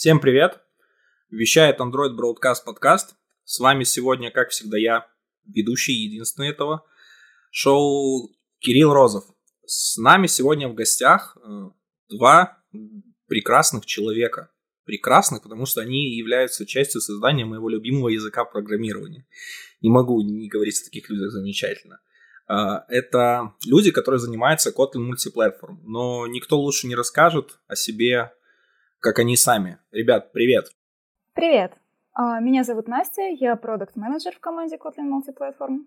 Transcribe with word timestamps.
Всем 0.00 0.18
привет! 0.18 0.58
Вещает 1.28 1.78
Android 1.78 2.16
Broadcast 2.16 2.64
подкаст. 2.64 3.16
С 3.44 3.60
вами 3.60 3.84
сегодня, 3.84 4.30
как 4.30 4.48
всегда, 4.48 4.78
я, 4.78 5.06
ведущий 5.44 5.92
единственный 5.92 6.48
этого 6.48 6.86
шоу 7.50 8.30
Кирилл 8.60 8.94
Розов. 8.94 9.24
С 9.66 9.98
нами 9.98 10.26
сегодня 10.26 10.68
в 10.70 10.74
гостях 10.74 11.36
э, 11.36 11.68
два 12.08 12.62
прекрасных 13.26 13.84
человека. 13.84 14.50
Прекрасных, 14.86 15.42
потому 15.42 15.66
что 15.66 15.82
они 15.82 16.16
являются 16.16 16.64
частью 16.64 17.02
создания 17.02 17.44
моего 17.44 17.68
любимого 17.68 18.08
языка 18.08 18.46
программирования. 18.46 19.26
Не 19.82 19.90
могу 19.90 20.22
не 20.22 20.48
говорить 20.48 20.80
о 20.80 20.84
таких 20.86 21.10
людях 21.10 21.30
замечательно. 21.30 22.00
Э, 22.48 22.84
это 22.88 23.52
люди, 23.66 23.90
которые 23.90 24.18
занимаются 24.18 24.70
Kotlin 24.70 25.10
Multiplatform, 25.10 25.80
но 25.82 26.26
никто 26.26 26.58
лучше 26.58 26.86
не 26.86 26.94
расскажет 26.94 27.58
о 27.66 27.76
себе 27.76 28.32
как 29.00 29.18
они 29.18 29.36
сами. 29.36 29.78
Ребят, 29.90 30.32
привет! 30.32 30.66
Привет! 31.34 31.72
А, 32.12 32.38
меня 32.40 32.64
зовут 32.64 32.86
Настя, 32.86 33.22
я 33.22 33.56
продукт-менеджер 33.56 34.34
в 34.36 34.40
команде 34.40 34.76
Kotlin 34.76 35.08
Multiplatform. 35.08 35.86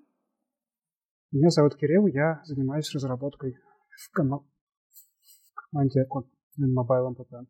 Меня 1.31 1.49
зовут 1.49 1.75
Кирилл, 1.75 2.07
я 2.07 2.41
занимаюсь 2.45 2.91
разработкой 2.93 3.55
в, 3.89 4.11
ком- 4.15 4.47
в 5.53 5.69
команде 5.69 6.05
Kotlin 6.09 6.73
Mobile 6.75 7.15
MPP. 7.15 7.45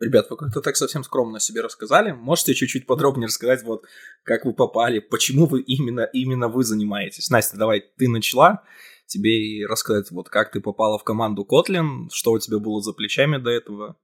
Ребят, 0.00 0.30
вы 0.30 0.36
как-то 0.36 0.62
так 0.62 0.76
совсем 0.76 1.04
скромно 1.04 1.36
о 1.36 1.40
себе 1.40 1.60
рассказали. 1.60 2.12
Можете 2.12 2.54
чуть-чуть 2.54 2.86
подробнее 2.86 3.26
рассказать, 3.26 3.62
вот 3.64 3.84
как 4.24 4.44
вы 4.44 4.54
попали, 4.54 4.98
почему 4.98 5.46
вы 5.46 5.60
именно, 5.60 6.02
именно 6.12 6.48
вы 6.48 6.64
занимаетесь? 6.64 7.28
Настя, 7.28 7.58
давай, 7.58 7.84
ты 7.98 8.08
начала, 8.08 8.64
тебе 9.06 9.30
и 9.30 9.66
рассказать, 9.66 10.10
вот 10.10 10.28
как 10.30 10.52
ты 10.52 10.60
попала 10.60 10.98
в 10.98 11.04
команду 11.04 11.46
Kotlin, 11.48 12.08
что 12.10 12.32
у 12.32 12.38
тебя 12.38 12.58
было 12.58 12.80
за 12.80 12.92
плечами 12.92 13.36
до 13.36 13.50
этого, 13.50 13.98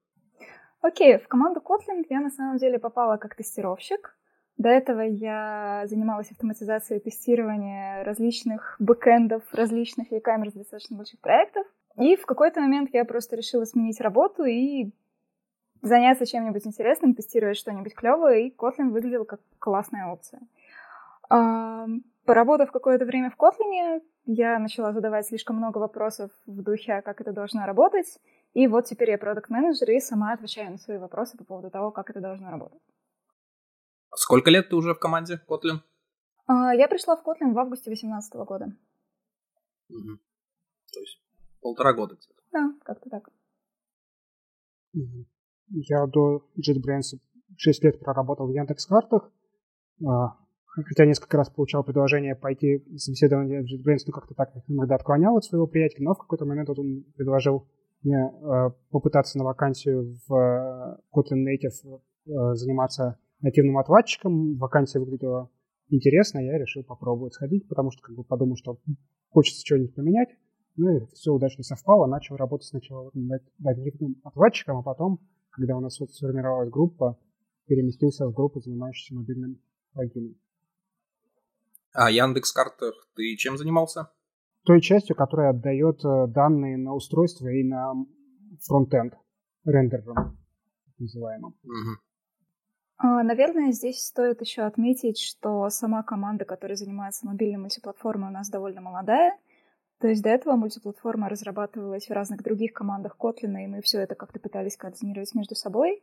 Окей, 0.89 1.19
в 1.19 1.29
команду 1.29 1.61
Kotlin 1.61 2.03
я 2.09 2.19
на 2.19 2.31
самом 2.31 2.57
деле 2.57 2.79
попала 2.79 3.19
как 3.19 3.35
тестировщик. 3.35 4.17
До 4.57 4.71
этого 4.71 5.03
я 5.03 5.83
занималась 5.85 6.31
автоматизацией 6.31 6.99
тестирования 6.99 8.03
различных 8.05 8.75
бэкэндов, 8.79 9.43
различных 9.53 10.11
e-commerce 10.11 10.55
достаточно 10.55 10.97
больших 10.97 11.21
проектов. 11.21 11.67
И 11.97 12.17
в 12.17 12.25
какой-то 12.25 12.63
момент 12.63 12.89
я 12.95 13.05
просто 13.05 13.37
решила 13.37 13.67
сменить 13.67 14.01
работу 14.01 14.45
и 14.45 14.91
заняться 15.83 16.25
чем-нибудь 16.25 16.67
интересным, 16.67 17.15
тестировать 17.15 17.59
что-нибудь 17.59 17.95
клевое, 17.95 18.47
и 18.49 18.57
Kotlin 18.57 18.89
выглядел 18.89 19.27
как 19.27 19.41
классная 19.59 20.07
опция. 20.07 20.41
Поработав 22.25 22.73
какое-то 22.73 23.05
время 23.05 23.31
в 23.31 23.37
Kotlin, 23.37 24.01
я 24.25 24.59
начала 24.59 24.93
задавать 24.93 25.27
слишком 25.27 25.57
много 25.57 25.77
вопросов 25.77 26.31
в 26.47 26.63
духе, 26.63 26.95
а 26.95 27.03
как 27.03 27.21
это 27.21 27.33
должно 27.33 27.67
работать, 27.67 28.19
и 28.55 28.67
вот 28.67 28.87
теперь 28.87 29.11
я 29.11 29.19
продукт 29.19 29.51
менеджер 29.51 29.91
и 29.91 30.01
сама 30.01 30.33
отвечаю 30.33 30.73
на 30.73 30.79
свои 30.79 30.99
вопросы 30.99 31.37
по 31.37 31.45
поводу 31.45 31.71
того, 31.71 31.91
как 31.91 32.11
это 32.11 32.21
должно 32.21 32.51
работать. 32.51 32.81
Сколько 34.15 34.51
лет 34.51 34.69
ты 34.69 34.77
уже 34.77 34.95
в 34.95 34.99
команде 34.99 35.41
Kotlin? 35.49 35.81
А, 36.47 36.75
я 36.75 36.89
пришла 36.89 37.17
в 37.17 37.21
Kotlin 37.21 37.53
в 37.53 37.59
августе 37.59 37.91
2018 37.91 38.35
года. 38.35 38.67
Угу. 39.91 40.19
То 40.93 41.01
есть 41.01 41.23
полтора 41.61 41.93
года 41.93 42.15
где-то. 42.15 42.43
Да, 42.53 42.73
как-то 42.85 43.11
так. 43.11 43.29
Я 45.71 46.07
до 46.07 46.49
JetBrains 46.57 47.19
6 47.57 47.85
лет 47.85 48.01
проработал 48.01 48.47
в 48.47 48.51
Яндекс.Картах. 48.51 49.31
А, 50.07 50.37
хотя 50.67 51.05
несколько 51.05 51.37
раз 51.37 51.51
получал 51.51 51.85
предложение 51.85 52.35
пойти 52.35 52.85
собеседование 52.97 53.63
в 53.63 53.67
JetBrains, 53.67 54.05
но 54.07 54.13
как-то 54.13 54.35
так 54.35 54.53
иногда 54.67 54.95
отклонял 54.95 55.37
от 55.37 55.45
своего 55.45 55.67
приятеля, 55.67 56.05
но 56.05 56.15
в 56.15 56.19
какой-то 56.19 56.47
момент 56.47 56.69
вот 56.69 56.79
он 56.79 57.05
предложил 57.15 57.69
мне 58.03 58.17
э, 58.17 58.71
попытаться 58.91 59.39
на 59.39 59.45
вакансию 59.45 60.19
в 60.27 60.35
э, 60.35 60.99
Kotlin 61.15 61.45
Native 61.45 62.01
э, 62.27 62.55
заниматься 62.55 63.19
нативным 63.41 63.79
отладчиком. 63.79 64.57
Вакансия 64.57 64.99
выглядела 64.99 65.51
интересно, 65.89 66.39
я 66.39 66.59
решил 66.59 66.85
попробовать 66.85 67.35
сходить, 67.35 67.69
потому 67.69 67.91
что 67.91 68.03
как 68.03 68.15
бы 68.17 68.25
подумал, 68.25 68.57
что 68.57 68.79
хочется 69.31 69.65
что-нибудь 69.65 69.95
поменять. 69.95 70.29
Ну 70.77 70.97
и 70.97 71.07
все 71.13 71.33
удачно 71.33 71.65
совпало. 71.65 72.07
Начал 72.07 72.37
работать 72.37 72.69
сначала 72.69 73.11
нативным 73.59 74.21
отладчиком, 74.23 74.79
а 74.79 74.83
потом, 74.83 75.19
когда 75.51 75.77
у 75.77 75.81
нас 75.81 75.99
вот 75.99 76.13
сформировалась 76.13 76.71
группа, 76.71 77.19
переместился 77.67 78.27
в 78.27 78.33
группу, 78.33 78.61
занимающуюся 78.61 79.15
мобильным 79.15 79.61
плагином. 79.93 80.37
А 81.93 82.11
Яндекс 82.11 82.53
картах 82.53 82.95
ты 83.17 83.35
чем 83.37 83.57
занимался? 83.59 84.11
Той 84.69 84.83
частью, 84.83 85.17
которая 85.17 85.51
отдает 85.51 86.05
э, 86.05 86.27
данные 86.27 86.77
на 86.77 86.93
устройство 86.93 87.49
и 87.49 87.65
на 87.65 87.95
фронтенд 88.67 89.15
рендером, 89.65 90.37
называемым. 90.99 91.55
Угу. 91.65 93.23
Наверное, 93.23 93.73
здесь 93.73 94.05
стоит 94.05 94.43
еще 94.43 94.63
отметить, 94.63 95.19
что 95.19 95.71
сама 95.71 96.03
команда, 96.03 96.45
которая 96.45 96.77
занимается 96.77 97.27
мобильной 97.27 97.57
мультиплатформой, 97.59 98.29
у 98.29 98.33
нас 98.33 98.51
довольно 98.51 98.83
молодая. 98.83 99.39
То 100.01 100.09
есть 100.09 100.23
до 100.23 100.29
этого 100.29 100.57
мультиплатформа 100.57 101.31
разрабатывалась 101.31 102.09
в 102.09 102.13
разных 102.13 102.43
других 102.43 102.75
командах 102.75 103.17
Kotlin, 103.19 103.65
и 103.65 103.67
мы 103.69 103.81
все 103.81 104.01
это 104.01 104.17
как-то 104.17 104.39
пытались 104.39 104.77
координировать 104.77 105.35
между 105.35 105.55
собой. 105.55 106.03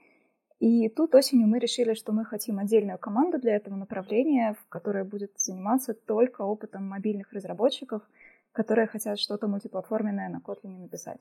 И 0.58 0.90
тут 0.90 1.14
осенью 1.14 1.48
мы 1.48 1.60
решили, 1.60 1.94
что 1.94 2.14
мы 2.14 2.26
хотим 2.26 2.58
отдельную 2.58 2.98
команду 2.98 3.40
для 3.40 3.58
этого 3.58 3.76
направления, 3.76 4.56
которая 4.70 5.04
будет 5.04 5.34
заниматься 5.38 5.94
только 5.94 6.42
опытом 6.42 6.90
мобильных 6.90 7.32
разработчиков— 7.32 8.02
которые 8.56 8.88
хотят 8.88 9.20
что-то 9.20 9.48
мультиплатформенное 9.48 10.30
на 10.30 10.38
Kotlin 10.38 10.80
написать. 10.80 11.20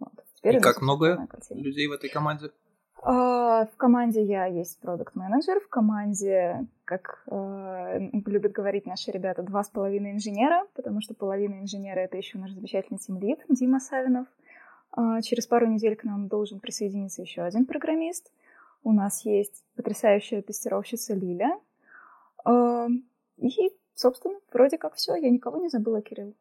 Вот. 0.00 0.14
Теперь 0.34 0.56
И 0.56 0.60
как 0.60 0.80
много 0.80 1.28
людей 1.50 1.86
в 1.86 1.92
этой 1.92 2.08
команде? 2.08 2.50
Uh, 3.00 3.66
в 3.72 3.76
команде 3.76 4.24
я 4.24 4.46
есть 4.46 4.80
продукт 4.80 5.14
менеджер 5.14 5.60
в 5.60 5.68
команде, 5.68 6.66
как 6.84 7.22
uh, 7.28 8.10
любят 8.26 8.52
говорить 8.52 8.86
наши 8.86 9.12
ребята, 9.12 9.42
два 9.42 9.62
с 9.62 9.68
половиной 9.68 10.12
инженера, 10.12 10.66
потому 10.74 11.00
что 11.00 11.14
половина 11.14 11.60
инженера— 11.60 12.00
это 12.06 12.16
еще 12.16 12.38
наш 12.38 12.50
замечательный 12.50 12.98
тимлид 12.98 13.38
Дима 13.48 13.78
Савинов. 13.78 14.26
Uh, 14.96 15.22
через 15.22 15.46
пару 15.46 15.66
недель 15.66 15.94
к 15.94 16.04
нам 16.04 16.26
должен 16.28 16.58
присоединиться 16.58 17.22
еще 17.22 17.42
один 17.42 17.66
программист. 17.66 18.32
У 18.82 18.92
нас 18.92 19.24
есть 19.24 19.64
потрясающая 19.76 20.42
тестировщица 20.42 21.14
Лиля. 21.14 21.58
И 23.36 23.72
собственно, 23.98 24.38
вроде 24.52 24.78
как 24.78 24.94
все. 24.94 25.14
Я 25.16 25.30
никого 25.30 25.58
не 25.58 25.68
забыла, 25.68 26.00
Кирилл. 26.00 26.34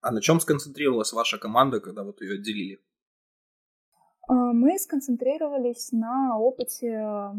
А 0.00 0.12
на 0.12 0.20
чем 0.20 0.40
сконцентрировалась 0.40 1.12
ваша 1.12 1.38
команда, 1.38 1.80
когда 1.80 2.04
вот 2.04 2.20
ее 2.20 2.34
отделили? 2.34 2.80
А, 4.28 4.34
мы 4.52 4.78
сконцентрировались 4.78 5.90
на 5.92 6.38
опыте 6.38 6.94
а, 6.94 7.34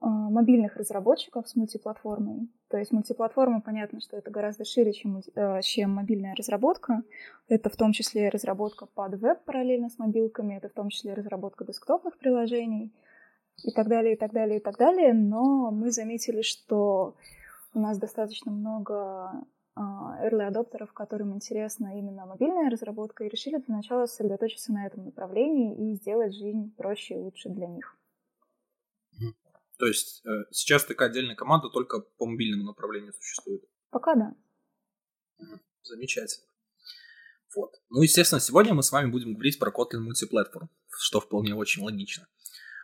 мобильных 0.00 0.76
разработчиков 0.76 1.48
с 1.48 1.56
мультиплатформой. 1.56 2.48
То 2.68 2.78
есть 2.78 2.90
мультиплатформа, 2.90 3.60
понятно, 3.60 4.00
что 4.00 4.16
это 4.16 4.30
гораздо 4.30 4.64
шире, 4.64 4.92
чем, 4.92 5.20
а, 5.36 5.60
чем 5.60 5.90
мобильная 5.90 6.34
разработка. 6.34 7.02
Это 7.48 7.68
в 7.68 7.76
том 7.76 7.92
числе 7.92 8.30
разработка 8.30 8.86
под 8.86 9.20
веб 9.20 9.44
параллельно 9.44 9.90
с 9.90 9.98
мобилками, 9.98 10.56
это 10.56 10.68
в 10.68 10.72
том 10.72 10.88
числе 10.88 11.14
разработка 11.14 11.64
десктопных 11.64 12.16
приложений 12.18 12.92
и 13.62 13.72
так 13.72 13.88
далее, 13.88 14.14
и 14.14 14.16
так 14.16 14.32
далее, 14.32 14.58
и 14.58 14.62
так 14.62 14.78
далее. 14.78 15.12
Но 15.12 15.70
мы 15.70 15.90
заметили, 15.90 16.42
что 16.42 17.14
у 17.74 17.80
нас 17.80 17.98
достаточно 17.98 18.50
много 18.50 19.44
а, 19.74 20.26
early 20.26 20.42
адоптеров, 20.42 20.92
которым 20.92 21.34
интересна 21.34 21.98
именно 21.98 22.26
мобильная 22.26 22.70
разработка, 22.70 23.24
и 23.24 23.28
решили 23.28 23.58
для 23.58 23.76
начала 23.76 24.06
сосредоточиться 24.06 24.72
на 24.72 24.86
этом 24.86 25.04
направлении 25.04 25.92
и 25.92 25.94
сделать 25.94 26.34
жизнь 26.34 26.74
проще 26.76 27.14
и 27.14 27.18
лучше 27.18 27.48
для 27.48 27.66
них. 27.68 27.96
То 29.78 29.86
есть 29.86 30.26
э, 30.26 30.44
сейчас 30.50 30.84
такая 30.84 31.08
отдельная 31.08 31.36
команда 31.36 31.68
только 31.68 32.00
по 32.00 32.26
мобильному 32.26 32.64
направлению 32.64 33.12
существует? 33.12 33.62
Пока 33.90 34.14
да. 34.16 34.34
Замечательно. 35.82 36.46
Вот. 37.54 37.74
Ну, 37.88 38.02
естественно, 38.02 38.40
сегодня 38.40 38.74
мы 38.74 38.82
с 38.82 38.90
вами 38.90 39.10
будем 39.10 39.34
говорить 39.34 39.58
про 39.58 39.70
Kotlin 39.70 40.00
мультиплатформ, 40.00 40.68
что 40.90 41.20
вполне 41.20 41.54
очень 41.54 41.82
логично. 41.82 42.26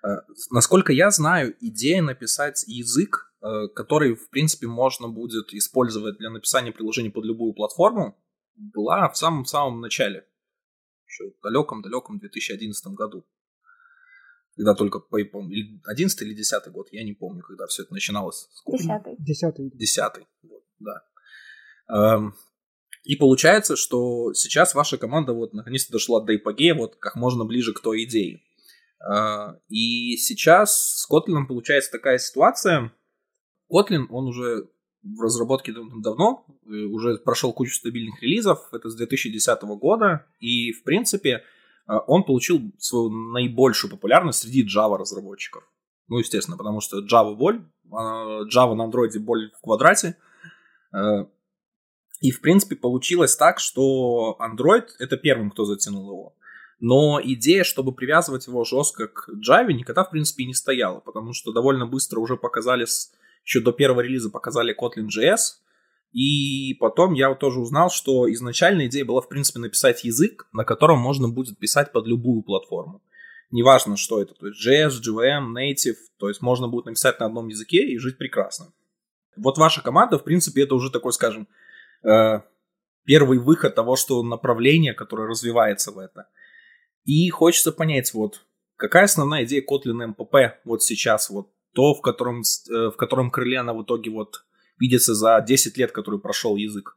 Э, 0.04 0.20
насколько 0.50 0.92
я 0.92 1.10
знаю, 1.10 1.56
идея 1.60 2.00
написать 2.00 2.64
язык 2.68 3.33
который, 3.74 4.14
в 4.14 4.30
принципе, 4.30 4.66
можно 4.66 5.08
будет 5.08 5.52
использовать 5.52 6.18
для 6.18 6.30
написания 6.30 6.72
приложений 6.72 7.10
под 7.10 7.24
любую 7.24 7.52
платформу, 7.52 8.16
была 8.56 9.08
в 9.08 9.16
самом-самом 9.16 9.80
начале, 9.80 10.26
еще 11.06 11.30
в 11.30 11.42
далеком-далеком 11.42 12.18
2011 12.18 12.86
году. 12.94 13.26
Когда 14.56 14.74
только, 14.74 15.00
по 15.00 15.18
11 15.18 16.22
или 16.22 16.34
10 16.34 16.68
год, 16.70 16.88
я 16.92 17.04
не 17.04 17.12
помню, 17.12 17.42
когда 17.42 17.66
все 17.66 17.82
это 17.82 17.92
начиналось. 17.92 18.48
Десятый. 18.66 19.16
Десятый. 19.18 19.70
Десятый, 19.74 20.26
вот, 20.42 20.62
да. 20.78 21.02
Эм, 21.88 22.34
и 23.02 23.16
получается, 23.16 23.76
что 23.76 24.32
сейчас 24.32 24.74
ваша 24.74 24.96
команда 24.96 25.32
вот 25.32 25.52
наконец-то 25.52 25.92
дошла 25.92 26.24
до 26.24 26.36
эпогея, 26.36 26.74
вот 26.74 26.96
как 26.96 27.16
можно 27.16 27.44
ближе 27.44 27.72
к 27.72 27.80
той 27.80 28.04
идее. 28.04 28.42
Э, 29.00 29.58
и 29.68 30.16
сейчас 30.16 31.00
с 31.00 31.10
Kotlin 31.10 31.46
получается 31.48 31.90
такая 31.90 32.18
ситуация, 32.18 32.92
Kotlin, 33.74 34.06
он 34.10 34.26
уже 34.26 34.68
в 35.02 35.20
разработке 35.20 35.74
давно, 35.96 36.46
э, 36.66 36.70
уже 36.84 37.16
прошел 37.18 37.52
кучу 37.52 37.74
стабильных 37.74 38.22
релизов, 38.22 38.68
это 38.72 38.88
с 38.88 38.94
2010 38.94 39.76
года, 39.76 40.26
и, 40.40 40.72
в 40.72 40.82
принципе, 40.84 41.42
он 41.86 42.24
получил 42.24 42.62
свою 42.78 43.10
наибольшую 43.10 43.90
популярность 43.90 44.40
среди 44.40 44.64
Java 44.64 44.96
разработчиков. 44.96 45.64
Ну, 46.08 46.18
естественно, 46.18 46.56
потому 46.56 46.80
что 46.80 47.04
Java 47.04 47.34
боль, 47.34 47.62
Java 47.90 48.74
на 48.74 48.84
андроиде 48.84 49.18
боль 49.18 49.50
в 49.50 49.60
квадрате. 49.60 50.16
И, 52.22 52.30
в 52.30 52.40
принципе, 52.40 52.76
получилось 52.76 53.36
так, 53.36 53.58
что 53.58 54.38
Android— 54.40 54.86
это 54.98 55.18
первым, 55.18 55.50
кто 55.50 55.66
затянул 55.66 56.10
его. 56.10 56.36
Но 56.80 57.20
идея, 57.22 57.64
чтобы 57.64 57.92
привязывать 57.92 58.46
его 58.46 58.64
жестко 58.64 59.08
к 59.08 59.28
Java, 59.46 59.72
никогда, 59.72 60.04
в 60.04 60.10
принципе, 60.10 60.46
не 60.46 60.54
стояла, 60.54 61.00
потому 61.00 61.34
что 61.34 61.52
довольно 61.52 61.86
быстро 61.86 62.20
уже 62.20 62.36
показали, 62.38 62.86
еще 63.44 63.60
до 63.60 63.72
первого 63.72 64.00
релиза 64.00 64.30
показали 64.30 64.74
Kotlin.js, 64.74 65.60
и 66.12 66.74
потом 66.74 67.12
я 67.14 67.34
тоже 67.34 67.60
узнал, 67.60 67.90
что 67.90 68.32
изначально 68.32 68.86
идея 68.86 69.04
была, 69.04 69.20
в 69.20 69.28
принципе, 69.28 69.58
написать 69.58 70.04
язык, 70.04 70.46
на 70.52 70.64
котором 70.64 70.98
можно 70.98 71.28
будет 71.28 71.58
писать 71.58 71.92
под 71.92 72.06
любую 72.06 72.42
платформу. 72.42 73.02
Неважно, 73.50 73.96
что 73.96 74.22
это, 74.22 74.34
то 74.34 74.46
есть 74.46 74.66
JS, 74.66 75.00
JVM, 75.02 75.52
Native, 75.52 75.96
то 76.18 76.28
есть 76.28 76.40
можно 76.40 76.68
будет 76.68 76.86
написать 76.86 77.20
на 77.20 77.26
одном 77.26 77.48
языке 77.48 77.86
и 77.86 77.98
жить 77.98 78.16
прекрасно. 78.16 78.72
Вот 79.36 79.58
ваша 79.58 79.82
команда, 79.82 80.18
в 80.18 80.24
принципе, 80.24 80.62
это 80.62 80.74
уже 80.74 80.90
такой, 80.90 81.12
скажем, 81.12 81.48
э, 82.04 82.40
первый 83.04 83.38
выход 83.38 83.74
того, 83.74 83.96
что 83.96 84.22
направление, 84.22 84.94
которое 84.94 85.28
развивается 85.28 85.90
в 85.90 85.98
это. 85.98 86.28
И 87.04 87.28
хочется 87.30 87.72
понять, 87.72 88.14
вот, 88.14 88.44
какая 88.76 89.04
основная 89.04 89.44
идея 89.44 89.62
Kotlin 89.62 90.14
MPP 90.14 90.52
вот 90.64 90.82
сейчас, 90.82 91.28
вот 91.28 91.50
то, 91.74 91.94
в 91.94 92.00
котором, 92.00 92.40
э, 92.40 92.90
в 92.90 92.96
котором 92.96 93.30
крыле 93.30 93.58
она 93.58 93.74
в 93.74 93.82
итоге 93.82 94.10
вот 94.10 94.44
видится 94.78 95.14
за 95.14 95.40
10 95.46 95.76
лет, 95.76 95.92
который 95.92 96.20
прошел 96.20 96.56
язык? 96.56 96.96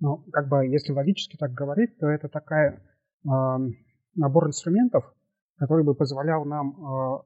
Ну, 0.00 0.24
как 0.32 0.48
бы, 0.48 0.66
если 0.66 0.92
логически 0.92 1.36
так 1.36 1.52
говорить, 1.52 1.98
то 1.98 2.06
это 2.06 2.28
такая 2.28 2.82
э, 3.24 3.28
набор 4.14 4.48
инструментов, 4.48 5.04
который 5.56 5.84
бы 5.84 5.94
позволял 5.94 6.44
нам 6.44 6.70
э, 6.70 7.22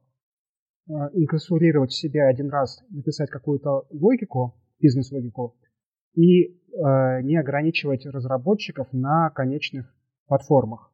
э, 0.89 0.93
инкапсулировать 1.15 1.91
в 1.91 1.99
себя 1.99 2.29
один 2.29 2.49
раз, 2.51 2.81
написать 2.91 3.31
какую-то 3.31 3.87
логику, 3.91 4.55
бизнес-логику, 4.79 5.57
и 6.15 6.45
э, 6.45 7.23
не 7.23 7.37
ограничивать 7.37 8.07
разработчиков 8.07 8.93
на 8.93 9.31
конечных 9.31 9.93
платформах. 10.27 10.93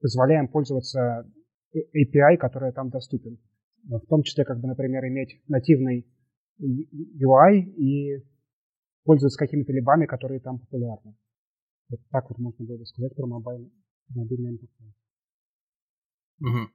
Позволяем 0.00 0.48
пользоваться 0.48 1.26
API, 1.74 2.36
который 2.38 2.72
там 2.72 2.90
доступен. 2.90 3.38
В 3.88 4.06
том 4.08 4.22
числе, 4.22 4.44
как 4.44 4.60
бы, 4.60 4.68
например, 4.68 5.04
иметь 5.06 5.40
нативный 5.48 6.06
UI 6.60 7.60
и 7.60 8.24
пользоваться 9.04 9.38
какими-то 9.38 9.72
либами, 9.72 10.06
которые 10.06 10.40
там 10.40 10.58
популярны. 10.58 11.16
Вот 11.88 12.00
так 12.10 12.28
вот 12.28 12.38
можно 12.38 12.64
было 12.64 12.78
бы 12.78 12.86
сказать 12.86 13.14
про 13.14 13.26
мобильный, 13.26 14.52
МПП. 14.52 14.82
Угу. 16.40 16.70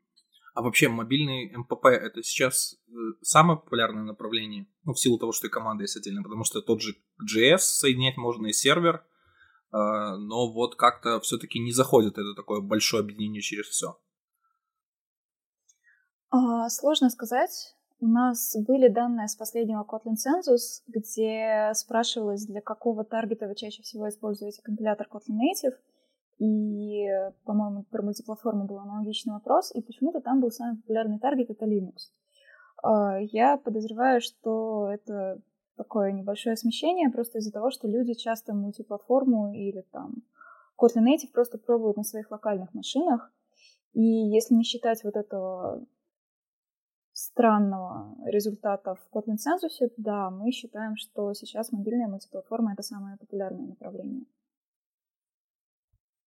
А 0.54 0.62
вообще 0.62 0.88
мобильный 0.88 1.52
МПП 1.56 1.86
это 1.88 2.24
сейчас 2.24 2.78
э, 2.88 2.92
самое 3.22 3.60
популярное 3.60 4.04
направление, 4.04 4.68
ну, 4.84 4.94
в 4.94 5.00
силу 5.00 5.18
того, 5.18 5.31
что 5.34 5.48
и 5.48 5.50
команда 5.50 5.84
есть 5.84 5.98
отдельно, 5.98 6.24
потому 6.24 6.44
что 6.44 6.62
тот 6.62 6.81
же 6.81 6.96
JS 7.22 7.60
соединять 7.60 8.18
можно 8.18 8.48
и 8.48 8.54
сервер, 8.54 8.96
э, 8.96 9.02
но 9.72 10.52
вот 10.52 10.75
как-то 10.75 11.19
все-таки 11.19 11.60
не 11.60 11.72
заходит 11.72 12.13
это 12.13 12.34
такое 12.36 12.62
большое 12.62 13.02
объединение 13.02 13.42
через 13.42 13.68
все. 13.68 13.98
А, 16.31 16.69
сложно 16.69 17.10
сказать. 17.10 17.75
У 18.00 18.07
нас 18.07 18.56
были 18.56 18.88
данные 18.88 19.28
с 19.28 19.36
последнего 19.36 19.83
Kotlin 19.83 20.16
Census, 20.16 20.81
где 20.88 21.72
спрашивалось, 21.75 22.45
для 22.45 22.62
какого 22.62 23.04
таргета 23.04 23.48
вы 23.48 23.56
чаще 23.56 23.83
всего 23.83 24.07
используете 24.07 24.62
компилятор 24.63 25.07
Kotlin 25.12 25.38
Native. 25.38 25.75
И, 26.39 27.06
по-моему, 27.44 27.83
про 27.83 28.01
мультиплатформу 28.01 28.66
был 28.66 28.80
аналогичный 28.80 29.33
вопрос, 29.33 29.75
и 29.75 29.81
почему-то 29.81 30.22
там 30.22 30.39
был 30.39 30.51
самый 30.51 30.78
популярный 30.78 31.19
таргет— 31.19 31.50
это 31.51 31.66
Linux. 31.66 32.10
А, 32.81 33.19
я 33.19 33.57
подозреваю, 33.57 34.22
что 34.22 34.89
это 34.89 35.39
такое 35.75 36.13
небольшое 36.13 36.56
смещение 36.56 37.10
просто 37.10 37.39
из-за 37.39 37.51
того, 37.51 37.72
что 37.72 37.88
люди 37.88 38.13
часто 38.13 38.54
мультиплатформу 38.54 39.54
или 39.54 39.81
там 39.92 40.24
Kotlin 40.80 41.06
Native 41.06 41.31
просто 41.34 41.57
пробуют 41.57 41.98
на 41.98 42.04
своих 42.04 42.31
локальных 42.31 42.74
машинах. 42.74 43.31
И 43.94 44.01
если 44.01 44.56
не 44.56 44.63
считать 44.63 45.04
вот 45.04 45.18
этого 45.18 45.86
странного 47.33 48.16
результата 48.25 48.95
в 48.95 49.16
Kotlin 49.16 49.36
Census, 49.36 49.89
да, 49.98 50.30
мы 50.30 50.51
считаем, 50.51 50.95
что 50.98 51.33
сейчас 51.33 51.72
мобильная 51.72 52.07
мультиплатформа— 52.07 52.74
это 52.74 52.83
самое 52.83 53.18
популярное 53.18 53.68
направление. 53.68 54.25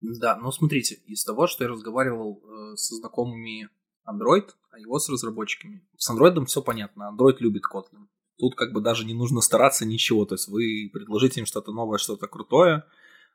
Да, 0.00 0.36
но 0.36 0.50
смотрите, 0.50 0.96
из 1.06 1.24
того, 1.24 1.46
что 1.46 1.64
я 1.64 1.70
разговаривал 1.70 2.42
э, 2.42 2.76
со 2.76 2.96
знакомыми 2.96 3.70
Android, 4.06 4.50
а 4.70 4.78
его 4.78 4.98
с 4.98 5.08
разработчиками, 5.08 5.86
с 5.96 6.12
Android 6.12 6.44
все 6.46 6.62
понятно, 6.62 7.10
Android 7.14 7.36
любит 7.40 7.62
Kotlin. 7.72 8.06
Тут 8.36 8.54
как 8.54 8.72
бы 8.72 8.80
даже 8.80 9.06
не 9.06 9.14
нужно 9.14 9.40
стараться 9.40 9.86
ничего, 9.86 10.24
то 10.24 10.34
есть 10.34 10.48
вы 10.48 10.90
предложите 10.92 11.40
им 11.40 11.46
что-то 11.46 11.72
новое, 11.72 11.98
что-то 11.98 12.26
крутое, 12.26 12.84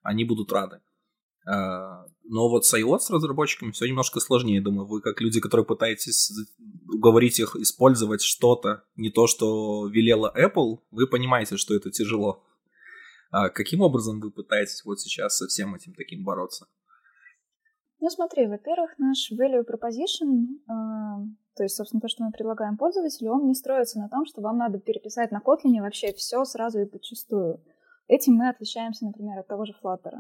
они 0.04 0.25
будут 0.25 0.51
рады. 0.51 0.81
А, 1.45 2.06
но 2.31 2.48
вот 2.48 2.64
с 2.64 2.74
iOS 2.78 3.10
разработчиками 3.10 3.72
все 3.72 3.88
немножко 3.88 4.20
сложнее, 4.20 4.62
думаю. 4.62 4.88
Вы 4.88 5.02
как 5.02 5.20
люди, 5.20 5.40
которые 5.40 5.66
пытаетесь 5.66 6.31
уговорить 6.88 7.40
их 7.40 7.56
использовать 7.56 8.22
что-то, 8.22 8.84
не 8.96 9.10
то, 9.10 9.26
что 9.26 9.88
велела 9.88 10.31
Apple, 10.38 10.78
вы 10.92 11.08
понимаете, 11.08 11.58
что 11.58 11.74
это 11.74 11.90
тяжело. 11.90 12.44
А 13.31 13.50
каким 13.50 13.81
образом 13.81 14.20
вы 14.20 14.30
пытаетесь 14.30 14.86
вот 14.86 15.00
сейчас 15.00 15.38
со 15.38 15.48
всем 15.48 15.74
этим 15.74 15.96
таким 15.96 16.24
бороться? 16.24 16.68
Ну 18.00 18.10
смотри, 18.10 18.46
во-первых, 18.46 19.00
наш 19.00 19.32
value 19.32 19.66
proposition, 19.66 20.60
э, 20.68 21.25
то 21.56 21.64
есть, 21.64 21.75
собственно, 21.75 22.00
то, 22.00 22.08
что 22.08 22.24
мы 22.24 22.32
предлагаем 22.32 22.78
пользователю, 22.78 23.32
он 23.32 23.48
не 23.48 23.56
строится 23.56 24.00
на 24.00 24.08
том, 24.08 24.25
что 24.25 24.42
вам 24.42 24.58
надо 24.58 24.80
переписать 24.80 25.32
на 25.32 25.42
Kotlin 25.44 25.82
вообще 25.82 26.14
все 26.14 26.46
сразу 26.46 26.80
и 26.80 26.86
подчастую. 26.86 27.60
Этим 28.08 28.36
мы 28.36 28.50
отличаемся, 28.50 29.06
например, 29.06 29.40
от 29.40 29.48
того 29.48 29.66
же 29.66 29.74
Flutter 29.84 30.14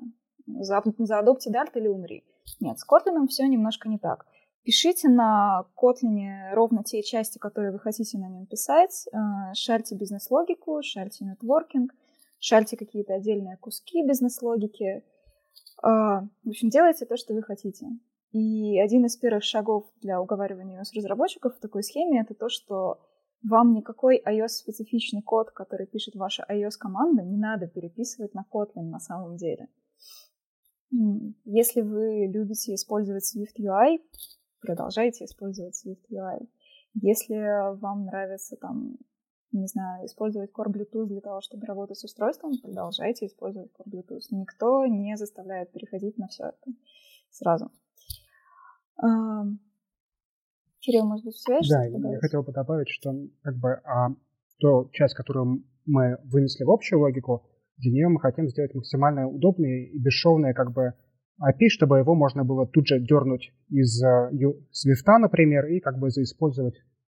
за, 0.59 0.81
за 0.97 1.19
Adopt 1.19 1.47
Dart 1.51 1.71
или 1.75 1.87
умри. 1.87 2.23
Нет, 2.59 2.79
с 2.79 2.85
Kotlin 2.87 3.27
все 3.27 3.47
немножко 3.47 3.89
не 3.89 3.97
так. 3.97 4.25
Пишите 4.63 5.09
на 5.09 5.65
Kotlin 5.81 6.53
ровно 6.53 6.83
те 6.83 7.01
части, 7.01 7.37
которые 7.37 7.71
вы 7.71 7.79
хотите 7.79 8.17
на 8.17 8.29
нем 8.29 8.45
писать, 8.45 9.07
э, 9.11 9.17
шарьте 9.53 9.95
бизнес-логику, 9.95 10.81
шарьте 10.83 11.25
нетворкинг, 11.25 11.91
шарьте 12.39 12.77
какие-то 12.77 13.13
отдельные 13.15 13.57
куски 13.57 14.05
бизнес-логики. 14.05 14.85
Э, 14.85 15.01
в 15.83 16.49
общем, 16.49 16.69
делайте 16.69 17.05
то, 17.05 17.17
что 17.17 17.33
вы 17.33 17.41
хотите. 17.41 17.87
И 18.31 18.79
один 18.79 19.05
из 19.05 19.17
первых 19.17 19.43
шагов 19.43 19.85
для 20.01 20.21
уговаривания 20.21 20.81
iOS-разработчиков 20.81 21.55
в 21.55 21.59
такой 21.59 21.83
схеме— 21.83 22.21
это 22.21 22.35
то, 22.35 22.49
что 22.49 22.99
вам 23.41 23.73
никакой 23.73 24.21
iOS-специфичный 24.23 25.21
код, 25.21 25.51
который 25.51 25.87
пишет 25.87 26.15
ваша 26.15 26.45
iOS-команда, 26.49 27.23
не 27.23 27.37
надо 27.37 27.67
переписывать 27.67 28.33
на 28.33 28.45
Kotlin 28.51 28.89
на 28.89 28.99
самом 28.99 29.37
деле. 29.37 29.67
Если 30.91 31.81
вы 31.81 32.27
любите 32.33 32.73
использовать 32.73 33.23
Swift 33.23 33.59
UI, 33.59 33.99
продолжайте 34.59 35.25
использовать 35.25 35.75
Swift 35.75 36.03
UI. 36.11 36.47
Если 36.95 37.35
вам 37.79 38.05
нравится 38.05 38.57
там, 38.57 38.97
не 39.51 39.67
знаю, 39.67 40.05
использовать 40.05 40.51
Core 40.51 40.71
Bluetooth 40.71 41.05
для 41.05 41.21
того, 41.21 41.41
чтобы 41.41 41.65
работать 41.67 41.97
с 41.97 42.03
устройством, 42.03 42.53
продолжайте 42.61 43.27
использовать 43.27 43.71
Core 43.71 43.91
Bluetooth. 43.91 44.21
Никто 44.31 44.85
не 44.87 45.15
заставляет 45.15 45.71
переходить 45.71 46.17
на 46.17 46.27
все 46.27 46.45
это 46.45 46.71
сразу. 47.29 47.71
Кирилл, 50.79 51.05
может 51.05 51.25
быть, 51.25 51.35
у 51.35 51.69
Да, 51.69 51.85
я 51.85 52.19
хотел 52.19 52.41
бы 52.41 52.51
добавить, 52.51 52.89
что 52.89 53.13
как 53.41 53.57
бы 53.57 53.73
а, 53.83 54.09
ту 54.59 54.89
часть, 54.91 55.13
которую 55.13 55.63
мы 55.85 56.17
вынесли 56.23 56.63
в 56.63 56.71
общую 56.71 56.99
логику, 56.99 57.45
для 57.79 57.91
нее 57.91 58.09
мы 58.09 58.19
хотим 58.19 58.47
сделать 58.47 58.73
максимально 58.75 59.27
удобный 59.27 59.85
и 59.85 59.99
бесшовный 59.99 60.53
как 60.53 60.71
бы 60.73 60.93
API, 61.41 61.69
чтобы 61.69 61.99
его 61.99 62.15
можно 62.15 62.43
было 62.43 62.67
тут 62.67 62.87
же 62.87 62.99
дернуть 62.99 63.53
из 63.69 64.03
Swift, 64.03 65.17
например, 65.19 65.65
и 65.67 65.79
как 65.79 65.97
бы 65.97 66.09
заиспользовать 66.09 66.75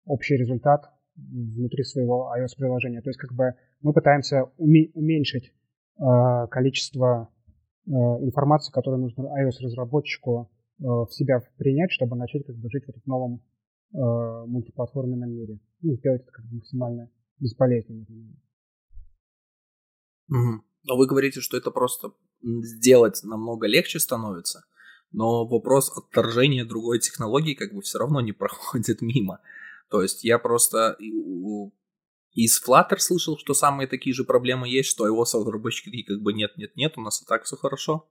общий 0.06 0.36
результат 0.36 0.90
внутри 1.16 1.84
своего 1.84 2.34
iOS-приложения. 2.38 3.02
То 3.02 3.10
есть 3.10 3.20
как 3.20 3.34
бы 3.34 3.54
мы 3.82 3.94
пытаемся 3.94 4.46
уме- 4.58 4.92
уменьшить 4.94 5.54
э, 6.00 6.48
количество 6.50 7.30
э, 7.86 7.92
информации, 7.92 8.72
которую 8.72 9.02
нужно 9.02 9.24
iOS-разработчику 9.24 10.50
э, 10.80 10.84
в 10.84 11.10
себя 11.12 11.40
принять, 11.58 11.92
чтобы 11.92 12.16
начать 12.16 12.46
как 12.46 12.56
бы 12.58 12.70
жить 12.70 12.86
в 12.86 12.90
этом 12.90 13.02
новом 13.06 13.42
э, 13.94 14.46
мультиплатформенном 14.48 15.30
мире. 15.30 15.60
Ну, 15.82 15.94
сделать 15.96 16.24
это 16.24 16.32
как 16.32 16.46
бы 16.46 16.56
максимально 16.58 17.10
бесполезным. 17.40 18.06
Угу. 20.30 20.64
Но 20.84 20.98
вы 20.98 21.08
говорите, 21.08 21.42
что 21.42 21.58
это 21.58 21.72
просто 21.72 22.14
сделать 22.42 23.22
намного 23.24 23.68
легче 23.68 24.00
становится, 24.00 24.66
но 25.12 25.46
вопрос 25.46 25.92
отторжения 25.96 26.66
другой 26.66 27.00
технологии 27.00 27.54
как 27.54 27.74
бы 27.74 27.82
все 27.82 28.00
равно 28.00 28.22
не 28.22 28.32
проходит 28.34 29.02
мимо. 29.02 29.40
То 29.90 30.02
есть 30.02 30.24
я 30.24 30.38
просто 30.38 30.98
из 32.34 32.62
Flutter 32.64 33.00
слышал, 33.00 33.38
что 33.38 33.54
самые 33.54 33.88
такие 33.88 34.14
же 34.14 34.24
проблемы 34.24 34.70
есть, 34.70 34.90
что 34.90 35.06
его 35.06 35.24
разработчики 35.24 36.04
как 36.04 36.22
бы 36.22 36.34
нет, 36.34 36.58
нет, 36.58 36.76
нет, 36.76 36.94
у 36.98 37.02
нас 37.02 37.22
и 37.22 37.26
так 37.26 37.44
все 37.44 37.58
хорошо. 37.58 38.08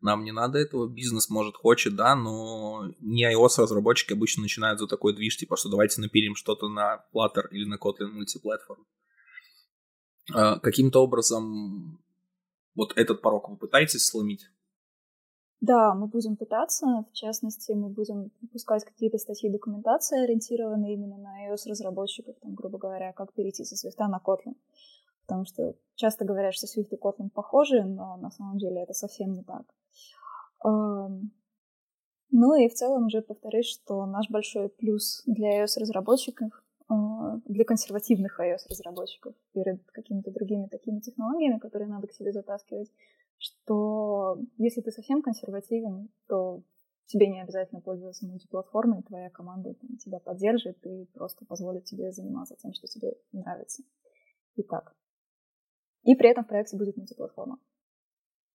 нам 0.00 0.24
не 0.24 0.32
надо 0.32 0.58
этого, 0.58 0.88
бизнес 0.88 1.30
может 1.30 1.56
хочет, 1.56 1.94
да, 1.94 2.14
но 2.16 2.92
не 3.00 3.24
iOS-разработчики 3.32 4.12
обычно 4.12 4.42
начинают 4.42 4.78
за 4.78 4.86
такой 4.86 5.14
движ, 5.14 5.36
типа, 5.36 5.56
что 5.56 5.68
давайте 5.68 6.00
напилим 6.00 6.34
что-то 6.34 6.68
на 6.68 7.04
Flutter 7.14 7.48
или 7.50 7.64
на 7.64 7.76
Kotlin 7.76 8.08
мультиплатформ. 8.08 8.84
А, 10.32 10.58
каким-то 10.60 11.02
образом 11.02 11.98
вот 12.74 12.92
этот 12.96 13.22
порог 13.22 13.48
вы 13.48 13.56
пытаетесь 13.56 14.04
сломить? 14.04 14.50
Да, 15.60 15.94
мы 15.94 16.08
будем 16.08 16.36
пытаться. 16.36 17.04
В 17.08 17.12
частности, 17.12 17.72
мы 17.72 17.88
будем 17.88 18.32
выпускать 18.40 18.84
какие-то 18.84 19.18
статьи 19.18 19.48
документации, 19.48 20.24
ориентированные 20.24 20.94
именно 20.94 21.16
на 21.18 21.48
iOS-разработчиков, 21.48 22.34
там, 22.40 22.54
грубо 22.54 22.78
говоря, 22.78 23.12
как 23.12 23.32
перейти 23.32 23.64
со 23.64 23.74
Swift 23.74 23.98
на 23.98 24.20
Kotlin. 24.24 24.56
Потому 25.20 25.44
что 25.44 25.74
часто 25.94 26.24
говорят, 26.24 26.54
что 26.54 26.66
Swift 26.66 26.88
и 26.90 26.96
Kotlin 26.96 27.30
похожи, 27.30 27.84
но 27.84 28.16
на 28.16 28.30
самом 28.32 28.58
деле 28.58 28.82
это 28.82 28.92
совсем 28.92 29.32
не 29.32 29.44
так. 29.44 29.72
Ну 30.64 32.54
и 32.56 32.68
в 32.68 32.74
целом 32.74 33.06
уже 33.06 33.22
повторюсь, 33.22 33.66
что 33.66 34.04
наш 34.06 34.30
большой 34.30 34.68
плюс 34.68 35.22
для 35.26 35.62
iOS-разработчиков, 35.62 36.50
для 37.46 37.64
консервативных 37.64 38.38
iOS-разработчиков 38.40 39.34
перед 39.52 39.82
какими-то 39.92 40.30
другими 40.30 40.66
такими 40.66 41.00
технологиями, 41.00 41.58
которые 41.58 41.88
надо 41.88 42.06
к 42.06 42.12
себе 42.12 42.32
затаскивать, 42.32 42.90
что 43.38 44.38
если 44.56 44.80
ты 44.80 44.90
совсем 44.90 45.22
консервативен, 45.22 46.08
то 46.28 46.62
тебе 47.06 47.28
не 47.28 47.42
обязательно 47.42 47.80
пользоваться 47.80 48.26
мультиплатформой, 48.26 49.02
твоя 49.02 49.30
команда 49.30 49.74
там, 49.74 49.96
тебя 49.96 50.18
поддержит 50.18 50.78
и 50.86 51.06
просто 51.12 51.44
позволит 51.44 51.84
тебе 51.84 52.12
заниматься 52.12 52.56
тем, 52.56 52.72
что 52.72 52.86
тебе 52.86 53.14
нравится. 53.32 53.82
И 54.56 54.62
так. 54.62 54.94
И 56.04 56.14
при 56.14 56.30
этом 56.30 56.44
в 56.44 56.48
проекте 56.48 56.76
будет 56.76 56.96
мультиплатформа. 56.96 57.58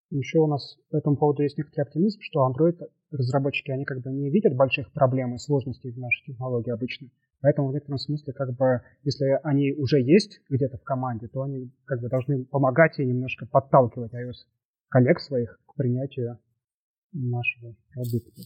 Еще 0.09 0.39
у 0.39 0.47
нас 0.47 0.77
по 0.89 0.97
этому 0.97 1.17
поводу 1.17 1.43
есть 1.43 1.57
некоторый 1.57 1.83
оптимизм, 1.83 2.19
что 2.21 2.47
Android-разработчики, 2.47 3.71
они 3.71 3.83
как 3.83 4.01
бы 4.01 4.11
не 4.11 4.29
видят 4.29 4.55
больших 4.55 4.91
проблем 4.93 5.35
и 5.35 5.37
сложностей 5.37 5.91
в 5.91 5.97
нашей 5.97 6.25
технологии 6.25 6.71
обычно. 6.71 7.09
Поэтому 7.41 7.69
в 7.69 7.73
некотором 7.73 7.99
смысле, 7.99 8.33
как 8.33 8.55
бы, 8.55 8.81
если 9.03 9.39
они 9.43 9.73
уже 9.73 10.01
есть 10.01 10.41
где-то 10.49 10.77
в 10.77 10.83
команде, 10.83 11.27
то 11.27 11.43
они 11.43 11.71
как 11.85 12.01
бы 12.01 12.09
должны 12.09 12.45
помогать 12.45 12.97
и 12.99 13.05
немножко 13.05 13.45
подталкивать 13.45 14.13
iOS 14.13 14.47
коллег 14.89 15.19
своих 15.19 15.59
к 15.67 15.75
принятию 15.75 16.39
нашего 17.11 17.75
продукта. 17.93 18.41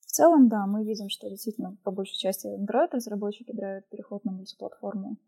В 0.00 0.10
целом, 0.10 0.48
да, 0.48 0.66
мы 0.66 0.84
видим, 0.84 1.08
что 1.08 1.28
действительно 1.28 1.76
по 1.84 1.92
большей 1.92 2.16
части 2.16 2.48
Android-разработчики 2.48 3.52
играют 3.52 3.88
переход 3.88 4.24
на 4.24 4.32
мультиплатформу 4.32 5.18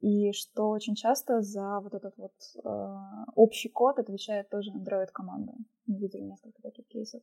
и 0.00 0.30
что 0.32 0.68
очень 0.68 0.94
часто 0.94 1.40
за 1.40 1.80
вот 1.80 1.94
этот 1.94 2.16
вот 2.16 2.32
э, 2.62 2.96
общий 3.34 3.70
код 3.70 3.98
отвечает 3.98 4.48
тоже 4.50 4.70
Android-команда. 4.70 5.52
Мы 5.86 5.98
видели 5.98 6.22
несколько 6.22 6.62
таких 6.62 6.86
кейсов. 6.86 7.22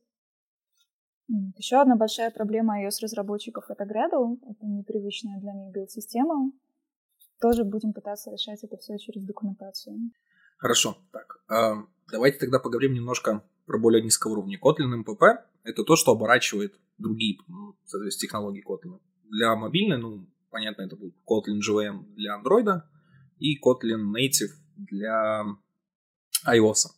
Еще 1.28 1.76
одна 1.76 1.96
большая 1.96 2.30
проблема 2.30 2.82
iOS-разработчиков— 2.82 3.64
это 3.68 3.84
Gradle. 3.84 4.38
Это 4.48 4.66
непривычная 4.66 5.40
для 5.40 5.52
них 5.52 5.72
билд-система. 5.72 6.52
Тоже 7.40 7.64
будем 7.64 7.92
пытаться 7.92 8.30
решать 8.30 8.62
это 8.62 8.76
все 8.76 8.98
через 8.98 9.24
документацию. 9.24 9.98
Хорошо. 10.58 10.96
Так, 11.12 11.44
давайте 12.10 12.38
тогда 12.38 12.58
поговорим 12.58 12.94
немножко 12.94 13.42
про 13.66 13.78
более 13.78 14.02
низкого 14.02 14.32
уровня. 14.32 14.58
Kotlin 14.58 15.02
MPP— 15.02 15.38
это 15.64 15.84
то, 15.84 15.96
что 15.96 16.12
оборачивает 16.12 16.78
другие, 16.98 17.38
соответственно, 17.84 18.28
технологии 18.28 18.62
Kotlin. 18.66 19.00
Для 19.30 19.56
мобильной, 19.56 19.98
ну, 19.98 20.26
понятно, 20.50 20.82
это 20.82 20.96
будет 20.96 21.14
Kotlin 21.26 21.60
JVM 21.60 22.14
для 22.14 22.38
Android 22.38 22.82
и 23.38 23.58
Kotlin 23.58 24.12
Native 24.12 24.52
для 24.76 25.44
iOS. 26.46 26.90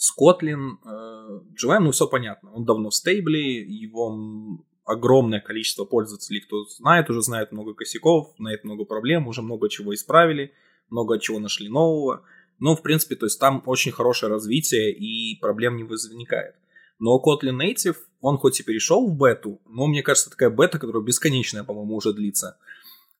С 0.00 0.14
Kotlin 0.18 0.78
э, 0.82 1.40
JVM, 1.62 1.80
ну, 1.80 1.90
все 1.90 2.06
понятно. 2.06 2.50
Он 2.54 2.64
давно 2.64 2.88
в 2.88 2.94
стейбле, 2.94 3.60
его 3.60 4.64
огромное 4.86 5.40
количество 5.40 5.84
пользователей, 5.84 6.40
кто 6.40 6.64
знает, 6.64 7.10
уже 7.10 7.20
знает 7.20 7.52
много 7.52 7.74
косяков, 7.74 8.32
знает 8.38 8.64
много 8.64 8.86
проблем, 8.86 9.28
уже 9.28 9.42
много 9.42 9.68
чего 9.68 9.94
исправили, 9.94 10.54
много 10.88 11.18
чего 11.20 11.38
нашли 11.38 11.68
нового. 11.68 12.22
Но, 12.58 12.76
в 12.76 12.82
принципе, 12.82 13.14
то 13.14 13.26
есть 13.26 13.38
там 13.38 13.62
очень 13.66 13.92
хорошее 13.92 14.32
развитие 14.32 14.90
и 14.90 15.38
проблем 15.38 15.76
не 15.76 15.84
возникает. 15.84 16.54
Но 16.98 17.20
Kotlin 17.22 17.58
Native, 17.60 17.96
он 18.22 18.38
хоть 18.38 18.58
и 18.58 18.62
перешел 18.62 19.06
в 19.06 19.14
бету, 19.18 19.60
но 19.66 19.86
мне 19.86 20.02
кажется, 20.02 20.30
такая 20.30 20.48
бета, 20.48 20.78
которая 20.78 21.02
бесконечная, 21.02 21.62
по-моему, 21.62 21.96
уже 21.96 22.14
длится. 22.14 22.56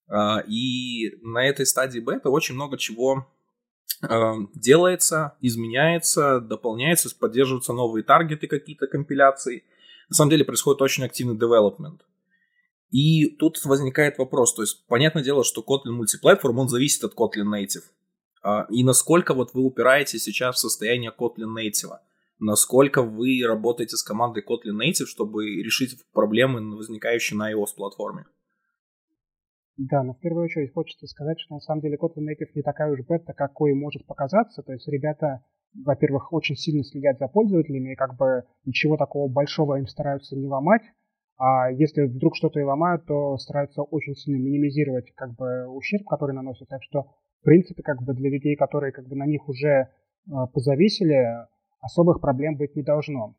А, 0.09 0.43
и 0.49 1.11
на 1.21 1.47
этой 1.47 1.67
стадии 1.67 2.01
бета 2.01 2.31
очень 2.31 2.55
много 2.55 2.79
чего 2.79 3.27
делается, 4.55 5.37
изменяется, 5.41 6.41
дополняется, 6.41 7.15
поддерживаются 7.15 7.73
новые 7.73 8.03
таргеты 8.03 8.47
какие-то 8.47 8.87
компиляции. 8.87 9.65
На 10.09 10.17
самом 10.17 10.31
деле 10.31 10.45
происходит 10.45 10.83
очень 10.83 11.05
активный 11.05 11.37
development. 11.37 12.01
И 12.91 13.37
тут 13.37 13.65
возникает 13.65 14.19
вопрос, 14.19 14.55
то 14.55 14.63
есть 14.63 14.85
понятное 14.89 15.23
дело, 15.23 15.45
что 15.45 15.63
Kotlin 15.63 15.93
мультиплатформ, 15.93 16.59
он 16.59 16.69
зависит 16.69 17.05
от 17.05 17.15
Kotlin 17.15 17.47
Native. 17.47 17.85
А, 18.43 18.67
и 18.69 18.83
насколько 18.83 19.35
вот 19.35 19.55
вы 19.55 19.63
упираетесь 19.63 20.25
сейчас 20.25 20.57
в 20.57 20.59
состояние 20.59 21.13
Kotlin 21.17 21.55
Native? 21.57 21.99
Насколько 22.41 23.03
вы 23.03 23.43
работаете 23.47 23.97
с 23.97 24.03
командой 24.03 24.43
Kotlin 24.43 24.81
Native, 24.81 25.07
чтобы 25.07 25.63
решить 25.63 26.01
проблемы, 26.13 26.77
возникающие 26.77 27.39
на 27.39 27.53
iOS 27.53 27.75
платформе? 27.77 28.25
Да, 29.77 30.03
но 30.03 30.13
в 30.13 30.21
первую 30.21 30.45
очередь 30.45 30.73
хочется 30.73 31.07
сказать, 31.07 31.39
что 31.41 31.55
на 31.55 31.61
самом 31.61 31.81
деле 31.81 31.97
Kotlin 31.97 32.27
Native 32.29 32.51
не 32.55 32.63
такая 32.63 32.93
уж 32.93 33.01
бета, 33.07 33.33
какой 33.33 33.73
может 33.75 34.07
показаться. 34.07 34.63
То 34.63 34.73
есть 34.73 34.87
ребята, 34.89 35.43
во-первых, 35.75 36.33
очень 36.33 36.57
сильно 36.57 36.85
следят 36.85 37.19
за 37.19 37.29
пользователями, 37.29 37.93
и 37.93 37.97
как 37.97 38.17
бы 38.17 38.45
ничего 38.65 38.97
такого 38.97 39.33
большого 39.33 39.79
им 39.79 39.87
стараются 39.87 40.37
не 40.37 40.47
ломать. 40.47 40.83
А 41.39 41.71
если 41.71 42.03
вдруг 42.03 42.37
что-то 42.37 42.61
и 42.61 42.65
ломают, 42.65 43.07
то 43.07 43.39
стараются 43.39 43.83
очень 43.83 44.15
сильно 44.15 44.37
минимизировать 44.37 45.11
как 45.15 45.35
бы 45.35 45.67
ущерб, 45.69 46.07
который 46.07 46.35
наносят. 46.35 46.69
Так 46.69 46.83
что, 46.83 47.05
в 47.41 47.45
принципе, 47.45 47.83
как 47.83 48.03
бы 48.03 48.13
для 48.13 48.29
людей, 48.29 48.57
которые 48.57 48.93
как 48.93 49.09
бы 49.09 49.17
на 49.17 49.25
них 49.25 49.49
уже 49.49 49.69
э, 49.69 49.89
позависели, 50.53 51.47
особых 51.81 52.21
проблем 52.21 52.57
быть 52.57 52.77
не 52.77 52.83
должно. 52.83 53.37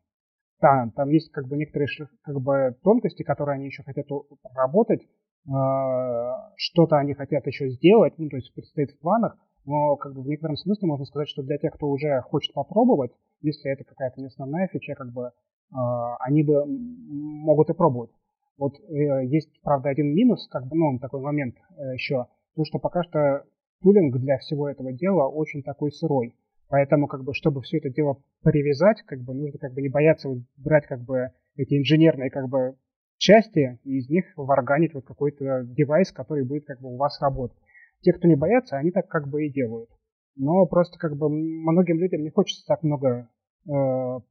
Да, 0.60 0.90
там 0.96 1.10
есть 1.10 1.30
как 1.30 1.46
бы 1.46 1.56
некоторые 1.56 1.88
как 2.22 2.40
бы 2.40 2.76
тонкости, 2.82 3.22
которые 3.22 3.54
они 3.56 3.66
еще 3.66 3.84
хотят 3.84 4.06
работать, 4.54 5.02
что-то 5.44 6.98
они 6.98 7.14
хотят 7.14 7.46
еще 7.46 7.68
сделать, 7.70 8.14
ну, 8.16 8.28
то 8.28 8.36
есть 8.36 8.54
предстоит 8.54 8.92
в 8.92 8.98
планах, 9.00 9.36
но 9.64 9.96
как 9.96 10.14
бы 10.14 10.22
в 10.22 10.26
некотором 10.26 10.56
смысле 10.56 10.88
можно 10.88 11.04
сказать, 11.04 11.28
что 11.28 11.42
для 11.42 11.58
тех, 11.58 11.74
кто 11.74 11.88
уже 11.88 12.20
хочет 12.22 12.54
попробовать, 12.54 13.12
если 13.40 13.72
это 13.72 13.84
какая-то 13.84 14.20
не 14.20 14.26
основная 14.26 14.68
фича, 14.68 14.94
как 14.94 15.12
бы 15.12 15.32
а, 15.72 16.16
они 16.20 16.42
бы 16.42 16.64
могут 16.66 17.70
и 17.70 17.74
пробовать. 17.74 18.10
Вот 18.58 18.78
э, 18.78 19.26
есть, 19.26 19.50
правда, 19.62 19.88
один 19.88 20.14
минус, 20.14 20.46
как 20.48 20.66
бы, 20.66 20.76
ну, 20.76 20.98
такой 20.98 21.20
момент 21.20 21.56
э, 21.76 21.94
еще, 21.94 22.26
то, 22.54 22.64
что 22.64 22.78
пока 22.78 23.02
что 23.02 23.44
тулинг 23.82 24.16
для 24.18 24.38
всего 24.38 24.68
этого 24.68 24.92
дела 24.92 25.26
очень 25.26 25.62
такой 25.62 25.90
сырой. 25.90 26.34
Поэтому, 26.68 27.06
как 27.06 27.24
бы, 27.24 27.34
чтобы 27.34 27.62
все 27.62 27.78
это 27.78 27.90
дело 27.90 28.18
привязать, 28.42 29.02
как 29.02 29.20
бы, 29.20 29.34
нужно 29.34 29.58
как 29.58 29.72
бы 29.72 29.82
не 29.82 29.88
бояться 29.88 30.28
брать 30.56 30.86
как 30.86 31.00
бы 31.02 31.32
эти 31.56 31.78
инженерные 31.78 32.30
как 32.30 32.48
бы 32.48 32.76
части 33.18 33.78
и 33.84 33.98
из 33.98 34.08
них 34.08 34.24
варганить 34.36 34.94
вот 34.94 35.04
какой-то 35.04 35.64
девайс, 35.64 36.12
который 36.12 36.44
будет 36.44 36.66
как 36.66 36.80
бы 36.80 36.92
у 36.92 36.96
вас 36.96 37.20
работать. 37.20 37.58
Те, 38.00 38.12
кто 38.12 38.26
не 38.28 38.36
боятся, 38.36 38.76
они 38.76 38.90
так 38.90 39.08
как 39.08 39.28
бы 39.28 39.46
и 39.46 39.52
делают. 39.52 39.90
Но 40.36 40.66
просто 40.66 40.98
как 40.98 41.16
бы 41.16 41.28
многим 41.28 41.98
людям 41.98 42.22
не 42.22 42.30
хочется 42.30 42.64
так 42.66 42.82
много 42.82 43.28
э, 43.66 43.70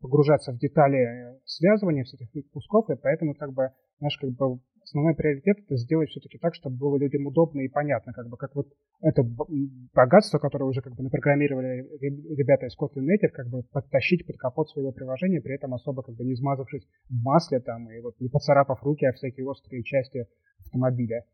погружаться 0.01 0.51
в 0.51 0.57
детали 0.57 1.39
связывания 1.45 2.03
всех 2.03 2.21
этих 2.21 2.49
кусков, 2.51 2.89
и 2.89 2.95
поэтому 2.95 3.35
как 3.35 3.53
бы 3.53 3.71
наш 3.99 4.17
как 4.17 4.31
бы 4.31 4.59
основной 4.91 5.15
приоритет 5.15 5.57
это 5.59 5.75
сделать 5.77 6.09
все-таки 6.09 6.37
так, 6.37 6.53
чтобы 6.55 6.77
было 6.77 6.97
людям 6.97 7.25
удобно 7.25 7.61
и 7.61 7.69
понятно, 7.69 8.13
как 8.13 8.27
бы 8.27 8.37
как 8.37 8.53
вот 8.55 8.67
это 9.01 9.23
богатство, 9.93 10.37
которое 10.37 10.65
уже 10.65 10.81
как 10.81 10.93
бы 10.95 11.03
напрограммировали 11.03 11.87
ребята 12.35 12.67
из 12.67 12.77
Kotlin 12.77 13.07
Native, 13.07 13.31
как 13.31 13.47
бы 13.47 13.63
подтащить 13.71 14.27
под 14.27 14.37
капот 14.37 14.69
своего 14.69 14.91
приложения, 14.91 15.41
при 15.41 15.55
этом 15.55 15.73
особо 15.73 16.03
как 16.03 16.15
бы 16.15 16.25
не 16.25 16.33
измазавшись 16.33 16.85
в 17.09 17.23
масле 17.23 17.59
там 17.59 17.89
и 17.89 17.99
вот 18.01 18.19
не 18.19 18.29
поцарапав 18.29 18.83
руки 18.83 19.05
о 19.05 19.13
всякие 19.13 19.45
острые 19.47 19.83
части 19.83 20.27
автомобиля. 20.65 21.25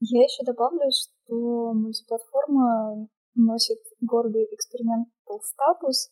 Я 0.00 0.22
еще 0.22 0.42
добавлю, 0.44 0.88
что 0.90 1.74
мультиплатформа 1.74 3.06
носит 3.34 3.78
гордый 4.00 4.44
экспериментал 4.50 5.40
статус, 5.42 6.10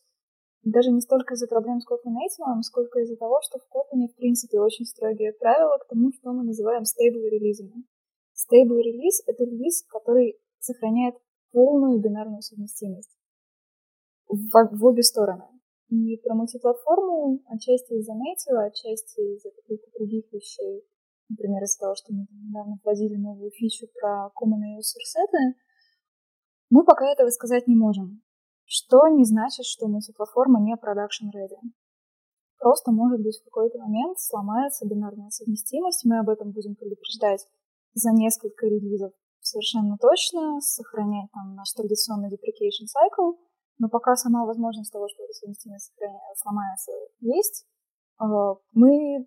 даже 0.63 0.91
не 0.91 1.01
столько 1.01 1.35
из-за 1.35 1.47
проблем 1.47 1.81
с 1.81 1.87
Kotlin 1.87 2.15
Native, 2.15 2.63
сколько 2.63 3.01
из-за 3.01 3.17
того, 3.17 3.41
что 3.43 3.59
в 3.59 3.67
Kotlin, 3.71 4.09
в 4.09 4.17
принципе, 4.17 4.61
очень 4.61 4.85
строгие 4.85 5.33
правила 5.33 5.79
к 5.79 5.89
тому, 5.89 6.13
что 6.13 6.33
мы 6.33 6.45
называем 6.45 6.83
stable 6.83 7.29
релизами. 7.29 7.85
Stable 8.35 8.81
релиз— 8.83 9.23
это 9.27 9.45
релиз, 9.45 9.85
который 9.89 10.39
сохраняет 10.59 11.15
полную 11.53 12.01
бинарную 12.01 12.43
совместимость 12.43 13.17
в, 14.29 14.51
в 14.51 14.85
обе 14.85 15.03
стороны. 15.03 15.45
И 15.89 16.19
про 16.19 16.35
мультиплатформу 16.35 17.41
отчасти 17.47 17.95
из-за 17.95 18.13
Native, 18.13 18.67
отчасти 18.67 19.21
из-за 19.37 19.51
каких-то 19.51 19.91
других 19.99 20.31
вещей. 20.33 20.85
Например, 21.31 21.63
из-за 21.63 21.81
того, 21.81 21.95
что 21.95 22.13
мы 22.13 22.27
недавно 22.31 22.79
вводили 22.85 23.17
новую 23.17 23.51
фичу 23.51 23.87
про 23.95 24.31
Common 24.37 24.77
EOS 24.77 25.55
мы 26.71 26.85
пока 26.85 27.11
этого 27.11 27.31
сказать 27.31 27.67
не 27.67 27.77
можем. 27.77 28.23
Что 28.69 29.09
не 29.09 29.25
значит, 29.25 29.65
что 29.65 29.89
мультиплатформа 29.89 30.61
не 30.61 30.75
production 30.75 31.33
ready. 31.35 31.57
Просто, 32.59 32.93
может 32.93 33.21
быть, 33.23 33.41
в 33.41 33.45
какой-то 33.45 33.79
момент 33.79 34.19
сломается 34.19 34.87
бинарная 34.87 35.31
совместимость, 35.31 36.05
мы 36.05 36.19
об 36.19 36.29
этом 36.29 36.53
будем 36.53 36.75
предупреждать 36.75 37.47
за 37.95 38.11
несколько 38.13 38.67
релизов 38.67 39.13
совершенно 39.41 39.97
точно, 39.97 40.61
сохранять 40.61 41.31
там 41.33 41.55
наш 41.55 41.73
традиционный 41.73 42.29
deprecation 42.29 42.85
cycle, 42.85 43.39
но 43.79 43.89
пока 43.89 44.17
сама 44.17 44.45
возможность 44.45 44.93
того, 44.93 45.09
что 45.09 45.23
эта 45.23 45.33
совместимость 45.33 45.95
сломается, 46.37 46.93
есть, 47.21 47.65
э, 48.21 48.25
мы 48.73 49.27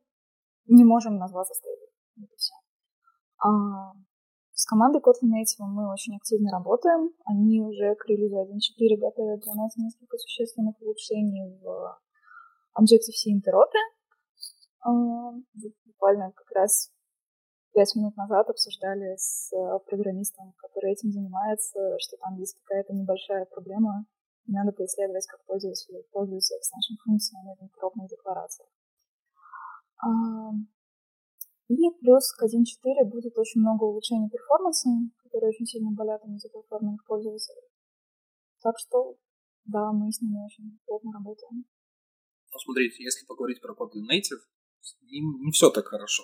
не 0.67 0.83
можем 0.83 1.15
назваться 1.17 1.55
стейбл. 1.55 1.88
Это 2.17 2.36
все. 2.38 2.53
А 4.71 4.73
командой 4.73 5.01
Kotlin 5.01 5.35
Native 5.35 5.67
мы 5.67 5.91
очень 5.91 6.15
активно 6.15 6.49
работаем. 6.49 7.11
Они 7.25 7.59
уже 7.59 7.93
к 7.95 8.07
релизу 8.07 8.37
1.4 8.39 8.97
готовят 9.01 9.41
для 9.41 9.53
нас 9.55 9.75
несколько 9.75 10.17
существенных 10.17 10.81
улучшений 10.81 11.59
в 11.61 11.99
Objective-C 12.79 13.31
интеропе. 13.31 13.79
А, 14.79 15.33
буквально 15.85 16.31
как 16.31 16.49
раз 16.51 16.89
пять 17.73 17.93
минут 17.95 18.15
назад 18.15 18.49
обсуждали 18.49 19.17
с 19.17 19.51
программистом, 19.87 20.53
который 20.57 20.93
этим 20.93 21.11
занимается, 21.11 21.97
что 21.99 22.15
там 22.17 22.37
есть 22.37 22.55
какая-то 22.63 22.93
небольшая 22.93 23.45
проблема, 23.51 24.05
и 24.45 24.53
надо 24.53 24.71
поисследовать, 24.71 25.27
как 25.27 25.43
пользователи 25.47 26.01
пользуются 26.13 26.55
нашими 26.73 26.97
функциями 27.03 27.57
в 27.59 27.63
интеропных 27.63 28.07
декларациях. 28.07 28.69
А, 31.71 31.73
и 31.73 31.99
плюс 31.99 32.31
к 32.33 32.43
1.4 32.43 33.05
будет 33.05 33.37
очень 33.37 33.61
много 33.61 33.83
улучшений 33.85 34.29
перформанса, 34.29 34.89
которые 35.23 35.49
очень 35.49 35.65
сильно 35.65 35.91
болят 35.91 36.21
на 36.25 36.37
платформенных 36.51 37.05
пользователей. 37.05 37.63
Так 38.61 38.75
что, 38.77 39.15
да, 39.65 39.91
мы 39.91 40.11
с 40.11 40.21
ними 40.21 40.45
очень 40.45 40.79
плотно 40.85 41.11
работаем. 41.13 41.65
Ну, 42.51 42.59
смотрите, 42.59 43.03
если 43.03 43.25
поговорить 43.25 43.61
про 43.61 43.73
Kotlin 43.73 44.05
Native, 44.11 44.41
им 45.07 45.41
не 45.41 45.51
все 45.51 45.69
так 45.69 45.87
хорошо. 45.87 46.23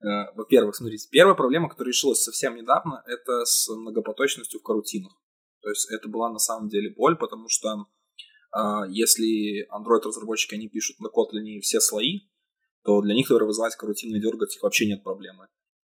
Э, 0.00 0.34
во-первых, 0.34 0.74
смотрите, 0.74 1.08
первая 1.10 1.36
проблема, 1.36 1.68
которая 1.68 1.92
решилась 1.92 2.22
совсем 2.22 2.56
недавно, 2.56 3.02
это 3.06 3.44
с 3.44 3.68
многопоточностью 3.68 4.60
в 4.60 4.62
карутинах. 4.62 5.12
То 5.60 5.68
есть 5.68 5.90
это 5.92 6.08
была 6.08 6.30
на 6.30 6.38
самом 6.38 6.68
деле 6.68 6.92
боль, 6.96 7.16
потому 7.16 7.48
что 7.48 7.86
э, 8.56 8.90
если 8.90 9.68
Android-разработчики, 9.70 10.54
они 10.54 10.68
пишут 10.68 10.98
на 10.98 11.06
Kotlin 11.06 11.60
все 11.60 11.80
слои, 11.80 12.31
то 12.84 13.00
для 13.00 13.14
них, 13.14 13.28
карутины 13.28 14.16
и 14.16 14.20
дергать, 14.20 14.56
их 14.56 14.62
вообще 14.62 14.86
нет 14.86 15.02
проблемы. 15.02 15.48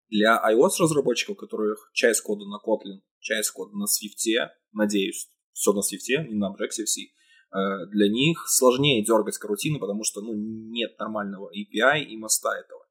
Для 0.09 0.39
iOS-разработчиков, 0.51 1.35
которых 1.37 1.89
часть 1.93 2.21
кода 2.21 2.45
на 2.45 2.57
Kotlin, 2.57 3.01
часть 3.19 3.51
кода 3.51 3.75
на 3.75 3.85
Swift, 3.85 4.49
надеюсь, 4.71 5.29
все 5.51 5.73
на 5.73 5.79
Swift, 5.79 6.27
не 6.27 6.35
на 6.35 6.53
Objective-C, 6.53 7.01
э, 7.01 7.85
для 7.91 8.09
них 8.09 8.45
сложнее 8.47 9.03
дергать 9.03 9.37
карутины, 9.37 9.79
потому 9.79 10.03
что 10.03 10.21
ну, 10.21 10.33
нет 10.35 10.97
нормального 10.99 11.49
API 11.49 12.03
и 12.03 12.17
моста 12.17 12.49
этого. 12.55 12.85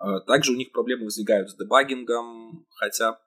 Э, 0.00 0.24
также 0.26 0.52
у 0.52 0.56
них 0.56 0.70
проблемы 0.70 1.04
возникают 1.04 1.50
с 1.50 1.56
дебагингом, 1.56 2.66
хотя 2.78 3.18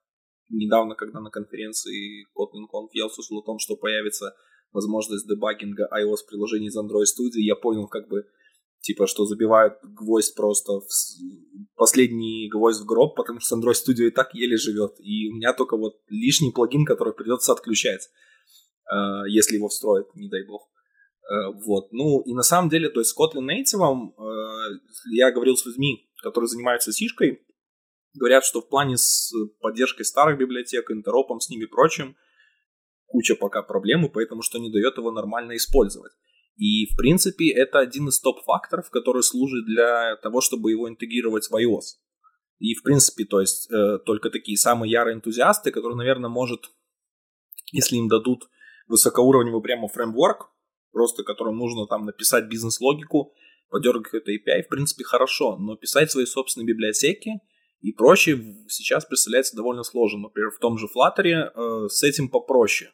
недавно, 0.49 0.95
когда 0.95 1.19
на 1.19 1.29
конференции 1.29 2.25
Kotlin 2.37 2.67
Conf 2.71 2.89
я 2.93 3.07
услышал 3.07 3.39
о 3.39 3.45
том, 3.45 3.59
что 3.59 3.75
появится 3.75 4.33
возможность 4.71 5.27
дебагинга 5.27 5.89
iOS-приложений 5.91 6.67
из 6.67 6.77
Android 6.77 7.03
Studio, 7.03 7.41
я 7.41 7.55
понял, 7.55 7.87
как 7.87 8.07
бы 8.07 8.25
типа, 8.83 9.07
что 9.07 9.25
забивают 9.25 9.75
гвоздь 9.81 10.35
просто 10.35 10.73
в 10.73 10.87
последний 11.75 12.49
гвоздь 12.49 12.81
в 12.81 12.85
гроб, 12.85 13.15
потому 13.15 13.39
что 13.39 13.55
Android 13.55 13.73
Studio 13.73 14.07
и 14.07 14.11
так 14.11 14.35
еле 14.35 14.57
живет. 14.57 14.91
И 14.99 15.29
у 15.29 15.35
меня 15.35 15.53
только 15.53 15.77
вот 15.77 15.95
лишний 16.09 16.51
плагин, 16.51 16.85
который 16.85 17.13
придется 17.13 17.53
отключать, 17.53 18.09
э, 18.91 18.95
если 19.29 19.55
его 19.55 19.69
встроят, 19.69 20.13
не 20.15 20.29
дай 20.29 20.45
бог. 20.45 20.69
Э, 21.31 21.53
вот. 21.65 21.93
Ну, 21.93 22.21
и 22.21 22.33
на 22.33 22.43
самом 22.43 22.69
деле, 22.69 22.89
то 22.89 22.99
есть 22.99 23.11
с 23.11 23.17
Kotlin 23.17 23.47
Native 23.47 23.79
э, 23.79 24.79
я 25.13 25.31
говорил 25.31 25.55
с 25.55 25.65
людьми, 25.65 26.09
которые 26.21 26.49
занимаются 26.49 26.91
сишкой, 26.91 27.41
говорят, 28.13 28.43
что 28.43 28.61
в 28.61 28.67
плане 28.67 28.97
с 28.97 29.33
поддержкой 29.61 30.03
старых 30.03 30.37
библиотек, 30.37 30.91
интеропом 30.91 31.39
с 31.39 31.49
ними 31.49 31.63
и 31.63 31.67
прочим, 31.67 32.17
куча 33.07 33.35
пока 33.35 33.63
проблем, 33.63 34.05
и 34.05 34.09
поэтому 34.09 34.41
что 34.41 34.59
не 34.59 34.71
дает 34.71 34.97
его 34.97 35.11
нормально 35.11 35.55
использовать. 35.55 36.11
И, 36.55 36.85
в 36.85 36.95
принципе, 36.95 37.51
это 37.51 37.79
один 37.79 38.09
из 38.09 38.19
топ-факторов, 38.19 38.89
который 38.89 39.23
служит 39.23 39.65
для 39.65 40.17
того, 40.17 40.41
чтобы 40.41 40.71
его 40.71 40.87
интегрировать 40.87 41.47
в 41.49 41.55
iOS. 41.55 41.97
И, 42.59 42.75
в 42.75 42.83
принципе, 42.83 43.25
то 43.25 43.41
есть, 43.41 43.71
э, 43.71 43.97
только 44.05 44.29
такие 44.29 44.57
самые 44.57 44.91
ярые 44.91 45.15
энтузиасты, 45.15 45.71
которые, 45.71 45.97
наверное, 45.97 46.29
может, 46.29 46.61
если 47.71 47.97
им 47.97 48.07
дадут 48.07 48.47
высокоуровневый 48.87 49.61
прямо 49.61 49.87
фреймворк, 49.87 50.49
просто 50.91 51.23
которым 51.23 51.57
нужно 51.57 51.87
там 51.87 52.05
написать 52.05 52.47
бизнес-логику, 52.47 53.33
подергать 53.69 54.03
какой-то 54.03 54.31
API, 54.31 54.63
в 54.63 54.69
принципе, 54.69 55.03
хорошо, 55.03 55.57
но 55.57 55.75
писать 55.75 56.11
свои 56.11 56.25
собственные 56.25 56.67
библиотеки 56.67 57.41
и 57.81 57.91
прочее 57.91 58.63
сейчас 58.69 59.05
представляется 59.05 59.55
довольно 59.55 59.83
сложно. 59.83 60.21
Например, 60.21 60.51
в 60.51 60.59
том 60.59 60.77
же 60.77 60.85
Flutter 60.85 61.25
э, 61.25 61.87
с 61.89 62.03
этим 62.03 62.29
попроще 62.29 62.91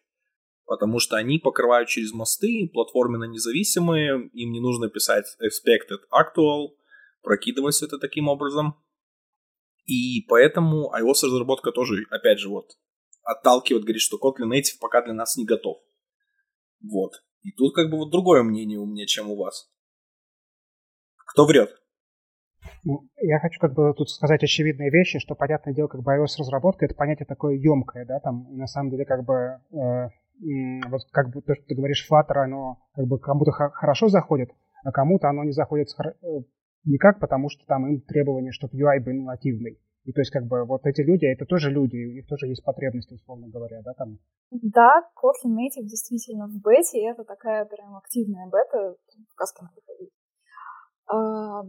потому 0.70 1.00
что 1.00 1.16
они 1.16 1.40
покрывают 1.40 1.90
через 1.90 2.14
мосты, 2.14 2.70
платформенно 2.72 3.24
независимые, 3.24 4.30
им 4.34 4.52
не 4.52 4.62
нужно 4.62 4.88
писать 4.88 5.26
expected 5.42 5.98
actual, 6.14 6.76
прокидывать 7.24 7.74
все 7.74 7.88
это 7.88 7.98
таким 7.98 8.28
образом. 8.28 8.76
И 9.88 10.22
поэтому 10.30 10.94
iOS-разработка 10.96 11.72
тоже, 11.72 12.06
опять 12.12 12.38
же, 12.38 12.50
вот, 12.50 12.68
отталкивает, 13.24 13.84
говорит, 13.84 14.04
что 14.04 14.18
Kotlin 14.18 14.52
Native 14.52 14.78
пока 14.80 15.02
для 15.02 15.16
нас 15.16 15.38
не 15.38 15.46
готов. 15.46 15.80
Вот. 16.88 17.14
И 17.42 17.52
тут 17.52 17.74
как 17.74 17.90
бы 17.90 17.98
вот 17.98 18.12
другое 18.12 18.44
мнение 18.44 18.78
у 18.78 18.86
меня, 18.86 19.08
чем 19.08 19.32
у 19.32 19.36
вас. 19.36 19.72
Кто 21.34 21.48
врет? 21.48 21.72
Ну, 22.84 23.10
я 23.18 23.40
хочу 23.40 23.60
как 23.60 23.74
бы 23.74 23.92
тут 23.98 24.12
сказать 24.12 24.44
очевидные 24.44 24.92
вещи, 24.92 25.18
что, 25.18 25.34
понятное 25.34 25.74
дело, 25.74 25.88
как 25.88 26.04
бы 26.04 26.12
iOS-разработка, 26.12 26.86
это 26.86 26.94
понятие 26.94 27.26
такое 27.26 27.56
емкое, 27.56 28.06
да, 28.06 28.20
там, 28.20 28.56
на 28.56 28.68
самом 28.68 28.92
деле, 28.92 29.06
как 29.06 29.26
бы, 29.26 29.62
э, 29.72 30.10
вот 30.90 31.02
как 31.12 31.30
бы 31.30 31.42
то, 31.42 31.56
что 31.56 31.66
ты 31.66 31.76
говоришь, 31.76 32.08
Flutter, 32.10 32.44
оно 32.44 32.78
как 32.94 33.06
бы 33.06 33.20
кому-то 33.20 33.52
хорошо 33.52 34.08
заходит, 34.08 34.50
а 34.84 34.92
кому-то 34.92 35.30
оно 35.30 35.44
не 35.44 35.52
заходит 35.52 35.88
э, 36.00 36.28
никак, 36.86 37.20
потому 37.20 37.50
что 37.50 37.66
там 37.66 37.88
им 37.88 38.02
требование, 38.02 38.52
чтобы 38.52 38.78
UI 38.78 39.04
был 39.04 39.26
нативный. 39.26 39.80
И 40.06 40.14
то 40.14 40.22
есть 40.22 40.32
как 40.32 40.46
бы 40.46 40.66
вот 40.66 40.86
эти 40.86 41.02
люди, 41.02 41.26
это 41.26 41.46
тоже 41.46 41.70
люди, 41.70 41.98
у 41.98 42.14
них 42.14 42.28
тоже 42.28 42.48
есть 42.48 42.64
потребности, 42.64 43.14
условно 43.14 43.48
говоря, 43.48 43.82
да, 43.84 43.94
там. 43.94 44.18
Да, 44.50 45.04
Kotlin 45.16 45.54
Native 45.54 45.84
действительно 45.84 46.48
в 46.48 46.62
бете, 46.62 47.06
это 47.06 47.24
такая 47.26 47.66
прям 47.66 47.96
активная 47.98 48.48
бета, 48.48 48.96
в 49.32 49.36
каске 49.36 49.64
надо 49.64 49.82
ходить. 49.86 50.12
А, 51.12 51.64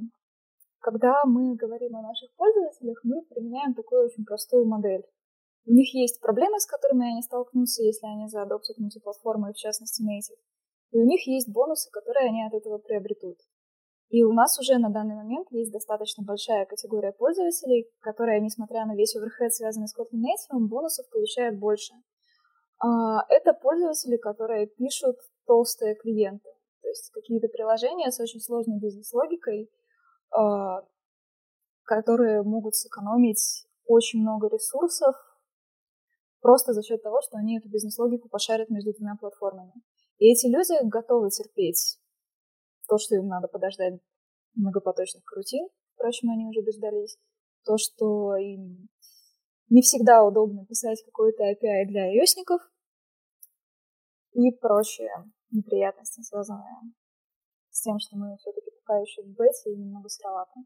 когда 0.78 1.24
мы 1.26 1.56
говорим 1.56 1.96
о 1.96 2.02
наших 2.02 2.30
пользователях, 2.36 3.00
мы 3.04 3.22
применяем 3.28 3.74
такую 3.74 4.06
очень 4.06 4.24
простую 4.24 4.66
модель. 4.66 5.04
У 5.66 5.72
них 5.72 5.94
есть 5.94 6.20
проблемы, 6.20 6.58
с 6.58 6.66
которыми 6.66 7.10
они 7.10 7.22
столкнутся, 7.22 7.82
если 7.82 8.06
они 8.06 8.28
заадоптят 8.28 8.78
мультиплатформу, 8.78 9.52
в 9.52 9.56
частности 9.56 10.02
Native. 10.02 10.40
И 10.92 10.98
у 10.98 11.04
них 11.04 11.26
есть 11.26 11.48
бонусы, 11.52 11.90
которые 11.90 12.28
они 12.28 12.44
от 12.44 12.54
этого 12.54 12.78
приобретут. 12.78 13.38
И 14.08 14.24
у 14.24 14.32
нас 14.32 14.58
уже 14.58 14.78
на 14.78 14.90
данный 14.90 15.14
момент 15.14 15.46
есть 15.52 15.70
достаточно 15.70 16.24
большая 16.24 16.66
категория 16.66 17.12
пользователей, 17.12 17.88
которые, 18.00 18.40
несмотря 18.40 18.84
на 18.84 18.96
весь 18.96 19.14
оверхед, 19.14 19.54
связанный 19.54 19.86
с 19.86 19.96
Kotlin 19.96 20.18
Native, 20.18 20.66
бонусов 20.66 21.08
получают 21.10 21.58
больше. 21.58 21.94
А, 22.80 23.24
это 23.28 23.52
пользователи, 23.52 24.16
которые 24.16 24.66
пишут 24.66 25.16
толстые 25.46 25.94
клиенты. 25.94 26.48
То 26.82 26.88
есть 26.88 27.10
какие-то 27.12 27.46
приложения 27.48 28.10
с 28.10 28.18
очень 28.18 28.40
сложной 28.40 28.80
бизнес-логикой, 28.80 29.70
а, 30.36 30.82
которые 31.84 32.42
могут 32.42 32.74
сэкономить 32.74 33.66
очень 33.86 34.22
много 34.22 34.48
ресурсов 34.48 35.14
просто 36.40 36.72
за 36.72 36.82
счет 36.82 37.02
того, 37.02 37.20
что 37.22 37.38
они 37.38 37.58
эту 37.58 37.68
бизнес-логику 37.68 38.28
пошарят 38.28 38.68
между 38.70 38.92
двумя 38.92 39.16
платформами. 39.16 39.72
И 40.18 40.30
эти 40.32 40.46
люди 40.46 40.74
готовы 40.88 41.30
терпеть 41.30 41.98
то, 42.88 42.98
что 42.98 43.16
им 43.16 43.28
надо 43.28 43.48
подождать 43.48 44.00
многопоточных 44.54 45.24
крутин, 45.24 45.68
впрочем, 45.94 46.30
они 46.30 46.46
уже 46.46 46.62
дождались, 46.62 47.18
то, 47.64 47.76
что 47.78 48.36
им 48.36 48.88
не 49.68 49.82
всегда 49.82 50.24
удобно 50.24 50.66
писать 50.66 51.02
какой-то 51.04 51.44
API 51.44 51.86
для 51.86 52.12
ios 52.12 52.34
и 54.32 54.50
прочие 54.52 55.10
неприятности, 55.50 56.22
связанные 56.22 56.92
с 57.70 57.80
тем, 57.82 57.98
что 57.98 58.16
мы 58.16 58.36
все-таки 58.38 58.70
пока 58.70 58.98
еще 58.98 59.22
в 59.22 59.28
бете 59.28 59.72
и 59.72 59.76
немного 59.76 60.08
сыровато. 60.08 60.60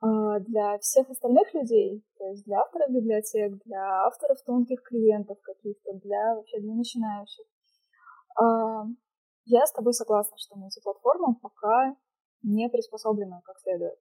А, 0.00 0.38
для 0.40 0.78
всех 0.78 1.10
остальных 1.10 1.52
людей, 1.54 2.04
то 2.18 2.28
есть 2.28 2.44
для 2.44 2.60
авторов 2.60 2.90
библиотек, 2.90 3.60
для 3.64 4.04
авторов 4.06 4.38
тонких 4.44 4.82
клиентов 4.82 5.38
каких-то, 5.42 5.92
для 5.94 6.36
вообще 6.36 6.60
для 6.60 6.74
начинающих. 6.74 7.44
А, 8.40 8.84
я 9.44 9.66
с 9.66 9.72
тобой 9.72 9.92
согласна, 9.94 10.36
что 10.38 10.56
мультиплатформа 10.56 11.34
пока 11.42 11.96
не 12.42 12.68
приспособлена 12.68 13.40
как 13.44 13.58
следует. 13.58 13.98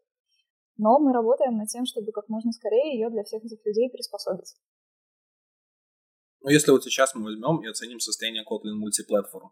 Но 0.77 0.99
мы 0.99 1.11
работаем 1.13 1.57
над 1.57 1.69
тем, 1.69 1.85
чтобы 1.85 2.11
как 2.11 2.29
можно 2.29 2.51
скорее 2.51 2.93
ее 2.93 3.09
для 3.09 3.23
всех 3.23 3.43
этих 3.43 3.65
людей 3.65 3.89
приспособить. 3.89 4.55
Ну, 6.41 6.49
если 6.49 6.69
вот 6.69 6.83
сейчас 6.83 7.15
мы 7.15 7.23
возьмем 7.23 7.63
и 7.63 7.67
оценим 7.67 7.99
состояние 7.99 8.43
Kotlin 8.43 8.75
мультиплатформ, 8.75 9.51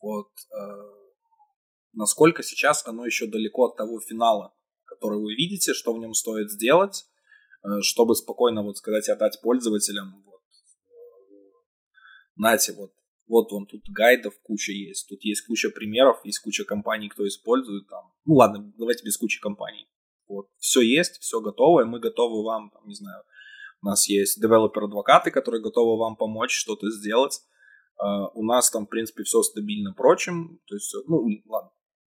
вот 0.00 0.30
э, 0.52 0.64
насколько 1.92 2.44
сейчас 2.44 2.86
оно 2.86 3.04
еще 3.04 3.26
далеко 3.26 3.64
от 3.64 3.76
того 3.76 3.98
финала, 3.98 4.54
который 4.86 5.18
вы 5.18 5.34
видите, 5.34 5.72
что 5.72 5.92
в 5.94 5.98
нем 5.98 6.14
стоит 6.14 6.50
сделать, 6.50 7.04
э, 7.62 7.80
чтобы 7.82 8.14
спокойно 8.14 8.62
вот 8.62 8.76
сказать 8.76 9.08
отдать 9.08 9.40
пользователям, 9.42 10.22
вот, 10.24 10.42
э, 10.86 10.94
знаете, 12.36 12.72
вот, 12.72 12.92
вот 13.26 13.50
вон 13.52 13.66
тут 13.66 13.82
гайдов 13.90 14.34
куча 14.42 14.72
есть, 14.72 15.08
тут 15.08 15.22
есть 15.24 15.46
куча 15.46 15.70
примеров, 15.70 16.20
есть 16.24 16.40
куча 16.40 16.64
компаний, 16.64 17.08
кто 17.08 17.26
использует 17.26 17.88
там. 17.88 18.12
Ну 18.24 18.34
ладно, 18.34 18.72
давайте 18.78 19.04
без 19.04 19.16
кучи 19.16 19.40
компаний. 19.40 19.88
Вот, 20.26 20.48
все 20.58 20.80
есть, 20.80 21.20
все 21.20 21.40
готово, 21.40 21.82
и 21.82 21.84
мы 21.84 22.00
готовы 22.00 22.42
вам, 22.44 22.70
там, 22.70 22.86
не 22.86 22.94
знаю, 22.94 23.24
у 23.84 23.86
нас 23.86 24.08
есть 24.08 24.40
девелопер-адвокаты, 24.40 25.30
которые 25.30 25.60
готовы 25.60 25.98
вам 25.98 26.16
помочь 26.16 26.52
что-то 26.52 26.90
сделать. 26.90 27.40
Uh, 28.02 28.28
у 28.32 28.42
нас 28.42 28.70
там, 28.70 28.86
в 28.86 28.88
принципе, 28.88 29.24
все 29.24 29.42
стабильно 29.42 29.92
прочим. 29.92 30.58
То 30.66 30.74
есть, 30.74 30.94
ну, 31.06 31.22
ладно, 31.46 31.70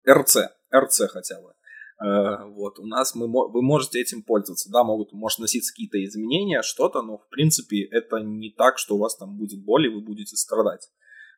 РЦ, 0.09 0.51
РЦ 0.75 1.03
хотя 1.09 1.41
бы. 1.41 1.55
Uh, 2.03 2.49
вот, 2.55 2.79
у 2.79 2.87
нас 2.87 3.15
мы, 3.15 3.27
вы 3.27 3.61
можете 3.61 4.01
этим 4.01 4.23
пользоваться. 4.23 4.71
Да, 4.71 4.85
могут, 4.85 5.13
может 5.13 5.39
носиться 5.39 5.71
какие-то 5.71 6.03
изменения, 6.03 6.63
что-то, 6.63 7.03
но, 7.03 7.19
в 7.19 7.29
принципе, 7.29 7.85
это 7.85 8.21
не 8.21 8.51
так, 8.51 8.79
что 8.79 8.97
у 8.97 8.99
вас 8.99 9.17
там 9.17 9.37
будет 9.37 9.63
боль, 9.63 9.87
и 9.87 9.91
вы 9.91 10.01
будете 10.01 10.35
страдать. 10.37 10.89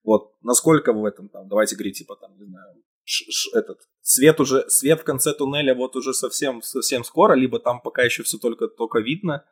Вот, 0.05 0.35
насколько 0.41 0.93
в 0.93 1.05
этом, 1.05 1.29
там, 1.29 1.49
давайте 1.49 1.75
говорить, 1.75 1.99
типа, 1.99 2.15
там, 2.15 2.37
не 2.39 2.45
знаю, 2.45 2.77
ш, 3.05 3.25
ш, 3.29 3.59
этот, 3.59 3.79
свет 4.03 4.39
уже, 4.39 4.65
свет 4.69 5.01
в 5.01 5.05
конце 5.05 5.33
туннеля 5.33 5.75
вот 5.75 5.97
уже 5.97 6.15
совсем, 6.15 6.63
совсем 6.63 7.03
скоро, 7.03 7.35
либо 7.35 7.59
там 7.59 7.81
пока 7.81 8.03
еще 8.03 8.23
все 8.23 8.39
только, 8.39 8.69
только 8.69 9.01
видно, 9.01 9.45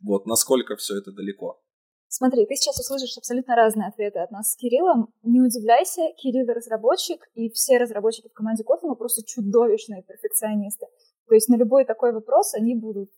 вот, 0.00 0.26
насколько 0.26 0.74
все 0.74 0.98
это 0.98 1.12
далеко. 1.12 1.62
Смотри, 2.08 2.46
ты 2.46 2.54
сейчас 2.54 2.78
услышишь 2.78 3.18
абсолютно 3.18 3.56
разные 3.56 3.88
ответы 3.88 4.20
от 4.20 4.30
нас 4.30 4.52
с 4.52 4.56
Кириллом. 4.56 5.12
Не 5.22 5.40
удивляйся, 5.40 6.02
Кирилл 6.16 6.46
разработчик, 6.46 7.28
и 7.34 7.50
все 7.50 7.78
разработчики 7.78 8.28
в 8.28 8.32
команде 8.32 8.62
Kotlin 8.62 8.94
просто 8.94 9.22
чудовищные 9.24 10.02
перфекционисты. 10.02 10.86
То 11.28 11.34
есть 11.34 11.48
на 11.48 11.56
любой 11.56 11.84
такой 11.84 12.12
вопрос 12.12 12.54
они 12.54 12.74
будут 12.74 13.10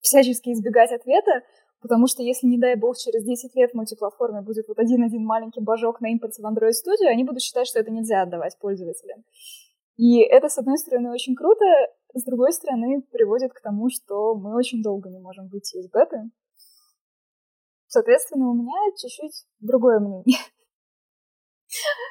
всячески 0.00 0.50
избегать 0.50 0.90
ответа, 0.92 1.42
потому 1.82 2.06
что 2.06 2.22
если, 2.22 2.46
не 2.46 2.58
дай 2.58 2.76
бог, 2.76 2.96
через 2.96 3.24
10 3.24 3.54
лет 3.54 3.72
в 3.72 3.74
мультиплатформе 3.74 4.40
будет 4.40 4.66
вот 4.68 4.78
один-один 4.78 5.24
маленький 5.24 5.60
божок 5.60 6.00
на 6.00 6.10
импорте 6.10 6.42
в 6.42 6.46
Android 6.46 6.70
Studio, 6.70 7.08
они 7.08 7.24
будут 7.24 7.42
считать, 7.42 7.66
что 7.66 7.78
это 7.78 7.90
нельзя 7.90 8.22
отдавать 8.22 8.58
пользователям. 8.58 9.22
И 9.96 10.20
это, 10.22 10.48
с 10.48 10.56
одной 10.56 10.78
стороны, 10.78 11.12
очень 11.12 11.34
круто, 11.34 11.64
с 12.14 12.24
другой 12.24 12.52
стороны, 12.52 13.02
приводит 13.12 13.52
к 13.52 13.60
тому, 13.60 13.90
что 13.90 14.34
мы 14.34 14.56
очень 14.56 14.82
долго 14.82 15.10
не 15.10 15.18
можем 15.18 15.48
выйти 15.48 15.76
из 15.76 15.90
беты. 15.90 16.30
Соответственно, 17.90 18.48
у 18.50 18.54
меня 18.54 18.78
чуть-чуть 18.96 19.46
другое 19.58 19.98
мнение. 19.98 20.38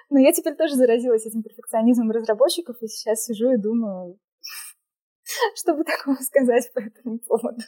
Но 0.10 0.20
я 0.20 0.34
теперь 0.34 0.56
тоже 0.56 0.76
заразилась 0.76 1.26
этим 1.26 1.42
перфекционизмом 1.42 2.12
разработчиков, 2.12 2.76
и 2.82 2.88
сейчас 2.88 3.24
сижу 3.24 3.52
и 3.52 3.58
думаю, 3.58 4.20
что 5.56 5.76
бы 5.76 5.86
такого 5.86 6.15
сказать 6.15 6.70
по 6.74 6.80
этому 6.80 7.20
поводу. 7.20 7.62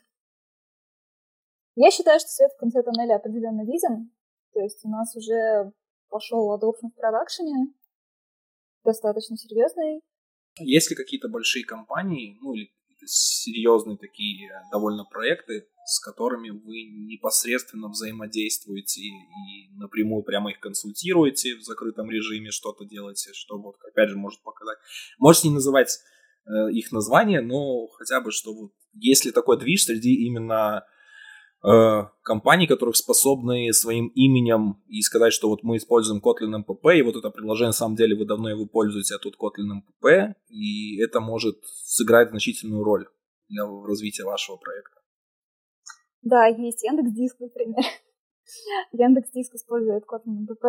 Я 1.76 1.90
считаю, 1.90 2.20
что 2.20 2.28
свет 2.28 2.52
в 2.52 2.60
конце 2.60 2.84
тоннеля 2.84 3.16
определенно 3.16 3.62
виден. 3.62 4.12
То 4.54 4.60
есть 4.60 4.84
у 4.84 4.90
нас 4.90 5.16
уже 5.16 5.72
пошел 6.10 6.54
adoption 6.54 6.92
в 6.92 6.96
продакшене, 6.96 7.74
достаточно 8.84 9.38
серьезный. 9.38 10.02
Есть 10.60 10.90
ли 10.90 10.98
какие-то 10.98 11.30
большие 11.30 11.64
компании, 11.64 12.38
ну 12.42 12.52
или 12.52 12.74
серьезные 13.06 13.98
такие 13.98 14.50
э, 14.50 14.62
довольно 14.72 15.06
проекты, 15.06 15.68
с 15.86 16.00
которыми 16.00 16.50
вы 16.50 16.84
непосредственно 16.84 17.90
взаимодействуете 17.90 19.02
и 19.02 19.70
напрямую 19.76 20.24
прямо 20.24 20.52
их 20.52 20.60
консультируете 20.60 21.56
в 21.56 21.64
закрытом 21.64 22.10
режиме, 22.10 22.52
что-то 22.52 22.86
делаете, 22.86 23.32
что 23.34 23.58
вот, 23.58 23.76
опять 23.88 24.10
же, 24.10 24.18
может 24.18 24.42
показать. 24.44 24.78
Можете 25.20 25.50
не 25.50 25.56
называть 25.56 26.00
э, 26.46 26.72
их 26.72 26.92
название, 26.92 27.42
но 27.42 27.88
хотя 27.88 28.22
бы, 28.22 28.32
что 28.32 28.54
вот 28.54 28.72
если 28.94 29.32
такой 29.32 29.60
движ 29.60 29.86
среди 29.86 30.14
именно 30.26 30.86
Э, 31.64 32.08
компаний, 32.24 32.66
которых 32.66 32.96
способны 32.96 33.72
своим 33.72 34.08
именем 34.16 34.82
и 34.88 35.02
сказать, 35.02 35.32
что 35.32 35.48
вот 35.48 35.62
мы 35.62 35.78
используем 35.78 36.20
Kotlin 36.20 36.64
MPP, 36.64 36.98
и 36.98 37.02
вот 37.04 37.16
это 37.16 37.30
приложение, 37.30 37.70
на 37.70 37.74
самом 37.74 37.96
деле, 37.96 38.16
вы 38.16 38.26
давно 38.26 38.50
его 38.50 38.66
пользуете, 38.66 39.14
а 39.16 39.20
тут 39.20 39.36
Kotlin 39.36 39.82
MPP, 39.82 40.34
и 40.50 41.00
это 41.04 41.20
может 41.20 41.64
сыграть 41.66 42.30
значительную 42.32 42.84
роль 42.84 43.06
для 43.48 43.66
развития 43.66 44.24
вашего 44.24 44.58
проекта. 44.58 45.02
Да, 46.24 46.48
есть 46.48 46.84
Яндекс.Диск, 46.84 47.40
например. 47.40 47.84
Яндекс.Диск 48.92 49.54
использует 49.54 50.04
Kotlin 50.06 50.48
MPP. 50.48 50.68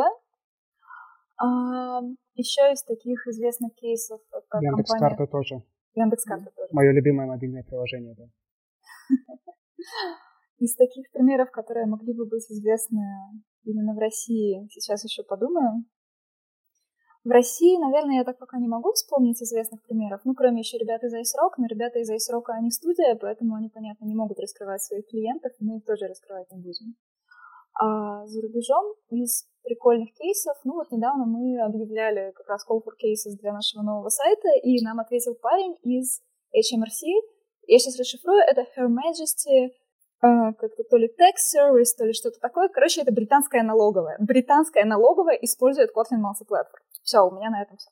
А, 1.38 2.02
еще 2.34 2.70
из 2.70 2.82
таких 2.82 3.26
известных 3.28 3.74
кейсов 3.76 4.20
это 4.30 4.58
Яндекс.Карта 4.60 5.16
компания... 5.16 5.30
тоже. 5.30 5.62
Яндекс.Карта 5.94 6.50
тоже. 6.54 6.68
Мое 6.72 6.92
любимое 6.92 7.26
мобильное 7.26 7.62
приложение, 7.62 8.14
да. 8.14 8.24
Из 10.62 10.76
таких 10.76 11.10
примеров, 11.10 11.50
которые 11.50 11.86
могли 11.86 12.14
бы 12.14 12.24
быть 12.24 12.48
известны 12.48 13.02
именно 13.64 13.94
в 13.94 13.98
России, 13.98 14.68
сейчас 14.70 15.02
еще 15.02 15.24
подумаю. 15.24 15.84
В 17.24 17.30
России, 17.30 17.82
наверное, 17.82 18.18
я 18.18 18.24
так 18.24 18.38
пока 18.38 18.58
не 18.60 18.68
могу 18.68 18.92
вспомнить 18.92 19.42
известных 19.42 19.82
примеров, 19.82 20.20
ну, 20.24 20.34
кроме 20.34 20.60
еще 20.60 20.78
ребят 20.78 21.02
из 21.02 21.12
Ice 21.14 21.34
Rock, 21.34 21.54
но 21.58 21.66
ребята 21.66 21.98
из 21.98 22.08
Ice 22.08 22.32
Rock, 22.32 22.44
они 22.54 22.70
студия, 22.70 23.18
поэтому 23.20 23.56
они, 23.56 23.70
понятно, 23.70 24.04
не 24.04 24.14
могут 24.14 24.38
раскрывать 24.38 24.84
своих 24.84 25.08
клиентов, 25.08 25.50
и 25.58 25.64
мы 25.64 25.78
их 25.78 25.84
тоже 25.84 26.06
раскрывать 26.06 26.48
не 26.52 26.58
будем. 26.62 26.94
А 27.74 28.24
за 28.28 28.40
рубежом 28.40 28.94
из 29.10 29.48
прикольных 29.64 30.14
кейсов, 30.14 30.54
ну 30.62 30.74
вот 30.74 30.92
недавно 30.92 31.26
мы 31.26 31.60
объявляли 31.60 32.30
как 32.36 32.46
раз 32.46 32.64
call 32.64 32.78
for 32.78 32.94
cases 33.02 33.34
для 33.40 33.52
нашего 33.52 33.82
нового 33.82 34.10
сайта, 34.10 34.48
и 34.62 34.80
нам 34.80 35.00
ответил 35.00 35.34
парень 35.34 35.74
из 35.82 36.22
HMRC. 36.54 37.10
Я 37.66 37.78
сейчас 37.78 37.98
расшифрую, 37.98 38.42
это 38.46 38.62
Her 38.76 38.86
Majesty 38.86 39.72
как-то 40.22 40.84
то 40.88 40.96
ли 40.96 41.08
tax 41.08 41.56
service, 41.56 41.96
то 41.98 42.04
ли 42.04 42.12
что-то 42.12 42.38
такое. 42.40 42.68
Короче, 42.68 43.02
это 43.02 43.12
британская 43.12 43.62
налоговая. 43.62 44.16
Британская 44.20 44.84
налоговая 44.84 45.34
использует 45.36 45.90
Kotlin 45.90 46.20
Multi-Platform. 46.20 46.82
Все, 47.02 47.20
у 47.26 47.32
меня 47.32 47.50
на 47.50 47.62
этом 47.62 47.76
все. 47.76 47.90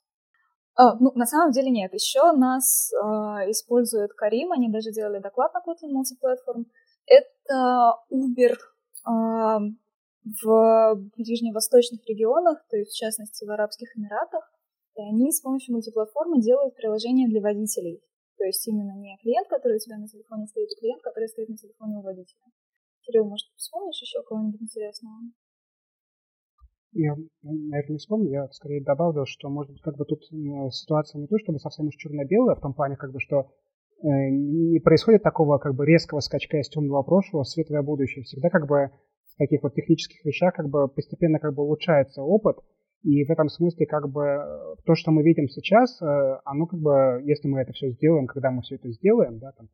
А, 0.77 0.95
ну, 1.01 1.13
на 1.15 1.27
самом 1.27 1.51
деле 1.51 1.71
нет. 1.71 1.93
Еще 1.93 2.33
нас 2.33 2.93
а, 3.03 3.51
использует 3.51 4.13
Карим, 4.13 4.53
они 4.53 4.69
даже 4.69 4.93
делали 4.93 5.19
доклад 5.19 5.53
на 5.55 5.59
Kotlin 5.59 5.93
Multi-Platform. 5.93 6.65
Это 7.07 7.97
Uber 8.13 8.55
а, 9.05 9.59
в 10.43 10.95
ближневосточных 11.17 12.07
регионах, 12.07 12.65
то 12.71 12.77
есть 12.77 12.93
в 12.93 12.97
частности 12.97 13.45
в 13.45 13.51
Арабских 13.51 13.97
Эмиратах. 13.97 14.51
И 14.97 15.03
они 15.03 15.33
с 15.33 15.41
помощью 15.41 15.75
мультиплатформы 15.75 16.41
делают 16.41 16.77
приложения 16.77 17.29
для 17.29 17.41
водителей. 17.41 18.03
То 18.41 18.47
есть 18.47 18.67
именно 18.67 18.97
не 18.97 19.19
клиент, 19.21 19.49
который 19.49 19.77
у 19.77 19.79
тебя 19.79 19.99
на 19.99 20.09
телефоне 20.09 20.47
стоит, 20.47 20.71
а 20.73 20.81
клиент, 20.81 21.03
который 21.03 21.29
стоит 21.29 21.51
на 21.51 21.59
телефоне 21.59 21.99
у 21.99 22.01
водителя. 22.01 22.41
Кирилл, 23.03 23.29
может, 23.29 23.47
вспомнишь 23.55 24.01
еще 24.01 24.23
кого-нибудь 24.23 24.63
интересного? 24.63 25.17
Я, 26.93 27.17
наверное, 27.43 27.85
не 27.93 27.99
вспомню, 27.99 28.31
я 28.31 28.49
скорее 28.49 28.83
добавлю, 28.83 29.27
что, 29.27 29.51
может 29.51 29.73
быть, 29.73 29.83
как 29.83 29.99
бы 29.99 30.07
тут 30.07 30.25
ситуация 30.73 31.21
не 31.21 31.27
то, 31.27 31.37
чтобы 31.39 31.59
совсем 31.59 31.89
уж 31.89 31.97
черно-белая, 31.97 32.57
в 32.57 32.63
том 32.63 32.73
плане, 32.73 32.97
как 32.97 33.13
бы, 33.13 33.21
что 33.21 33.41
э, 33.41 34.09
не 34.09 34.81
происходит 34.81 35.23
такого 35.23 35.59
как 35.59 35.75
бы 35.75 35.85
резкого 35.85 36.21
скачка 36.21 36.57
из 36.61 36.71
темного 36.71 37.03
прошлого 37.03 37.45
в 37.45 37.49
светлое 37.49 37.83
будущее. 37.83 38.25
Всегда 38.25 38.49
как 38.49 38.67
бы 38.67 38.91
в 39.35 39.37
таких 39.37 39.63
вот 39.63 39.75
технических 39.75 40.25
вещах 40.25 40.55
как 40.55 40.71
бы 40.71 40.89
постепенно 40.89 41.39
как 41.39 41.55
бы 41.55 41.63
улучшается 41.63 42.23
опыт, 42.23 42.57
и 43.03 43.25
в 43.25 43.31
этом 43.31 43.49
смысле, 43.49 43.87
как 43.87 44.11
бы, 44.11 44.23
э, 44.23 44.75
то, 44.85 44.95
что 44.95 45.11
мы 45.11 45.23
видим 45.23 45.49
сейчас, 45.49 46.01
э, 46.03 46.05
оно 46.45 46.67
как 46.67 46.81
бы, 46.81 47.23
если 47.25 47.49
мы 47.49 47.61
это 47.61 47.73
все 47.73 47.91
сделаем, 47.91 48.27
когда 48.27 48.51
мы 48.51 48.63
все 48.63 48.75
это 48.77 48.91
сделаем, 48.91 49.39
да, 49.39 49.53
там, 49.53 49.69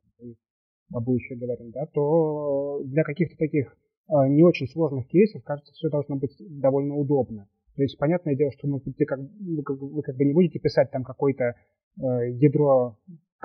о 0.92 1.00
будущем 1.00 1.38
говорим, 1.38 1.70
да, 1.72 1.86
то 1.86 2.80
для 2.84 3.02
каких-то 3.02 3.36
таких 3.36 3.76
э, 4.08 4.28
не 4.28 4.42
очень 4.44 4.68
сложных 4.68 5.08
кейсов, 5.08 5.42
кажется, 5.42 5.72
все 5.72 5.88
должно 5.88 6.16
быть 6.16 6.36
довольно 6.38 6.94
удобно. 6.94 7.48
То 7.74 7.82
есть, 7.82 7.98
понятное 7.98 8.36
дело, 8.36 8.52
что 8.52 8.68
вы, 8.68 8.80
как, 9.04 9.18
вы 9.18 10.02
как 10.02 10.16
бы 10.16 10.24
не 10.24 10.32
будете 10.32 10.58
писать 10.58 10.90
там 10.90 11.02
какое-то 11.02 11.44
э, 11.44 12.30
ядро 12.30 12.96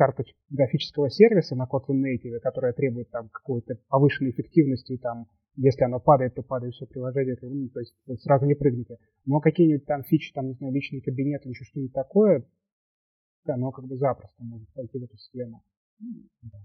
карточек 0.02 0.36
графического 0.50 1.12
сервиса 1.12 1.56
на 1.56 1.68
Kotlin 1.72 2.02
Native, 2.02 2.40
которое 2.40 2.74
требует 2.74 3.12
там 3.12 3.30
какой-то 3.30 3.76
повышенной 3.88 4.32
эффективности 4.32 4.98
там 4.98 5.28
если 5.58 5.84
оно 5.84 6.00
падает, 6.00 6.34
то 6.34 6.42
падает 6.42 6.74
все 6.74 6.88
приложение, 6.88 7.38
ну, 7.42 7.68
то 7.70 7.82
есть 7.82 7.94
сразу 8.24 8.46
не 8.46 8.56
прыгните. 8.56 8.98
Но 9.26 9.42
какие-нибудь 9.42 9.86
там 9.86 10.02
фичи, 10.04 10.32
там, 10.34 10.48
не 10.48 10.54
знаю, 10.54 10.74
личный 10.74 11.02
кабинет 11.02 11.46
еще 11.46 11.66
что-нибудь 11.66 11.94
такое, 11.94 12.48
оно 13.46 13.72
как 13.72 13.86
бы 13.86 13.98
запросто 13.98 14.44
может 14.44 14.68
пойти 14.74 14.98
в 14.98 15.04
эту 15.04 15.18
схему. 15.18 15.62
Да. 16.00 16.58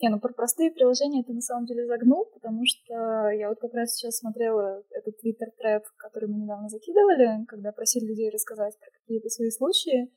Не, 0.00 0.10
ну 0.10 0.20
про 0.20 0.32
простые 0.32 0.70
приложения 0.70 1.24
ты 1.24 1.34
на 1.34 1.40
самом 1.40 1.66
деле 1.66 1.84
загнул, 1.84 2.26
потому 2.32 2.62
что 2.64 2.94
я 3.30 3.48
вот 3.48 3.58
как 3.58 3.74
раз 3.74 3.92
сейчас 3.92 4.18
смотрела 4.18 4.84
этот 4.90 5.18
твиттер 5.18 5.50
тред 5.58 5.82
который 5.96 6.28
мы 6.28 6.38
недавно 6.38 6.68
закидывали, 6.68 7.44
когда 7.46 7.72
просили 7.72 8.06
людей 8.06 8.30
рассказать 8.30 8.78
про 8.78 8.90
какие-то 9.00 9.28
свои 9.28 9.50
случаи. 9.50 10.08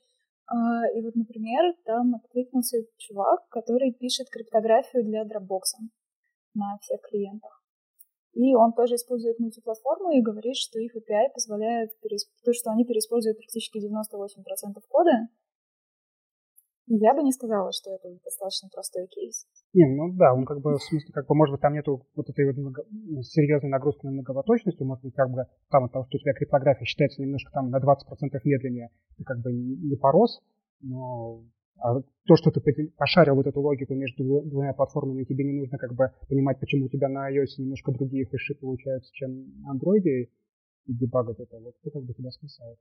А, 0.52 0.86
и 0.94 1.00
вот, 1.00 1.14
например, 1.16 1.74
там 1.84 2.14
откликнулся 2.14 2.76
чувак, 2.98 3.48
который 3.48 3.92
пишет 3.92 4.28
криптографию 4.28 5.02
для 5.02 5.22
Dropbox 5.24 5.80
на 6.54 6.76
всех 6.82 7.00
клиентах. 7.00 7.62
И 8.34 8.54
он 8.54 8.72
тоже 8.72 8.96
использует 8.96 9.38
мультиплатформу 9.38 10.10
и 10.10 10.20
говорит, 10.20 10.56
что 10.56 10.78
их 10.78 10.94
API 10.94 11.32
позволяет, 11.32 11.90
то, 12.44 12.52
что 12.52 12.70
они 12.70 12.84
переиспользуют 12.84 13.38
практически 13.38 13.78
98% 13.78 14.82
кода. 14.88 15.28
Я 16.86 17.14
бы 17.14 17.22
не 17.22 17.32
сказала, 17.32 17.70
что 17.72 17.90
это 17.94 18.08
достаточно 18.24 18.68
простой 18.72 19.06
кейс. 19.06 19.46
Не, 19.72 19.86
ну 19.86 20.12
да, 20.14 20.34
он 20.34 20.44
как 20.44 20.60
бы, 20.60 20.76
в 20.76 20.82
смысле, 20.82 21.12
как 21.12 21.26
бы, 21.26 21.34
может 21.34 21.52
быть, 21.52 21.60
там 21.60 21.74
нету 21.74 22.06
вот 22.14 22.28
этой 22.28 22.44
вот 22.46 22.56
много, 22.56 22.84
серьезной 23.22 23.70
нагрузки 23.70 24.04
на 24.04 24.12
многоваточность, 24.12 24.80
может 24.80 25.04
быть, 25.04 25.14
как 25.14 25.30
бы, 25.30 25.46
там 25.70 25.84
от 25.84 25.92
того, 25.92 26.04
что 26.06 26.16
у 26.16 26.20
тебя 26.20 26.32
криптография 26.34 26.84
считается 26.84 27.22
немножко 27.22 27.50
там 27.52 27.70
на 27.70 27.78
20% 27.78 28.40
медленнее, 28.44 28.90
ты 29.16 29.24
как 29.24 29.40
бы 29.40 29.52
не 29.52 29.96
порос, 29.96 30.40
но 30.80 31.44
а 31.78 32.00
то, 32.00 32.36
что 32.36 32.50
ты 32.50 32.60
пошарил 32.96 33.34
вот 33.34 33.46
эту 33.46 33.60
логику 33.60 33.94
между 33.94 34.42
двумя 34.42 34.72
платформами, 34.72 35.24
тебе 35.24 35.44
не 35.44 35.52
нужно 35.52 35.78
как 35.78 35.94
бы 35.94 36.12
понимать, 36.28 36.60
почему 36.60 36.86
у 36.86 36.88
тебя 36.88 37.08
на 37.08 37.30
iOS 37.30 37.58
немножко 37.58 37.92
другие 37.92 38.26
хэши 38.26 38.54
получаются, 38.54 39.12
чем 39.14 39.62
на 39.62 39.74
Android, 39.74 40.02
и 40.04 40.30
дебагать 40.86 41.40
это, 41.40 41.58
вот 41.58 41.74
это 41.82 41.90
как 41.90 42.04
бы 42.04 42.14
тебя 42.14 42.30
спасает. 42.30 42.78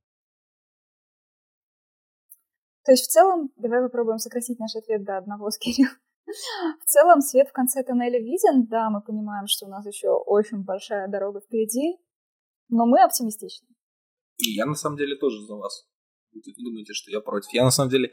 То 2.85 2.91
есть 2.91 3.05
в 3.05 3.11
целом, 3.11 3.51
давай 3.57 3.81
попробуем 3.81 4.17
сократить 4.17 4.59
наш 4.59 4.75
ответ 4.75 5.03
до 5.03 5.17
одного 5.17 5.49
с. 5.51 5.57
В 5.57 6.85
целом, 6.85 7.21
свет 7.21 7.49
в 7.49 7.51
конце 7.51 7.83
тоннеля 7.83 8.19
виден, 8.19 8.67
да, 8.67 8.89
мы 8.89 9.01
понимаем, 9.01 9.47
что 9.47 9.65
у 9.65 9.69
нас 9.69 9.85
еще 9.85 10.09
очень 10.09 10.63
большая 10.63 11.07
дорога 11.07 11.41
впереди, 11.41 11.97
но 12.69 12.85
мы 12.85 13.03
оптимистичны. 13.03 13.67
И 14.37 14.51
я 14.53 14.65
на 14.65 14.75
самом 14.75 14.97
деле 14.97 15.15
тоже 15.17 15.41
за 15.45 15.55
вас 15.55 15.91
вы 16.33 16.41
думаете, 16.57 16.93
что 16.93 17.11
я 17.11 17.19
против. 17.19 17.53
Я 17.53 17.63
на 17.63 17.71
самом 17.71 17.89
деле 17.89 18.07
э, 18.07 18.11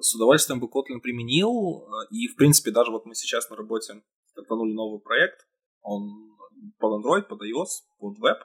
с 0.00 0.14
удовольствием 0.14 0.60
бы 0.60 0.66
Kotlin 0.66 1.00
применил, 1.00 1.82
э, 1.82 2.06
и 2.10 2.28
в 2.28 2.36
принципе 2.36 2.70
даже 2.70 2.90
вот 2.90 3.06
мы 3.06 3.14
сейчас 3.14 3.50
на 3.50 3.56
работе 3.56 4.02
стартанули 4.26 4.72
новый 4.72 5.00
проект, 5.00 5.46
он 5.82 6.36
под 6.78 7.04
Android, 7.04 7.22
под 7.22 7.40
iOS, 7.42 7.84
под 7.98 8.18
Web, 8.18 8.38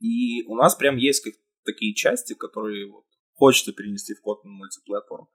и 0.00 0.44
у 0.46 0.56
нас 0.56 0.74
прям 0.74 0.96
есть 0.96 1.22
как 1.22 1.34
такие 1.64 1.94
части, 1.94 2.34
которые 2.34 2.90
вот 2.90 3.04
хочется 3.34 3.72
перенести 3.72 4.14
в 4.14 4.26
Kotlin 4.26 4.50
мультиплатформ. 4.50 5.28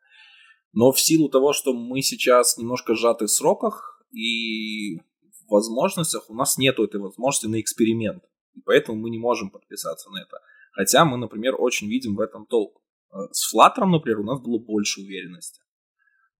Но 0.73 0.91
в 0.91 0.99
силу 0.99 1.29
того, 1.29 1.53
что 1.53 1.73
мы 1.73 2.01
сейчас 2.01 2.57
немножко 2.57 2.93
сжаты 2.95 3.25
в 3.25 3.31
сроках 3.31 4.05
и 4.11 4.97
в 4.97 5.49
возможностях, 5.49 6.29
у 6.29 6.35
нас 6.35 6.57
нету 6.57 6.83
этой 6.83 6.99
возможности 6.99 7.47
на 7.47 7.59
эксперимент. 7.59 8.23
И 8.53 8.61
поэтому 8.61 8.99
мы 8.99 9.09
не 9.09 9.17
можем 9.17 9.49
подписаться 9.49 10.09
на 10.09 10.21
это. 10.21 10.39
Хотя 10.71 11.05
мы, 11.05 11.17
например, 11.17 11.55
очень 11.57 11.87
видим 11.87 12.15
в 12.15 12.21
этом 12.21 12.45
толк. 12.45 12.81
Э, 13.11 13.27
с 13.31 13.53
Flutter, 13.53 13.85
например, 13.85 14.19
у 14.19 14.23
нас 14.23 14.39
было 14.41 14.59
больше 14.59 15.01
уверенности. 15.01 15.61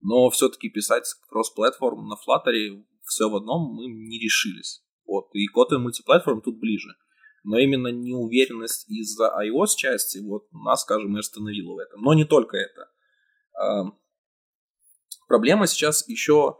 Но 0.01 0.29
все-таки 0.29 0.69
писать 0.69 1.05
кросс-платформ 1.29 2.07
на 2.07 2.15
Flutter 2.15 2.83
все 3.03 3.29
в 3.29 3.35
одном 3.35 3.73
мы 3.73 3.87
не 3.87 4.19
решились. 4.19 4.83
Вот. 5.05 5.29
И 5.33 5.47
Kotlin 5.47 5.79
мультиплатформ 5.79 6.41
тут 6.41 6.59
ближе. 6.59 6.89
Но 7.47 7.57
именно 7.57 7.87
неуверенность 7.87 8.89
из-за 8.89 9.33
iOS 9.41 9.75
части 9.77 10.17
вот 10.19 10.51
нас, 10.51 10.81
скажем, 10.81 11.15
и 11.15 11.19
остановила 11.19 11.75
в 11.75 11.77
этом. 11.77 12.01
Но 12.01 12.13
не 12.13 12.25
только 12.25 12.57
это. 12.57 12.89
Э, 13.57 13.83
проблема 15.29 15.65
сейчас 15.65 16.05
еще 16.09 16.57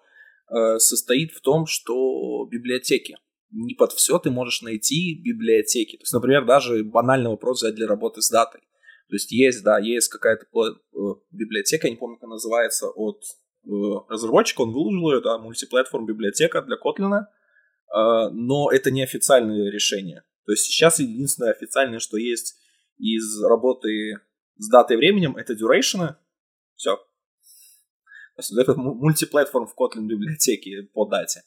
э, 0.50 0.78
состоит 0.80 1.34
в 1.34 1.41
том, 1.41 1.65
что 1.65 2.45
библиотеки 2.50 3.17
не 3.52 3.76
под 3.76 3.91
все 3.91 4.17
ты 4.17 4.30
можешь 4.30 4.62
найти 4.62 5.21
библиотеки. 5.21 5.97
То 5.97 6.04
есть, 6.04 6.13
например, 6.13 6.45
даже 6.45 6.86
банальный 6.86 7.30
вопрос 7.30 7.62
взять 7.62 7.76
для 7.76 7.88
работы 7.88 8.21
с 8.21 8.30
датой. 8.30 8.62
То 9.10 9.15
есть 9.15 9.32
есть, 9.32 9.63
да, 9.63 9.80
есть 9.80 10.08
какая-то 10.08 10.45
э, 10.45 11.00
библиотека, 11.32 11.88
я 11.88 11.91
не 11.91 11.97
помню, 11.97 12.15
как 12.15 12.26
она 12.26 12.36
называется, 12.36 12.88
от 12.88 13.23
э, 13.65 13.69
разработчика, 14.10 14.62
он 14.62 14.71
выложил 14.71 15.12
ее, 15.12 15.21
да, 15.21 15.38
мультиплатформ 15.38 16.06
библиотека 16.06 16.62
для 16.62 16.78
Kotlin, 16.78 17.13
э, 17.13 18.30
но 18.32 18.71
это 18.71 18.89
не 18.89 19.04
официальное 19.04 19.69
решение. 19.69 20.23
То 20.48 20.54
есть 20.54 20.64
сейчас 20.64 21.00
единственное 21.00 21.52
официальное, 21.52 22.00
что 22.00 22.16
есть 22.16 22.56
из 22.98 23.44
работы 23.44 24.22
с 24.56 24.70
датой 24.70 24.96
и 24.96 24.98
временем, 24.98 25.36
это 25.36 25.54
duration, 25.54 26.16
все. 26.78 26.98
Это 28.38 28.74
мультиплатформ 28.76 29.68
в 29.68 29.76
Kotlin 29.78 30.06
библиотеке 30.08 30.84
по 30.94 31.06
дате. 31.06 31.44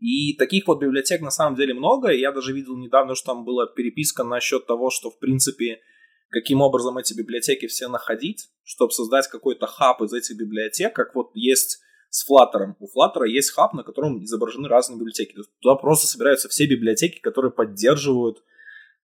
И 0.00 0.34
таких 0.36 0.66
вот 0.66 0.82
библиотек 0.82 1.22
на 1.22 1.30
самом 1.30 1.56
деле 1.56 1.72
много. 1.72 2.10
Я 2.10 2.30
даже 2.30 2.52
видел 2.52 2.76
недавно, 2.76 3.14
что 3.14 3.32
там 3.32 3.44
была 3.46 3.66
переписка 3.66 4.22
насчет 4.22 4.66
того, 4.66 4.90
что 4.90 5.10
в 5.10 5.18
принципе 5.18 5.80
каким 6.28 6.60
образом 6.60 6.98
эти 6.98 7.14
библиотеки 7.14 7.68
все 7.68 7.88
находить, 7.88 8.50
чтобы 8.64 8.92
создать 8.92 9.28
какой-то 9.28 9.66
хаб 9.66 10.02
из 10.02 10.12
этих 10.12 10.36
библиотек, 10.36 10.94
как 10.94 11.14
вот 11.14 11.30
есть 11.34 11.80
с 12.12 12.28
Flutter. 12.28 12.74
У 12.78 12.86
Flutter 12.86 13.26
есть 13.26 13.52
хаб, 13.52 13.72
на 13.72 13.82
котором 13.82 14.22
изображены 14.22 14.68
разные 14.68 14.98
библиотеки. 14.98 15.34
туда 15.60 15.76
просто 15.76 16.06
собираются 16.06 16.48
все 16.50 16.66
библиотеки, 16.66 17.18
которые 17.20 17.52
поддерживают 17.52 18.44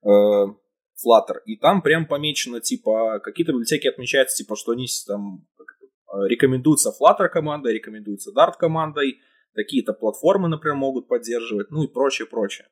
э, 0.04 0.08
Flutter. 0.08 1.38
И 1.46 1.56
там 1.56 1.80
прям 1.80 2.06
помечено, 2.06 2.60
типа, 2.60 3.20
какие-то 3.20 3.52
библиотеки 3.52 3.88
отмечаются, 3.88 4.36
типа, 4.36 4.56
что 4.56 4.72
они 4.72 4.86
там 5.06 5.46
рекомендуются 6.26 6.90
Flutter 6.90 7.28
командой, 7.28 7.72
рекомендуются 7.72 8.30
Dart 8.30 8.54
командой, 8.58 9.20
какие-то 9.54 9.94
платформы, 9.94 10.48
например, 10.48 10.76
могут 10.76 11.08
поддерживать, 11.08 11.70
ну 11.70 11.84
и 11.84 11.88
прочее, 11.88 12.28
прочее. 12.28 12.68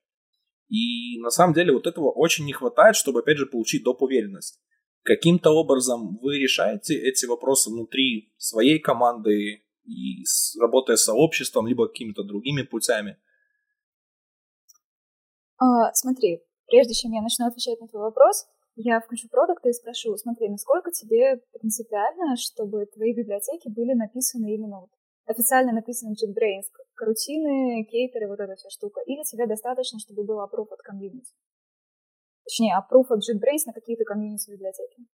И 0.69 1.19
на 1.21 1.31
самом 1.31 1.55
деле 1.55 1.73
вот 1.73 1.87
этого 1.87 2.11
очень 2.11 2.45
не 2.45 2.53
хватает, 2.53 2.95
чтобы, 2.95 3.21
опять 3.21 3.39
же, 3.39 3.47
получить 3.47 3.85
доп. 3.85 4.03
уверенность. 4.03 4.61
Каким-то 5.03 5.51
образом 5.51 6.19
вы 6.21 6.39
решаете 6.39 6.95
эти 6.99 7.25
вопросы 7.25 7.71
внутри 7.71 8.35
своей 8.37 8.81
команды 8.81 9.66
и 9.87 10.25
с, 10.25 10.57
работая 10.61 10.97
с 10.97 11.05
сообществом, 11.05 11.67
либо 11.67 11.89
какими-то 11.89 12.23
другими 12.23 12.63
путями? 12.63 13.17
А, 15.59 15.93
смотри, 15.95 16.43
прежде 16.67 16.95
чем 16.95 17.13
я 17.13 17.23
начну 17.23 17.47
отвечать 17.47 17.81
на 17.81 17.89
твой 17.89 18.03
вопрос, 18.03 18.47
я 18.77 19.01
включу 19.01 19.29
продукт 19.29 19.65
и 19.65 19.73
спрошу, 19.73 20.17
смотри, 20.17 20.51
насколько 20.51 20.91
тебе 20.91 21.41
принципиально, 21.53 22.37
чтобы 22.37 22.85
твои 22.87 23.15
библиотеки 23.15 23.69
были 23.69 23.95
написаны 23.95 24.55
именно 24.55 24.81
вот 24.81 24.91
официально 25.27 25.73
написано 25.73 26.13
JetBrains, 26.13 26.69
карутины, 26.95 27.85
кейтеры, 27.85 28.29
вот 28.29 28.41
эта 28.41 28.55
вся 28.55 28.71
штука, 28.71 29.01
или 29.07 29.23
тебе 29.25 29.47
достаточно, 29.47 29.99
чтобы 29.99 30.25
был 30.25 30.41
approve 30.41 30.69
от 30.71 30.81
комьюнити? 30.83 31.33
Точнее, 32.45 32.77
approve 32.79 33.07
от 33.09 33.21
JetBrains 33.21 33.65
на 33.67 33.73
какие-то 33.73 34.05
комьюнити 34.05 34.51
библиотеки. 34.51 35.07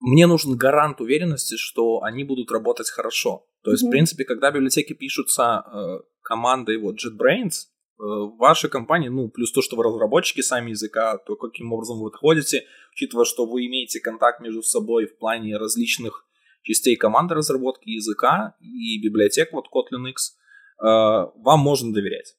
Мне 0.00 0.26
нужен 0.26 0.56
гарант 0.56 1.00
уверенности, 1.00 1.56
что 1.56 2.02
они 2.02 2.24
будут 2.24 2.50
работать 2.50 2.90
хорошо. 2.90 3.46
То 3.66 3.72
есть, 3.72 3.82
mm-hmm. 3.82 3.88
в 3.88 3.90
принципе, 3.90 4.24
когда 4.24 4.52
библиотеки 4.52 4.92
пишутся 4.92 5.64
э, 5.66 5.98
командой 6.22 6.78
вот 6.78 7.04
JetBrains, 7.04 7.50
э, 7.50 7.98
в 7.98 8.36
вашей 8.38 8.70
компании, 8.70 9.08
ну, 9.08 9.28
плюс 9.28 9.50
то, 9.50 9.60
что 9.60 9.74
вы 9.74 9.82
разработчики 9.82 10.40
сами 10.40 10.70
языка, 10.70 11.18
то 11.18 11.34
каким 11.34 11.72
образом 11.72 11.98
вы 11.98 12.10
отходите, 12.10 12.64
учитывая, 12.92 13.24
что 13.24 13.44
вы 13.44 13.66
имеете 13.66 13.98
контакт 13.98 14.40
между 14.40 14.62
собой 14.62 15.06
в 15.06 15.18
плане 15.18 15.56
различных 15.56 16.28
частей 16.62 16.94
команды 16.94 17.34
разработки 17.34 17.90
языка 17.90 18.54
и 18.60 19.02
библиотек, 19.02 19.52
вот 19.52 19.64
Kotlin 19.66 20.10
X, 20.10 20.36
э, 20.78 20.84
вам 20.84 21.58
можно 21.58 21.92
доверять. 21.92 22.36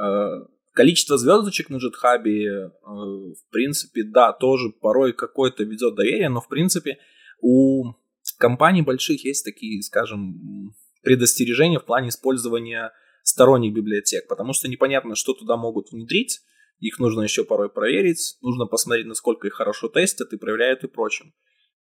Э, 0.00 0.46
количество 0.72 1.18
звездочек 1.18 1.68
на 1.68 1.78
GitHub, 1.78 2.22
в 2.22 3.50
принципе, 3.50 4.04
да, 4.04 4.32
тоже 4.32 4.70
порой 4.70 5.14
какое-то 5.14 5.64
ведет 5.64 5.96
доверие, 5.96 6.28
но 6.28 6.40
в 6.40 6.46
принципе 6.46 6.98
у 7.40 7.94
компаний 8.38 8.82
больших 8.82 9.24
есть 9.24 9.44
такие, 9.44 9.82
скажем, 9.82 10.74
предостережения 11.02 11.78
в 11.78 11.84
плане 11.84 12.08
использования 12.08 12.92
сторонних 13.22 13.72
библиотек, 13.72 14.28
потому 14.28 14.52
что 14.52 14.68
непонятно, 14.68 15.14
что 15.14 15.34
туда 15.34 15.56
могут 15.56 15.90
внедрить, 15.90 16.40
их 16.80 16.98
нужно 16.98 17.22
еще 17.22 17.44
порой 17.44 17.70
проверить, 17.70 18.36
нужно 18.42 18.66
посмотреть, 18.66 19.06
насколько 19.06 19.46
их 19.46 19.54
хорошо 19.54 19.88
тестят 19.88 20.32
и 20.32 20.36
проверяют 20.36 20.84
и 20.84 20.88
прочим. 20.88 21.32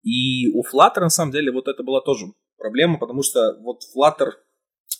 И 0.03 0.47
у 0.53 0.63
Flutter, 0.63 1.01
на 1.01 1.09
самом 1.09 1.31
деле, 1.31 1.51
вот 1.51 1.67
это 1.67 1.83
была 1.83 2.01
тоже 2.01 2.25
проблема, 2.57 2.97
потому 2.97 3.23
что 3.23 3.57
вот 3.61 3.81
Flutter, 3.95 4.31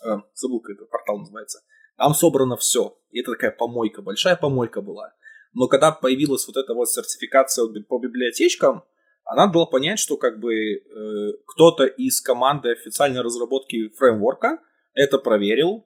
э, 0.05 0.17
забыл, 0.33 0.59
как 0.61 0.75
этот 0.75 0.89
портал 0.89 1.19
называется, 1.19 1.61
там 1.97 2.13
собрано 2.13 2.55
все. 2.57 2.97
И 3.11 3.19
это 3.19 3.31
такая 3.31 3.51
помойка, 3.51 4.01
большая 4.01 4.35
помойка 4.35 4.81
была. 4.81 5.13
Но 5.53 5.67
когда 5.67 5.91
появилась 5.91 6.47
вот 6.47 6.57
эта 6.57 6.73
вот 6.73 6.89
сертификация 6.89 7.67
по 7.83 7.99
библиотечкам, 7.99 8.83
она 9.29 9.45
дала 9.45 9.67
понять, 9.67 9.99
что 9.99 10.17
как 10.17 10.39
бы 10.39 10.53
э, 10.53 11.33
кто-то 11.45 11.85
из 11.85 12.19
команды 12.19 12.71
официальной 12.71 13.21
разработки 13.21 13.89
фреймворка 13.89 14.57
это 14.93 15.19
проверил, 15.19 15.85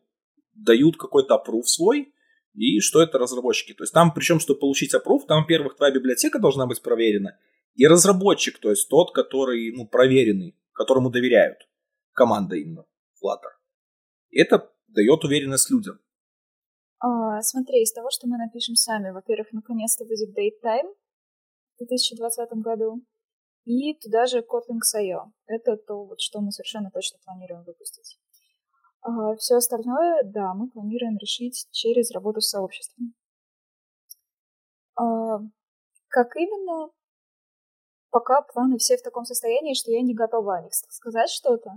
дают 0.54 0.96
какой-то 0.96 1.36
аппрув 1.36 1.70
свой, 1.70 2.14
и 2.54 2.80
что 2.80 3.02
это 3.02 3.18
разработчики. 3.18 3.74
То 3.74 3.84
есть 3.84 3.94
там, 3.94 4.14
причем, 4.14 4.40
чтобы 4.40 4.62
получить 4.62 4.94
аппрув, 4.94 5.26
там, 5.26 5.42
во-первых, 5.42 5.76
твоя 5.76 5.94
библиотека 5.94 6.40
должна 6.40 6.68
быть 6.68 6.82
проверена, 6.82 7.38
и 7.76 7.86
разработчик, 7.86 8.60
то 8.60 8.70
есть 8.70 8.88
тот, 8.88 9.14
который 9.14 9.76
ну, 9.76 9.88
проверенный, 9.88 10.56
которому 10.72 11.10
доверяют, 11.10 11.58
команда 12.14 12.56
именно 12.56 12.86
Flutter. 13.22 13.52
Это 14.32 14.72
дает 14.88 15.22
уверенность 15.26 15.70
людям. 15.70 16.00
А, 17.00 17.42
смотри, 17.42 17.82
из 17.82 17.92
того, 17.92 18.08
что 18.10 18.26
мы 18.28 18.38
напишем 18.38 18.76
сами, 18.76 19.12
во-первых, 19.12 19.52
наконец-то 19.52 20.06
будет 20.06 20.30
Datetime 20.30 20.94
в 21.76 21.80
2020 21.80 22.50
году, 22.64 23.04
и 23.66 23.94
туда 24.00 24.26
же 24.26 24.40
Kotlin 24.40 24.80
XIO. 24.80 25.32
Это 25.48 25.78
то, 25.78 26.06
вот, 26.06 26.20
что 26.20 26.42
мы 26.42 26.52
совершенно 26.52 26.92
точно 26.92 27.20
планируем 27.24 27.64
выпустить. 27.64 28.20
А, 29.02 29.36
все 29.36 29.56
остальное, 29.56 30.24
да, 30.24 30.54
мы 30.54 30.70
планируем 30.70 31.18
решить 31.18 31.68
через 31.72 32.12
работу 32.12 32.42
с 32.42 32.50
сообществом. 32.50 33.14
А, 34.96 35.40
как 36.08 36.36
именно? 36.36 36.90
Пока 38.12 38.42
планы 38.44 38.78
все 38.78 38.98
в 38.98 39.02
таком 39.02 39.26
состоянии, 39.26 39.74
что 39.74 39.92
я 39.92 40.02
не 40.02 40.14
готова 40.14 40.58
о 40.58 40.62
них 40.62 40.74
сказать 40.74 41.30
что-то. 41.30 41.72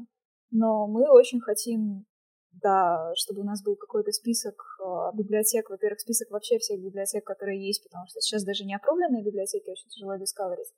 Но 0.51 0.87
мы 0.87 1.11
очень 1.11 1.41
хотим, 1.41 2.05
да, 2.53 3.13
чтобы 3.17 3.41
у 3.41 3.45
нас 3.45 3.63
был 3.63 3.75
какой-то 3.77 4.13
список 4.13 4.55
э, 4.81 5.17
библиотек. 5.17 5.71
Во-первых, 5.71 6.01
список 6.01 6.31
вообще 6.31 6.59
всех 6.59 6.81
библиотек, 6.81 7.25
которые 7.25 7.67
есть, 7.67 7.83
потому 7.83 8.07
что 8.07 8.21
сейчас 8.21 8.45
даже 8.45 8.65
не 8.65 8.75
опробленные 8.75 9.25
библиотеки 9.25 9.71
очень 9.71 9.89
тяжело 9.89 10.17
дискаверить. 10.17 10.69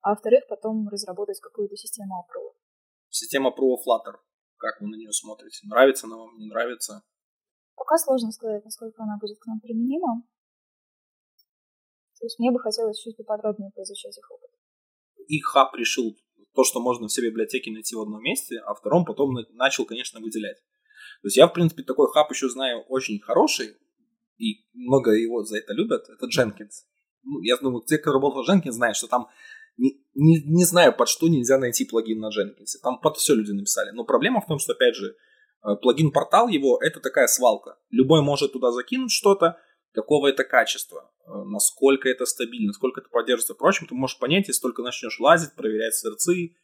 А 0.00 0.10
во-вторых, 0.10 0.44
потом 0.48 0.88
разработать 0.88 1.40
какую-то 1.40 1.76
систему 1.76 2.20
апрува. 2.20 2.54
Система 3.08 3.50
апрува 3.50 3.76
Flutter. 3.76 4.16
Как 4.56 4.80
вы 4.80 4.88
на 4.88 4.96
нее 4.96 5.12
смотрите? 5.12 5.66
Нравится 5.66 6.06
она 6.06 6.16
вам, 6.16 6.36
не 6.38 6.46
нравится? 6.46 7.02
Пока 7.74 7.96
сложно 7.96 8.32
сказать, 8.32 8.64
насколько 8.64 9.02
она 9.02 9.18
будет 9.20 9.38
к 9.38 9.46
нам 9.46 9.60
применима. 9.60 10.22
То 12.18 12.26
есть 12.26 12.38
мне 12.38 12.50
бы 12.50 12.58
хотелось 12.58 13.00
чуть 13.00 13.16
поподробнее 13.16 13.70
поизучать 13.74 14.18
их 14.18 14.30
опыт. 14.30 14.50
И 15.28 15.40
хаб 15.40 15.74
решил 15.76 16.16
то, 16.54 16.64
что 16.64 16.80
можно 16.80 17.06
все 17.06 17.22
библиотеки 17.22 17.70
найти 17.70 17.94
в 17.94 18.00
одном 18.00 18.20
месте, 18.20 18.58
а 18.58 18.74
втором 18.74 19.04
потом 19.04 19.34
начал, 19.52 19.84
конечно, 19.84 20.18
выделять. 20.20 20.58
То 21.22 21.26
есть 21.26 21.36
я, 21.36 21.46
в 21.46 21.52
принципе, 21.52 21.84
такой 21.84 22.10
хаб 22.10 22.30
еще 22.32 22.48
знаю 22.48 22.82
очень 22.88 23.20
хороший, 23.20 23.76
и 24.38 24.66
много 24.72 25.12
его 25.12 25.44
за 25.44 25.58
это 25.58 25.72
любят, 25.72 26.08
это 26.08 26.26
Jenkins. 26.26 26.86
Ну, 27.22 27.40
я 27.42 27.56
думаю, 27.56 27.82
те, 27.84 27.98
кто 27.98 28.12
работал 28.12 28.44
в 28.44 28.48
Jenkins, 28.48 28.72
знают, 28.72 28.96
что 28.96 29.06
там 29.06 29.28
не, 30.18 30.42
не, 30.42 30.64
знаю, 30.64 30.92
под 30.96 31.08
что 31.08 31.28
нельзя 31.28 31.58
найти 31.58 31.84
плагин 31.84 32.18
на 32.18 32.28
Jenkins. 32.28 32.78
Там 32.82 33.00
под 33.00 33.16
все 33.16 33.34
люди 33.34 33.52
написали. 33.52 33.92
Но 33.92 34.04
проблема 34.04 34.40
в 34.40 34.46
том, 34.46 34.58
что, 34.58 34.72
опять 34.72 34.96
же, 34.96 35.14
э, 35.64 35.76
плагин-портал 35.80 36.48
его— 36.48 36.78
это 36.82 36.98
такая 36.98 37.28
свалка. 37.28 37.78
Любой 37.90 38.22
может 38.22 38.52
туда 38.52 38.72
закинуть 38.72 39.12
что-то, 39.12 39.58
какого 39.92 40.26
это 40.26 40.42
качества, 40.42 41.12
э, 41.24 41.30
насколько 41.46 42.08
это 42.08 42.26
стабильно, 42.26 42.68
насколько 42.68 43.00
это 43.00 43.08
поддерживается. 43.10 43.54
Впрочем, 43.54 43.86
ты 43.86 43.94
можешь 43.94 44.18
понять, 44.18 44.48
если 44.48 44.60
только 44.60 44.82
начнешь 44.82 45.20
лазить, 45.20 45.54
проверять 45.54 45.94
сырцы, 45.94 46.56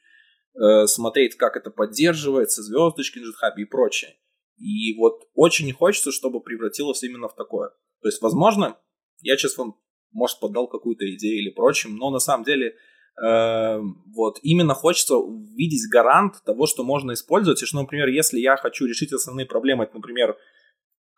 э, 0.55 0.87
смотреть, 0.87 1.37
как 1.37 1.57
это 1.57 1.71
поддерживается, 1.71 2.61
звездочки 2.61 3.21
на 3.21 3.27
GitHub 3.27 3.55
и 3.57 3.65
прочее. 3.65 4.17
И 4.57 4.97
вот 4.99 5.29
очень 5.35 5.67
не 5.67 5.73
хочется, 5.73 6.11
чтобы 6.11 6.41
превратилось 6.41 7.05
именно 7.05 7.29
в 7.29 7.37
такое. 7.37 7.71
То 8.03 8.09
есть, 8.09 8.21
возможно, 8.21 8.77
я 9.21 9.37
сейчас 9.37 9.57
вам, 9.57 9.81
может, 10.11 10.41
подал 10.41 10.67
какую-то 10.67 11.05
идею 11.15 11.41
или 11.41 11.51
прочим, 11.51 11.97
но 11.97 12.11
на 12.11 12.19
самом 12.19 12.45
деле 12.45 12.77
вот 13.17 14.39
именно 14.43 14.75
хочется 14.75 15.17
увидеть 15.17 15.89
гарант 15.89 16.43
того, 16.45 16.67
что 16.67 16.83
можно 16.83 17.13
использовать, 17.13 17.63
и 17.63 17.67
что, 17.67 17.77
например, 17.77 18.09
если 18.09 18.41
я 18.41 18.57
хочу 18.57 18.87
решить 18.87 19.13
основные 19.13 19.47
проблемы, 19.47 19.85
это, 19.85 19.95
например, 19.95 20.37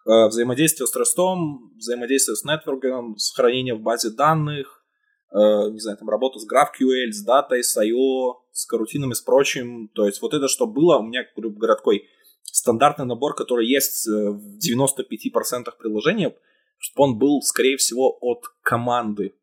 Э, 0.06 0.28
взаимодействие 0.28 0.86
с 0.86 0.92
трестом, 0.92 1.72
взаимодействие 1.76 2.36
с 2.36 2.44
нетворком, 2.44 3.16
сохранение 3.16 3.74
в 3.74 3.80
базе 3.80 4.10
данных, 4.10 4.84
э, 5.32 5.36
не 5.72 5.80
знаю, 5.80 5.98
там 5.98 6.08
работа 6.08 6.38
с 6.38 6.46
GraphQL, 6.46 7.10
с 7.10 7.24
датой, 7.24 7.64
с 7.64 7.76
I.O., 7.76 8.40
с 8.52 8.66
карутинами, 8.66 9.14
с 9.14 9.20
прочим. 9.20 9.88
То 9.94 10.06
есть 10.06 10.22
вот 10.22 10.32
это, 10.32 10.46
что 10.46 10.68
было, 10.68 10.98
у 10.98 11.02
меня, 11.02 11.24
грубо 11.36 11.58
говоря, 11.58 11.74
такой 11.74 12.04
стандартный 12.44 13.04
набор, 13.04 13.34
который 13.34 13.66
есть 13.66 14.06
э, 14.06 14.12
в 14.12 14.58
95% 14.58 15.72
приложений, 15.76 16.36
чтобы 16.78 17.10
он 17.10 17.18
был, 17.18 17.42
скорее 17.42 17.76
всего, 17.76 18.16
от 18.20 18.44
команды. 18.62 19.34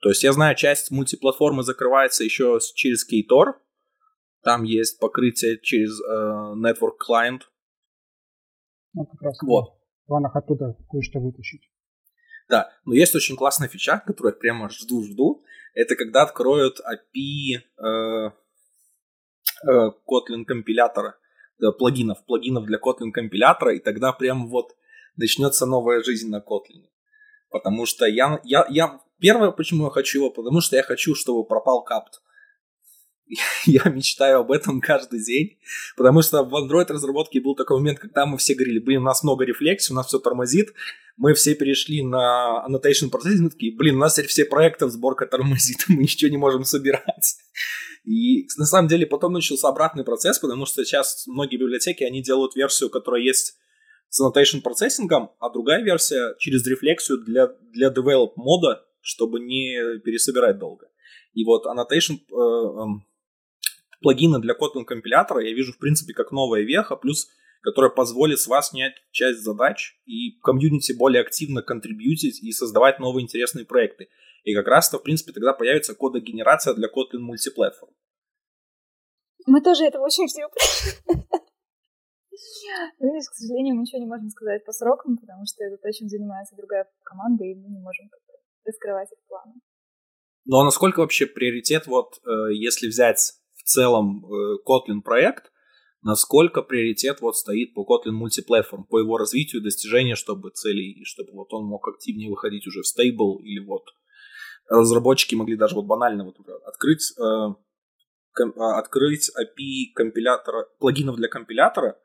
То 0.00 0.10
есть 0.10 0.22
я 0.22 0.32
знаю, 0.32 0.54
часть 0.54 0.90
мультиплатформы 0.90 1.62
закрывается 1.62 2.24
еще 2.24 2.58
через 2.74 3.06
Ktor, 3.06 3.54
там 4.42 4.62
есть 4.62 4.98
покрытие 5.00 5.58
через 5.60 6.00
э, 6.00 6.54
Network 6.56 6.96
Client. 7.08 7.40
Ну, 8.94 9.04
как 9.06 9.22
раз 9.22 9.38
вот 9.42 9.78
планах 10.08 10.34
оттуда 10.34 10.76
кое-что 10.90 11.20
вытащить. 11.20 11.70
Да, 12.48 12.70
но 12.84 12.94
есть 12.94 13.14
очень 13.14 13.36
классная 13.36 13.68
фича, 13.68 14.02
которую 14.04 14.32
я 14.32 14.38
прямо 14.40 14.70
жду-жду. 14.70 15.44
Это 15.74 15.94
когда 15.94 16.22
откроют 16.22 16.80
API 16.80 17.58
э, 17.58 18.30
э, 19.68 19.90
Kotlin 20.08 20.44
компилятора, 20.44 21.16
да, 21.58 21.72
плагинов, 21.72 22.24
плагинов 22.24 22.64
для 22.64 22.78
Kotlin 22.78 23.12
компилятора, 23.12 23.74
и 23.74 23.80
тогда 23.80 24.12
прям 24.12 24.48
вот 24.48 24.74
начнется 25.16 25.66
новая 25.66 26.02
жизнь 26.02 26.30
на 26.30 26.38
Kotlin. 26.38 26.88
Потому 27.50 27.84
что 27.84 28.06
я, 28.06 28.40
я, 28.44 28.66
я 28.70 28.98
первое, 29.20 29.50
почему 29.50 29.84
я 29.84 29.90
хочу 29.90 30.18
его, 30.18 30.30
потому 30.30 30.60
что 30.60 30.76
я 30.76 30.82
хочу, 30.82 31.14
чтобы 31.14 31.44
пропал 31.44 31.82
капт. 31.82 32.20
я 33.66 33.82
мечтаю 33.84 34.40
об 34.40 34.52
этом 34.52 34.80
каждый 34.80 35.22
день, 35.22 35.58
потому 35.96 36.22
что 36.22 36.42
в 36.42 36.54
Android 36.54 36.90
разработке 36.90 37.40
был 37.40 37.54
такой 37.54 37.78
момент, 37.78 37.98
когда 37.98 38.26
мы 38.26 38.38
все 38.38 38.54
говорили, 38.54 38.78
блин, 38.78 39.02
у 39.02 39.04
нас 39.04 39.22
много 39.22 39.44
рефлексий, 39.44 39.92
у 39.92 39.96
нас 39.96 40.06
все 40.06 40.18
тормозит, 40.18 40.72
мы 41.16 41.34
все 41.34 41.54
перешли 41.54 42.02
на 42.02 42.64
annotation 42.68 43.10
processing, 43.10 43.50
такие, 43.50 43.76
блин, 43.76 43.96
у 43.96 43.98
нас 43.98 44.14
теперь 44.14 44.28
все 44.28 44.44
проекты 44.44 44.88
сборка 44.88 45.26
тормозит, 45.26 45.84
мы 45.88 46.02
ничего 46.02 46.30
не 46.30 46.38
можем 46.38 46.64
собирать. 46.64 47.36
И 48.04 48.46
на 48.56 48.64
самом 48.64 48.88
деле 48.88 49.06
потом 49.06 49.32
начался 49.32 49.68
обратный 49.68 50.04
процесс, 50.04 50.38
потому 50.38 50.64
что 50.64 50.84
сейчас 50.84 51.26
многие 51.26 51.56
библиотеки, 51.56 52.04
они 52.04 52.22
делают 52.22 52.56
версию, 52.56 52.88
которая 52.90 53.22
есть 53.22 53.56
с 54.08 54.22
annotation 54.22 54.62
процессингом, 54.62 55.32
а 55.38 55.50
другая 55.50 55.82
версия 55.82 56.34
через 56.38 56.66
рефлексию 56.66 57.18
для, 57.18 57.48
для 57.72 57.90
develop 57.90 58.32
мода, 58.36 58.82
чтобы 59.08 59.40
не 59.40 59.98
пересобирать 60.00 60.58
долго. 60.58 60.90
И 61.32 61.44
вот 61.44 61.64
annotation 61.66 62.18
э, 62.30 62.34
эм, 62.34 63.06
плагины 64.02 64.38
для 64.38 64.54
Kotlin 64.54 64.84
компилятора 64.84 65.42
я 65.42 65.54
вижу, 65.54 65.72
в 65.72 65.78
принципе, 65.78 66.12
как 66.12 66.30
новая 66.30 66.62
веха, 66.62 66.94
плюс 66.96 67.28
которая 67.62 67.90
позволит 67.90 68.38
с 68.38 68.46
вас 68.46 68.70
снять 68.70 68.94
часть 69.10 69.40
задач 69.40 69.98
и 70.06 70.38
комьюнити 70.42 70.92
более 70.92 71.22
активно 71.22 71.62
контрибьютить 71.62 72.42
и 72.42 72.52
создавать 72.52 73.00
новые 73.00 73.24
интересные 73.24 73.64
проекты. 73.64 74.08
И 74.44 74.54
как 74.54 74.68
раз-то, 74.68 74.98
в 74.98 75.02
принципе, 75.02 75.32
тогда 75.32 75.52
появится 75.52 75.94
кодогенерация 75.94 76.74
для 76.74 76.88
Kotlin 76.88 77.18
мультиплатформ. 77.18 77.92
Мы 79.46 79.60
тоже 79.60 79.84
этого 79.86 80.04
очень 80.04 80.28
ждем. 80.28 80.48
Ну, 83.00 83.18
к 83.18 83.34
сожалению, 83.34 83.74
мы 83.74 83.82
ничего 83.82 84.00
не 84.00 84.06
можем 84.06 84.28
сказать 84.30 84.64
по 84.64 84.72
срокам, 84.72 85.16
потому 85.16 85.44
что 85.46 85.64
это 85.64 85.76
то, 85.76 85.90
чем 85.90 86.08
занимается 86.08 86.54
другая 86.54 86.86
команда, 87.02 87.44
и 87.44 87.54
мы 87.54 87.68
не 87.68 87.80
можем 87.80 88.08
раскрывать 88.68 89.10
их 89.10 89.18
планы. 89.26 89.54
Ну 90.44 90.58
а 90.58 90.64
насколько 90.64 91.00
вообще 91.00 91.26
приоритет, 91.26 91.86
вот 91.86 92.20
э, 92.24 92.52
если 92.54 92.88
взять 92.88 93.38
целом 93.68 94.24
э, 94.24 94.56
Kotlin 94.66 95.02
проект, 95.02 95.52
насколько 96.02 96.62
приоритет 96.62 97.20
вот 97.20 97.36
стоит 97.36 97.74
по 97.74 97.82
Kotlin 97.82 98.12
мультиплатформ, 98.12 98.84
по 98.84 98.98
его 98.98 99.18
развитию, 99.18 99.62
достижению, 99.62 100.16
чтобы 100.16 100.50
целей, 100.50 100.92
и 100.92 101.04
чтобы 101.04 101.32
вот 101.32 101.52
он 101.52 101.66
мог 101.66 101.86
активнее 101.88 102.30
выходить 102.30 102.66
уже 102.66 102.80
в 102.80 102.86
стейбл, 102.86 103.40
или 103.42 103.64
вот 103.64 103.84
разработчики 104.68 105.34
могли 105.34 105.56
даже 105.56 105.74
вот 105.74 105.86
банально 105.86 106.24
вот 106.24 106.36
открыть, 106.66 107.12
э, 107.18 107.54
ком, 108.32 108.52
а, 108.56 108.78
открыть 108.78 109.30
API 109.36 109.92
компилятора, 109.94 110.66
плагинов 110.78 111.16
для 111.16 111.28
компилятора, 111.28 111.98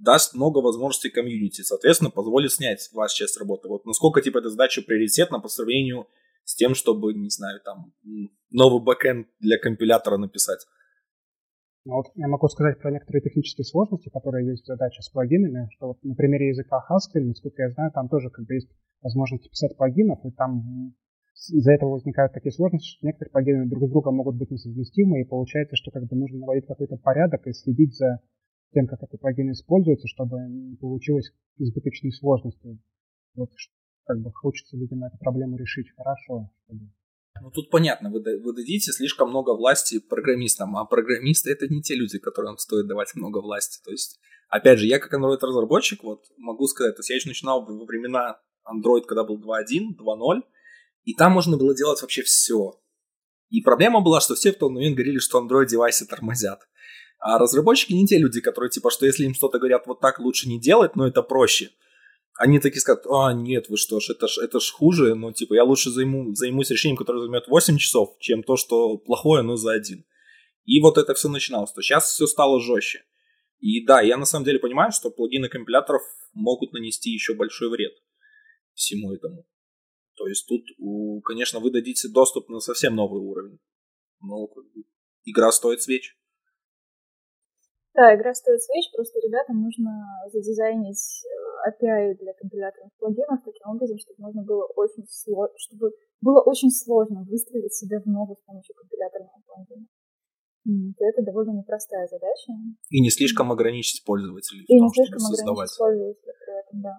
даст 0.00 0.34
много 0.34 0.58
возможностей 0.58 1.10
комьюнити, 1.10 1.62
соответственно, 1.62 2.10
позволит 2.10 2.52
снять 2.52 2.90
вашу 2.92 3.16
часть 3.16 3.38
работы. 3.38 3.68
Вот 3.68 3.84
насколько 3.84 4.22
типа 4.22 4.38
эта 4.38 4.48
задача 4.48 4.82
приоритетна 4.82 5.40
по 5.40 5.48
сравнению 5.48 6.06
с 6.44 6.54
тем, 6.54 6.74
чтобы, 6.74 7.14
не 7.14 7.28
знаю, 7.28 7.60
там, 7.60 7.92
новый 8.50 8.82
бэкэнд 8.82 9.28
для 9.40 9.58
компилятора 9.58 10.16
написать. 10.16 10.66
Но 11.84 11.96
вот 11.96 12.06
я 12.14 12.28
могу 12.28 12.48
сказать 12.48 12.78
про 12.80 12.90
некоторые 12.90 13.22
технические 13.22 13.64
сложности, 13.64 14.10
которые 14.10 14.48
есть 14.48 14.64
в 14.64 14.66
задаче 14.66 15.00
с 15.02 15.08
плагинами, 15.08 15.68
что 15.76 15.88
вот 15.88 16.02
на 16.02 16.14
примере 16.14 16.48
языка 16.48 16.84
Haskell, 16.90 17.24
насколько 17.24 17.62
я 17.62 17.70
знаю, 17.70 17.90
там 17.92 18.08
тоже 18.08 18.30
как 18.30 18.44
бы 18.46 18.54
есть 18.54 18.68
возможность 19.02 19.48
писать 19.50 19.76
плагинов, 19.76 20.18
и 20.24 20.30
там 20.30 20.94
из-за 21.34 21.72
этого 21.72 21.90
возникают 21.90 22.34
такие 22.34 22.52
сложности, 22.52 22.96
что 22.98 23.06
некоторые 23.06 23.32
плагины 23.32 23.66
друг 23.66 23.88
с 23.88 23.90
другом 23.90 24.16
могут 24.16 24.36
быть 24.36 24.50
несовместимы, 24.50 25.22
и 25.22 25.24
получается, 25.24 25.76
что 25.76 25.90
как 25.90 26.04
бы 26.04 26.16
нужно 26.16 26.38
наводить 26.38 26.66
какой-то 26.66 26.96
порядок 26.96 27.46
и 27.46 27.52
следить 27.52 27.96
за 27.96 28.20
тем, 28.72 28.86
как 28.86 29.02
эти 29.02 29.16
плагины 29.16 29.52
используются, 29.52 30.08
чтобы 30.08 30.38
не 30.48 30.76
получилось 30.76 31.32
избыточной 31.58 32.12
сложности. 32.12 32.78
Вот 33.34 33.50
как 34.04 34.20
бы 34.20 34.32
хочется, 34.32 34.76
видимо, 34.76 35.08
эту 35.08 35.18
проблему 35.18 35.56
решить 35.56 35.90
хорошо, 35.96 36.50
чтобы 36.64 36.90
ну 37.42 37.50
тут 37.50 37.70
понятно, 37.70 38.10
вы, 38.10 38.20
вы 38.20 38.52
дадите 38.52 38.92
слишком 38.92 39.30
много 39.30 39.54
власти 39.54 39.98
программистам, 39.98 40.76
а 40.76 40.84
программисты 40.84 41.50
это 41.50 41.68
не 41.68 41.80
те 41.80 41.94
люди, 41.94 42.18
которым 42.18 42.58
стоит 42.58 42.86
давать 42.86 43.14
много 43.14 43.40
власти. 43.40 43.80
То 43.84 43.90
есть, 43.90 44.20
опять 44.48 44.78
же, 44.78 44.86
я 44.86 44.98
как 44.98 45.14
Android-разработчик, 45.14 46.02
вот 46.02 46.24
могу 46.36 46.66
сказать, 46.66 46.96
то 46.96 47.00
есть 47.00 47.10
я 47.10 47.16
еще 47.16 47.28
начинал 47.28 47.64
во 47.64 47.84
времена 47.86 48.40
Android, 48.66 49.02
когда 49.06 49.24
был 49.24 49.38
2.1, 49.38 49.96
2.0, 49.98 50.42
и 51.04 51.14
там 51.14 51.32
можно 51.32 51.56
было 51.56 51.74
делать 51.74 52.02
вообще 52.02 52.22
все. 52.22 52.78
И 53.48 53.62
проблема 53.62 54.00
была, 54.00 54.20
что 54.20 54.34
все 54.34 54.52
в 54.52 54.58
тот 54.58 54.70
момент 54.70 54.96
говорили, 54.96 55.18
что 55.18 55.40
Android-девайсы 55.40 56.06
тормозят. 56.06 56.60
А 57.20 57.38
разработчики 57.38 57.92
не 57.92 58.06
те 58.06 58.18
люди, 58.18 58.40
которые 58.40 58.70
типа, 58.70 58.90
что 58.90 59.06
если 59.06 59.24
им 59.24 59.34
что-то 59.34 59.58
говорят 59.58 59.86
вот 59.86 60.00
так 60.00 60.18
лучше 60.18 60.48
не 60.48 60.58
делать, 60.58 60.96
но 60.96 61.06
это 61.06 61.22
проще 61.22 61.70
они 62.40 62.58
такие 62.58 62.80
скажут, 62.80 63.04
а, 63.06 63.34
нет, 63.34 63.68
вы 63.68 63.76
что 63.76 64.00
ж, 64.00 64.10
это 64.10 64.26
ж, 64.26 64.38
это 64.38 64.60
ж 64.60 64.70
хуже, 64.70 65.14
ну, 65.14 65.30
типа, 65.30 65.52
я 65.52 65.62
лучше 65.62 65.90
займу, 65.90 66.34
займусь 66.34 66.70
решением, 66.70 66.96
которое 66.96 67.20
займет 67.20 67.46
8 67.48 67.76
часов, 67.76 68.16
чем 68.18 68.42
то, 68.42 68.56
что 68.56 68.96
плохое, 68.96 69.42
но 69.42 69.56
за 69.56 69.72
один. 69.72 70.06
И 70.64 70.80
вот 70.80 70.96
это 70.96 71.12
все 71.12 71.28
начиналось. 71.28 71.72
То 71.72 71.82
сейчас 71.82 72.10
все 72.10 72.26
стало 72.26 72.58
жестче. 72.58 73.04
И 73.58 73.84
да, 73.84 74.00
я 74.00 74.16
на 74.16 74.24
самом 74.24 74.46
деле 74.46 74.58
понимаю, 74.58 74.90
что 74.90 75.10
плагины 75.10 75.50
компиляторов 75.50 76.00
могут 76.32 76.72
нанести 76.72 77.10
еще 77.10 77.34
большой 77.34 77.68
вред 77.68 77.92
всему 78.72 79.12
этому. 79.12 79.46
То 80.16 80.26
есть 80.26 80.46
тут, 80.48 80.64
конечно, 81.24 81.60
вы 81.60 81.70
дадите 81.70 82.08
доступ 82.08 82.48
на 82.48 82.60
совсем 82.60 82.94
новый 82.94 83.20
уровень. 83.20 83.58
Но 84.22 84.48
игра 85.24 85.52
стоит 85.52 85.82
свеч. 85.82 86.16
Да, 87.94 88.14
игра 88.14 88.32
стоит 88.34 88.62
свеч, 88.62 88.86
просто 88.94 89.18
ребятам 89.18 89.62
нужно 89.62 90.06
задизайнить 90.32 91.26
э, 91.26 91.70
API 91.70 92.14
для 92.18 92.32
компиляторных 92.34 92.92
плагинов 92.98 93.42
таким 93.44 93.66
образом, 93.66 93.98
чтобы 93.98 94.20
можно 94.20 94.42
было 94.42 94.64
очень 94.76 95.04
сложно, 95.08 95.54
чтобы 95.58 95.90
было 96.20 96.40
очень 96.40 96.70
сложно 96.70 97.26
выстроить 97.28 97.74
себя 97.74 98.00
в 98.00 98.06
ногу 98.06 98.36
с 98.36 98.44
помощью 98.46 98.74
компиляторного 98.76 99.42
плагина. 99.44 99.86
То 100.64 101.04
это 101.04 101.22
довольно 101.22 101.58
непростая 101.58 102.06
задача. 102.06 102.52
И 102.90 103.00
не 103.00 103.10
слишком 103.10 103.50
ограничить 103.50 104.04
пользователей 104.04 104.64
И 104.68 104.76
в 104.76 104.78
том, 104.78 104.86
не 104.86 104.94
слишком 104.94 105.18
чтобы 105.18 105.36
создавать. 105.36 105.70
пользователей 105.76 106.34
при 106.38 106.60
этом, 106.60 106.82
да. 106.82 106.98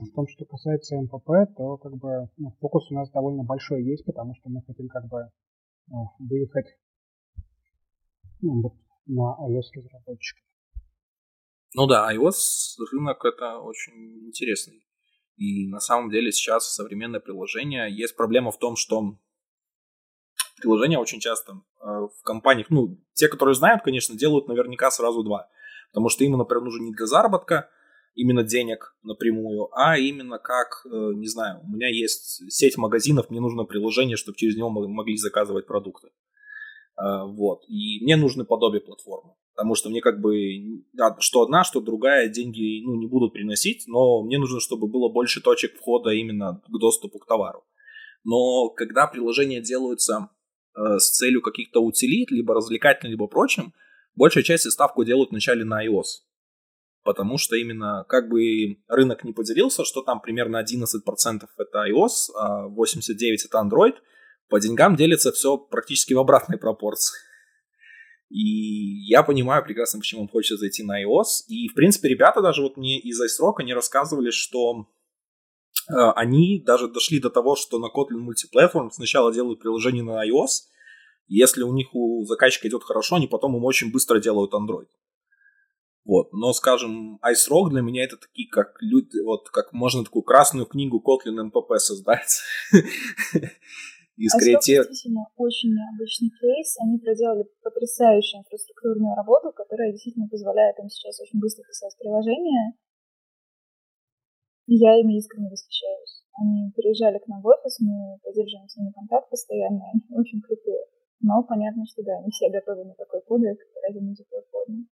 В 0.00 0.14
том, 0.14 0.26
что 0.26 0.44
касается 0.44 0.96
МПП, 0.96 1.54
то 1.56 1.76
как 1.76 1.94
бы 1.96 2.30
ну, 2.36 2.50
фокус 2.60 2.90
у 2.90 2.94
нас 2.94 3.10
довольно 3.10 3.44
большой 3.44 3.84
есть, 3.84 4.04
потому 4.04 4.34
что 4.34 4.48
мы 4.48 4.62
хотим 4.62 4.88
как 4.88 5.06
бы 5.08 5.30
ну, 5.88 6.08
выехать 6.18 6.66
ну, 8.40 8.74
на 9.06 9.36
iOS-разработчиков. 9.48 10.44
Ну 11.74 11.86
да, 11.86 12.12
iOS 12.14 12.76
рынок 12.92 13.24
это 13.24 13.58
очень 13.58 14.26
интересный. 14.26 14.84
И 15.36 15.68
на 15.68 15.80
самом 15.80 16.10
деле 16.10 16.32
сейчас 16.32 16.74
современное 16.74 17.20
приложение 17.20 17.90
есть 17.90 18.16
проблема 18.16 18.50
в 18.50 18.58
том, 18.58 18.76
что 18.76 19.16
приложения 20.60 20.98
очень 20.98 21.20
часто 21.20 21.52
э, 21.52 21.86
в 21.86 22.22
компаниях, 22.22 22.68
ну, 22.70 22.98
те, 23.14 23.28
которые 23.28 23.54
знают, 23.54 23.82
конечно, 23.82 24.16
делают 24.16 24.48
наверняка 24.48 24.90
сразу 24.90 25.22
два. 25.22 25.48
Потому 25.92 26.08
что 26.08 26.24
им, 26.24 26.32
например, 26.32 26.64
нужен 26.64 26.84
не 26.84 26.92
для 26.92 27.06
заработка, 27.06 27.70
именно 28.14 28.42
денег 28.42 28.94
напрямую, 29.02 29.68
а 29.72 29.96
именно 29.96 30.38
как, 30.38 30.82
э, 30.84 30.88
не 31.14 31.26
знаю, 31.26 31.60
у 31.62 31.68
меня 31.68 31.88
есть 31.88 32.50
сеть 32.52 32.76
магазинов, 32.76 33.30
мне 33.30 33.40
нужно 33.40 33.64
приложение, 33.64 34.16
чтобы 34.16 34.36
через 34.36 34.56
него 34.56 34.68
могли 34.70 35.16
заказывать 35.16 35.66
продукты. 35.66 36.10
Э, 37.00 37.24
вот. 37.24 37.64
И 37.68 38.02
мне 38.02 38.16
нужны 38.16 38.44
подобие 38.44 38.80
платформы. 38.80 39.32
Потому 39.54 39.74
что 39.74 39.90
мне 39.90 40.00
как 40.00 40.20
бы 40.20 40.84
что 41.18 41.42
одна, 41.42 41.64
что 41.64 41.80
другая 41.80 42.28
деньги 42.28 42.82
ну, 42.84 42.96
не 42.96 43.06
будут 43.06 43.32
приносить, 43.32 43.84
но 43.86 44.22
мне 44.22 44.38
нужно, 44.38 44.60
чтобы 44.60 44.86
было 44.86 45.08
больше 45.08 45.40
точек 45.40 45.76
входа 45.76 46.10
именно 46.10 46.62
к 46.66 46.78
доступу 46.78 47.18
к 47.18 47.26
товару. 47.26 47.64
Но 48.24 48.68
когда 48.70 49.06
приложения 49.06 49.60
делаются 49.60 50.30
э, 50.76 50.98
с 50.98 51.10
целью 51.10 51.42
каких-то 51.42 51.80
утилит, 51.80 52.30
либо 52.30 52.54
развлекательных, 52.54 53.12
либо 53.12 53.26
прочим, 53.26 53.72
большая 54.14 54.44
часть 54.44 54.70
ставку 54.70 55.04
делают 55.04 55.30
вначале 55.30 55.64
на 55.64 55.86
iOS 55.86 56.24
потому 57.02 57.38
что 57.38 57.56
именно 57.56 58.04
как 58.08 58.28
бы 58.28 58.76
рынок 58.88 59.24
не 59.24 59.32
поделился, 59.32 59.84
что 59.84 60.02
там 60.02 60.20
примерно 60.20 60.62
11% 60.62 61.46
это 61.56 61.88
iOS, 61.88 62.30
а 62.36 62.68
89% 62.68 63.36
это 63.46 63.58
Android, 63.58 63.94
по 64.50 64.60
деньгам 64.60 64.96
делится 64.96 65.32
все 65.32 65.56
практически 65.56 66.12
в 66.12 66.18
обратной 66.18 66.58
пропорции. 66.58 67.16
И 68.28 69.08
я 69.08 69.22
понимаю 69.22 69.64
прекрасно, 69.64 69.98
почему 69.98 70.22
он 70.22 70.28
хочет 70.28 70.58
зайти 70.58 70.84
на 70.84 71.02
iOS. 71.02 71.46
И, 71.48 71.68
в 71.68 71.74
принципе, 71.74 72.08
ребята 72.08 72.40
даже 72.40 72.62
вот 72.62 72.76
мне 72.76 73.00
из 73.00 73.20
iSrock, 73.20 73.54
они 73.58 73.74
рассказывали, 73.74 74.30
что 74.30 74.86
э, 75.88 75.94
они 76.14 76.62
даже 76.64 76.88
дошли 76.88 77.18
до 77.18 77.30
того, 77.30 77.56
что 77.56 77.78
на 77.78 77.86
Kotlin 77.86 78.24
Multiplatform 78.24 78.90
сначала 78.92 79.32
делают 79.32 79.60
приложение 79.60 80.04
на 80.04 80.24
iOS, 80.28 80.68
если 81.26 81.62
у 81.62 81.72
них 81.72 81.94
у 81.94 82.24
заказчика 82.24 82.68
идет 82.68 82.82
хорошо, 82.82 83.16
они 83.16 83.26
потом 83.26 83.56
им 83.56 83.64
очень 83.64 83.92
быстро 83.92 84.20
делают 84.20 84.52
Android. 84.52 84.88
Вот. 86.04 86.32
Но, 86.32 86.52
скажем, 86.52 87.20
Ice 87.24 87.48
Rock 87.50 87.70
для 87.70 87.82
меня 87.82 88.04
это 88.04 88.16
такие, 88.16 88.48
как 88.48 88.76
люди, 88.80 89.20
вот 89.24 89.48
как 89.50 89.72
можно 89.72 90.04
такую 90.04 90.22
красную 90.22 90.66
книгу 90.66 91.02
Kotlin 91.04 91.50
MPP 91.50 91.78
создать. 91.78 92.42
Из 94.20 94.36
креатива. 94.36 94.84
действительно 94.84 95.24
очень 95.40 95.72
необычный 95.72 96.28
кейс. 96.28 96.76
Они 96.84 96.98
проделали 97.00 97.48
потрясающую 97.64 98.44
инфраструктурную 98.44 99.16
работу, 99.16 99.48
которая 99.56 99.92
действительно 99.92 100.28
позволяет 100.28 100.78
им 100.78 100.90
сейчас 100.90 101.18
очень 101.20 101.40
быстро 101.40 101.64
писать 101.64 101.96
приложения. 101.96 102.76
И 104.68 104.76
я 104.76 105.00
ими 105.00 105.16
искренне 105.16 105.48
восхищаюсь. 105.48 106.20
Они 106.36 106.70
переезжали 106.76 107.18
к 107.18 107.26
нам 107.28 107.40
в 107.40 107.46
офис, 107.46 107.80
мы 107.80 108.20
поддерживаем 108.22 108.68
с 108.68 108.76
ними 108.76 108.92
контакт 108.92 109.30
постоянно, 109.30 109.88
они 109.88 110.02
очень 110.12 110.40
крутые. 110.42 110.84
Но 111.20 111.42
понятно, 111.42 111.84
что 111.86 112.02
да, 112.02 112.20
не 112.20 112.30
все 112.30 112.50
готовы 112.50 112.84
на 112.84 112.94
такой 112.94 113.22
подвиг 113.22 113.58
ради 113.82 114.04
мультиплатформы. 114.04 114.84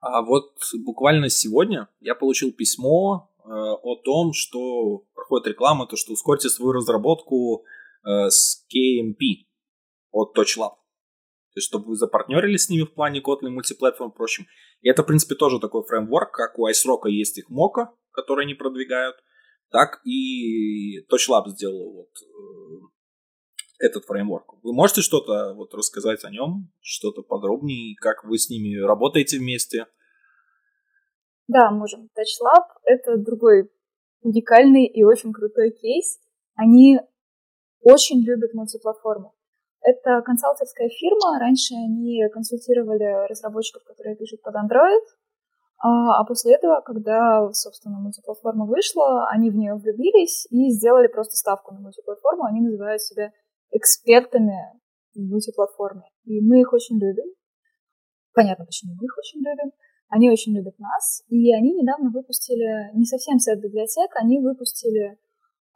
А 0.00 0.22
вот 0.22 0.56
буквально 0.84 1.28
сегодня 1.28 1.88
я 2.00 2.14
получил 2.14 2.52
письмо 2.52 3.30
э, 3.38 3.48
о 3.48 3.96
том, 4.02 4.32
что 4.32 5.04
проходит 5.14 5.48
реклама, 5.48 5.86
то 5.86 5.96
что 5.96 6.12
ускорьте 6.12 6.48
свою 6.48 6.72
разработку 6.72 7.64
э, 8.06 8.30
с 8.30 8.66
KMP 8.68 9.46
от 10.10 10.36
TouchLab. 10.36 10.76
То 11.54 11.58
есть, 11.58 11.68
чтобы 11.68 11.86
вы 11.86 11.96
запартнерились 11.96 12.64
с 12.64 12.68
ними 12.68 12.82
в 12.82 12.94
плане 12.94 13.20
Kotlin, 13.20 13.50
мультиплатформ 13.50 14.10
и 14.10 14.14
прочим. 14.14 14.46
И 14.80 14.88
это, 14.88 15.02
в 15.02 15.06
принципе, 15.06 15.36
тоже 15.36 15.60
такой 15.60 15.84
фреймворк, 15.84 16.32
как 16.32 16.58
у 16.58 16.68
iSrock 16.68 17.08
есть 17.08 17.38
их 17.38 17.50
Mocha, 17.50 17.86
который 18.10 18.44
они 18.44 18.54
продвигают, 18.54 19.16
так 19.70 20.00
и 20.04 21.00
TouchLab 21.06 21.48
сделал 21.48 21.92
вот 21.92 22.10
э, 22.20 23.86
этот 23.86 24.04
фреймворк. 24.04 24.54
Вы 24.62 24.72
можете 24.72 25.00
что-то 25.00 25.54
вот 25.54 25.74
рассказать 25.74 26.24
о 26.24 26.30
нем, 26.30 26.72
что-то 26.80 27.22
подробнее, 27.22 27.94
как 28.00 28.24
вы 28.24 28.38
с 28.38 28.50
ними 28.50 28.76
работаете 28.76 29.38
вместе? 29.38 29.86
Да, 31.46 31.70
можем. 31.70 32.08
TouchLab— 32.16 32.64
это 32.84 33.16
другой 33.16 33.70
уникальный 34.22 34.86
и 34.86 35.04
очень 35.04 35.32
крутой 35.32 35.70
кейс. 35.70 36.18
Они 36.56 36.98
очень 37.84 38.20
любят 38.24 38.52
мультиплатформы. 38.54 39.30
Это 39.80 40.22
консалтинговая 40.22 40.88
фирма. 40.88 41.38
Раньше 41.38 41.74
они 41.74 42.26
консультировали 42.32 43.28
разработчиков, 43.28 43.84
которые 43.84 44.16
пишут 44.16 44.42
под 44.42 44.54
Android. 44.54 45.04
А, 45.78 46.20
а 46.20 46.24
после 46.24 46.54
этого, 46.54 46.80
когда, 46.80 47.46
собственно, 47.52 47.98
мультиплатформа 48.00 48.64
вышла, 48.64 49.28
они 49.28 49.50
в 49.50 49.56
нее 49.56 49.74
влюбились 49.74 50.46
и 50.50 50.70
сделали 50.70 51.08
просто 51.08 51.36
ставку 51.36 51.74
на 51.74 51.80
мультиплатформу. 51.80 52.44
Они 52.44 52.62
называют 52.62 53.02
себя 53.02 53.32
экспертами 53.70 54.56
в 55.14 55.20
мультиплатформе. 55.20 56.08
И 56.24 56.40
мы 56.40 56.60
их 56.60 56.72
очень 56.72 56.98
любим. 56.98 57.26
Понятно, 58.32 58.64
почему 58.64 58.94
мы 58.94 59.04
их 59.04 59.18
очень 59.18 59.40
любим. 59.40 59.72
Они 60.08 60.30
очень 60.30 60.56
любят 60.56 60.78
нас. 60.78 61.22
И 61.28 61.52
они 61.52 61.74
недавно 61.74 62.10
выпустили 62.10 62.96
не 62.96 63.04
совсем 63.04 63.38
сет 63.38 63.60
библиотек, 63.60 64.10
они 64.14 64.40
выпустили 64.40 65.18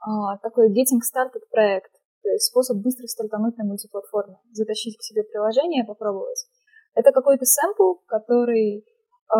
а, 0.01 0.39
такой 0.39 0.71
Getting 0.71 1.03
Started 1.03 1.43
проект. 1.51 1.93
Есть 2.33 2.47
способ 2.47 2.79
быстро 2.79 3.07
стартануть 3.07 3.57
на 3.59 3.65
мультиплатформе. 3.65 4.37
Затащить 4.53 4.97
к 4.99 5.03
себе 5.03 5.23
приложение, 5.23 5.85
попробовать. 5.85 6.47
Это 6.95 7.13
какой-то 7.13 7.45
сэмпл, 7.45 7.95
который 8.07 8.85
э, 8.85 9.37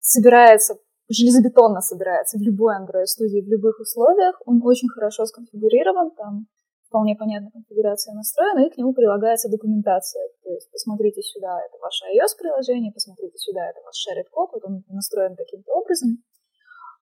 собирается, 0.00 0.76
железобетонно 1.08 1.80
собирается 1.80 2.38
в 2.38 2.42
любой 2.42 2.74
Android-студии, 2.76 3.42
в 3.42 3.48
любых 3.48 3.80
условиях. 3.80 4.40
Он 4.46 4.60
очень 4.64 4.88
хорошо 4.88 5.26
сконфигурирован, 5.26 6.12
там 6.12 6.46
вполне 6.88 7.16
понятная 7.16 7.50
конфигурация 7.50 8.14
настроена, 8.14 8.66
и 8.66 8.70
к 8.70 8.76
нему 8.78 8.94
прилагается 8.94 9.50
документация. 9.50 10.28
То 10.44 10.50
есть 10.50 10.70
посмотрите 10.70 11.22
сюда, 11.22 11.58
это 11.58 11.76
ваше 11.82 12.04
iOS-приложение, 12.14 12.92
посмотрите 12.92 13.36
сюда, 13.36 13.68
это 13.68 13.80
ваш 13.84 13.96
shared 13.98 14.30
код, 14.30 14.50
вот 14.52 14.62
он 14.64 14.84
настроен 14.88 15.34
таким-то 15.34 15.72
образом. 15.72 16.22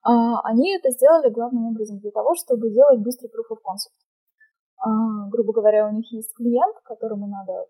А, 0.03 0.41
они 0.43 0.75
это 0.75 0.91
сделали 0.91 1.31
главным 1.31 1.67
образом 1.69 1.99
для 1.99 2.11
того, 2.11 2.35
чтобы 2.35 2.71
делать 2.71 3.01
быстрый 3.01 3.29
proof 3.29 3.55
of 3.55 3.61
concept. 3.63 3.99
А, 4.79 5.29
грубо 5.31 5.53
говоря, 5.53 5.87
у 5.87 5.93
них 5.93 6.11
есть 6.13 6.35
клиент, 6.35 6.77
которому 6.85 7.29
надо 7.29 7.67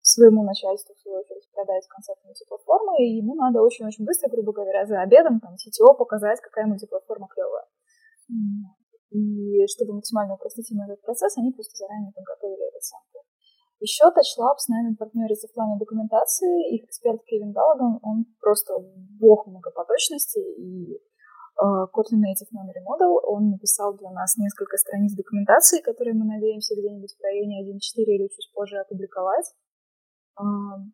своему 0.00 0.42
начальству, 0.42 0.94
в 0.94 1.00
свою 1.00 1.18
очередь, 1.18 1.46
продать 1.52 1.86
концепт 1.86 2.24
мультиплатформы, 2.24 2.96
и 3.04 3.16
ему 3.16 3.34
надо 3.34 3.60
очень-очень 3.60 4.06
быстро, 4.06 4.30
грубо 4.30 4.52
говоря, 4.52 4.86
за 4.86 5.02
обедом 5.02 5.40
там 5.40 5.54
CTO 5.54 5.94
показать, 5.94 6.40
какая 6.40 6.66
мультиплатформа 6.66 7.28
клевая. 7.28 7.66
И 9.10 9.66
чтобы 9.66 9.94
максимально 9.94 10.34
упростить 10.34 10.70
им 10.70 10.80
этот 10.80 11.02
процесс, 11.02 11.36
они 11.36 11.52
просто 11.52 11.76
заранее 11.76 12.12
подготовили 12.12 12.68
этот 12.68 12.82
сампл. 12.82 13.18
Еще 13.80 14.04
TouchLab 14.04 14.56
с 14.58 14.68
нами 14.68 14.94
партнерится 14.94 15.46
в 15.46 15.52
плане 15.52 15.78
документации. 15.78 16.74
Их 16.74 16.84
эксперт 16.84 17.22
Кевин 17.24 17.52
Далаган, 17.52 18.00
он 18.02 18.26
просто 18.40 18.74
бог 19.20 19.46
многопоточности 19.46 20.40
и 20.40 21.00
Kotlin 21.58 22.22
Native 22.22 22.50
Memory 22.54 22.82
Model. 22.86 23.18
Он 23.24 23.50
написал 23.50 23.96
для 23.96 24.10
нас 24.10 24.36
несколько 24.36 24.76
страниц 24.76 25.14
документации, 25.14 25.80
которые 25.80 26.14
мы 26.14 26.24
надеемся 26.24 26.74
где-нибудь 26.74 27.14
в 27.18 27.22
районе 27.22 27.64
1.4 27.66 27.78
или 28.04 28.28
чуть 28.28 28.50
позже 28.54 28.78
опубликовать. 28.78 29.52
Uh, 30.38 30.86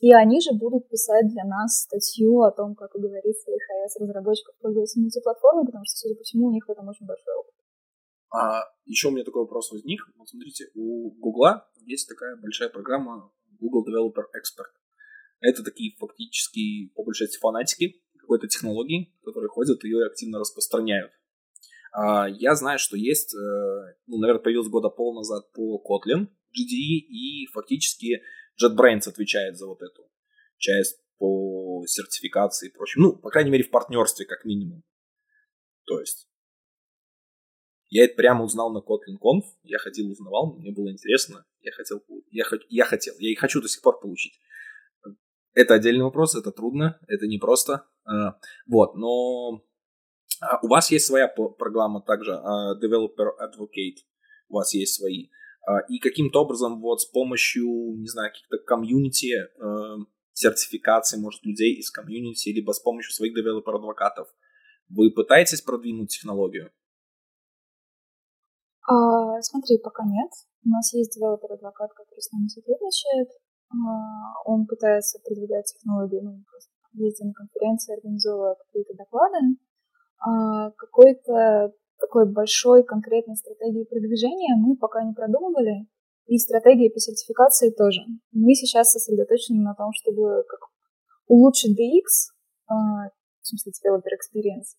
и 0.00 0.12
они 0.12 0.40
же 0.40 0.52
будут 0.52 0.88
писать 0.88 1.28
для 1.28 1.44
нас 1.44 1.82
статью 1.82 2.42
о 2.42 2.50
том, 2.50 2.74
как 2.74 2.94
уговорить 2.94 3.40
своих 3.40 3.62
iOS-разработчиков 3.62 4.54
пользоваться 4.60 5.00
мультиплатформой, 5.00 5.64
потому 5.64 5.84
что, 5.84 5.96
судя 5.96 6.16
по 6.16 6.22
всему, 6.22 6.48
у 6.48 6.52
них 6.52 6.66
в 6.66 6.70
этом 6.70 6.88
очень 6.88 7.06
большой 7.06 7.34
опыт. 7.34 7.54
А 8.30 8.64
еще 8.84 9.08
у 9.08 9.12
меня 9.12 9.24
такой 9.24 9.42
вопрос 9.42 9.72
возник. 9.72 10.00
Вот 10.18 10.28
смотрите, 10.28 10.66
у 10.74 11.12
Гугла 11.12 11.66
есть 11.86 12.08
такая 12.08 12.36
большая 12.36 12.68
программа 12.68 13.32
Google 13.58 13.86
Developer 13.86 14.24
Expert. 14.36 14.74
Это 15.40 15.62
такие 15.62 15.96
фактически, 15.98 16.92
по 16.94 17.02
большей 17.02 17.26
части, 17.26 17.38
фанатики, 17.38 18.02
какой-то 18.26 18.48
технологии, 18.48 19.14
которые 19.24 19.48
ходят 19.48 19.84
и 19.84 19.88
ее 19.88 20.06
активно 20.06 20.40
распространяют. 20.40 21.12
А, 21.92 22.28
я 22.28 22.54
знаю, 22.56 22.78
что 22.78 22.96
есть, 22.96 23.34
э, 23.34 23.38
ну, 24.06 24.18
наверное, 24.18 24.42
появился 24.42 24.68
года 24.68 24.88
пол 24.88 25.14
назад 25.14 25.50
по 25.52 25.80
Kotlin 25.80 26.26
GDE, 26.52 27.06
и 27.08 27.46
фактически 27.52 28.22
JetBrains 28.60 29.08
отвечает 29.08 29.56
за 29.56 29.66
вот 29.66 29.80
эту 29.80 30.10
часть 30.58 31.00
по 31.18 31.84
сертификации 31.86 32.68
и 32.68 32.72
прочему. 32.72 33.06
Ну, 33.06 33.16
по 33.16 33.30
крайней 33.30 33.50
мере, 33.50 33.64
в 33.64 33.70
партнерстве, 33.70 34.26
как 34.26 34.44
минимум. 34.44 34.82
То 35.84 36.00
есть, 36.00 36.28
я 37.88 38.04
это 38.04 38.16
прямо 38.16 38.44
узнал 38.44 38.72
на 38.72 38.78
Kotlin 38.78 39.18
Conf, 39.22 39.44
я 39.62 39.78
ходил, 39.78 40.10
узнавал, 40.10 40.56
мне 40.56 40.72
было 40.72 40.90
интересно, 40.90 41.46
я 41.60 41.70
хотел, 41.72 42.04
я, 42.30 42.44
я 42.68 42.84
хотел, 42.84 43.14
я 43.18 43.30
и 43.30 43.36
хочу 43.36 43.62
до 43.62 43.68
сих 43.68 43.80
пор 43.80 44.00
получить. 44.00 44.40
Это 45.54 45.74
отдельный 45.74 46.04
вопрос, 46.04 46.34
это 46.34 46.50
трудно, 46.50 46.98
это 47.06 47.26
непросто. 47.26 47.86
А, 48.06 48.38
вот, 48.66 48.94
но 48.94 49.62
а, 50.40 50.58
у 50.62 50.68
вас 50.68 50.90
есть 50.90 51.06
своя 51.06 51.28
программа 51.28 52.00
также, 52.02 52.34
а, 52.34 52.74
Developer 52.78 53.30
Advocate, 53.40 54.04
у 54.48 54.54
вас 54.54 54.74
есть 54.74 54.94
свои. 54.94 55.28
И 55.88 55.98
каким-то 55.98 56.42
образом 56.42 56.80
вот 56.80 57.00
с 57.00 57.06
помощью, 57.06 57.66
не 57.98 58.06
знаю, 58.06 58.30
каких-то 58.30 58.58
комьюнити, 58.58 59.34
сертификации, 60.32 61.18
может, 61.18 61.44
людей 61.44 61.74
из 61.74 61.90
комьюнити, 61.90 62.50
либо 62.50 62.70
с 62.70 62.78
помощью 62.78 63.12
своих 63.12 63.34
девелопер-адвокатов, 63.34 64.28
вы 64.88 65.10
пытаетесь 65.10 65.62
продвинуть 65.62 66.10
технологию? 66.10 66.70
А, 68.86 69.42
смотри, 69.42 69.78
пока 69.78 70.04
нет. 70.04 70.30
У 70.64 70.68
нас 70.68 70.94
есть 70.94 71.16
developer 71.16 71.54
advocate, 71.54 71.92
который 71.94 72.20
с 72.20 72.30
нами 72.30 72.46
сотрудничает. 72.46 73.28
А, 73.70 74.42
он 74.44 74.66
пытается 74.66 75.18
продвигать 75.24 75.66
технологии, 75.66 76.20
ну, 76.22 76.44
просто 76.48 76.70
ездит 76.96 77.26
на 77.26 77.32
конференции, 77.32 77.94
организовывает 77.94 78.58
какие-то 78.66 78.94
доклады. 78.94 79.38
А, 80.18 80.70
какой-то 80.72 81.72
такой 81.98 82.30
большой 82.30 82.84
конкретной 82.84 83.36
стратегии 83.36 83.84
продвижения 83.84 84.54
мы 84.56 84.76
пока 84.76 85.02
не 85.04 85.12
продумывали. 85.12 85.86
И 86.26 86.38
стратегии 86.38 86.88
по 86.88 86.98
сертификации 86.98 87.70
тоже. 87.70 88.00
Мы 88.32 88.54
сейчас 88.54 88.90
сосредоточены 88.90 89.62
на 89.62 89.74
том, 89.74 89.92
чтобы 89.92 90.42
как 90.48 90.60
улучшить 91.28 91.78
DX, 91.78 92.34
а, 92.66 92.74
в 93.40 93.46
смысле 93.46 93.72
developer 93.72 94.10
experience, 94.10 94.74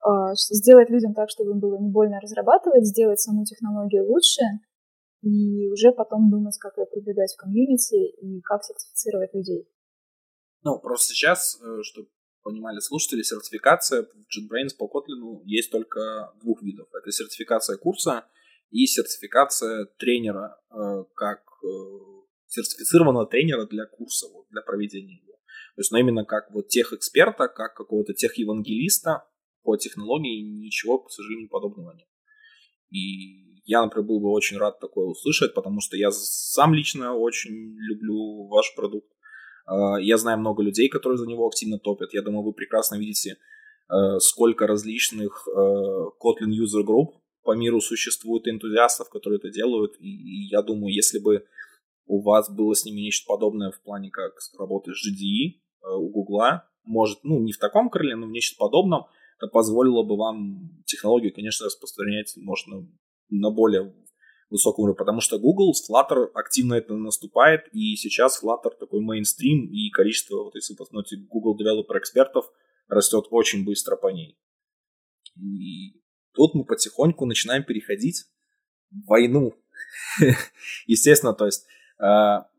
а, 0.00 0.34
сделать 0.34 0.88
людям 0.88 1.12
так, 1.12 1.28
чтобы 1.28 1.50
им 1.50 1.60
было 1.60 1.76
не 1.78 1.90
больно 1.90 2.18
разрабатывать, 2.20 2.86
сделать 2.86 3.20
саму 3.20 3.44
технологию 3.44 4.06
лучше, 4.06 4.42
и 5.22 5.68
уже 5.70 5.92
потом 5.92 6.30
думать, 6.30 6.56
как 6.58 6.78
ее 6.78 6.86
продвигать 6.86 7.32
в 7.32 7.36
комьюнити 7.36 7.96
и 7.96 8.40
как 8.40 8.62
сертифицировать 8.62 9.34
людей. 9.34 9.68
Ну, 10.66 10.80
просто 10.80 11.14
сейчас, 11.14 11.60
э, 11.62 11.82
чтобы 11.84 12.08
понимали 12.42 12.80
слушатели, 12.80 13.22
сертификация 13.22 14.02
в 14.02 14.06
JetBrains 14.06 14.76
по 14.76 14.86
Kotlin 14.86 15.42
есть 15.44 15.70
только 15.70 16.32
двух 16.42 16.60
видов. 16.60 16.88
Это 16.92 17.12
сертификация 17.12 17.76
курса 17.76 18.26
и 18.70 18.84
сертификация 18.86 19.84
тренера, 19.96 20.58
э, 20.72 21.04
как 21.14 21.44
э, 21.62 21.68
сертифицированного 22.48 23.26
тренера 23.26 23.64
для 23.66 23.86
курса, 23.86 24.26
для 24.50 24.60
проведения 24.60 25.20
его. 25.22 25.34
То 25.76 25.82
есть, 25.82 25.92
ну, 25.92 25.98
именно 25.98 26.24
как 26.24 26.50
вот 26.50 26.66
тех 26.66 26.92
эксперта, 26.92 27.46
как 27.46 27.76
какого-то 27.76 28.12
тех 28.12 28.36
евангелиста 28.36 29.22
по 29.62 29.76
технологии, 29.76 30.42
ничего, 30.42 30.98
к 30.98 31.12
сожалению, 31.12 31.48
подобного 31.48 31.92
нет. 31.92 32.08
И 32.90 33.62
я, 33.66 33.84
например, 33.84 34.08
был 34.08 34.18
бы 34.18 34.32
очень 34.32 34.58
рад 34.58 34.80
такое 34.80 35.06
услышать, 35.06 35.54
потому 35.54 35.80
что 35.80 35.96
я 35.96 36.10
сам 36.10 36.74
лично 36.74 37.14
очень 37.14 37.76
люблю 37.78 38.48
ваш 38.48 38.74
продукт. 38.74 39.15
Э, 39.68 40.00
я 40.00 40.16
знаю 40.18 40.38
много 40.38 40.62
людей, 40.62 40.88
которые 40.88 41.18
за 41.18 41.26
него 41.26 41.46
активно 41.46 41.78
топят. 41.78 42.12
Я 42.12 42.22
думаю, 42.22 42.42
вы 42.44 42.52
прекрасно 42.52 42.96
видите, 42.96 43.36
сколько 44.18 44.66
различных 44.66 45.46
Kotlin 45.46 46.50
User 46.50 46.82
Group 46.84 47.12
по 47.46 47.54
миру 47.54 47.80
существует 47.80 48.48
энтузиастов, 48.48 49.08
которые 49.08 49.38
это 49.38 49.50
делают, 49.50 49.94
и, 50.00 50.08
и 50.08 50.48
я 50.50 50.60
думаю, 50.62 50.92
если 50.92 51.20
бы 51.20 51.46
у 52.06 52.20
вас 52.22 52.50
было 52.50 52.74
с 52.74 52.84
ними 52.84 53.00
нечто 53.00 53.26
подобное 53.28 53.70
в 53.70 53.80
плане 53.82 54.10
как 54.10 54.32
работы 54.58 54.92
с 54.92 55.08
GDE 55.08 55.54
э, 55.54 55.94
у 55.94 56.08
Гугла, 56.10 56.68
может, 56.84 57.18
ну, 57.22 57.40
не 57.40 57.52
в 57.52 57.58
таком 57.58 57.88
крыле, 57.88 58.16
но 58.16 58.26
в 58.26 58.30
нечто 58.30 58.56
подобном, 58.58 59.06
это 59.38 59.48
позволило 59.48 60.02
бы 60.02 60.16
вам 60.16 60.82
технологию, 60.86 61.32
конечно, 61.34 61.66
распространять, 61.66 62.34
можно 62.36 62.88
на 63.28 63.50
более 63.50 63.94
высоком 64.50 64.84
уровне, 64.84 64.98
потому 64.98 65.20
что 65.20 65.38
Google 65.38 65.72
Flutter 65.72 66.26
активно 66.34 66.74
это 66.74 66.94
наступает, 66.94 67.68
и 67.72 67.96
сейчас 67.96 68.42
Flutter 68.42 68.70
такой 68.78 69.00
мейнстрим, 69.00 69.66
и 69.66 69.90
количество, 69.90 70.44
вот 70.44 70.54
если 70.54 70.74
посмотрите, 70.74 71.24
Google 71.28 71.56
Developer 71.56 71.98
экспертов 71.98 72.46
растет 72.88 73.26
очень 73.30 73.64
быстро 73.64 73.96
по 73.96 74.08
ней. 74.08 74.38
И 75.36 76.00
Тут 76.36 76.54
мы 76.54 76.64
потихоньку 76.64 77.24
начинаем 77.24 77.64
переходить 77.64 78.26
в 78.90 79.06
войну. 79.08 79.54
Естественно, 80.86 81.32
то 81.32 81.46
есть 81.46 81.64
э, 81.98 82.04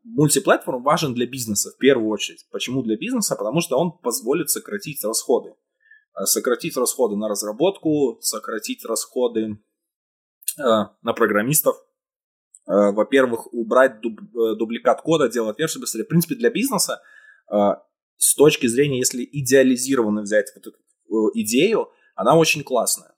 мультиплатформ 0.04 0.84
важен 0.84 1.14
для 1.14 1.28
бизнеса 1.28 1.72
в 1.72 1.78
первую 1.78 2.10
очередь. 2.10 2.48
Почему 2.52 2.82
для 2.82 2.98
бизнеса? 2.98 3.36
Потому 3.36 3.62
что 3.62 3.78
он 3.78 3.96
позволит 4.00 4.50
сократить 4.50 5.04
расходы. 5.04 5.54
Э, 6.20 6.26
сократить 6.26 6.76
расходы 6.76 7.16
на 7.16 7.30
разработку, 7.30 8.18
сократить 8.20 8.84
расходы 8.84 9.60
на 10.58 11.14
программистов. 11.16 11.76
Во-первых, 12.66 13.54
убрать 13.54 14.02
дуб, 14.02 14.20
дубликат 14.58 15.02
кода, 15.02 15.30
делать 15.30 15.58
версию 15.58 15.82
быстрее. 15.82 16.04
В 16.04 16.08
принципе, 16.08 16.36
для 16.36 16.50
бизнеса 16.50 17.02
с 17.50 18.36
точки 18.36 18.68
зрения, 18.68 18.98
если 18.98 19.28
идеализированно 19.32 20.22
взять 20.22 20.52
вот 20.56 20.68
эту 20.68 21.32
идею, 21.36 21.90
она 22.16 22.36
очень 22.36 22.64
классная. 22.64 23.14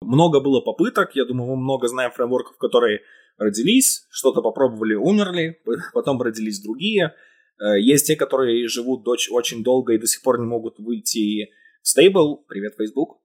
Много 0.00 0.40
было 0.40 0.60
попыток, 0.60 1.14
я 1.14 1.24
думаю, 1.24 1.50
мы 1.50 1.56
много 1.56 1.88
знаем 1.88 2.10
фреймворков, 2.10 2.56
которые 2.58 3.00
родились, 3.38 4.06
что-то 4.10 4.42
попробовали, 4.42 4.94
умерли, 4.94 5.60
потом 5.92 6.20
родились 6.20 6.60
другие. 6.60 7.14
Э, 7.60 7.78
есть 7.78 8.06
те, 8.06 8.16
которые 8.16 8.68
живут 8.68 9.06
очень 9.08 9.62
долго 9.62 9.94
и 9.94 9.98
до 9.98 10.06
сих 10.06 10.22
пор 10.22 10.38
не 10.38 10.46
могут 10.46 10.78
выйти 10.78 11.50
стейбл. 11.82 12.44
Привет, 12.48 12.74
Facebook. 12.78 13.18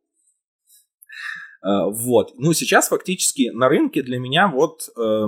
Э, 1.63 1.89
вот. 1.91 2.33
Ну, 2.37 2.53
сейчас 2.53 2.89
фактически 2.89 3.49
на 3.53 3.69
рынке 3.69 4.01
для 4.03 4.19
меня 4.19 4.47
вот 4.47 4.89
э, 4.97 5.25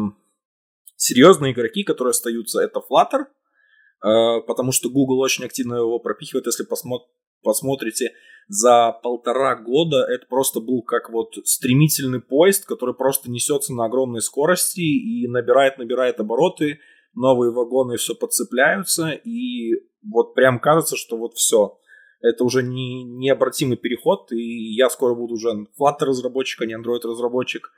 серьезные 0.95 1.53
игроки, 1.53 1.84
которые 1.84 2.11
остаются, 2.11 2.61
это 2.61 2.79
Flutter, 2.79 3.25
э, 3.25 4.41
потому 4.47 4.71
что 4.71 4.89
Google 4.89 5.19
очень 5.19 5.45
активно 5.45 5.75
его 5.75 5.99
пропихивает, 5.99 6.45
если 6.45 6.63
посмотреть 6.63 7.09
посмотрите, 7.43 8.13
за 8.47 8.91
полтора 9.03 9.55
года 9.55 10.05
это 10.09 10.25
просто 10.27 10.59
был 10.59 10.81
как 10.81 11.09
вот 11.09 11.36
стремительный 11.45 12.21
поезд, 12.21 12.65
который 12.65 12.95
просто 12.95 13.29
несется 13.29 13.73
на 13.73 13.86
огромной 13.86 14.21
скорости 14.21 14.79
и 14.79 15.27
набирает, 15.27 15.77
набирает 15.77 16.19
обороты, 16.19 16.79
новые 17.13 17.51
вагоны 17.51 17.97
все 17.97 18.15
подцепляются, 18.15 19.09
и 19.09 19.73
вот 20.01 20.34
прям 20.34 20.59
кажется, 20.59 20.97
что 20.97 21.17
вот 21.17 21.36
все, 21.36 21.77
это 22.24 22.43
уже 22.43 22.63
не, 22.63 23.03
необратимый 23.03 23.78
переход, 23.78 24.32
и 24.32 24.74
я 24.74 24.89
скоро 24.89 25.13
буду 25.13 25.36
уже 25.36 25.49
Flutter 25.80 26.05
разработчик, 26.05 26.61
а 26.61 26.65
не 26.65 26.74
Android 26.74 27.01
разработчик. 27.03 27.71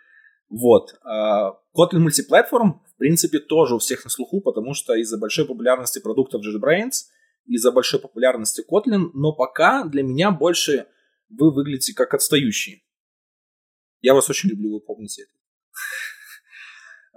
Вот. 0.48 0.96
А 1.04 1.60
Kotlin 1.78 2.08
Multiplatform, 2.08 2.80
в 2.88 2.98
принципе, 2.98 3.40
тоже 3.40 3.76
у 3.76 3.80
всех 3.80 4.06
на 4.06 4.10
слуху, 4.10 4.40
потому 4.40 4.74
что 4.74 4.94
из-за 4.94 5.18
большой 5.18 5.46
популярности 5.46 6.00
продуктов 6.00 6.42
JetBrains– 6.42 7.10
из-за 7.48 7.72
большой 7.72 8.00
популярности 8.00 8.64
Kotlin, 8.70 9.12
но 9.14 9.32
пока 9.32 9.84
для 9.84 10.04
меня 10.04 10.32
больше 10.32 10.88
вы 11.30 11.52
выглядите 11.54 11.94
как 11.94 12.14
отстающие. 12.14 12.82
Я 14.02 14.14
вас 14.14 14.30
очень 14.30 14.50
люблю, 14.50 14.74
вы 14.74 14.80
помните 14.80 15.24
это. 15.24 15.32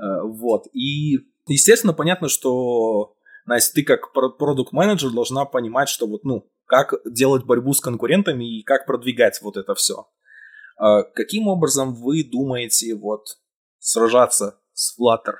Э, 0.03 0.23
вот. 0.25 0.67
И, 0.73 1.19
естественно, 1.47 1.93
понятно, 1.93 2.29
что, 2.29 3.17
Настя, 3.47 3.75
ты 3.75 3.83
как 3.83 4.13
продукт-менеджер 4.13 5.11
должна 5.11 5.45
понимать, 5.45 5.89
что 5.89 6.07
вот, 6.07 6.25
ну, 6.25 6.51
как 6.69 6.95
делать 7.05 7.45
борьбу 7.45 7.73
с 7.73 7.81
конкурентами 7.81 8.59
и 8.59 8.63
как 8.63 8.87
продвигать 8.87 9.41
вот 9.43 9.57
это 9.57 9.75
все. 9.75 10.07
Э, 10.79 11.03
каким 11.15 11.49
образом 11.49 11.95
вы 11.95 12.23
думаете 12.23 12.95
вот 12.95 13.39
сражаться 13.79 14.61
с 14.75 14.97
Flutter? 14.99 15.35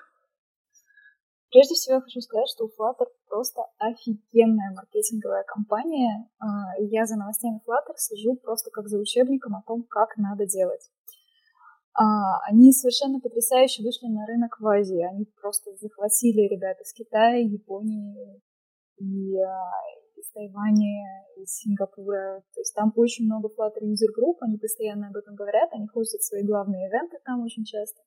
Прежде 1.51 1.75
всего 1.75 1.97
я 1.97 2.01
хочу 2.01 2.21
сказать, 2.21 2.49
что 2.49 2.65
у 2.65 2.69
Flutter 2.69 3.07
просто 3.29 3.63
офигенная 3.79 4.75
маркетинговая 4.75 5.45
компания. 5.45 6.29
А, 6.39 6.47
я 6.79 7.07
за 7.07 7.17
новостями 7.17 7.61
Flutter 7.67 7.95
слежу 7.97 8.37
просто 8.37 8.71
как 8.71 8.89
за 8.89 8.99
учебником 8.99 9.55
о 9.55 9.63
том, 9.67 9.85
как 9.85 10.17
надо 10.17 10.47
делать. 10.47 10.91
А, 11.95 12.39
они 12.49 12.73
совершенно 12.73 13.19
потрясающе 13.21 13.83
вышли 13.83 14.09
на 14.09 14.27
рынок 14.27 14.61
в 14.61 14.67
Азии. 14.67 15.01
Они 15.01 15.25
просто 15.41 15.75
захватили 15.77 16.43
ребят 16.43 16.81
из 16.81 16.93
Китая, 16.93 17.39
Японии 17.39 18.43
и 18.99 19.39
а, 19.41 19.71
из 20.19 20.31
Тайваня, 20.33 21.25
из 21.37 21.51
Сингапура. 21.57 22.43
То 22.55 22.61
есть 22.61 22.75
там 22.75 22.93
очень 22.97 23.27
много 23.27 23.49
Flutter 23.49 23.83
User 23.83 24.11
Group, 24.13 24.37
они 24.41 24.59
постоянно 24.59 25.09
об 25.09 25.17
этом 25.17 25.35
говорят, 25.35 25.71
они 25.73 25.87
хостят 25.87 26.23
свои 26.23 26.43
главные 26.45 26.89
ивенты 26.89 27.19
там 27.25 27.43
очень 27.43 27.65
часто. 27.65 28.03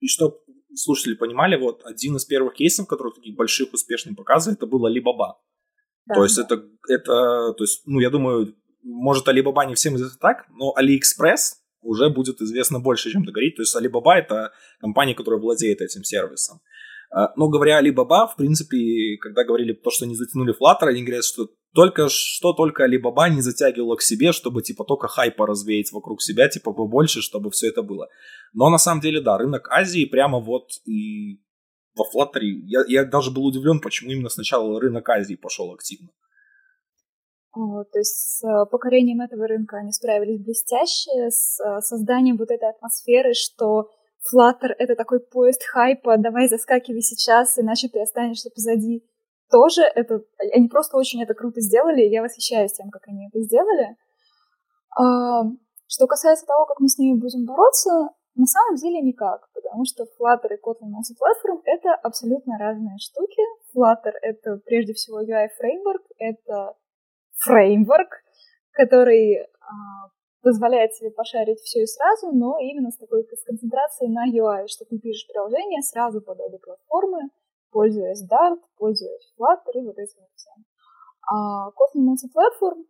И 0.00 0.08
чтобы 0.08 0.36
слушатели 0.74 1.14
понимали, 1.14 1.56
вот 1.56 1.82
один 1.84 2.16
из 2.16 2.24
первых 2.24 2.54
кейсов, 2.54 2.86
который 2.86 3.12
таких 3.14 3.36
больших 3.36 3.72
успешных 3.72 4.16
показывает, 4.16 4.58
это 4.58 4.66
был 4.66 4.86
Alibaba. 4.86 5.34
Да, 6.06 6.14
То 6.14 6.24
есть 6.24 6.36
да. 6.36 6.42
это 6.42 6.62
это, 6.88 7.54
то 7.56 7.64
есть, 7.64 7.82
ну, 7.86 8.00
я 8.00 8.10
думаю, 8.10 8.54
может, 8.82 9.26
Alibaba 9.28 9.66
не 9.66 9.74
всем 9.74 9.96
известно 9.96 10.18
так, 10.20 10.46
но 10.50 10.74
AliExpress 10.78 11.56
уже 11.80 12.10
будет 12.10 12.40
известно 12.40 12.80
больше, 12.80 13.10
чем 13.10 13.22
говорить. 13.22 13.56
То 13.56 13.62
есть 13.62 13.74
Alibaba 13.74 14.14
это 14.14 14.52
компания, 14.80 15.14
которая 15.14 15.40
владеет 15.40 15.80
этим 15.80 16.04
сервисом. 16.04 16.60
А, 17.16 17.32
но 17.34 17.48
говоря 17.48 17.80
Alibaba, 17.80 18.28
в 18.28 18.36
принципе, 18.36 19.16
когда 19.22 19.42
говорили 19.42 19.72
то, 19.72 19.90
что 19.90 20.04
не 20.04 20.14
затянули 20.14 20.52
Flutter, 20.52 20.88
они 20.88 21.02
говорят, 21.02 21.24
что 21.24 21.48
только 21.74 22.10
что 22.10 22.52
только 22.52 22.84
Alibaba 22.84 23.30
не 23.30 23.40
затягивала 23.40 23.96
к 23.96 24.02
себе, 24.02 24.32
чтобы 24.32 24.60
типа 24.60 24.84
только 24.84 25.08
хайпа 25.08 25.46
развеять 25.46 25.90
вокруг 25.92 26.20
себя, 26.20 26.46
типа 26.50 26.74
побольше, 26.74 27.22
чтобы 27.22 27.50
все 27.50 27.68
это 27.68 27.82
было. 27.82 28.08
Но 28.52 28.68
на 28.68 28.76
самом 28.76 29.00
деле, 29.00 29.22
да, 29.22 29.38
рынок 29.38 29.66
Азии 29.70 30.04
прямо 30.04 30.40
вот 30.40 30.68
и 30.84 31.40
во 31.96 32.04
Flutter. 32.04 32.40
Я, 32.42 32.84
я 32.86 33.04
даже 33.06 33.30
был 33.30 33.46
удивлен, 33.46 33.80
почему 33.80 34.10
именно 34.10 34.28
сначала 34.28 34.78
рынок 34.78 35.08
Азии 35.08 35.36
пошел 35.36 35.72
активно. 35.72 36.10
То 37.54 37.98
есть 37.98 38.40
с 38.40 38.44
э, 38.44 38.66
покорением 38.70 39.22
этого 39.22 39.46
рынка 39.48 39.78
они 39.78 39.90
справились 39.90 40.44
блестяще, 40.44 41.30
с 41.30 41.58
э, 41.64 41.80
созданием 41.80 42.36
вот 42.36 42.50
этой 42.50 42.68
атмосферы, 42.68 43.32
что 43.32 43.88
Flutter— 44.32 44.74
это 44.78 44.96
такой 44.96 45.20
поезд 45.20 45.62
хайпа, 45.64 46.16
давай 46.18 46.48
заскакивай 46.48 47.02
сейчас, 47.02 47.58
иначе 47.58 47.88
ты 47.88 48.00
останешься 48.00 48.50
позади. 48.50 49.04
Тоже 49.50 49.82
это... 49.82 50.22
Они 50.52 50.68
просто 50.68 50.96
очень 50.96 51.22
это 51.22 51.34
круто 51.34 51.60
сделали, 51.60 52.02
и 52.02 52.10
я 52.10 52.22
восхищаюсь 52.22 52.72
тем, 52.72 52.90
как 52.90 53.02
они 53.06 53.28
это 53.28 53.40
сделали. 53.40 53.96
А, 54.98 55.44
что 55.86 56.06
касается 56.06 56.46
того, 56.46 56.66
как 56.66 56.80
мы 56.80 56.88
с 56.88 56.98
ними 56.98 57.18
будем 57.18 57.46
бороться, 57.46 58.10
на 58.34 58.46
самом 58.46 58.76
деле 58.76 59.00
никак, 59.00 59.48
потому 59.54 59.84
что 59.84 60.04
Flutter 60.04 60.52
и 60.52 60.60
Kotlin 60.60 60.90
Multiplatform— 60.92 61.62
это 61.64 61.94
абсолютно 61.94 62.58
разные 62.58 62.98
штуки. 62.98 63.40
Flutter— 63.74 64.12
это 64.22 64.58
прежде 64.64 64.92
всего 64.92 65.22
UI-фреймворк, 65.22 66.02
это 66.18 66.74
фреймворк, 67.38 68.10
который 68.72 69.46
а, 69.60 70.08
позволяет 70.46 70.94
себе 70.94 71.10
пошарить 71.10 71.58
все 71.58 71.82
и 71.82 71.86
сразу, 71.86 72.30
но 72.30 72.56
именно 72.60 72.92
с 72.92 72.96
такой 72.96 73.24
концентрацией 73.24 74.12
на 74.12 74.30
UI, 74.30 74.68
что 74.68 74.84
ты 74.84 74.96
пишешь 74.96 75.26
приложение 75.26 75.82
сразу 75.82 76.20
под 76.20 76.38
обе 76.38 76.58
платформы, 76.58 77.30
пользуясь 77.72 78.22
Dart, 78.22 78.62
пользуясь 78.78 79.34
Flutter 79.34 79.74
и 79.74 79.84
вот 79.84 79.98
этим 79.98 80.22
всем. 80.36 80.64
А 81.28 81.70
Kotlin 81.70 82.06
Multiplatform 82.06 82.86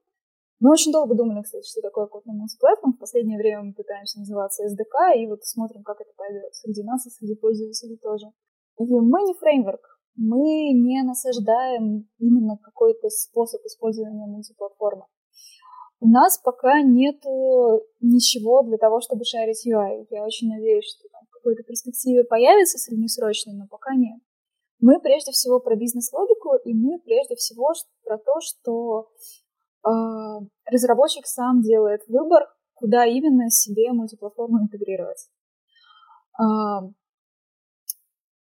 мы 0.61 0.71
очень 0.71 0.93
долго 0.93 1.15
думали, 1.15 1.41
кстати, 1.41 1.67
что 1.67 1.81
такое 1.81 2.05
Kotlin 2.05 2.37
Multiplatform. 2.45 2.93
В 2.93 2.99
последнее 2.99 3.39
время 3.39 3.63
мы 3.63 3.73
пытаемся 3.73 4.19
называться 4.19 4.63
SDK, 4.67 5.17
и 5.17 5.27
вот 5.27 5.43
смотрим, 5.47 5.83
как 5.83 6.03
это 6.03 6.13
пойдет 6.15 6.55
среди 6.55 6.83
нас 6.83 7.07
и 7.07 7.11
среди 7.11 7.37
пользователей 7.37 7.97
тоже. 7.97 8.27
И 8.79 8.85
мы 8.85 9.23
не 9.23 9.33
фреймворк, 9.33 9.99
мы 10.15 10.75
не 10.75 11.03
насаждаем 11.03 12.07
именно 12.19 12.59
какой-то 12.63 13.09
способ 13.09 13.63
использования 13.65 14.27
мультиплатформы. 14.27 15.07
У 16.01 16.09
нас 16.09 16.39
пока 16.39 16.83
нет 16.83 17.25
ничего 18.01 18.63
для 18.63 18.77
того, 18.77 19.01
чтобы 19.01 19.25
шарить 19.25 19.67
UI. 19.67 20.07
Я 20.11 20.25
очень 20.25 20.49
надеюсь, 20.49 20.85
что 20.85 21.09
там 21.09 21.23
в 21.27 21.31
какой-то 21.31 21.63
перспективе 21.63 22.25
появится 22.25 22.79
среднесрочно, 22.79 23.53
но 23.55 23.67
пока 23.67 23.95
нет. 23.95 24.21
Мы 24.79 25.01
прежде 25.01 25.33
всего 25.33 25.59
про 25.59 25.75
бизнес-логику, 25.75 26.57
и 26.65 26.75
мы 26.75 26.99
прежде 26.99 27.35
всего 27.35 27.73
про 28.05 28.19
то, 28.19 28.41
что 28.41 29.09
э, 29.87 29.91
разработчик 30.67 31.27
сам 31.27 31.63
делает 31.63 32.03
выбор, 32.09 32.43
куда 32.75 33.07
именно 33.07 33.49
себе 33.49 33.91
мультиплатформу 33.93 34.63
интегрировать. 34.63 35.31
Э, 36.39 36.93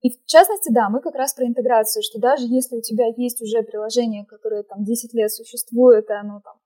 и 0.01 0.11
в 0.11 0.25
частности, 0.25 0.71
да, 0.71 0.89
мы 0.89 1.01
как 1.01 1.15
раз 1.15 1.33
про 1.33 1.45
интеграцию, 1.45 2.03
что 2.03 2.19
даже 2.19 2.45
если 2.45 2.77
у 2.77 2.81
тебя 2.81 3.07
есть 3.17 3.41
уже 3.41 3.63
приложение, 3.63 4.23
которое 4.25 4.61
там 4.61 4.83
10 4.83 5.13
лет 5.15 5.31
существует, 5.31 6.09
и 6.09 6.13
оно 6.13 6.41
там 6.41 6.57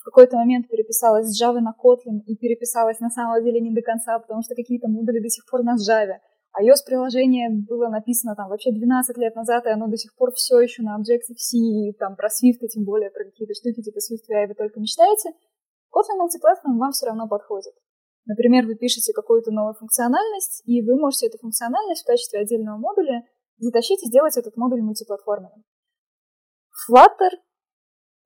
в 0.00 0.04
какой-то 0.04 0.36
момент 0.36 0.68
переписалось 0.68 1.28
с 1.28 1.36
Java 1.36 1.60
на 1.60 1.74
Kotlin 1.76 2.24
и 2.26 2.34
переписалось 2.34 3.00
на 3.00 3.10
самом 3.10 3.44
деле 3.44 3.60
не 3.60 3.70
до 3.70 3.82
конца, 3.82 4.18
потому 4.18 4.42
что 4.42 4.54
какие-то 4.54 4.88
модули 4.88 5.20
до 5.20 5.28
сих 5.28 5.44
пор 5.44 5.62
на 5.62 5.76
Java. 5.76 6.16
А 6.52 6.64
iOS-приложение 6.64 7.50
было 7.50 7.88
написано 7.88 8.34
там 8.34 8.48
вообще 8.48 8.72
12 8.72 9.16
лет 9.18 9.36
назад, 9.36 9.66
и 9.66 9.68
оно 9.68 9.86
до 9.88 9.96
сих 9.96 10.16
пор 10.16 10.32
все 10.32 10.58
еще 10.58 10.82
на 10.82 10.98
Objective-C, 10.98 11.56
и 11.58 11.92
там 11.92 12.16
про 12.16 12.28
Swift, 12.28 12.64
и 12.64 12.68
тем 12.68 12.84
более 12.84 13.10
про 13.10 13.24
какие-то 13.24 13.54
штуки 13.54 13.82
типа 13.82 13.98
Swift 13.98 14.24
UI 14.32 14.48
вы 14.48 14.54
только 14.54 14.80
мечтаете. 14.80 15.30
Kotlin 15.92 16.16
Multiplatform 16.18 16.78
вам 16.78 16.92
все 16.92 17.06
равно 17.06 17.28
подходит. 17.28 17.74
Например, 18.24 18.64
вы 18.66 18.76
пишете 18.76 19.12
какую-то 19.12 19.50
новую 19.52 19.74
функциональность, 19.74 20.62
и 20.64 20.82
вы 20.82 20.96
можете 20.96 21.26
эту 21.26 21.38
функциональность 21.38 22.02
в 22.02 22.06
качестве 22.06 22.40
отдельного 22.40 22.78
модуля 22.78 23.24
затащить 23.58 24.02
и 24.02 24.06
сделать 24.06 24.36
этот 24.36 24.56
модуль 24.56 24.80
мультиплатформенным. 24.80 25.62
Flutter 26.88 27.36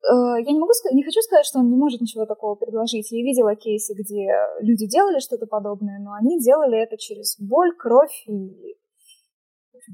я 0.07 0.53
не 0.53 0.59
могу 0.59 0.73
сказать, 0.73 0.95
не 0.95 1.03
хочу 1.03 1.21
сказать, 1.23 1.47
что 1.47 1.61
он 1.61 1.71
не 1.71 1.77
может 1.77 2.01
ничего 2.01 2.27
такого 2.27 2.55
предложить. 2.55 3.11
Я 3.11 3.23
видела 3.23 3.57
кейсы, 3.57 3.95
где 3.95 4.29
люди 4.61 4.87
делали 4.87 5.19
что-то 5.21 5.47
подобное, 5.47 5.99
но 5.99 6.13
они 6.13 6.41
делали 6.41 6.79
это 6.79 6.97
через 6.97 7.37
боль, 7.39 7.75
кровь 7.77 8.25
и 8.27 8.77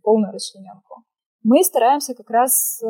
полную 0.02 0.32
расчлененку. 0.32 1.04
Мы 1.42 1.64
стараемся 1.64 2.14
как 2.14 2.30
раз 2.30 2.82
э, 2.82 2.86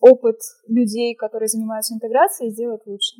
опыт 0.00 0.38
людей, 0.68 1.14
которые 1.14 1.48
занимаются 1.48 1.94
интеграцией, 1.94 2.50
сделать 2.50 2.82
лучше. 2.86 3.16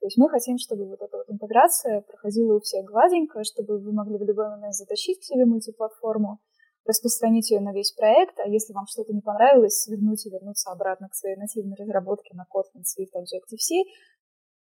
То 0.00 0.06
есть 0.06 0.18
мы 0.18 0.28
хотим, 0.28 0.58
чтобы 0.58 0.86
вот 0.86 1.00
эта 1.00 1.16
вот 1.16 1.30
интеграция 1.30 2.02
проходила 2.02 2.56
у 2.56 2.60
всех 2.60 2.84
гладенько, 2.84 3.42
чтобы 3.44 3.78
вы 3.78 3.92
могли 3.92 4.18
в 4.18 4.22
любой 4.22 4.48
момент 4.48 4.74
затащить 4.74 5.20
к 5.20 5.24
себе 5.24 5.46
мультиплатформу, 5.46 6.40
распространить 6.84 7.50
ее 7.50 7.60
на 7.60 7.72
весь 7.72 7.92
проект, 7.92 8.38
а 8.38 8.48
если 8.48 8.72
вам 8.72 8.86
что-то 8.86 9.12
не 9.12 9.20
понравилось, 9.20 9.82
свернуть 9.82 10.24
и 10.26 10.30
вернуться 10.30 10.70
обратно 10.70 11.08
к 11.08 11.14
своей 11.14 11.36
нативной 11.36 11.76
разработке 11.76 12.34
на 12.34 12.42
Kotlin, 12.42 12.82
Swift, 12.82 13.14
Objective-C. 13.14 13.74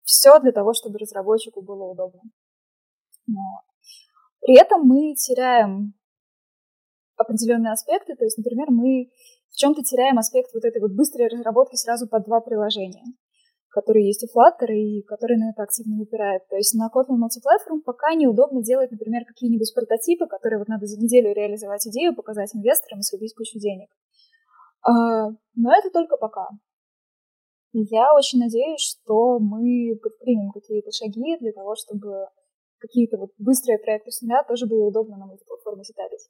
Все 0.04 0.38
для 0.40 0.52
того, 0.52 0.74
чтобы 0.74 0.98
разработчику 0.98 1.62
было 1.62 1.84
удобно. 1.84 2.22
Но 3.26 3.40
при 4.40 4.58
этом 4.58 4.82
мы 4.82 5.14
теряем 5.14 5.94
определенные 7.16 7.72
аспекты, 7.72 8.14
то 8.16 8.24
есть, 8.24 8.36
например, 8.36 8.70
мы 8.70 9.10
в 9.50 9.56
чем-то 9.56 9.82
теряем 9.82 10.18
аспект 10.18 10.52
вот 10.54 10.64
этой 10.64 10.80
вот 10.80 10.92
быстрой 10.92 11.28
разработки 11.28 11.76
сразу 11.76 12.08
под 12.08 12.24
два 12.24 12.40
приложения 12.40 13.04
которые 13.72 14.06
есть 14.06 14.22
у 14.22 14.28
Flutter 14.28 14.68
и 14.68 15.02
которые 15.02 15.38
на 15.38 15.50
это 15.50 15.62
активно 15.62 15.96
выпирают. 15.96 16.46
То 16.48 16.56
есть 16.56 16.74
на 16.74 16.90
Kotlin 16.92 17.16
Multiplatform 17.16 17.80
пока 17.84 18.14
неудобно 18.14 18.62
делать, 18.62 18.90
например, 18.90 19.24
какие-нибудь 19.24 19.72
прототипы, 19.74 20.26
которые 20.26 20.58
вот 20.58 20.68
надо 20.68 20.86
за 20.86 21.00
неделю 21.00 21.32
реализовать 21.32 21.86
идею, 21.88 22.14
показать 22.14 22.54
инвесторам 22.54 23.00
и 23.00 23.02
срубить 23.02 23.34
кучу 23.34 23.58
денег. 23.58 23.88
А, 24.82 25.30
но 25.56 25.72
это 25.72 25.90
только 25.90 26.18
пока. 26.18 26.48
Я 27.72 28.12
очень 28.14 28.40
надеюсь, 28.40 28.80
что 28.80 29.38
мы 29.38 29.96
предпримем 29.96 30.52
какие-то 30.52 30.92
шаги 30.92 31.38
для 31.40 31.52
того, 31.52 31.74
чтобы 31.74 32.28
какие-то 32.76 33.16
вот 33.16 33.30
быстрые 33.38 33.78
проекты 33.78 34.10
с 34.10 34.20
нуля 34.20 34.44
тоже 34.46 34.66
было 34.66 34.84
удобно 34.84 35.16
на 35.16 35.26
мультиплатформе 35.26 35.82
сетапить. 35.84 36.28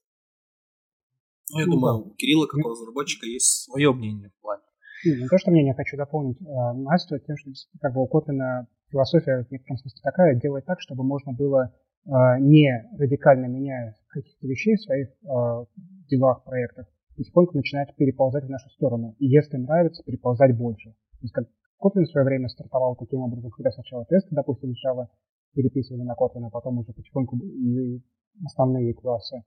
Ну, 1.51 1.59
я 1.59 1.67
думаю, 1.67 2.07
у 2.07 2.15
Кирилла, 2.15 2.47
как 2.47 2.65
у 2.65 2.69
разработчика, 2.69 3.27
есть 3.27 3.65
свое 3.65 3.93
мнение 3.93 4.31
в 4.31 4.41
плане 4.41 4.63
не 5.05 5.29
то, 5.29 5.39
что 5.39 5.51
мнение 5.51 5.75
хочу 5.75 5.97
дополнить 5.97 6.41
э, 6.41 6.73
Настю, 6.75 7.19
тем, 7.19 7.37
что 7.37 7.51
как 7.81 7.95
бы 7.95 8.03
у 8.03 8.07
Котлина 8.07 8.67
философия 8.91 9.45
в 9.45 9.51
некотором 9.51 9.79
смысле 9.79 10.01
такая, 10.03 10.35
делать 10.37 10.65
так, 10.65 10.81
чтобы 10.81 11.03
можно 11.03 11.33
было 11.33 11.73
э, 12.07 12.11
не 12.41 12.89
радикально 12.99 13.47
меняя 13.47 13.97
каких-то 14.09 14.47
вещей 14.47 14.77
в 14.77 14.83
своих 14.83 15.09
э, 15.09 15.65
делах, 16.09 16.45
проектах, 16.45 16.87
потихоньку 17.17 17.57
начинать 17.57 17.95
переползать 17.97 18.45
в 18.45 18.51
нашу 18.51 18.69
сторону. 18.71 19.15
И 19.19 19.27
если 19.27 19.57
нравится, 19.57 20.03
переползать 20.05 20.57
больше. 20.57 20.91
То 20.91 21.23
есть 21.23 21.33
как 21.33 21.47
Kotlin 21.83 22.05
в 22.05 22.11
свое 22.11 22.25
время 22.25 22.49
стартовал 22.49 22.97
таким 22.97 23.21
образом, 23.21 23.51
когда 23.51 23.71
сначала 23.71 24.05
тесты, 24.07 24.29
допустим, 24.35 24.71
сначала 24.71 25.09
переписывали 25.55 26.03
на 26.03 26.13
Kotlin, 26.13 26.47
а 26.47 26.51
потом 26.51 26.79
уже 26.79 26.93
потихоньку 26.93 27.37
и 27.39 28.03
основные 28.45 28.95
классы. 28.95 29.43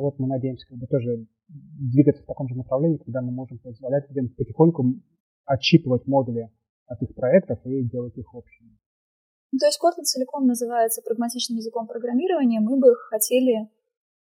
Вот 0.00 0.18
мы 0.18 0.28
надеемся 0.28 0.66
как 0.68 0.78
бы 0.78 0.86
тоже 0.86 1.26
двигаться 1.48 2.22
в 2.22 2.26
таком 2.26 2.48
же 2.48 2.54
направлении, 2.54 2.98
когда 2.98 3.22
мы 3.22 3.32
можем 3.32 3.58
позволять 3.58 4.08
людям 4.10 4.28
потихоньку 4.36 4.84
отщипывать 5.46 6.06
модули 6.06 6.50
от 6.86 7.02
их 7.02 7.14
проектов 7.14 7.58
и 7.64 7.82
делать 7.84 8.16
их 8.16 8.34
общими. 8.34 8.78
Ну, 9.52 9.58
то 9.58 9.66
есть 9.66 9.80
Kotlin 9.82 10.02
целиком 10.02 10.46
называется 10.46 11.00
прагматичным 11.02 11.56
языком 11.56 11.86
программирования. 11.86 12.60
Мы 12.60 12.78
бы 12.78 12.94
хотели 12.94 13.70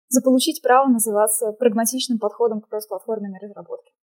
заполучить 0.09 0.61
право 0.61 0.89
называться 0.89 1.53
прагматичным 1.53 2.19
подходом 2.19 2.61
к 2.61 2.67
кроссплатформенной 2.67 3.39
разработке. 3.39 3.93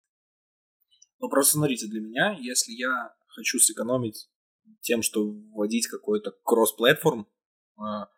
Ну, 1.18 1.28
просто 1.28 1.58
смотрите, 1.58 1.86
для 1.88 2.00
меня, 2.00 2.36
если 2.40 2.72
я 2.72 3.12
хочу 3.28 3.58
сэкономить 3.58 4.30
тем, 4.80 5.02
что 5.02 5.30
вводить 5.52 5.88
какой-то 5.88 6.32
кросс-платформ, 6.42 7.26
а, 7.76 8.08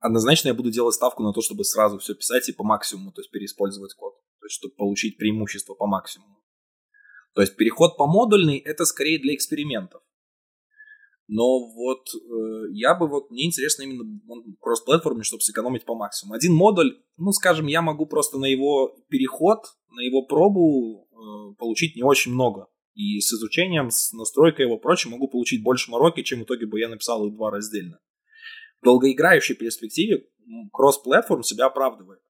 однозначно 0.00 0.48
я 0.48 0.54
буду 0.54 0.70
делать 0.70 0.94
ставку 0.94 1.22
на 1.22 1.32
то, 1.32 1.40
чтобы 1.40 1.64
сразу 1.64 1.98
все 1.98 2.14
писать 2.14 2.48
и 2.48 2.52
по 2.52 2.64
максимуму, 2.64 3.12
то 3.12 3.20
есть 3.20 3.30
переиспользовать 3.30 3.94
код, 3.94 4.14
то 4.40 4.46
есть 4.46 4.56
чтобы 4.56 4.74
получить 4.74 5.16
преимущество 5.16 5.74
по 5.74 5.86
максимуму. 5.86 6.42
То 7.34 7.42
есть 7.42 7.56
переход 7.56 7.96
по 7.96 8.06
модульный 8.06 8.58
это 8.58 8.84
скорее 8.84 9.18
для 9.18 9.34
экспериментов. 9.34 10.02
Но 11.28 11.66
вот 11.72 12.08
э, 12.14 12.70
я 12.72 12.94
бы 12.94 13.08
вот, 13.08 13.30
мне 13.30 13.46
интересно 13.46 13.82
именно 13.82 14.04
кросс-платформе, 14.60 15.24
чтобы 15.24 15.42
сэкономить 15.42 15.84
по 15.84 15.94
максимуму. 15.94 16.34
Один 16.34 16.54
модуль, 16.54 17.02
ну 17.16 17.32
скажем, 17.32 17.66
я 17.66 17.82
могу 17.82 18.06
просто 18.06 18.38
на 18.38 18.46
его 18.46 18.96
переход, 19.08 19.64
на 19.90 20.00
его 20.00 20.22
пробу 20.22 21.08
э, 21.10 21.54
получить 21.58 21.96
не 21.96 22.04
очень 22.04 22.32
много. 22.32 22.68
И 22.94 23.20
с 23.20 23.32
изучением, 23.32 23.90
с 23.90 24.12
настройкой 24.12 24.66
его 24.66 24.78
прочим 24.78 25.10
могу 25.10 25.28
получить 25.28 25.62
больше 25.62 25.90
мороки, 25.90 26.22
чем 26.22 26.40
в 26.40 26.44
итоге 26.44 26.66
бы 26.66 26.78
я 26.78 26.88
написал 26.88 27.26
их 27.26 27.34
два 27.34 27.50
раздельно. 27.50 27.98
Долгоиграющей 28.86 29.56
перспективе 29.56 30.28
кросс-платформ 30.72 31.42
себя 31.42 31.66
оправдывает. 31.66 32.20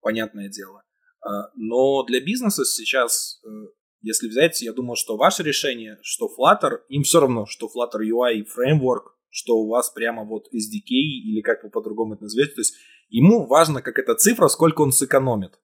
Понятное 0.00 0.48
дело. 0.48 0.84
А, 1.20 1.50
но 1.56 2.04
для 2.04 2.20
бизнеса 2.20 2.64
сейчас, 2.64 3.40
э, 3.44 3.48
если 4.00 4.28
взять, 4.28 4.62
я 4.62 4.72
думаю, 4.72 4.94
что 4.94 5.16
ваше 5.16 5.42
решение, 5.42 5.98
что 6.02 6.26
Flutter, 6.28 6.82
им 6.88 7.02
все 7.02 7.18
равно, 7.18 7.46
что 7.46 7.66
Flutter 7.66 8.00
UI 8.00 8.44
фреймворк, 8.44 9.18
что 9.28 9.56
у 9.56 9.68
вас 9.68 9.90
прямо 9.90 10.24
вот 10.24 10.46
SDK 10.54 10.94
или 10.94 11.40
как 11.40 11.64
вы 11.64 11.70
по-другому 11.70 12.14
это 12.14 12.22
назовете. 12.22 12.54
То 12.54 12.60
есть 12.60 12.74
ему 13.08 13.46
важно, 13.46 13.82
как 13.82 13.98
эта 13.98 14.14
цифра, 14.14 14.46
сколько 14.46 14.82
он 14.82 14.92
сэкономит. 14.92 15.58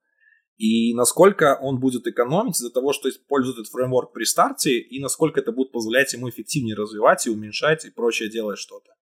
И 0.57 0.95
насколько 0.95 1.59
он 1.63 1.79
будет 1.79 2.09
экономить 2.09 2.57
из-за 2.57 2.71
того, 2.71 2.93
что 2.93 3.09
использует 3.09 3.59
этот 3.59 3.71
фреймворк 3.71 4.13
при 4.13 4.25
старте, 4.25 4.81
и 4.81 5.01
насколько 5.01 5.39
это 5.39 5.53
будет 5.53 5.71
позволять 5.71 6.13
ему 6.13 6.29
эффективнее 6.29 6.75
развивать 6.75 7.25
и 7.29 7.31
уменьшать 7.31 7.85
и 7.85 7.91
прочее 7.91 8.29
делать 8.29 8.59
что-то. 8.59 8.97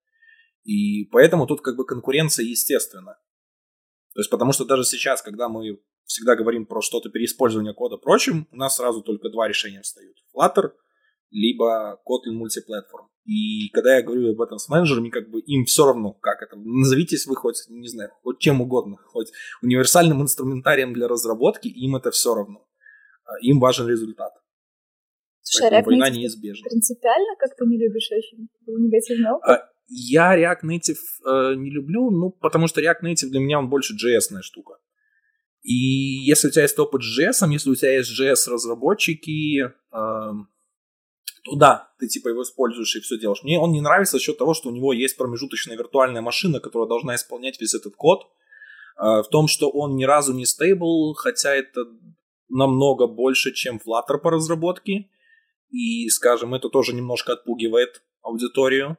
И 0.64 1.04
поэтому 1.12 1.46
тут 1.46 1.60
как 1.60 1.76
бы 1.76 1.84
конкуренция 1.84 2.44
естественна. 2.44 3.18
То 4.14 4.20
есть 4.20 4.30
потому 4.30 4.52
что 4.52 4.64
даже 4.64 4.84
сейчас, 4.84 5.22
когда 5.22 5.48
мы 5.48 5.80
всегда 6.04 6.36
говорим 6.36 6.66
про 6.66 6.80
что-то 6.80 7.10
переиспользование 7.10 7.74
кода 7.74 7.96
прочим, 7.96 8.48
у 8.50 8.56
нас 8.56 8.76
сразу 8.76 9.02
только 9.02 9.30
два 9.30 9.48
решения 9.48 9.82
встают. 9.82 10.16
Flutter, 10.34 10.72
либо 11.30 12.00
Kotlin 12.06 12.38
Multiplatform. 12.40 13.08
И 13.24 13.70
когда 13.70 13.96
я 13.96 14.02
говорю 14.02 14.30
об 14.30 14.40
этом 14.40 14.58
с 14.58 14.68
менеджерами, 14.68 15.08
как 15.08 15.30
бы 15.30 15.40
им 15.40 15.64
все 15.64 15.86
равно, 15.86 16.12
как 16.12 16.42
это. 16.42 16.56
Назовитесь 16.56 17.26
вы 17.26 17.36
хоть, 17.36 17.64
не 17.68 17.88
знаю, 17.88 18.10
хоть 18.22 18.38
чем 18.38 18.60
угодно, 18.60 18.98
хоть 19.06 19.32
универсальным 19.62 20.22
инструментарием 20.22 20.92
для 20.92 21.08
разработки, 21.08 21.68
им 21.68 21.96
это 21.96 22.10
все 22.10 22.34
равно. 22.34 22.66
А, 23.24 23.38
им 23.40 23.60
важен 23.60 23.88
результат. 23.88 24.32
Слушай, 25.40 25.70
Поэтому 25.70 25.96
война 25.96 26.10
неизбежна. 26.10 26.68
Принципиально 26.68 27.34
как 27.38 27.56
ты 27.56 27.64
не 27.64 27.78
любишь 27.78 28.10
очень 28.10 28.48
негативный 28.66 29.30
опыт? 29.30 29.48
А, 29.48 29.70
я 29.86 30.36
React 30.38 30.64
Native 30.64 30.98
э, 31.26 31.54
не 31.56 31.70
люблю, 31.70 32.10
ну, 32.10 32.30
потому 32.30 32.66
что 32.66 32.80
React 32.80 33.02
Native 33.02 33.28
для 33.28 33.40
меня 33.40 33.58
он 33.58 33.68
больше 33.68 33.94
JS-ная 33.94 34.42
штука. 34.42 34.74
И 35.62 35.72
если 35.72 36.48
у 36.48 36.50
тебя 36.50 36.62
есть 36.62 36.78
опыт 36.78 37.02
с 37.02 37.18
JS, 37.18 37.50
если 37.50 37.70
у 37.70 37.74
тебя 37.74 37.96
есть 37.96 38.20
JS-разработчики, 38.20 39.60
э, 39.62 39.70
то 41.44 41.56
да, 41.56 41.92
ты 41.98 42.08
типа 42.08 42.28
его 42.28 42.42
используешь 42.42 42.96
и 42.96 43.00
все 43.00 43.18
делаешь. 43.18 43.42
Мне 43.42 43.58
он 43.58 43.72
не 43.72 43.80
нравится 43.80 44.18
за 44.18 44.22
счет 44.22 44.38
того, 44.38 44.54
что 44.54 44.70
у 44.70 44.72
него 44.72 44.92
есть 44.92 45.16
промежуточная 45.16 45.76
виртуальная 45.76 46.22
машина, 46.22 46.60
которая 46.60 46.88
должна 46.88 47.14
исполнять 47.14 47.60
весь 47.60 47.74
этот 47.74 47.96
код. 47.96 48.26
Э, 48.96 49.22
в 49.22 49.28
том, 49.30 49.48
что 49.48 49.70
он 49.70 49.96
ни 49.96 50.04
разу 50.04 50.32
не 50.32 50.46
стейбл, 50.46 51.14
хотя 51.14 51.54
это 51.54 51.86
намного 52.48 53.06
больше, 53.06 53.52
чем 53.52 53.76
Flutter 53.76 54.18
по 54.22 54.30
разработке. 54.30 55.10
И, 55.70 56.08
скажем, 56.08 56.54
это 56.54 56.68
тоже 56.68 56.94
немножко 56.94 57.32
отпугивает 57.32 58.02
аудиторию. 58.22 58.96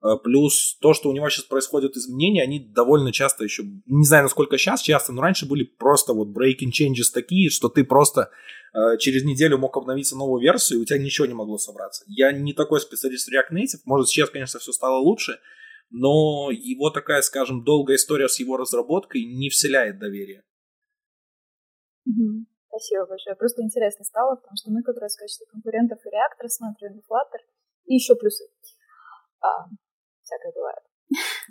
Э, 0.00 0.16
плюс 0.22 0.78
то, 0.80 0.94
что 0.94 1.08
у 1.08 1.12
него 1.12 1.28
сейчас 1.28 1.44
происходят 1.44 1.96
изменения, 1.96 2.42
они 2.42 2.60
довольно 2.60 3.12
часто 3.12 3.44
еще, 3.44 3.64
не 3.86 4.04
знаю, 4.04 4.24
насколько 4.24 4.56
сейчас 4.56 4.80
часто, 4.80 5.12
но 5.12 5.22
раньше 5.22 5.48
были 5.48 5.64
просто 5.64 6.12
вот 6.12 6.28
breaking 6.28 6.70
changes 6.70 7.10
такие, 7.12 7.50
что 7.50 7.68
ты 7.68 7.84
просто 7.84 8.30
э, 8.74 8.96
через 8.98 9.24
неделю 9.24 9.58
мог 9.58 9.76
обновиться 9.76 10.16
новую 10.16 10.40
версию, 10.40 10.78
и 10.78 10.82
у 10.82 10.84
тебя 10.84 10.98
ничего 10.98 11.26
не 11.26 11.34
могло 11.34 11.58
собраться. 11.58 12.04
Я 12.06 12.30
не 12.30 12.52
такой 12.52 12.80
специалист 12.80 13.28
в 13.28 13.32
React 13.32 13.56
Native, 13.56 13.80
может 13.86 14.08
сейчас, 14.08 14.30
конечно, 14.30 14.60
все 14.60 14.72
стало 14.72 14.98
лучше, 14.98 15.40
но 15.90 16.50
его 16.52 16.90
такая, 16.90 17.22
скажем, 17.22 17.64
долгая 17.64 17.96
история 17.96 18.28
с 18.28 18.38
его 18.38 18.56
разработкой 18.56 19.24
не 19.24 19.48
вселяет 19.48 19.98
доверия. 19.98 20.44
Спасибо 22.68 23.06
большое. 23.06 23.34
Просто 23.34 23.62
интересно 23.62 24.04
стало, 24.04 24.36
потому 24.36 24.56
что 24.56 24.70
мы 24.70 24.82
как 24.82 24.96
раз 24.98 25.16
в 25.16 25.18
качестве 25.18 25.46
конкурентов 25.50 25.98
и 26.04 26.08
React 26.08 26.42
рассматриваем 26.42 26.98
Flutter 26.98 27.42
и 27.86 27.94
еще 27.94 28.14
плюсы. 28.14 28.44
А, 29.40 29.66
всякое 30.28 30.52
бывает. 30.54 30.78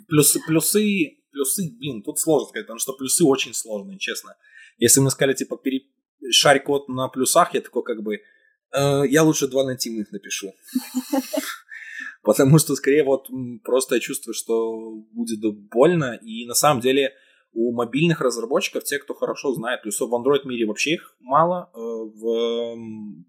Плюсы, 0.06 0.40
плюсы, 0.46 1.18
плюсы, 1.32 1.62
блин, 1.78 2.02
тут 2.02 2.18
сложно 2.18 2.48
сказать, 2.48 2.66
потому 2.66 2.78
что 2.78 2.92
плюсы 2.92 3.24
очень 3.24 3.54
сложные, 3.54 3.98
честно. 3.98 4.36
Если 4.78 5.00
мне 5.00 5.10
сказали, 5.10 5.34
типа, 5.34 5.56
пере... 5.56 5.82
шарь 6.30 6.62
код 6.62 6.88
на 6.88 7.08
плюсах, 7.08 7.54
я 7.54 7.60
такой, 7.60 7.82
как 7.82 8.02
бы, 8.02 8.16
э, 8.16 9.02
я 9.08 9.22
лучше 9.22 9.48
два 9.48 9.64
нативных 9.64 10.12
напишу. 10.12 10.52
Потому 12.22 12.58
что, 12.58 12.74
скорее, 12.76 13.04
вот 13.04 13.28
просто 13.64 13.96
я 13.96 14.00
чувствую, 14.00 14.34
что 14.34 14.94
будет 15.12 15.40
больно, 15.70 16.18
и 16.22 16.46
на 16.46 16.54
самом 16.54 16.80
деле 16.80 17.14
у 17.52 17.72
мобильных 17.72 18.20
разработчиков, 18.20 18.84
те, 18.84 18.98
кто 18.98 19.14
хорошо 19.14 19.52
знает, 19.54 19.82
плюсов 19.82 20.10
в 20.10 20.14
Android 20.14 20.46
мире 20.46 20.66
вообще 20.66 20.94
их 20.94 21.16
мало, 21.20 21.70
э, 21.74 21.78
в 21.78 22.76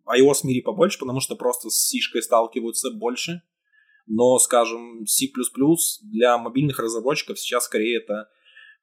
iOS 0.06 0.42
мире 0.44 0.62
побольше, 0.62 1.00
потому 1.00 1.20
что 1.20 1.36
просто 1.36 1.70
с 1.70 1.88
сишкой 1.88 2.22
сталкиваются 2.22 2.92
больше, 2.92 3.42
но, 4.10 4.38
скажем, 4.40 5.06
C++ 5.06 5.28
для 6.02 6.38
мобильных 6.38 6.80
разработчиков 6.80 7.40
сейчас 7.40 7.66
скорее 7.66 8.00
это 8.02 8.28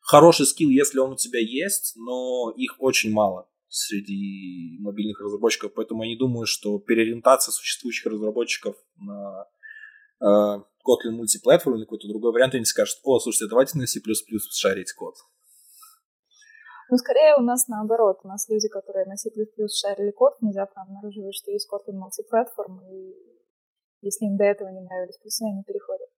хороший 0.00 0.46
скилл, 0.46 0.70
если 0.70 1.00
он 1.00 1.12
у 1.12 1.16
тебя 1.16 1.40
есть, 1.40 1.94
но 1.96 2.52
их 2.56 2.76
очень 2.78 3.12
мало 3.12 3.48
среди 3.68 4.78
мобильных 4.80 5.20
разработчиков, 5.20 5.74
поэтому 5.74 6.04
я 6.04 6.10
не 6.10 6.16
думаю, 6.16 6.46
что 6.46 6.78
переориентация 6.78 7.52
существующих 7.52 8.06
разработчиков 8.06 8.76
на 8.98 9.48
э, 10.20 10.24
Kotlin 10.24 11.10
мультиплатформ 11.10 11.76
или 11.76 11.84
какой-то 11.84 12.08
другой 12.08 12.32
вариант, 12.32 12.54
они 12.54 12.64
скажут, 12.64 12.98
о, 13.02 13.18
слушайте, 13.18 13.50
давайте 13.50 13.76
на 13.76 13.86
C++ 13.86 14.00
шарить 14.52 14.92
код. 14.92 15.16
Ну, 16.88 16.96
скорее 16.98 17.34
у 17.36 17.42
нас 17.42 17.66
наоборот. 17.66 18.20
У 18.22 18.28
нас 18.28 18.48
люди, 18.48 18.68
которые 18.68 19.06
на 19.06 19.16
C++ 19.16 19.30
шарили 19.74 20.12
код, 20.12 20.34
внезапно 20.40 20.82
обнаруживают, 20.82 21.34
что 21.34 21.50
есть 21.50 21.68
Kotlin 21.68 21.98
мультиплатформ, 21.98 22.80
и 22.88 23.35
если 24.00 24.26
им 24.26 24.36
до 24.36 24.44
этого 24.44 24.68
не 24.68 24.80
нравились 24.80 25.18
плюсы, 25.18 25.44
они 25.44 25.62
переходят. 25.62 26.08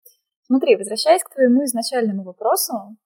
Смотри, 0.42 0.76
возвращаясь 0.76 1.22
к 1.22 1.32
твоему 1.32 1.64
изначальному 1.64 2.22
вопросу, 2.22 2.96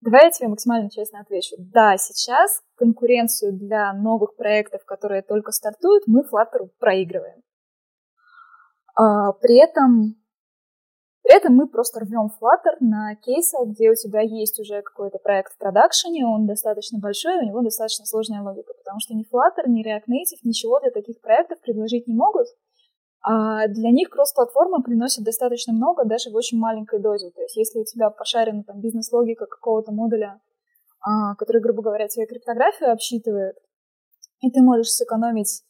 давай 0.00 0.24
я 0.24 0.30
тебе 0.30 0.48
максимально 0.48 0.90
честно 0.90 1.20
отвечу. 1.20 1.56
Да, 1.58 1.96
сейчас 1.96 2.60
конкуренцию 2.76 3.52
для 3.52 3.92
новых 3.92 4.36
проектов, 4.36 4.84
которые 4.84 5.22
только 5.22 5.52
стартуют, 5.52 6.04
мы 6.06 6.22
Flutter 6.22 6.68
проигрываем. 6.78 7.42
А, 8.96 9.32
при 9.32 9.62
этом 9.62 10.16
при 11.24 11.36
этом 11.38 11.56
мы 11.56 11.66
просто 11.68 12.00
рвем 12.00 12.26
Flutter 12.26 12.76
на 12.80 13.16
кейсах, 13.16 13.68
где 13.68 13.90
у 13.90 13.94
тебя 13.94 14.20
есть 14.20 14.60
уже 14.60 14.82
какой-то 14.82 15.18
проект 15.18 15.54
в 15.54 15.58
продакшене, 15.58 16.26
он 16.26 16.46
достаточно 16.46 16.98
большой, 16.98 17.38
у 17.38 17.46
него 17.46 17.62
достаточно 17.62 18.04
сложная 18.04 18.42
логика, 18.42 18.74
потому 18.74 19.00
что 19.00 19.14
ни 19.14 19.24
Flutter, 19.24 19.64
ни 19.66 19.82
React 19.82 20.04
Native 20.06 20.40
ничего 20.42 20.80
для 20.80 20.90
таких 20.90 21.22
проектов 21.22 21.60
предложить 21.62 22.06
не 22.06 22.14
могут, 22.14 22.48
а 23.26 23.68
для 23.68 23.90
них 23.90 24.10
кросс-платформа 24.10 24.82
приносит 24.82 25.24
достаточно 25.24 25.72
много, 25.72 26.04
даже 26.04 26.30
в 26.30 26.34
очень 26.34 26.58
маленькой 26.58 27.00
дозе. 27.00 27.30
То 27.30 27.40
есть 27.40 27.56
если 27.56 27.78
у 27.78 27.84
тебя 27.84 28.10
пошарена 28.10 28.62
там 28.64 28.80
бизнес-логика 28.80 29.46
какого-то 29.46 29.92
модуля, 29.92 30.42
а, 31.00 31.34
который, 31.36 31.62
грубо 31.62 31.82
говоря, 31.82 32.06
тебе 32.06 32.26
криптографию 32.26 32.92
обсчитывает, 32.92 33.56
и 34.40 34.50
ты 34.50 34.60
можешь 34.60 34.90
сэкономить 34.90 35.62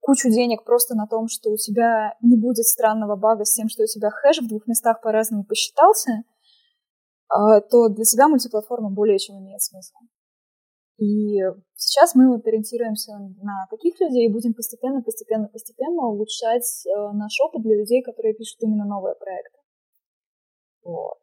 кучу 0.00 0.30
денег 0.30 0.64
просто 0.64 0.96
на 0.96 1.06
том, 1.06 1.28
что 1.28 1.50
у 1.50 1.56
тебя 1.56 2.16
не 2.22 2.36
будет 2.36 2.64
странного 2.64 3.14
бага 3.14 3.44
с 3.44 3.54
тем, 3.54 3.68
что 3.68 3.84
у 3.84 3.86
тебя 3.86 4.10
хэш 4.10 4.40
в 4.40 4.48
двух 4.48 4.66
местах 4.66 5.00
по-разному 5.00 5.44
посчитался, 5.44 6.24
а, 7.28 7.60
то 7.60 7.88
для 7.88 8.04
себя 8.04 8.26
мультиплатформа 8.26 8.90
более 8.90 9.20
чем 9.20 9.38
имеет 9.38 9.62
смысл. 9.62 9.94
И 10.98 11.38
сейчас 11.76 12.16
мы 12.16 12.28
вот 12.28 12.44
ориентируемся 12.44 13.12
на 13.12 13.66
таких 13.70 14.00
людей 14.00 14.26
и 14.26 14.32
будем 14.32 14.52
постепенно, 14.52 15.00
постепенно, 15.00 15.46
постепенно 15.48 16.08
улучшать 16.08 16.86
э, 16.86 17.12
наш 17.12 17.38
опыт 17.40 17.62
для 17.62 17.76
людей, 17.76 18.02
которые 18.02 18.34
пишут 18.34 18.56
именно 18.62 18.84
новые 18.84 19.14
проекты. 19.14 19.58
Вот. 20.82 21.18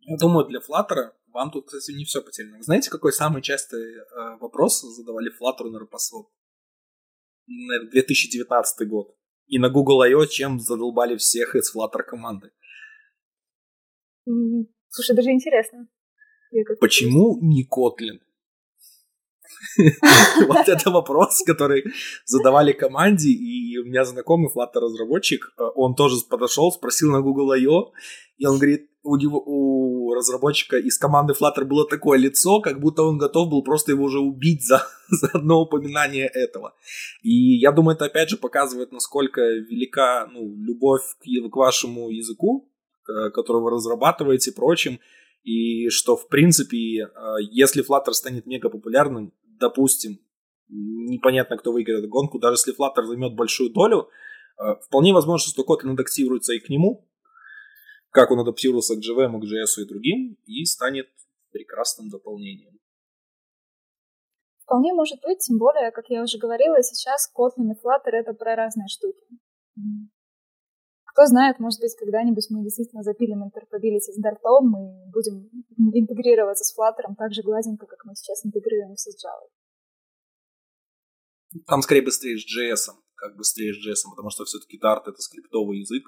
Я 0.00 0.16
думаю, 0.16 0.46
для 0.46 0.58
Flutter 0.58 1.12
вам 1.32 1.52
тут, 1.52 1.66
кстати, 1.66 1.96
не 1.96 2.04
все 2.04 2.20
потеряно. 2.20 2.56
Вы 2.56 2.64
знаете, 2.64 2.90
какой 2.90 3.12
самый 3.12 3.42
частый 3.42 3.80
э, 3.80 4.36
вопрос 4.40 4.80
задавали 4.80 5.30
Flutter 5.30 5.70
на 5.70 5.78
Rapaswap? 5.78 6.26
Наверное, 7.46 7.90
2019 7.92 8.88
год. 8.88 9.16
И 9.46 9.60
на 9.60 9.68
Google 9.68 10.02
I.O. 10.02 10.26
чем 10.26 10.58
задолбали 10.58 11.16
всех 11.16 11.54
из 11.54 11.72
Flutter 11.74 12.02
команды? 12.02 12.50
Слушай, 14.88 15.14
даже 15.14 15.30
интересно. 15.30 15.88
Почему 16.80 17.38
не 17.40 17.64
Kotlin? 17.64 18.18
Вот 20.48 20.68
это 20.68 20.90
вопрос, 20.90 21.42
который 21.46 21.84
задавали 22.24 22.72
команде, 22.72 23.30
и 23.30 23.78
у 23.78 23.84
меня 23.84 24.04
знакомый 24.04 24.50
Flutter-разработчик, 24.54 25.52
э, 25.58 25.62
он 25.74 25.94
тоже 25.94 26.16
подошел, 26.28 26.72
спросил 26.72 27.10
на 27.10 27.20
Google 27.20 27.52
I.O., 27.52 27.92
и 28.38 28.46
он 28.46 28.56
говорит, 28.56 28.88
у, 29.02 29.16
него, 29.16 29.42
у 29.44 30.14
разработчика 30.14 30.76
из 30.76 30.98
команды 30.98 31.34
Flutter 31.34 31.64
было 31.64 31.86
такое 31.86 32.18
лицо, 32.18 32.60
как 32.60 32.80
будто 32.80 33.02
он 33.02 33.18
готов 33.18 33.50
был 33.50 33.62
просто 33.62 33.92
его 33.92 34.04
уже 34.04 34.18
убить 34.18 34.64
за, 34.64 34.86
за 35.08 35.28
одно 35.34 35.60
упоминание 35.60 36.26
этого. 36.26 36.74
И 37.22 37.58
я 37.58 37.72
думаю, 37.72 37.96
это 37.96 38.06
опять 38.06 38.30
же 38.30 38.36
показывает, 38.36 38.92
насколько 38.92 39.40
велика 39.40 40.26
ну, 40.32 40.54
любовь 40.56 41.02
к, 41.18 41.50
к 41.50 41.56
вашему 41.56 42.10
языку, 42.10 42.70
э, 43.08 43.30
который 43.30 43.62
вы 43.62 43.70
разрабатываете 43.70 44.50
и 44.50 44.54
прочим, 44.54 45.00
и 45.42 45.88
что, 45.88 46.16
в 46.16 46.28
принципе, 46.28 46.76
э, 46.76 47.08
если 47.50 47.84
Flutter 47.84 48.12
станет 48.12 48.46
мега 48.46 48.68
популярным, 48.68 49.32
допустим, 49.60 50.18
непонятно, 50.68 51.56
кто 51.56 51.72
выиграет 51.72 52.00
эту 52.00 52.08
гонку. 52.08 52.38
Даже 52.38 52.54
если 52.54 52.74
Flutter 52.74 53.04
займет 53.04 53.34
большую 53.34 53.70
долю, 53.70 54.08
э, 54.58 54.74
вполне 54.86 55.12
возможно, 55.12 55.48
что 55.48 55.62
Kotlin 55.62 55.92
адаптируется 55.92 56.54
и 56.54 56.58
к 56.58 56.68
нему, 56.68 57.08
как 58.10 58.30
он 58.30 58.40
адаптировался 58.40 58.96
к 58.96 58.98
JVM, 58.98 59.38
к 59.40 59.44
JS 59.44 59.82
и 59.82 59.88
другим, 59.88 60.36
и 60.46 60.64
станет 60.64 61.08
прекрасным 61.52 62.08
дополнением. 62.08 62.78
Вполне 64.64 64.94
может 64.94 65.20
быть, 65.22 65.38
тем 65.38 65.58
более, 65.58 65.90
как 65.90 66.08
я 66.08 66.22
уже 66.22 66.38
говорила, 66.38 66.82
сейчас 66.82 67.30
Kotlin 67.36 67.72
и 67.72 67.74
Flutter— 67.74 68.10
это 68.12 68.32
про 68.34 68.54
разные 68.54 68.86
штуки. 68.88 69.26
Кто 71.12 71.26
знает, 71.26 71.58
может 71.58 71.80
быть, 71.80 71.94
когда-нибудь 71.96 72.46
мы 72.50 72.62
действительно 72.62 73.02
запилим 73.02 73.42
интерпабилити 73.42 74.12
с 74.12 74.16
Дартом 74.16 74.76
и 74.78 75.10
будем 75.10 75.50
интегрироваться 75.76 76.62
с 76.62 76.72
Flutter 76.76 77.14
так 77.18 77.32
же 77.32 77.42
гладенько, 77.42 77.86
как 77.86 78.04
мы 78.04 78.14
сейчас 78.14 78.46
интегрируемся 78.46 79.10
с 79.10 79.16
Java. 79.24 79.48
Там 81.66 81.82
скорее 81.82 82.02
быстрее 82.02 82.38
с 82.38 82.46
JS, 82.46 82.94
как 83.16 83.36
быстрее 83.36 83.74
с 83.74 83.78
JS, 83.84 84.08
потому 84.10 84.30
что 84.30 84.44
все-таки 84.44 84.78
Dart 84.78 85.02
это 85.06 85.20
скриптовый 85.20 85.80
язык, 85.80 86.04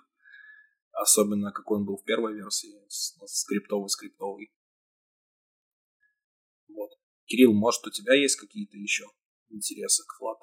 особенно 0.93 1.51
какой 1.51 1.79
он 1.79 1.85
был 1.85 1.97
в 1.97 2.05
первой 2.05 2.35
версии, 2.35 2.79
скриптовый-скриптовый. 2.89 4.53
Вот. 6.69 6.91
Кирилл, 7.27 7.53
может, 7.53 7.85
у 7.87 7.91
тебя 7.91 8.15
есть 8.15 8.37
какие-то 8.37 8.77
еще 8.77 9.05
интересы 9.51 10.05
к 10.07 10.23
Flutter? 10.23 10.42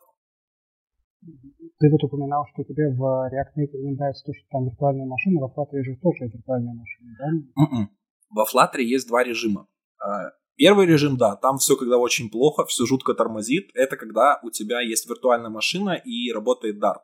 Ты 1.21 1.89
вот 1.89 2.03
упоминал, 2.03 2.45
что 2.53 2.63
тебе 2.63 2.89
в 2.89 3.01
React 3.01 3.61
Native 3.61 3.81
не 3.81 3.95
нравится 3.95 4.23
то, 4.25 4.33
что 4.33 4.45
там 4.51 4.65
виртуальная 4.65 5.05
машина, 5.05 5.41
во 5.41 5.47
Flutter 5.47 5.83
же 5.83 5.97
тоже 6.01 6.31
виртуальная 6.31 6.73
машина, 6.73 7.15
да? 7.19 7.25
Mm-mm. 7.61 7.77
М-м. 7.77 7.89
Во 8.29 8.45
Flutter 8.45 8.81
есть 8.81 9.07
два 9.07 9.23
режима. 9.23 9.67
А, 10.01 10.31
первый 10.55 10.85
режим, 10.85 11.17
да, 11.17 11.35
там 11.35 11.57
все 11.57 11.75
когда 11.75 11.97
очень 11.97 12.29
плохо, 12.29 12.65
все 12.65 12.85
жутко 12.85 13.13
тормозит. 13.13 13.69
Это 13.73 13.97
когда 13.97 14.39
у 14.43 14.49
тебя 14.49 14.81
есть 14.81 15.09
виртуальная 15.09 15.49
машина 15.49 15.91
и 15.91 16.31
работает 16.31 16.81
Dart. 16.81 17.03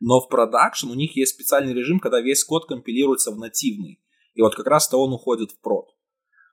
Но 0.00 0.20
в 0.20 0.28
продакшн 0.28 0.90
у 0.90 0.94
них 0.94 1.16
есть 1.16 1.34
специальный 1.34 1.72
режим, 1.72 2.00
когда 2.00 2.20
весь 2.20 2.44
код 2.44 2.66
компилируется 2.66 3.30
в 3.32 3.38
нативный. 3.38 4.00
И 4.34 4.42
вот 4.42 4.54
как 4.54 4.66
раз-то 4.66 4.98
он 4.98 5.12
уходит 5.12 5.52
в 5.52 5.60
прод. 5.60 5.88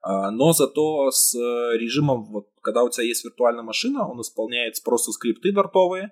А, 0.02 0.32
но 0.32 0.54
зато 0.54 1.12
с 1.12 1.36
э, 1.36 1.78
режимом, 1.78 2.26
вот, 2.26 2.50
когда 2.62 2.84
у 2.84 2.90
тебя 2.90 3.06
есть 3.06 3.24
виртуальная 3.24 3.64
машина, 3.64 4.10
он 4.10 4.22
исполняет 4.22 4.76
просто 4.84 5.12
скрипты 5.12 5.54
дартовые, 5.54 6.12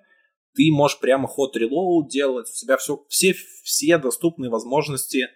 ты 0.54 0.70
можешь 0.70 1.00
прямо 1.00 1.28
ход 1.28 1.56
reload 1.56 2.08
делать, 2.08 2.48
у 2.48 2.52
тебя 2.52 2.76
все, 2.76 3.04
все, 3.08 3.34
все 3.62 3.98
доступные 3.98 4.50
возможности 4.50 5.28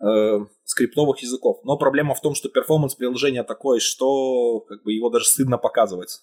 э, 0.00 0.38
скриптовых 0.64 1.20
языков. 1.20 1.60
Но 1.64 1.76
проблема 1.76 2.14
в 2.14 2.20
том, 2.20 2.34
что 2.34 2.48
перформанс 2.48 2.94
приложения 2.94 3.44
такой, 3.44 3.80
что 3.80 4.60
как 4.60 4.82
бы 4.82 4.92
его 4.92 5.10
даже 5.10 5.26
стыдно 5.26 5.58
показывать. 5.58 6.20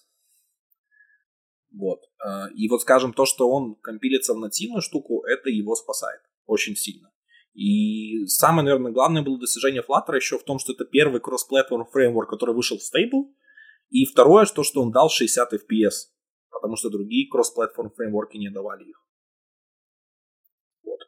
Вот. 1.72 2.00
Э, 2.24 2.50
и 2.54 2.68
вот, 2.68 2.82
скажем, 2.82 3.12
то, 3.12 3.24
что 3.24 3.48
он 3.50 3.74
компилится 3.76 4.34
в 4.34 4.38
нативную 4.38 4.82
штуку, 4.82 5.24
это 5.24 5.50
его 5.50 5.74
спасает 5.74 6.20
очень 6.46 6.76
сильно. 6.76 7.10
И 7.54 8.26
самое, 8.26 8.64
наверное, 8.64 8.92
главное 8.92 9.22
было 9.22 9.38
достижение 9.38 9.82
Flutter 9.82 10.14
еще 10.14 10.38
в 10.38 10.44
том, 10.44 10.58
что 10.58 10.72
это 10.72 10.84
первый 10.84 11.20
кросс-платформ 11.20 11.86
фреймворк, 11.86 12.30
который 12.30 12.54
вышел 12.54 12.78
в 12.78 12.82
стейбл. 12.82 13.34
И 13.90 14.04
второе, 14.04 14.46
то, 14.46 14.62
что 14.62 14.82
он 14.82 14.92
дал 14.92 15.08
60 15.08 15.54
FPS 15.54 16.08
потому 16.60 16.76
что 16.76 16.90
другие 16.90 17.30
кросс-платформ 17.30 17.90
фреймворки 17.90 18.36
не 18.36 18.50
давали 18.50 18.84
их. 18.90 19.04
Вот. 20.84 21.00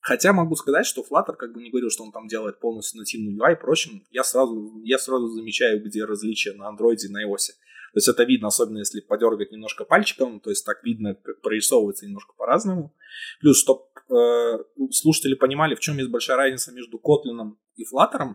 Хотя 0.00 0.32
могу 0.32 0.54
сказать, 0.54 0.86
что 0.86 1.02
Flutter 1.02 1.34
как 1.34 1.52
бы 1.54 1.62
не 1.62 1.70
говорил, 1.70 1.90
что 1.90 2.04
он 2.04 2.12
там 2.12 2.28
делает 2.28 2.60
полностью 2.60 2.98
нативный 3.00 3.34
UI, 3.34 3.56
впрочем, 3.56 4.04
я 4.10 4.22
сразу, 4.22 4.80
я 4.84 4.98
сразу 4.98 5.28
замечаю, 5.28 5.82
где 5.82 6.04
различия 6.04 6.52
на 6.52 6.70
Android 6.70 6.96
и 6.96 7.08
на 7.08 7.24
iOS. 7.26 7.54
То 7.92 7.98
есть 7.98 8.08
это 8.08 8.24
видно, 8.24 8.48
особенно 8.48 8.78
если 8.78 9.00
подергать 9.00 9.52
немножко 9.52 9.84
пальчиком, 9.84 10.40
то 10.40 10.50
есть 10.50 10.66
так 10.66 10.84
видно, 10.84 11.14
как 11.14 11.40
прорисовывается 11.40 12.04
немножко 12.04 12.34
по-разному. 12.36 12.94
Плюс, 13.40 13.58
чтобы 13.58 13.84
э, 14.10 14.58
слушатели 14.90 15.34
понимали, 15.34 15.74
в 15.74 15.80
чем 15.80 15.96
есть 15.96 16.10
большая 16.10 16.36
разница 16.36 16.72
между 16.72 16.98
Kotlin 16.98 17.56
и 17.76 17.84
Flutter. 17.84 18.34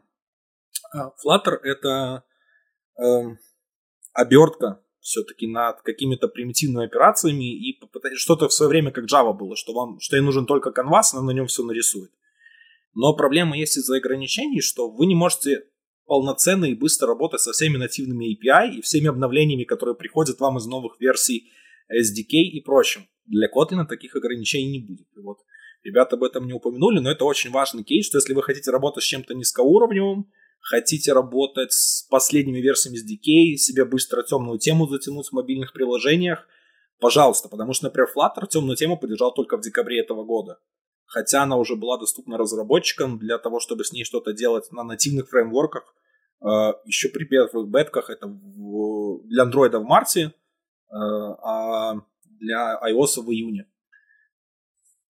Э, 0.95 1.11
Flutter 1.23 1.57
это 1.61 2.23
э, 2.97 3.35
обертка 4.13 4.83
все-таки 5.01 5.47
над 5.47 5.81
какими-то 5.81 6.27
примитивными 6.27 6.85
операциями 6.85 7.53
и 7.53 7.79
попытать 7.79 8.17
что-то 8.17 8.47
в 8.47 8.53
свое 8.53 8.69
время 8.69 8.91
как 8.91 9.05
Java 9.05 9.33
было, 9.33 9.55
что 9.55 9.73
вам, 9.73 9.99
что 9.99 10.15
ей 10.15 10.21
нужен 10.21 10.45
только 10.45 10.71
канвас, 10.71 11.13
она 11.13 11.23
на 11.23 11.31
нем 11.31 11.47
все 11.47 11.63
нарисует. 11.63 12.11
Но 12.93 13.15
проблема 13.15 13.57
есть 13.57 13.77
из-за 13.77 13.97
ограничений, 13.97 14.61
что 14.61 14.89
вы 14.89 15.07
не 15.07 15.15
можете 15.15 15.65
полноценно 16.05 16.65
и 16.65 16.75
быстро 16.75 17.07
работать 17.07 17.41
со 17.41 17.51
всеми 17.51 17.77
нативными 17.77 18.35
API 18.35 18.75
и 18.75 18.81
всеми 18.81 19.07
обновлениями, 19.07 19.63
которые 19.63 19.95
приходят 19.95 20.39
вам 20.39 20.57
из 20.57 20.65
новых 20.65 20.99
версий 20.99 21.51
SDK 21.91 22.33
и 22.33 22.61
прочим. 22.61 23.07
Для 23.25 23.47
Kotlin 23.47 23.85
таких 23.87 24.15
ограничений 24.15 24.71
не 24.71 24.79
будет. 24.79 25.07
И 25.15 25.19
вот 25.21 25.37
ребята 25.83 26.15
об 26.15 26.23
этом 26.23 26.45
не 26.45 26.53
упомянули, 26.53 26.99
но 26.99 27.09
это 27.09 27.25
очень 27.25 27.49
важный 27.49 27.83
кейс, 27.83 28.05
что 28.05 28.17
если 28.17 28.33
вы 28.33 28.43
хотите 28.43 28.71
работать 28.71 29.03
с 29.03 29.07
чем-то 29.07 29.33
низкоуровневым, 29.33 30.29
хотите 30.61 31.13
работать 31.13 31.73
с 31.73 32.03
последними 32.09 32.59
версиями 32.59 32.97
SDK, 32.97 33.57
себе 33.57 33.85
быстро 33.85 34.23
темную 34.23 34.59
тему 34.59 34.87
затянуть 34.87 35.27
в 35.27 35.33
мобильных 35.33 35.73
приложениях, 35.73 36.47
пожалуйста, 36.99 37.49
потому 37.49 37.73
что, 37.73 37.85
например, 37.85 38.09
Flutter 38.15 38.47
темную 38.47 38.77
тему 38.77 38.97
поддержал 38.97 39.33
только 39.33 39.57
в 39.57 39.61
декабре 39.61 39.99
этого 39.99 40.23
года. 40.23 40.59
Хотя 41.05 41.43
она 41.43 41.57
уже 41.57 41.75
была 41.75 41.97
доступна 41.97 42.37
разработчикам 42.37 43.19
для 43.19 43.37
того, 43.37 43.59
чтобы 43.59 43.83
с 43.83 43.91
ней 43.91 44.05
что-то 44.05 44.31
делать 44.31 44.71
на 44.71 44.83
нативных 44.83 45.29
фреймворках. 45.29 45.93
Э, 46.41 46.73
еще 46.85 47.09
при 47.09 47.25
первых 47.25 47.67
бетках 47.67 48.09
это 48.09 48.27
для 48.27 49.43
Android 49.43 49.77
в 49.77 49.83
марте, 49.83 50.21
э, 50.21 50.93
а 50.93 51.95
для 52.23 52.79
iOS 52.87 53.21
в 53.21 53.29
июне. 53.29 53.67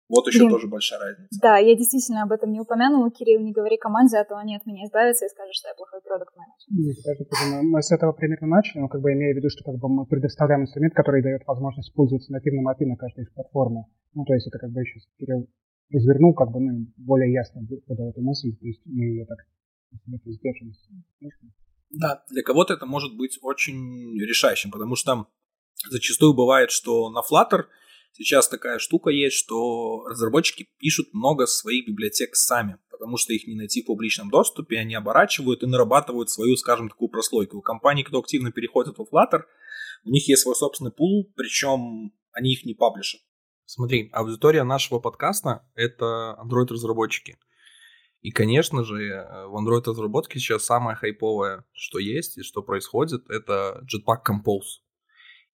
Вот 0.09 0.27
еще 0.29 0.47
Блин. 0.47 0.51
тоже 0.51 0.69
большая 0.69 1.01
разница. 1.01 1.39
Да, 1.43 1.59
я 1.59 1.75
действительно 1.75 2.23
об 2.23 2.33
этом 2.33 2.53
не 2.53 2.61
упомянула. 2.61 3.11
Кирилл, 3.11 3.41
не 3.41 3.53
говори 3.53 3.77
команде, 3.77 4.19
а 4.19 4.25
то 4.25 4.37
они 4.37 4.55
от 4.55 4.65
меня 4.65 4.85
избавятся 4.85 5.27
и 5.27 5.29
скажут, 5.29 5.55
что 5.55 5.69
я 5.69 5.75
плохой 5.75 6.01
продукт 6.01 6.33
менеджер 6.37 6.95
даже 7.05 7.63
мы 7.63 7.83
с 7.83 7.91
этого 7.91 8.13
примерно 8.13 8.47
начали, 8.47 8.81
но 8.83 8.89
как 8.89 9.01
бы 9.01 9.13
имея 9.13 9.35
в 9.35 9.37
виду, 9.37 9.51
что 9.51 9.65
как 9.65 9.81
бы 9.81 9.89
мы 9.89 10.07
предоставляем 10.07 10.63
инструмент, 10.63 10.95
который 10.95 11.23
дает 11.23 11.43
возможность 11.47 11.93
пользоваться 11.93 12.33
нативным 12.33 12.69
API 12.69 12.87
на 12.87 12.97
каждой 12.97 13.25
из 13.25 13.31
платформы. 13.31 13.87
Ну, 14.15 14.25
то 14.25 14.35
есть 14.35 14.47
это 14.47 14.59
как 14.59 14.71
бы 14.71 14.81
еще 14.81 15.01
Кирилл 15.19 15.49
развернул, 15.91 16.35
как 16.35 16.51
бы, 16.51 16.61
ну, 16.61 16.87
более 16.97 17.33
ясно 17.33 17.63
подал 17.87 18.11
эту 18.11 18.21
мысль, 18.21 18.57
то 18.57 18.67
есть 18.67 18.83
мы 18.87 19.05
ее 19.05 19.27
так 19.27 19.39
сдержим. 20.25 20.73
Да, 21.91 22.25
для 22.31 22.43
кого-то 22.43 22.75
это 22.75 22.87
может 22.87 23.17
быть 23.17 23.39
очень 23.43 24.19
решающим, 24.21 24.71
потому 24.71 24.95
что 24.95 25.27
зачастую 25.91 26.35
бывает, 26.35 26.71
что 26.71 27.11
на 27.11 27.21
Flutter– 27.21 27.65
Сейчас 28.19 28.49
такая 28.49 28.79
штука 28.79 29.11
есть, 29.11 29.37
что 29.37 30.07
разработчики 30.07 30.71
пишут 30.79 31.13
много 31.13 31.45
своих 31.45 31.87
библиотек 31.87 32.35
сами, 32.35 32.79
потому 32.91 33.19
что 33.19 33.35
их 33.35 33.47
не 33.47 33.55
найти 33.55 33.83
в 33.83 33.87
публичном 33.87 34.31
доступе, 34.31 34.79
они 34.79 34.95
оборачивают 34.95 35.63
и 35.63 35.67
нарабатывают 35.67 36.31
свою, 36.31 36.57
скажем, 36.57 36.89
такую 36.89 37.11
прослойку. 37.11 37.59
У 37.59 37.61
компаний, 37.61 38.05
кто 38.05 38.19
активно 38.19 38.53
переходит 38.53 38.97
в 38.97 39.03
Flutter, 39.03 39.43
у 40.05 40.09
них 40.09 40.27
есть 40.29 40.41
свой 40.41 40.55
собственный 40.55 40.93
пул, 40.93 41.31
причем 41.37 42.15
они 42.33 42.55
их 42.55 42.65
не 42.65 42.73
паблишат. 42.73 43.21
Смотри, 43.67 44.09
аудитория 44.15 44.65
нашего 44.65 44.99
подкаста— 44.99 45.69
это 45.75 46.39
Android-разработчики. 46.43 47.37
И, 48.23 48.31
конечно 48.31 48.83
же, 48.83 48.97
в 49.47 49.63
Android-разработке 49.63 50.39
сейчас 50.39 50.65
самое 50.65 50.97
хайповое, 50.97 51.67
что 51.75 51.99
есть 51.99 52.39
и 52.39 52.43
что 52.43 52.63
происходит, 52.63 53.29
это 53.29 53.85
Jetpack 53.85 54.23
Compose 54.27 54.86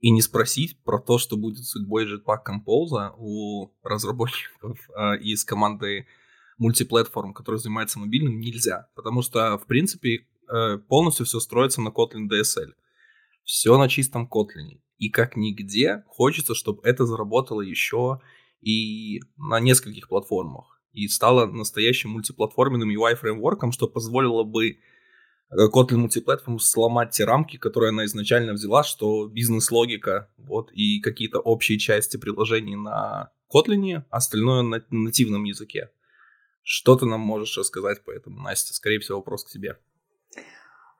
и 0.03 0.11
не 0.11 0.21
спросить 0.21 0.77
про 0.83 0.99
то, 0.99 1.17
что 1.17 1.37
будет 1.37 1.65
судьбой 1.65 2.07
Jetpack 2.07 2.41
Compose 2.45 3.15
у 3.17 3.73
разработчиков 3.85 4.79
э, 4.91 5.19
из 5.23 5.45
команды 5.45 6.07
мультиплатформ, 6.59 7.33
которые 7.33 7.61
занимаются 7.61 8.01
мобильным, 8.01 8.41
нельзя. 8.41 8.89
Потому 8.97 9.23
что, 9.23 9.57
в 9.59 9.67
принципе, 9.67 10.27
э, 10.53 10.79
полностью 10.89 11.25
все 11.25 11.39
строится 11.39 11.81
на 11.81 11.89
Kotlin 11.89 12.29
DSL. 12.29 12.73
Все 13.45 13.79
на 13.79 13.89
чистом 13.89 14.29
Kotlin. 14.29 14.81
И 14.99 15.09
как 15.09 15.37
нигде 15.37 16.03
хочется, 16.09 16.57
чтобы 16.57 16.83
это 16.83 17.07
заработало 17.07 17.61
еще 17.61 18.21
и 18.61 19.21
на 19.37 19.61
нескольких 19.61 20.09
платформах. 20.09 20.83
И 20.91 21.07
стало 21.07 21.47
настоящим 21.47 22.11
мультиплатформенным 22.11 22.91
UI-фреймворком, 22.91 23.71
что 23.71 23.87
позволило 23.87 24.43
бы 24.43 24.79
Kotlin 25.55 26.07
Multiplatform 26.07 26.59
сломать 26.59 27.11
те 27.11 27.25
рамки, 27.25 27.59
которые 27.59 27.91
она 27.91 28.05
изначально 28.07 28.55
взяла, 28.55 28.83
что 28.83 29.29
бизнес-логика, 29.29 30.31
вот, 30.39 30.71
и 30.73 31.01
какие-то 31.01 31.41
общие 31.41 31.79
части 31.79 32.17
приложений 32.17 32.77
на 32.77 33.31
Kotlin, 33.55 34.03
остальное 34.11 34.63
на 34.63 34.83
нативном 34.91 35.45
языке. 35.45 35.91
Что 36.63 36.97
ты 36.97 37.07
нам 37.07 37.21
можешь 37.21 37.59
рассказать 37.59 38.05
по 38.05 38.11
этому, 38.11 38.41
Настя? 38.41 38.73
Скорее 38.73 39.01
всего, 39.01 39.19
вопрос 39.19 39.45
к 39.45 39.51
тебе. 39.51 39.79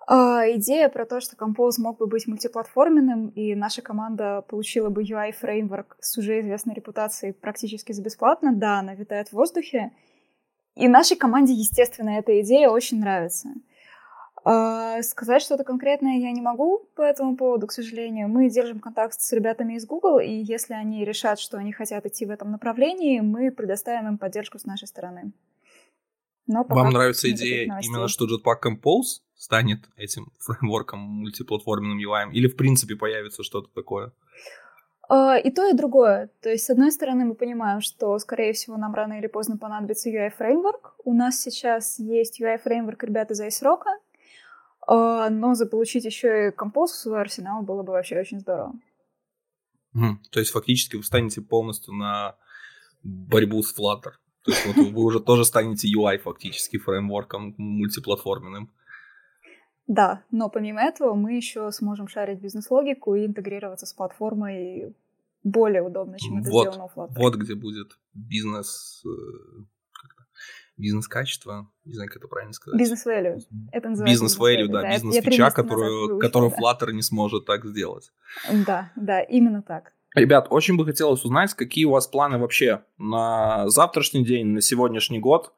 А, 0.07 0.51
идея 0.57 0.89
про 0.89 1.07
то, 1.07 1.21
что 1.21 1.37
Compose 1.37 1.79
мог 1.79 1.99
бы 1.99 2.07
быть 2.07 2.27
мультиплатформенным, 2.27 3.29
и 3.29 3.55
наша 3.55 3.83
команда 3.83 4.43
получила 4.43 4.91
бы 4.91 5.05
UI-фреймворк 5.05 5.97
с 6.01 6.19
уже 6.19 6.41
известной 6.41 6.75
репутацией 6.75 7.33
практически 7.33 7.93
за 7.93 8.03
бесплатно, 8.03 8.53
да, 8.53 8.81
она 8.81 8.95
витает 8.95 9.29
в 9.29 9.35
воздухе. 9.35 9.93
И 10.75 10.89
нашей 10.89 11.17
команде, 11.17 11.53
естественно, 11.53 12.11
эта 12.11 12.41
идея 12.41 12.71
очень 12.71 12.99
нравится. 12.99 13.51
А, 14.45 15.03
сказать 15.03 15.43
что-то 15.43 15.63
конкретное 15.63 16.19
я 16.19 16.33
не 16.33 16.41
могу 16.41 16.89
по 16.97 17.03
этому 17.03 17.37
поводу, 17.37 17.67
к 17.67 17.73
сожалению. 17.73 18.29
Мы 18.29 18.51
держим 18.51 18.81
контакт 18.81 19.21
с 19.21 19.33
ребятами 19.33 19.75
из 19.75 19.87
Google, 19.87 20.19
и 20.19 20.31
если 20.31 20.75
они 20.75 21.05
решат, 21.05 21.39
что 21.39 21.59
они 21.59 21.73
хотят 21.73 22.07
идти 22.07 22.27
в 22.27 22.31
этом 22.31 22.51
направлении, 22.51 23.21
мы 23.21 23.53
предоставим 23.53 24.09
им 24.09 24.19
поддержку 24.19 24.59
с 24.59 24.65
нашей 24.65 24.89
стороны. 24.89 25.33
Но 26.49 26.65
Вам 26.69 26.91
нравится 26.91 27.31
идея 27.31 27.79
именно, 27.83 28.09
что 28.09 28.27
Jetpack 28.27 28.63
Compose 28.65 29.23
станет 29.37 29.89
этим 29.97 30.33
фреймворком 30.41 30.99
мультиплатформенным 30.99 31.99
UI, 31.99 32.33
или 32.33 32.49
в 32.49 32.57
принципе 32.57 32.97
появится 32.97 33.45
что-то 33.45 33.69
такое? 33.73 34.13
А, 35.09 35.37
и 35.37 35.51
то, 35.51 35.69
и 35.69 35.73
другое. 35.73 36.31
То 36.41 36.49
есть, 36.49 36.65
с 36.65 36.71
одной 36.71 36.91
стороны, 36.91 37.25
мы 37.25 37.35
понимаем, 37.35 37.81
что, 37.81 38.19
скорее 38.19 38.55
всего, 38.55 38.77
нам 38.77 38.95
рано 38.95 39.19
или 39.19 39.27
поздно 39.27 39.57
понадобится 39.57 40.11
UI-фреймворк. 40.11 40.95
У 41.05 41.13
нас 41.13 41.41
сейчас 41.41 41.99
есть 41.99 42.41
UI-фреймворк 42.41 43.05
ребят 43.05 43.31
из 43.31 43.41
iSrock, 43.41 43.83
а, 43.85 43.99
но 44.87 45.55
заполучить 45.55 46.05
еще 46.05 46.49
и 46.49 46.51
композ 46.51 46.93
в 46.93 46.97
свой 46.97 47.21
арсенал 47.21 47.63
было 47.63 47.83
бы 47.83 47.93
вообще 47.93 48.19
очень 48.19 48.41
здорово. 48.41 48.73
Mm, 49.95 50.15
то 50.31 50.41
есть 50.41 50.53
фактически 50.53 50.97
вы 50.97 51.03
станете 51.03 51.41
полностью 51.41 51.95
на 51.95 52.37
борьбу 53.03 53.63
с 53.63 53.79
Flutter. 53.79 54.13
То 54.45 54.51
есть 54.51 54.67
вот 54.67 54.77
вы 54.77 55.05
уже 55.05 55.21
тоже 55.21 55.45
станете 55.45 55.89
UI 55.89 56.19
фактически 56.19 56.79
фреймворком 56.79 57.55
мультиплатформенным. 57.59 58.73
Да, 59.87 60.25
но 60.31 60.49
помимо 60.49 60.81
этого 60.81 61.15
мы 61.15 61.35
еще 61.35 61.71
сможем 61.73 62.09
шарить 62.09 62.41
бизнес-логику 62.41 63.15
и 63.15 63.27
интегрироваться 63.27 63.87
с 63.87 63.93
платформой 63.93 64.95
более 65.45 65.83
удобно, 65.83 66.19
чем 66.19 66.39
это 66.39 66.51
вот, 66.51 66.63
сделано 66.63 66.85
у 66.85 66.89
Flutter. 66.89 67.13
Вот 67.17 67.35
где 67.37 67.55
будет 67.55 67.99
бизнес 68.15 69.03
э, 69.05 69.65
бизнес-качество, 70.83 71.71
не 71.85 71.95
знаю, 71.95 72.09
как 72.09 72.19
это 72.19 72.29
правильно 72.29 72.53
сказать. 72.53 72.79
Бизнес-value. 72.79 73.39
Это 73.73 73.89
называется 73.89 74.25
бизнес-value, 74.25 74.67
да, 74.67 74.83
да 74.83 74.91
бизнес-фича, 74.93 75.51
которую, 75.51 76.19
которую 76.19 76.51
Flutter 76.51 76.93
не 76.93 77.03
сможет 77.03 77.47
так 77.47 77.65
сделать. 77.65 78.13
Да, 78.67 78.93
да, 78.97 79.23
именно 79.23 79.63
так. 79.63 79.93
Ребят, 80.15 80.49
очень 80.51 80.77
бы 80.77 80.85
хотелось 80.85 81.25
узнать, 81.25 81.55
какие 81.55 81.87
у 81.87 81.93
вас 81.93 82.07
планы 82.07 82.39
вообще 82.39 82.83
на 82.99 83.69
завтрашний 83.69 84.25
день, 84.25 84.49
на 84.49 84.61
сегодняшний 84.61 85.21
год 85.21 85.55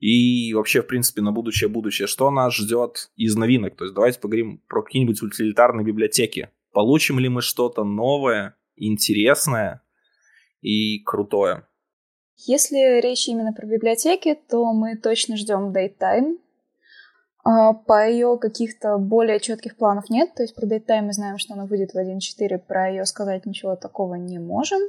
и 0.00 0.52
вообще, 0.54 0.82
в 0.82 0.88
принципе, 0.88 1.22
на 1.22 1.30
будущее 1.30 1.68
будущее. 1.68 2.08
Что 2.08 2.30
нас 2.30 2.56
ждет 2.56 3.12
из 3.14 3.36
новинок? 3.36 3.76
То 3.76 3.84
есть 3.84 3.94
давайте 3.94 4.18
поговорим 4.18 4.60
про 4.66 4.82
какие-нибудь 4.82 5.22
утилитарные 5.22 5.84
библиотеки. 5.84 6.48
Получим 6.72 7.20
ли 7.20 7.28
мы 7.28 7.42
что-то 7.42 7.84
новое, 7.84 8.56
интересное 8.74 9.82
и 10.60 10.98
крутое? 11.04 11.68
Если 12.46 13.00
речь 13.00 13.28
именно 13.28 13.52
про 13.52 13.66
библиотеки, 13.66 14.38
то 14.48 14.72
мы 14.72 14.96
точно 14.96 15.36
ждем 15.36 15.72
DateTime. 15.72 16.38
А, 17.44 17.72
по 17.72 18.08
ее 18.08 18.38
каких-то 18.38 18.98
более 18.98 19.38
четких 19.40 19.76
планов 19.76 20.10
нет. 20.10 20.34
То 20.34 20.42
есть 20.42 20.54
про 20.54 20.66
DateTime 20.66 21.02
мы 21.02 21.12
знаем, 21.12 21.38
что 21.38 21.54
она 21.54 21.66
выйдет 21.66 21.92
в 21.92 21.96
1.4, 21.96 22.58
про 22.58 22.90
ее 22.90 23.06
сказать 23.06 23.46
ничего 23.46 23.76
такого 23.76 24.14
не 24.14 24.38
можем. 24.38 24.80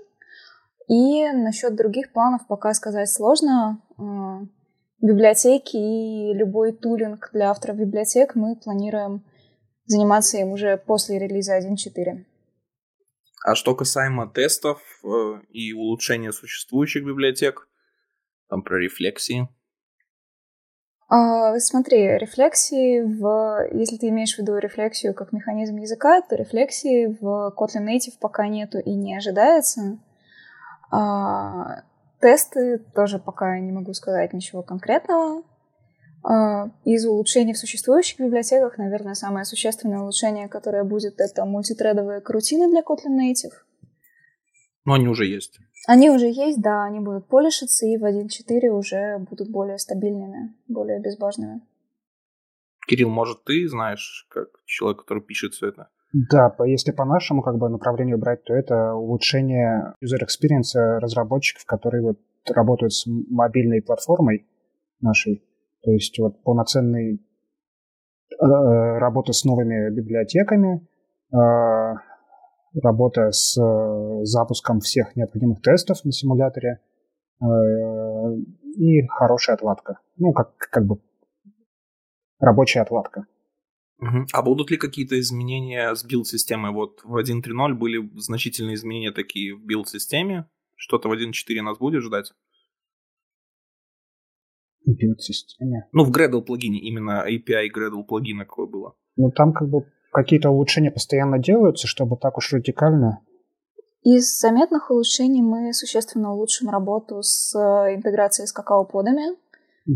И 0.87 1.25
насчет 1.31 1.75
других 1.75 2.11
планов 2.11 2.45
пока 2.47 2.73
сказать 2.73 3.09
сложно. 3.09 3.79
А, 3.97 4.41
библиотеки 5.01 5.77
и 5.77 6.33
любой 6.33 6.71
тулинг 6.71 7.29
для 7.33 7.51
авторов 7.51 7.77
библиотек 7.77 8.35
мы 8.35 8.55
планируем 8.55 9.23
заниматься 9.85 10.37
им 10.37 10.51
уже 10.51 10.77
после 10.77 11.19
релиза 11.19 11.57
1.4. 11.57 12.25
А 13.43 13.55
что 13.55 13.75
касаемо 13.75 14.27
тестов 14.29 14.81
э, 15.03 15.41
и 15.49 15.73
улучшения 15.73 16.31
существующих 16.31 17.05
библиотек, 17.05 17.67
там 18.47 18.63
про 18.63 18.79
рефлексии. 18.79 19.49
А, 21.09 21.59
смотри, 21.59 22.17
рефлексии 22.17 23.01
в... 23.01 23.67
Если 23.73 23.97
ты 23.97 24.07
имеешь 24.09 24.35
в 24.35 24.39
виду 24.39 24.57
рефлексию 24.57 25.13
как 25.13 25.33
механизм 25.33 25.75
языка, 25.75 26.21
то 26.21 26.35
рефлексии 26.35 27.17
в 27.19 27.53
Kotlin 27.57 27.85
Native 27.85 28.17
пока 28.19 28.47
нету 28.47 28.79
и 28.79 28.93
не 28.93 29.17
ожидается. 29.17 29.99
А, 30.89 31.83
тесты 32.21 32.77
тоже 32.95 33.19
пока 33.19 33.59
не 33.59 33.73
могу 33.73 33.93
сказать 33.93 34.31
ничего 34.31 34.63
конкретного. 34.63 35.43
А, 36.23 36.69
из 36.85 37.05
улучшений 37.05 37.53
в 37.53 37.57
существующих 37.57 38.19
библиотеках, 38.19 38.77
наверное, 38.77 39.13
самое 39.13 39.45
существенное 39.45 39.99
улучшение, 39.99 40.47
которое 40.47 40.83
будет, 40.83 41.19
это 41.19 41.45
мультитредовые 41.45 42.21
крутины 42.21 42.69
для 42.69 42.81
Kotlin 42.81 43.19
Native. 43.19 43.53
Но 44.85 44.93
они 44.93 45.07
уже 45.07 45.25
есть. 45.25 45.59
Они 45.87 46.09
уже 46.09 46.27
есть, 46.27 46.61
да, 46.61 46.85
они 46.85 46.99
будут 46.99 47.27
полишиться 47.27 47.85
и 47.85 47.97
в 47.97 48.05
1.4 48.05 48.69
уже 48.69 49.17
будут 49.19 49.49
более 49.49 49.77
стабильными, 49.77 50.53
более 50.67 51.01
безбажными. 51.01 51.61
Кирилл, 52.87 53.09
может, 53.09 53.43
ты 53.43 53.67
знаешь, 53.67 54.27
как 54.29 54.47
человек, 54.65 55.01
который 55.01 55.23
пишет 55.23 55.53
все 55.53 55.69
это? 55.69 55.89
Да, 56.13 56.55
если 56.65 56.91
по 56.91 57.05
нашему 57.05 57.41
как 57.41 57.57
бы 57.57 57.69
направлению 57.69 58.17
брать, 58.17 58.43
то 58.43 58.53
это 58.53 58.93
улучшение 58.93 59.93
user 60.03 60.21
experience 60.21 60.77
разработчиков, 60.99 61.65
которые 61.65 62.03
вот 62.03 62.19
работают 62.47 62.93
с 62.93 63.05
мобильной 63.07 63.81
платформой 63.81 64.45
нашей, 65.01 65.43
то 65.83 65.91
есть 65.91 66.17
вот 66.19 66.41
полноценный 66.43 67.15
э, 67.15 67.17
работа 68.39 69.33
с 69.33 69.43
новыми 69.43 69.93
библиотеками, 69.93 70.87
э, 71.31 71.95
работа 72.81 73.31
с 73.31 73.57
э, 73.61 74.23
запуском 74.23 74.79
всех 74.79 75.15
необходимых 75.15 75.61
тестов 75.61 76.03
на 76.05 76.11
симуляторе 76.11 76.79
и 78.77 79.05
хорошая 79.07 79.57
отладка. 79.57 79.99
Ну, 80.15 80.31
как, 80.31 80.55
как 80.55 80.85
бы 80.85 81.01
рабочая 82.39 82.81
отладка. 82.81 83.25
А 84.31 84.41
будут 84.41 84.71
ли 84.71 84.77
какие-то 84.77 85.19
изменения 85.19 85.93
с 85.93 86.05
билд-системой? 86.05 86.71
Вот 86.71 87.01
в 87.03 87.17
1.3.0 87.17 87.73
были 87.73 88.09
значительные 88.15 88.75
изменения 88.75 89.11
такие 89.11 89.55
в 89.55 89.65
билд-системе. 89.65 90.47
Что-то 90.75 91.09
в 91.09 91.13
1.4 91.13 91.61
нас 91.61 91.77
будет 91.77 92.01
ждать? 92.01 92.31
Билд-системе. 94.85 95.87
Ну, 95.91 96.03
в 96.03 96.11
Gradle 96.11 96.41
плагине, 96.41 96.79
именно 96.79 97.25
API 97.27 97.67
Gradle 97.75 98.03
плагина 98.03 98.45
какое 98.45 98.67
было. 98.67 98.95
Ну, 99.15 99.31
там 99.31 99.53
как 99.53 99.69
бы 99.69 99.85
какие-то 100.11 100.49
улучшения 100.49 100.91
постоянно 100.91 101.39
делаются, 101.39 101.87
чтобы 101.87 102.17
так 102.17 102.37
уж 102.37 102.53
радикально. 102.53 103.19
Из 104.03 104.39
заметных 104.39 104.91
улучшений 104.91 105.41
мы 105.41 105.73
существенно 105.73 106.33
улучшим 106.33 106.69
работу 106.69 107.21
с 107.21 107.55
э, 107.55 107.95
интеграцией 107.95 108.47
с 108.47 108.51
какао-подами. 108.51 109.37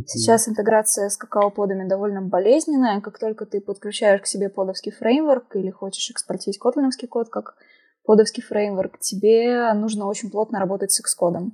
Сейчас 0.06 0.50
интеграция 0.50 1.08
с 1.10 1.16
какао-подами 1.16 1.88
довольно 1.88 2.22
болезненная. 2.22 3.00
Как 3.00 3.20
только 3.20 3.46
ты 3.46 3.62
подключаешь 3.62 4.22
к 4.22 4.26
себе 4.26 4.50
подовский 4.50 4.92
фреймворк 4.92 5.56
или 5.56 5.70
хочешь 5.70 6.10
экспортить 6.10 6.58
котлиновский 6.58 7.08
код 7.08 7.30
как 7.30 7.56
подовский 8.04 8.44
фреймворк, 8.44 9.00
тебе 9.00 9.72
нужно 9.74 10.08
очень 10.08 10.30
плотно 10.30 10.60
работать 10.60 10.92
с 10.92 11.02
Xcode. 11.02 11.52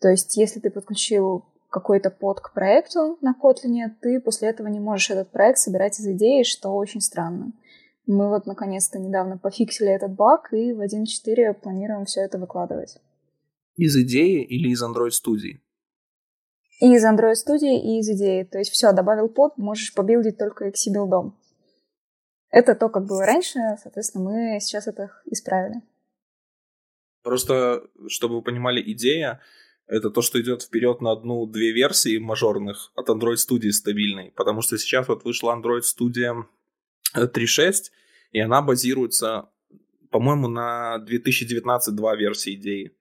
То 0.00 0.08
есть, 0.08 0.36
если 0.38 0.60
ты 0.60 0.70
подключил 0.70 1.44
какой-то 1.70 2.10
под 2.10 2.40
к 2.40 2.52
проекту 2.52 3.16
на 3.20 3.34
Kotlin, 3.40 3.90
ты 4.00 4.20
после 4.20 4.48
этого 4.48 4.66
не 4.66 4.80
можешь 4.80 5.10
этот 5.10 5.30
проект 5.30 5.58
собирать 5.58 5.98
из 5.98 6.06
идеи, 6.06 6.42
что 6.42 6.70
очень 6.70 7.00
странно. 7.00 7.52
Мы 8.06 8.28
вот 8.28 8.46
наконец-то 8.46 8.98
недавно 8.98 9.38
пофиксили 9.38 9.90
этот 9.90 10.12
баг 10.12 10.52
и 10.52 10.72
в 10.72 10.80
1.4 10.80 11.54
планируем 11.54 12.04
все 12.04 12.22
это 12.22 12.38
выкладывать. 12.38 12.98
Из 13.76 13.96
идеи 13.96 14.44
или 14.44 14.70
из 14.70 14.82
Android 14.82 15.10
Studio? 15.10 15.58
И 16.80 16.92
из 16.92 17.04
Android 17.04 17.34
Studio, 17.34 17.78
и 17.78 18.00
из 18.00 18.08
идеи. 18.10 18.42
То 18.42 18.58
есть 18.58 18.72
все, 18.72 18.92
добавил 18.92 19.28
под, 19.28 19.56
можешь 19.56 19.94
побилдить 19.94 20.38
только 20.38 20.68
XC 20.68 20.92
билдом. 20.92 21.38
Это 22.50 22.74
то, 22.74 22.88
как 22.88 23.06
было 23.06 23.24
раньше, 23.24 23.60
соответственно, 23.80 24.24
мы 24.24 24.60
сейчас 24.60 24.88
это 24.88 25.10
исправили. 25.26 25.82
Просто, 27.22 27.82
чтобы 28.08 28.36
вы 28.36 28.42
понимали, 28.42 28.82
идея 28.92 29.40
это 29.90 30.10
то, 30.10 30.22
что 30.22 30.40
идет 30.40 30.62
вперед 30.62 31.00
на 31.00 31.12
одну-две 31.12 31.72
версии 31.72 32.18
мажорных 32.18 32.92
от 32.94 33.08
Android 33.08 33.36
Studio 33.36 33.70
стабильной, 33.70 34.32
потому 34.36 34.62
что 34.62 34.78
сейчас 34.78 35.08
вот 35.08 35.24
вышла 35.24 35.56
Android 35.56 35.82
Studio 35.82 36.44
3.6, 37.16 37.90
и 38.30 38.40
она 38.40 38.62
базируется, 38.62 39.48
по-моему, 40.10 40.48
на 40.48 41.04
2019-2 41.04 42.16
версии 42.16 42.54
идеи. 42.54 42.92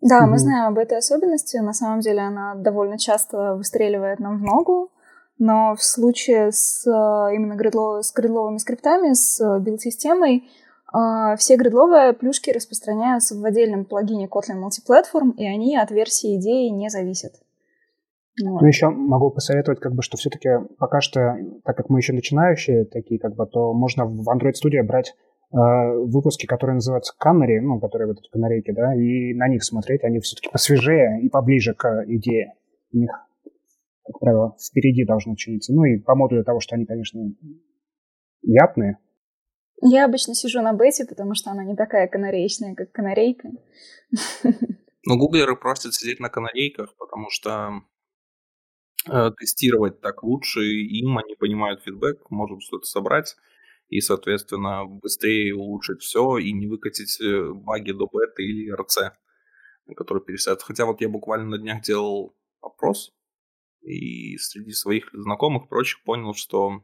Да, 0.00 0.20
угу. 0.20 0.32
мы 0.32 0.38
знаем 0.38 0.68
об 0.68 0.78
этой 0.78 0.98
особенности. 0.98 1.58
На 1.58 1.72
самом 1.72 2.00
деле 2.00 2.20
она 2.20 2.54
довольно 2.54 2.98
часто 2.98 3.54
выстреливает 3.54 4.20
нам 4.20 4.38
в 4.38 4.42
ногу, 4.42 4.90
но 5.38 5.74
в 5.76 5.82
случае 5.82 6.52
с 6.52 6.86
э, 6.86 7.34
именно 7.34 7.56
гридло, 7.56 8.00
с 8.02 8.12
гридловыми 8.12 8.58
скриптами, 8.58 9.12
с 9.12 9.38
билд-системой, 9.60 10.48
а, 10.48 10.63
все 11.36 11.56
гридловые 11.56 12.12
плюшки 12.12 12.50
распространяются 12.50 13.36
в 13.36 13.44
отдельном 13.44 13.84
плагине 13.84 14.26
Kotlin 14.26 14.60
Multiplatform, 14.62 15.34
и 15.36 15.44
они 15.44 15.76
от 15.76 15.90
версии 15.90 16.36
идеи 16.36 16.68
не 16.68 16.88
зависят. 16.88 17.32
Вот. 18.42 18.62
Ну, 18.62 18.66
еще 18.66 18.88
могу 18.88 19.30
посоветовать, 19.30 19.80
как 19.80 19.94
бы, 19.94 20.02
что 20.02 20.16
все-таки 20.16 20.48
пока 20.78 21.00
что, 21.00 21.36
так 21.64 21.76
как 21.76 21.88
мы 21.88 22.00
еще 22.00 22.12
начинающие 22.12 22.84
такие, 22.84 23.20
как 23.20 23.36
бы, 23.36 23.46
то 23.46 23.72
можно 23.72 24.06
в 24.06 24.28
Android 24.28 24.54
Studio 24.54 24.82
брать 24.84 25.14
э, 25.52 25.56
выпуски, 25.56 26.46
которые 26.46 26.74
называются 26.74 27.14
Canary, 27.20 27.60
ну, 27.60 27.78
которые 27.78 28.08
вот 28.08 28.18
эти 28.18 28.28
канарейки, 28.30 28.72
да, 28.72 28.94
и 28.94 29.34
на 29.34 29.48
них 29.48 29.62
смотреть, 29.62 30.02
они 30.02 30.18
все-таки 30.18 30.48
посвежее 30.50 31.20
и 31.22 31.28
поближе 31.28 31.74
к 31.74 32.04
идее. 32.08 32.54
У 32.92 32.98
них 32.98 33.10
как 34.04 34.18
правило, 34.20 34.54
впереди 34.60 35.04
должны 35.04 35.34
чиниться. 35.36 35.72
Ну 35.72 35.84
и 35.84 35.98
по 35.98 36.14
модулю 36.14 36.44
того, 36.44 36.60
что 36.60 36.74
они, 36.74 36.84
конечно, 36.84 37.20
япные. 38.42 38.98
Я 39.86 40.06
обычно 40.06 40.34
сижу 40.34 40.62
на 40.62 40.72
бете, 40.72 41.04
потому 41.04 41.34
что 41.34 41.50
она 41.50 41.62
не 41.62 41.76
такая 41.76 42.08
канареечная, 42.08 42.74
как 42.74 42.90
канарейка. 42.90 43.50
Ну, 45.06 45.18
гуглеры 45.18 45.56
просят 45.56 45.92
сидеть 45.92 46.20
на 46.20 46.30
канарейках, 46.30 46.96
потому 46.96 47.28
что 47.28 47.82
э, 49.06 49.30
тестировать 49.38 50.00
так 50.00 50.22
лучше 50.22 50.60
им, 50.60 51.18
они 51.18 51.34
понимают 51.34 51.82
фидбэк, 51.82 52.30
можем 52.30 52.60
что-то 52.60 52.86
собрать 52.86 53.36
и, 53.90 54.00
соответственно, 54.00 54.86
быстрее 54.86 55.54
улучшить 55.54 56.00
все 56.00 56.38
и 56.38 56.50
не 56.52 56.66
выкатить 56.66 57.20
э, 57.20 57.52
баги 57.52 57.92
до 57.92 58.06
бета 58.06 58.40
или 58.40 58.72
РЦ, 58.72 59.12
который 59.94 60.22
пересядет. 60.24 60.62
Хотя 60.62 60.86
вот 60.86 61.02
я 61.02 61.10
буквально 61.10 61.44
на 61.50 61.58
днях 61.58 61.82
делал 61.82 62.34
опрос, 62.62 63.12
и 63.82 64.38
среди 64.38 64.72
своих 64.72 65.10
знакомых 65.12 65.68
прочих 65.68 66.02
понял, 66.04 66.32
что 66.32 66.82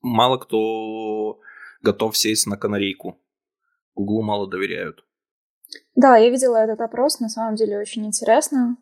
мало 0.00 0.38
кто 0.38 1.40
готов 1.82 2.16
сесть 2.16 2.46
на 2.46 2.56
канарейку. 2.56 3.18
Гуглу 3.94 4.22
мало 4.22 4.48
доверяют. 4.48 5.04
Да, 5.94 6.16
я 6.16 6.30
видела 6.30 6.56
этот 6.56 6.80
опрос, 6.80 7.20
на 7.20 7.28
самом 7.28 7.56
деле 7.56 7.78
очень 7.78 8.06
интересно. 8.06 8.76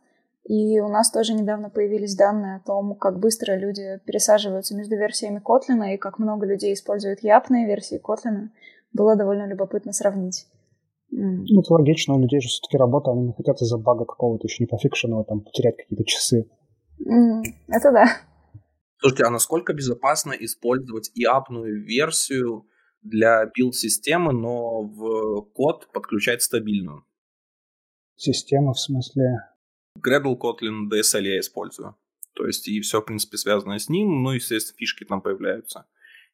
И 0.44 0.78
у 0.78 0.88
нас 0.88 1.10
тоже 1.10 1.34
недавно 1.34 1.70
появились 1.70 2.14
данные 2.14 2.56
о 2.56 2.60
том, 2.60 2.94
как 2.94 3.18
быстро 3.18 3.56
люди 3.56 4.00
пересаживаются 4.06 4.76
между 4.76 4.96
версиями 4.96 5.42
Kotlin 5.44 5.94
и 5.94 5.96
как 5.96 6.20
много 6.20 6.46
людей 6.46 6.72
используют 6.72 7.20
япные 7.24 7.66
версии 7.66 8.00
Kotlin. 8.00 8.50
Было 8.92 9.16
довольно 9.16 9.48
любопытно 9.48 9.92
сравнить. 9.92 10.46
Ну, 11.10 11.60
это 11.60 11.72
логично, 11.72 12.14
у 12.14 12.20
людей 12.20 12.40
же 12.40 12.48
все-таки 12.48 12.76
работа, 12.76 13.10
они 13.10 13.22
не 13.22 13.32
хотят 13.32 13.60
из-за 13.60 13.78
бага 13.78 14.04
какого-то 14.04 14.46
еще 14.46 14.62
не 14.62 14.68
пофикшенного 14.68 15.24
там 15.24 15.40
потерять 15.40 15.76
какие-то 15.76 16.04
часы. 16.04 16.48
Это 17.68 17.92
да. 17.92 18.06
Слушайте, 18.98 19.24
а 19.24 19.30
насколько 19.30 19.72
безопасно 19.72 20.32
использовать 20.32 21.10
и 21.14 21.24
апную 21.24 21.84
версию 21.84 22.66
для 23.08 23.46
билд-системы, 23.46 24.32
но 24.32 24.82
в 24.82 25.42
код 25.52 25.88
подключать 25.92 26.42
стабильную? 26.42 27.04
Система 28.16 28.72
в 28.72 28.78
смысле? 28.78 29.24
Gradle, 29.98 30.36
Kotlin, 30.36 30.88
DSL 30.90 31.22
я 31.22 31.40
использую. 31.40 31.96
То 32.34 32.46
есть 32.46 32.68
и 32.68 32.80
все, 32.80 33.00
в 33.00 33.04
принципе, 33.04 33.38
связано 33.38 33.78
с 33.78 33.88
ним, 33.88 34.22
ну, 34.22 34.32
естественно, 34.32 34.76
фишки 34.76 35.04
там 35.04 35.22
появляются. 35.22 35.86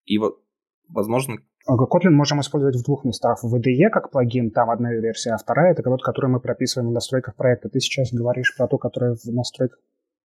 И 0.04 0.18
вот, 0.18 0.42
возможно... 0.88 1.38
Kotlin 1.68 2.10
можем 2.10 2.40
использовать 2.40 2.76
в 2.76 2.84
двух 2.84 3.04
местах. 3.04 3.38
В 3.42 3.54
VDE 3.54 3.88
как 3.92 4.10
плагин, 4.10 4.50
там 4.50 4.70
одна 4.70 4.92
версия, 4.92 5.30
а 5.30 5.38
вторая— 5.38 5.72
это 5.78 5.88
вот, 5.88 6.02
которую 6.02 6.32
мы 6.32 6.40
прописываем 6.40 6.90
в 6.90 6.92
настройках 6.92 7.36
проекта. 7.36 7.68
Ты 7.68 7.78
сейчас 7.78 8.12
говоришь 8.12 8.54
про 8.56 8.66
ту, 8.66 8.78
которая 8.78 9.14
в 9.14 9.24
настройках... 9.26 9.78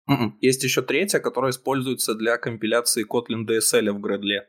М-м. 0.08 0.38
Есть 0.40 0.64
еще 0.64 0.84
третья, 0.84 1.20
которая 1.20 1.50
используется 1.50 2.14
для 2.14 2.38
компиляции 2.38 3.04
Kotlin 3.04 3.48
DSL 3.48 3.92
в 3.92 4.06
Gradle. 4.06 4.44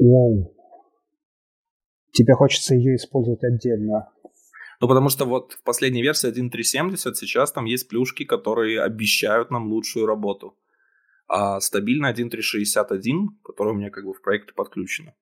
Wow. 0.00 0.54
Тебе 2.12 2.34
хочется 2.34 2.74
ее 2.74 2.96
использовать 2.96 3.42
отдельно. 3.44 4.10
Ну, 4.80 4.86
потому 4.86 5.08
что 5.08 5.24
вот 5.24 5.52
в 5.52 5.62
последней 5.62 6.02
версии 6.02 6.30
1.370 6.30 7.14
сейчас 7.14 7.52
там 7.52 7.64
есть 7.64 7.88
плюшки, 7.88 8.24
которые 8.24 8.80
обещают 8.82 9.50
нам 9.50 9.66
лучшую 9.68 10.06
работу. 10.06 10.56
А 11.26 11.60
стабильно 11.60 12.12
1.361, 12.12 13.26
который 13.44 13.72
у 13.72 13.76
меня 13.76 13.90
как 13.90 14.04
бы 14.04 14.14
в 14.14 14.22
проекте 14.22 14.54
подключено. 14.54 15.14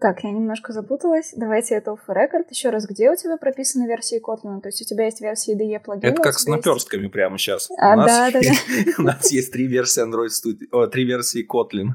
Так, 0.00 0.24
я 0.24 0.30
немножко 0.30 0.72
запуталась. 0.72 1.34
Давайте 1.36 1.74
это 1.74 1.90
off 1.90 2.08
record. 2.08 2.46
Еще 2.48 2.70
раз, 2.70 2.86
где 2.86 3.10
у 3.10 3.16
тебя 3.16 3.36
прописаны 3.36 3.86
версии 3.86 4.18
Kotlin? 4.18 4.62
То 4.62 4.68
есть 4.68 4.80
у 4.80 4.84
тебя 4.86 5.04
есть 5.04 5.20
версии 5.20 5.54
IDE 5.54 5.78
плагина? 5.78 6.10
Это 6.10 6.22
как 6.22 6.38
с 6.38 6.46
наперстками 6.46 7.02
есть... 7.02 7.12
прямо 7.12 7.36
сейчас. 7.36 7.70
А, 7.78 7.92
у 7.92 7.96
нас, 7.96 8.06
да, 8.06 8.30
да, 8.30 8.40
да. 8.40 8.92
У 8.98 9.02
нас 9.02 9.30
есть 9.30 9.52
три 9.52 9.66
версии 9.66 10.02
Android 10.02 10.28
Studio, 10.28 10.66
о, 10.72 10.86
три 10.86 11.04
версии 11.04 11.46
Kotlin, 11.46 11.90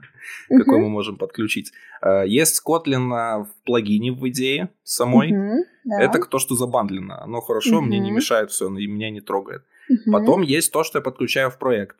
какой 0.50 0.82
мы 0.82 0.90
можем 0.90 1.18
подключить. 1.18 1.72
А, 2.00 2.24
есть 2.24 2.62
Kotlin 2.64 3.44
в 3.44 3.50
плагине 3.66 4.12
в 4.12 4.28
идее 4.30 4.70
самой. 4.84 5.34
Это 5.86 6.20
то, 6.20 6.38
что 6.38 6.54
забандлено. 6.54 7.16
Оно 7.22 7.42
хорошо, 7.42 7.82
мне 7.82 7.98
не 7.98 8.12
мешает 8.12 8.52
все, 8.52 8.68
и 8.68 8.86
меня 8.86 9.10
не 9.10 9.22
трогает. 9.22 9.64
Потом 10.12 10.44
есть 10.44 10.72
то, 10.72 10.84
что 10.84 11.00
я 11.00 11.02
подключаю 11.02 11.50
в 11.50 11.58
проект. 11.58 11.98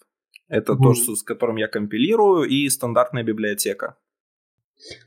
Это 0.50 0.76
то, 0.76 0.94
с 0.94 1.24
которым 1.24 1.56
я 1.56 1.68
компилирую, 1.68 2.48
и 2.48 2.70
стандартная 2.70 3.24
библиотека. 3.24 3.96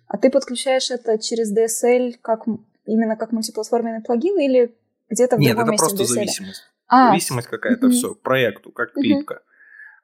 А 0.06 0.18
ты 0.18 0.30
подключаешь 0.30 0.90
это 0.90 1.18
через 1.18 1.52
DSL 1.56 2.14
как 2.20 2.44
именно 2.86 3.16
как 3.16 3.32
мультиплатформенный 3.32 4.02
плагин 4.02 4.38
или 4.40 4.74
где-то 5.10 5.36
в 5.36 5.40
Нет, 5.40 5.56
другом 5.56 5.74
это 5.74 5.82
месте 5.82 5.96
просто 5.96 6.14
зависимость. 6.14 6.62
А, 6.86 7.08
зависимость 7.08 7.48
какая-то, 7.48 7.86
угу. 7.86 7.94
все, 7.94 8.14
к 8.14 8.20
проекту, 8.20 8.72
как 8.72 8.92
клипка. 8.92 9.34
Угу. 9.34 9.42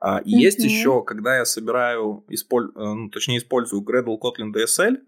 А, 0.01 0.19
и 0.19 0.35
угу. 0.35 0.43
есть 0.43 0.59
еще, 0.59 1.03
когда 1.03 1.39
я 1.39 1.45
собираю, 1.45 2.25
исполь, 2.29 2.67
э, 2.67 2.71
ну, 2.75 3.09
точнее 3.09 3.39
использую 3.39 3.83
Gradle 3.83 4.19
Kotlin 4.21 4.53
DSL, 4.55 4.99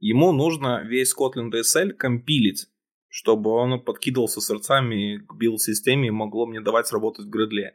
ему 0.00 0.32
нужно 0.32 0.82
весь 0.84 1.14
Kotlin 1.14 1.50
DSL 1.52 1.90
компилить, 1.92 2.68
чтобы 3.08 3.50
он 3.50 3.80
подкидывался 3.82 4.40
сердцами 4.40 5.18
к 5.18 5.34
билд-системе 5.34 6.08
и 6.08 6.12
могло 6.12 6.46
мне 6.46 6.60
давать 6.60 6.86
сработать 6.86 7.26
в 7.26 7.30
Gradle. 7.30 7.72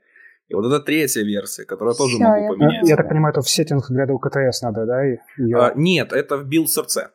И 0.48 0.56
вот 0.56 0.66
это 0.66 0.80
третья 0.80 1.24
версия, 1.24 1.66
которую 1.66 1.94
я 1.94 1.98
тоже 1.98 2.16
Всё, 2.16 2.24
могу 2.24 2.54
поменять. 2.54 2.88
Я 2.88 2.96
так 2.96 3.10
понимаю, 3.10 3.32
это 3.32 3.42
в 3.42 3.50
сеттинг 3.50 3.86
для 3.90 4.06
КТС 4.06 4.62
надо, 4.62 4.86
да? 4.86 5.08
И 5.08 5.18
ее... 5.38 5.58
а, 5.58 5.74
нет, 5.76 6.12
это 6.14 6.38
в 6.38 6.46
buildSrc. 6.46 7.12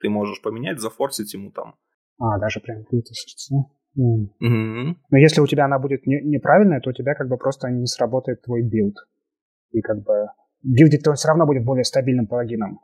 Ты 0.00 0.08
можешь 0.08 0.40
поменять, 0.40 0.78
зафорсить 0.78 1.34
ему 1.34 1.50
там. 1.50 1.74
А, 2.18 2.38
даже 2.38 2.60
прям 2.60 2.84
buildSrc. 2.90 3.54
Mm. 3.96 4.28
Mm-hmm. 4.40 4.94
Но 5.10 5.18
если 5.18 5.40
у 5.40 5.46
тебя 5.46 5.64
она 5.64 5.78
будет 5.78 6.06
не, 6.06 6.20
неправильная, 6.22 6.80
то 6.80 6.90
у 6.90 6.92
тебя 6.92 7.14
как 7.14 7.28
бы 7.28 7.36
просто 7.36 7.68
не 7.68 7.86
сработает 7.86 8.42
твой 8.42 8.62
build. 8.62 8.94
И 9.72 9.80
как 9.80 10.02
бы 10.02 10.28
билдить-то 10.62 11.10
он 11.10 11.16
все 11.16 11.28
равно 11.28 11.46
будет 11.46 11.64
более 11.64 11.84
стабильным 11.84 12.26
плагином. 12.26 12.80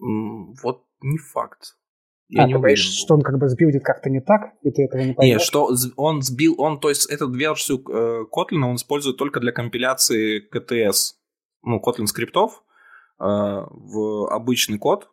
Mm, 0.00 0.54
вот 0.62 0.84
не 1.00 1.18
факт. 1.18 1.77
Я 2.28 2.44
а, 2.44 2.46
не 2.46 2.54
уверен. 2.54 2.76
что 2.76 3.14
он 3.14 3.22
как 3.22 3.38
бы 3.38 3.48
сбилдит 3.48 3.82
как-то 3.82 4.10
не 4.10 4.20
так, 4.20 4.52
и 4.62 4.70
ты 4.70 4.82
этого 4.84 5.00
не 5.00 5.14
понимаешь? 5.14 5.40
Нет, 5.40 5.42
что 5.42 5.70
он 5.96 6.20
сбил, 6.20 6.54
он, 6.58 6.78
то 6.78 6.90
есть 6.90 7.08
эту 7.10 7.32
версию 7.32 7.82
э, 7.88 8.24
Kotlin 8.30 8.62
он 8.64 8.76
использует 8.76 9.16
только 9.16 9.40
для 9.40 9.50
компиляции 9.50 10.40
KTS, 10.40 11.14
ну, 11.62 11.80
Kotlin 11.80 12.06
скриптов 12.06 12.62
э, 13.18 13.24
в 13.24 14.30
обычный 14.30 14.78
код 14.78 15.08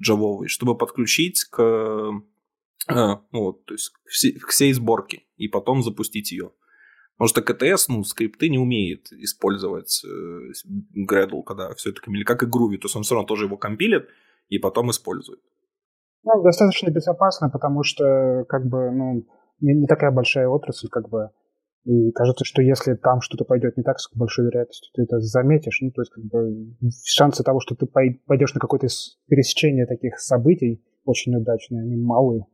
джавовый, 0.00 0.48
чтобы 0.48 0.76
подключить 0.76 1.44
к, 1.44 1.60
э, 1.60 3.14
ну, 3.30 3.52
то 3.52 3.74
есть 3.74 3.90
к 3.90 4.08
всей, 4.08 4.38
к 4.38 4.48
всей 4.48 4.72
сборке 4.72 5.24
и 5.36 5.48
потом 5.48 5.82
запустить 5.82 6.32
ее. 6.32 6.52
Потому 7.16 7.28
что 7.28 7.42
КТС, 7.42 7.88
ну, 7.88 8.02
скрипты 8.04 8.48
не 8.48 8.58
умеет 8.58 9.12
использовать 9.12 10.02
э, 10.02 10.52
Gradle, 11.08 11.42
когда 11.44 11.74
все 11.74 11.90
это 11.90 12.00
компилирует, 12.00 12.26
как 12.26 12.42
и 12.42 12.46
Groovy, 12.46 12.78
то 12.78 12.86
есть 12.86 12.96
он 12.96 13.02
все 13.02 13.14
равно 13.14 13.26
тоже 13.26 13.44
его 13.44 13.58
компилит 13.58 14.08
и 14.48 14.58
потом 14.58 14.90
использует. 14.90 15.40
Ну, 16.24 16.42
достаточно 16.42 16.90
безопасно, 16.90 17.50
потому 17.50 17.82
что, 17.82 18.44
как 18.48 18.66
бы, 18.66 18.90
ну, 18.90 19.24
не, 19.60 19.74
не 19.74 19.86
такая 19.86 20.10
большая 20.10 20.48
отрасль, 20.48 20.88
как 20.88 21.08
бы, 21.08 21.30
и 21.84 22.12
кажется, 22.12 22.44
что 22.44 22.62
если 22.62 22.94
там 22.94 23.20
что-то 23.20 23.44
пойдет 23.44 23.76
не 23.76 23.82
так, 23.82 24.00
с 24.00 24.08
большой 24.14 24.46
вероятностью 24.46 24.90
ты 24.94 25.02
это 25.02 25.20
заметишь. 25.20 25.80
Ну, 25.82 25.90
то 25.90 26.00
есть, 26.00 26.12
как 26.12 26.24
бы, 26.24 26.74
шансы 27.04 27.42
того, 27.42 27.60
что 27.60 27.74
ты 27.74 27.86
пойдешь 27.86 28.54
на 28.54 28.60
какое-то 28.60 28.86
пересечение 29.28 29.86
таких 29.86 30.18
событий 30.18 30.82
очень 31.04 31.36
удачные, 31.36 31.82
они 31.82 31.96
малые. 31.96 32.46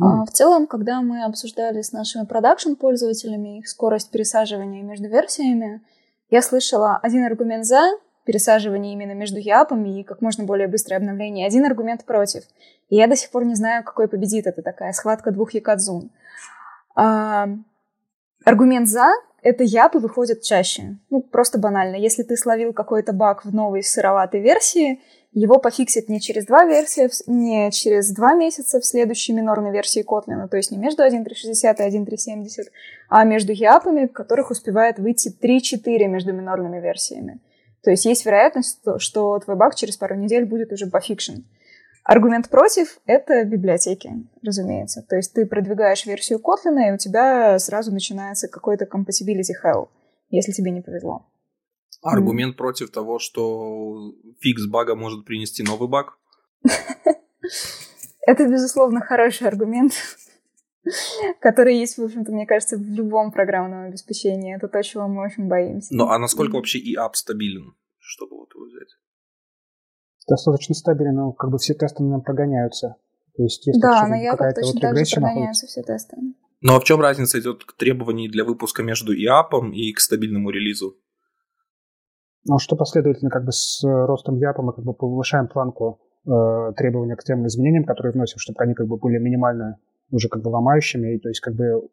А, 0.00 0.24
в 0.24 0.30
целом, 0.30 0.66
когда 0.66 1.00
мы 1.00 1.24
обсуждали 1.24 1.80
с 1.80 1.92
нашими 1.92 2.26
продакшн-пользователями 2.26 3.58
их 3.58 3.68
скорость 3.68 4.10
пересаживания 4.10 4.82
между 4.82 5.08
версиями, 5.08 5.82
я 6.30 6.42
слышала 6.42 6.98
один 7.02 7.24
аргумент 7.24 7.64
за 7.64 7.82
пересаживание 8.24 8.92
именно 8.92 9.12
между 9.12 9.38
япами 9.38 10.00
и 10.00 10.04
как 10.04 10.20
можно 10.20 10.44
более 10.44 10.68
быстрое 10.68 10.98
обновление. 10.98 11.46
Один 11.46 11.64
аргумент 11.64 12.04
против. 12.04 12.44
И 12.88 12.96
я 12.96 13.06
до 13.06 13.16
сих 13.16 13.30
пор 13.30 13.44
не 13.44 13.54
знаю, 13.54 13.84
какой 13.84 14.08
победит. 14.08 14.46
Это 14.46 14.62
такая 14.62 14.92
схватка 14.92 15.30
двух 15.30 15.54
якадзун. 15.54 16.10
А, 16.94 17.48
аргумент 18.44 18.88
за— 18.88 19.10
это 19.42 19.64
япы 19.64 19.98
выходят 19.98 20.42
чаще. 20.42 20.96
Ну, 21.10 21.20
просто 21.20 21.58
банально. 21.58 21.96
Если 21.96 22.22
ты 22.22 22.36
словил 22.36 22.72
какой-то 22.72 23.12
баг 23.12 23.44
в 23.44 23.52
новой 23.52 23.82
сыроватой 23.82 24.40
версии, 24.40 25.00
его 25.32 25.58
пофиксит 25.58 26.08
не 26.08 26.20
через 26.20 26.44
два 26.44 26.64
версии, 26.64 27.08
не 27.26 27.70
через 27.70 28.12
два 28.12 28.34
месяца 28.34 28.80
в 28.80 28.84
следующей 28.84 29.32
минорной 29.32 29.72
версии 29.72 30.04
Kotlin, 30.04 30.46
то 30.46 30.58
есть 30.58 30.70
не 30.70 30.76
между 30.76 31.02
1.360 31.02 31.76
и 31.78 31.98
1.370, 31.98 32.66
а 33.08 33.24
между 33.24 33.52
япами, 33.52 34.06
которых 34.06 34.50
успевает 34.50 34.98
выйти 34.98 35.34
3-4 35.42 36.06
между 36.06 36.32
минорными 36.32 36.80
версиями. 36.80 37.40
То 37.82 37.90
есть 37.90 38.04
есть 38.04 38.24
вероятность, 38.24 38.80
что 38.98 39.38
твой 39.40 39.56
баг 39.56 39.74
через 39.74 39.96
пару 39.96 40.14
недель 40.14 40.44
будет 40.44 40.72
уже 40.72 40.86
пофикшен. 40.86 41.44
Аргумент 42.04 42.48
против— 42.48 42.98
это 43.06 43.44
библиотеки, 43.44 44.10
разумеется. 44.42 45.04
То 45.08 45.16
есть 45.16 45.32
ты 45.34 45.46
продвигаешь 45.46 46.04
версию 46.04 46.40
Kotlin, 46.40 46.88
и 46.88 46.92
у 46.92 46.98
тебя 46.98 47.58
сразу 47.58 47.92
начинается 47.92 48.48
какой-то 48.48 48.86
compatibility 48.86 49.52
hell, 49.64 49.88
если 50.30 50.52
тебе 50.52 50.72
не 50.72 50.80
повезло. 50.80 51.28
Аргумент 52.02 52.54
mm. 52.54 52.56
против 52.56 52.90
того, 52.90 53.20
что 53.20 54.12
фикс 54.40 54.66
бага 54.66 54.96
может 54.96 55.24
принести 55.24 55.62
новый 55.62 55.88
баг? 55.88 56.18
Это, 58.26 58.48
безусловно, 58.48 59.00
хороший 59.00 59.46
аргумент. 59.46 59.92
который 61.40 61.76
есть, 61.76 61.98
в 61.98 62.02
общем-то, 62.02 62.32
мне 62.32 62.46
кажется, 62.46 62.76
в 62.76 62.82
любом 62.82 63.30
программном 63.30 63.86
обеспечении. 63.88 64.56
Это 64.56 64.68
то, 64.68 64.82
чего 64.82 65.08
мы 65.08 65.22
очень 65.24 65.48
боимся. 65.48 65.94
Ну, 65.94 66.08
а 66.08 66.18
насколько 66.18 66.56
вообще 66.56 66.78
и 66.78 66.96
app 66.96 67.14
стабилен, 67.14 67.74
чтобы 67.98 68.36
вот 68.36 68.54
его 68.54 68.64
взять? 68.64 68.88
Достаточно 70.28 70.74
стабилен, 70.74 71.14
но 71.14 71.32
как 71.32 71.50
бы 71.50 71.58
все 71.58 71.74
тесты 71.74 72.02
на 72.02 72.08
нем 72.08 72.22
прогоняются. 72.22 72.96
То 73.36 73.42
есть, 73.42 73.66
если 73.66 73.80
да, 73.80 74.06
на 74.06 74.16
Япах 74.16 74.54
точно 74.54 74.72
вот 74.72 74.80
так 74.80 75.06
же 75.06 75.14
прогоняются 75.16 75.66
все 75.66 75.82
тесты. 75.82 76.16
Ну 76.60 76.76
а 76.76 76.80
в 76.80 76.84
чем 76.84 77.00
разница 77.00 77.40
идет 77.40 77.64
к 77.64 77.72
требований 77.76 78.28
для 78.28 78.44
выпуска 78.44 78.82
между 78.84 79.12
ИАПом 79.12 79.72
и 79.72 79.92
к 79.92 80.00
стабильному 80.00 80.50
релизу? 80.50 80.96
Ну, 82.44 82.58
что 82.58 82.76
последовательно 82.76 83.30
как 83.30 83.44
бы 83.44 83.52
с 83.52 83.82
ростом 83.82 84.36
ЯПа 84.36 84.62
мы 84.62 84.72
как 84.72 84.84
бы 84.84 84.94
повышаем 84.94 85.48
планку 85.48 86.00
э, 86.24 86.72
требования 86.76 87.16
к 87.16 87.24
тем 87.24 87.46
изменениям, 87.46 87.84
которые 87.84 88.12
вносим, 88.12 88.38
чтобы 88.38 88.60
они 88.62 88.74
как 88.74 88.86
бы 88.86 88.96
были 88.96 89.18
минимально 89.18 89.78
уже 90.12 90.28
как 90.28 90.42
бы 90.42 90.48
ломающими, 90.48 91.16
и 91.16 91.18
то 91.18 91.28
есть 91.28 91.40
как 91.40 91.54
бы 91.54 91.88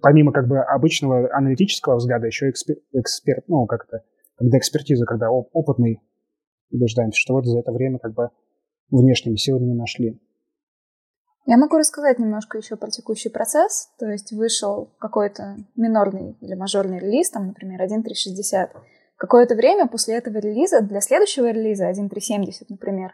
помимо 0.00 0.32
как 0.32 0.48
бы 0.48 0.60
обычного 0.60 1.28
аналитического 1.34 1.96
взгляда 1.96 2.26
еще 2.26 2.48
экспер, 2.48 2.76
эксперт, 2.92 3.44
ну 3.48 3.66
как 3.66 3.84
это, 3.86 4.04
когда 4.36 4.56
экспертиза, 4.56 5.04
когда 5.04 5.30
оп- 5.30 5.50
опытный 5.52 6.00
убеждаемся, 6.70 7.18
что 7.18 7.34
вот 7.34 7.44
за 7.44 7.58
это 7.58 7.72
время 7.72 7.98
как 7.98 8.14
бы 8.14 8.30
внешними 8.90 9.36
силами 9.36 9.66
не 9.66 9.74
нашли. 9.74 10.18
Я 11.46 11.58
могу 11.58 11.76
рассказать 11.76 12.18
немножко 12.18 12.56
еще 12.56 12.76
про 12.76 12.90
текущий 12.90 13.28
процесс. 13.28 13.90
То 13.98 14.06
есть 14.06 14.32
вышел 14.32 14.94
какой-то 14.98 15.56
минорный 15.76 16.38
или 16.40 16.54
мажорный 16.54 16.98
релиз, 16.98 17.30
там, 17.30 17.48
например, 17.48 17.82
1.360. 17.82 18.70
Какое-то 19.16 19.54
время 19.54 19.86
после 19.86 20.16
этого 20.16 20.38
релиза, 20.38 20.80
для 20.80 21.02
следующего 21.02 21.50
релиза, 21.50 21.90
1.370, 21.90 22.66
например, 22.70 23.12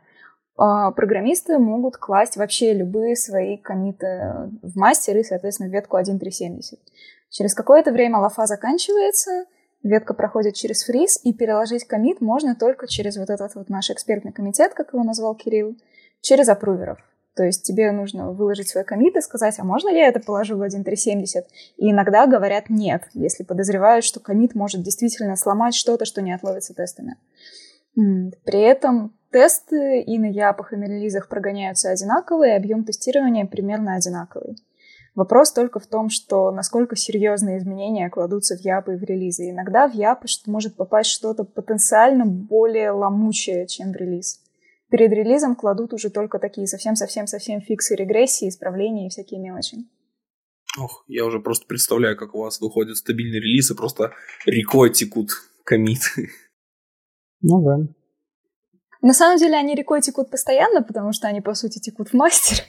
программисты 0.61 1.59
могут 1.59 1.97
класть 1.97 2.37
вообще 2.37 2.75
любые 2.75 3.17
свои 3.17 3.57
комиты 3.57 4.51
в 4.63 4.77
мастер 4.77 5.17
и, 5.17 5.23
соответственно, 5.23 5.71
в 5.71 5.73
ветку 5.73 5.97
1.370. 5.97 6.79
Через 7.31 7.55
какое-то 7.55 7.93
время 7.93 8.19
лафа 8.19 8.47
заканчивается, 8.47 9.47
ветка 9.83 10.13
проходит 10.13 10.55
через 10.55 10.85
фриз, 10.85 11.21
и 11.25 11.33
переложить 11.33 11.85
комит 11.85 12.21
можно 12.21 12.55
только 12.55 12.87
через 12.87 13.17
вот 13.17 13.31
этот 13.31 13.55
вот 13.55 13.71
наш 13.71 13.91
экспертный 13.91 14.33
комитет, 14.33 14.75
как 14.75 14.93
его 14.93 15.03
назвал 15.03 15.35
Кирилл, 15.35 15.77
через 16.21 16.49
апруверов. 16.49 16.99
То 17.37 17.45
есть 17.45 17.63
тебе 17.63 17.91
нужно 17.93 18.33
выложить 18.33 18.69
свой 18.69 18.85
комит 18.85 19.17
и 19.17 19.21
сказать, 19.23 19.59
а 19.59 19.65
можно 19.65 19.89
я 19.89 20.09
это 20.09 20.21
положу 20.21 20.59
в 20.59 20.63
1.370? 20.63 21.45
И 21.79 21.91
иногда 21.91 22.27
говорят 22.27 22.69
нет, 22.69 23.05
если 23.15 23.45
подозревают, 23.45 24.05
что 24.05 24.21
комит 24.21 24.55
может 24.55 24.83
действительно 24.83 25.37
сломать 25.37 25.75
что-то, 25.75 26.05
что 26.05 26.21
не 26.21 26.35
отловится 26.35 26.75
тестами. 26.75 27.17
При 27.95 28.61
этом 28.61 29.15
тесты 29.31 30.03
и 30.03 30.19
на 30.19 30.27
япах, 30.27 30.73
и 30.73 30.77
на 30.77 30.85
релизах 30.85 31.29
прогоняются 31.29 31.91
одинаковые, 31.91 32.57
объем 32.57 32.85
тестирования 32.85 33.47
примерно 33.47 33.95
одинаковый. 33.95 34.57
Вопрос 35.15 35.53
только 35.53 35.81
в 35.81 35.87
том, 35.87 36.09
что 36.09 36.51
насколько 36.51 36.97
серьезные 36.97 37.59
изменения 37.59 38.09
кладутся 38.11 38.57
в 38.57 38.61
япы 38.61 38.95
и 38.95 38.97
в 38.97 39.03
релизы. 39.03 39.51
Иногда 39.51 39.89
в 39.89 39.95
япы 39.95 40.27
может 40.47 40.77
попасть 40.77 41.11
что-то 41.11 41.45
потенциально 41.45 42.25
более 42.25 42.93
ломучее, 42.93 43.67
чем 43.67 43.93
в 43.93 43.97
релиз. 43.97 44.41
Перед 44.91 45.13
релизом 45.13 45.57
кладут 45.57 45.93
уже 45.93 46.11
только 46.11 46.39
такие 46.39 46.67
совсем-совсем-совсем 46.67 47.61
фиксы, 47.61 47.95
регрессии, 47.95 48.49
исправления 48.49 49.07
и 49.07 49.11
всякие 49.11 49.41
мелочи. 49.41 49.79
Ох, 50.79 51.05
я 51.09 51.25
уже 51.25 51.41
просто 51.41 51.67
представляю, 51.67 52.17
как 52.17 52.35
у 52.35 52.41
вас 52.41 52.61
выходит 52.61 52.97
стабильный 52.97 53.41
релиз 53.41 53.71
и 53.71 53.77
просто 53.77 54.13
рекой 54.47 54.91
текут 54.91 55.31
комиты. 55.65 56.31
Ну 57.43 57.63
да. 57.63 57.93
На 59.03 59.15
самом 59.15 59.39
деле 59.39 59.57
они 59.57 59.75
рекой 59.75 60.01
текут 60.03 60.31
постоянно, 60.31 60.83
потому 60.83 61.13
что 61.13 61.29
они, 61.29 61.41
по 61.41 61.55
сути, 61.55 61.79
текут 61.79 62.11
в 62.11 62.15
мастер. 62.15 62.65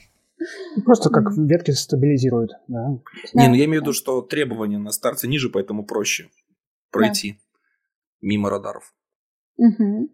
Просто 0.84 1.10
как 1.10 1.36
ветки 1.36 1.70
стабилизируют, 1.72 2.52
да. 2.68 2.98
Не, 3.34 3.48
ну 3.48 3.54
я 3.54 3.66
имею 3.66 3.80
в 3.80 3.84
виду, 3.84 3.92
что 3.92 4.22
требования 4.22 4.78
на 4.78 4.90
старте 4.90 5.28
ниже, 5.28 5.50
поэтому 5.50 5.84
проще 5.84 6.30
пройти 6.90 7.38
мимо 8.20 8.50
радаров. 8.50 8.94
Угу. 9.56 10.10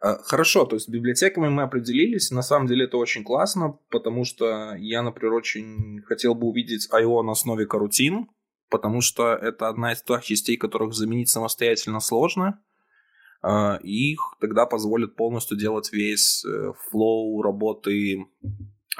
Хорошо, 0.00 0.64
то 0.64 0.76
есть 0.76 0.86
с 0.86 0.88
библиотеками 0.88 1.48
мы 1.48 1.62
определились. 1.62 2.30
На 2.30 2.42
самом 2.42 2.66
деле 2.66 2.84
это 2.84 2.98
очень 2.98 3.24
классно, 3.24 3.78
потому 3.90 4.24
что 4.24 4.74
я, 4.76 5.02
например, 5.02 5.32
очень 5.34 6.02
хотел 6.02 6.34
бы 6.34 6.46
увидеть 6.46 6.88
I.O. 6.92 7.22
на 7.22 7.32
основе 7.32 7.66
карутин, 7.66 8.28
потому 8.70 9.00
что 9.00 9.32
это 9.32 9.68
одна 9.68 9.92
из 9.92 10.02
тех 10.02 10.22
частей, 10.22 10.56
которых 10.56 10.94
заменить 10.94 11.30
самостоятельно 11.30 12.00
сложно. 12.00 12.60
А, 13.40 13.78
и 13.82 14.12
их 14.12 14.20
тогда 14.40 14.66
позволит 14.66 15.14
полностью 15.16 15.56
делать 15.56 15.92
весь 15.92 16.44
э, 16.44 16.72
флоу 16.90 17.40
работы 17.42 18.26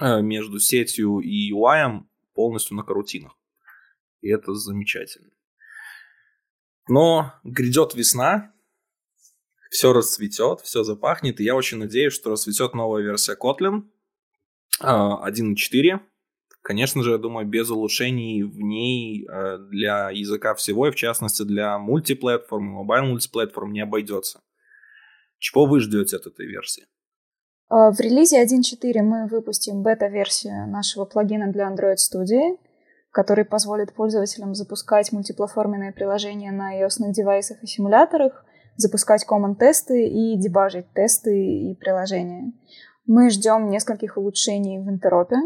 э, 0.00 0.22
между 0.22 0.60
сетью 0.60 1.18
и 1.18 1.52
UI 1.52 2.02
полностью 2.34 2.76
на 2.76 2.84
корутинах. 2.84 3.36
И 4.20 4.28
это 4.28 4.54
замечательно. 4.54 5.30
Но 6.88 7.32
грядет 7.44 7.94
весна, 7.94 8.54
все 9.70 9.92
расцветет, 9.92 10.60
все 10.60 10.84
запахнет, 10.84 11.40
и 11.40 11.44
я 11.44 11.54
очень 11.54 11.78
надеюсь, 11.78 12.14
что 12.14 12.30
расцветет 12.30 12.74
новая 12.74 13.02
версия 13.02 13.36
Kotlin 13.36 13.82
1.4. 14.80 16.00
Конечно 16.68 17.02
же, 17.02 17.12
я 17.12 17.16
думаю, 17.18 17.46
без 17.46 17.70
улучшений 17.70 18.42
в 18.42 18.60
ней 18.60 19.26
э, 19.26 19.56
для 19.70 20.10
языка 20.10 20.54
всего, 20.54 20.86
и 20.86 20.90
в 20.90 20.96
частности 20.96 21.42
для 21.42 21.78
multiplatform, 21.78 22.62
mobile 22.62 23.06
multiplatform 23.06 23.72
не 23.72 23.80
обойдется. 23.80 24.40
Чего 25.38 25.64
вы 25.64 25.80
ждете 25.80 26.16
от 26.16 26.26
этой 26.26 26.44
версии? 26.44 26.84
А, 27.70 27.90
в 27.90 27.98
релизе 28.00 28.44
1.4 28.44 29.00
мы 29.00 29.28
выпустим 29.28 29.82
бета-версию 29.82 30.68
нашего 30.68 31.06
плагина 31.06 31.50
для 31.50 31.72
Android 31.72 31.96
Studio, 31.96 32.58
который 33.12 33.46
позволит 33.46 33.94
пользователям 33.94 34.54
запускать 34.54 35.10
мультиплатформенные 35.10 35.92
приложения 35.92 36.52
на 36.52 36.78
iOS 36.78 37.12
девайсах 37.14 37.62
и 37.62 37.66
симуляторах, 37.66 38.44
запускать 38.76 39.24
common-тесты 39.26 40.06
и 40.06 40.36
дебажить 40.36 40.92
тесты 40.92 41.70
и 41.70 41.74
приложения. 41.76 42.52
Мы 43.06 43.30
ждем 43.30 43.70
нескольких 43.70 44.18
улучшений 44.18 44.78
в 44.78 44.90
интеропе, 44.90 45.38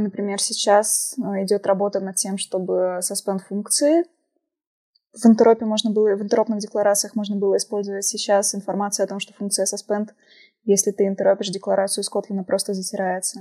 например, 0.00 0.40
сейчас 0.40 1.16
а, 1.22 1.42
идет 1.42 1.66
работа 1.66 2.00
над 2.00 2.16
тем, 2.16 2.38
чтобы 2.38 3.00
suspend 3.02 3.40
функции 3.48 4.04
в 5.14 5.26
интеропе 5.26 5.64
можно 5.64 5.90
было, 5.90 6.16
в 6.16 6.22
интеропных 6.22 6.58
декларациях 6.58 7.14
можно 7.14 7.36
было 7.36 7.56
использовать 7.56 8.04
сейчас 8.04 8.54
информацию 8.54 9.04
о 9.04 9.06
том, 9.06 9.20
что 9.20 9.32
функция 9.32 9.64
suspend, 9.66 10.08
если 10.64 10.90
ты 10.90 11.06
интеропишь 11.06 11.50
декларацию 11.50 12.02
из 12.02 12.10
Kotlin, 12.10 12.42
просто 12.44 12.74
затирается. 12.74 13.40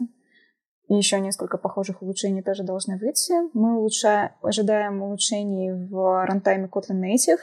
И 0.87 0.93
еще 0.93 1.19
несколько 1.19 1.57
похожих 1.57 2.01
улучшений 2.01 2.43
тоже 2.43 2.63
должны 2.63 2.97
выйти. 2.97 3.33
Мы 3.57 3.77
улучшаем, 3.77 4.31
ожидаем 4.41 5.01
улучшений 5.01 5.71
в 5.71 6.27
runtime 6.29 6.69
Kotlin 6.69 7.01
Native. 7.01 7.39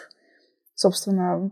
Собственно, 0.75 1.51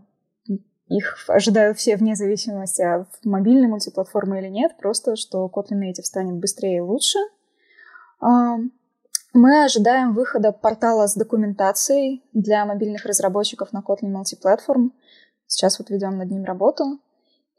их 0.89 1.23
ожидаю 1.27 1.73
все 1.75 1.95
вне 1.95 2.15
зависимости 2.15 2.81
от 2.81 3.07
мобильной 3.23 3.67
мультиплатформы 3.67 4.39
или 4.39 4.47
нет, 4.47 4.77
просто 4.77 5.15
что 5.15 5.45
Kotlin 5.53 5.81
Native 5.81 6.03
станет 6.03 6.35
быстрее 6.35 6.77
и 6.77 6.81
лучше. 6.81 7.19
Мы 8.19 9.63
ожидаем 9.63 10.13
выхода 10.13 10.51
портала 10.51 11.07
с 11.07 11.15
документацией 11.15 12.23
для 12.33 12.65
мобильных 12.65 13.05
разработчиков 13.05 13.71
на 13.71 13.83
Kotlin 13.87 14.11
Multiplatform. 14.11 14.89
Сейчас 15.45 15.77
вот 15.77 15.91
ведем 15.91 16.17
над 16.17 16.31
ним 16.31 16.43
работу. 16.43 16.99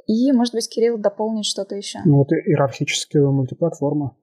И, 0.07 0.32
может 0.32 0.55
быть, 0.55 0.69
Кирилл 0.69 0.98
дополнит 0.98 1.44
что-то 1.44 1.77
еще. 1.77 2.01
Ну, 2.05 2.19
вот 2.19 2.32
иерархическая 2.32 3.23
мультиплатформа. 3.23 4.16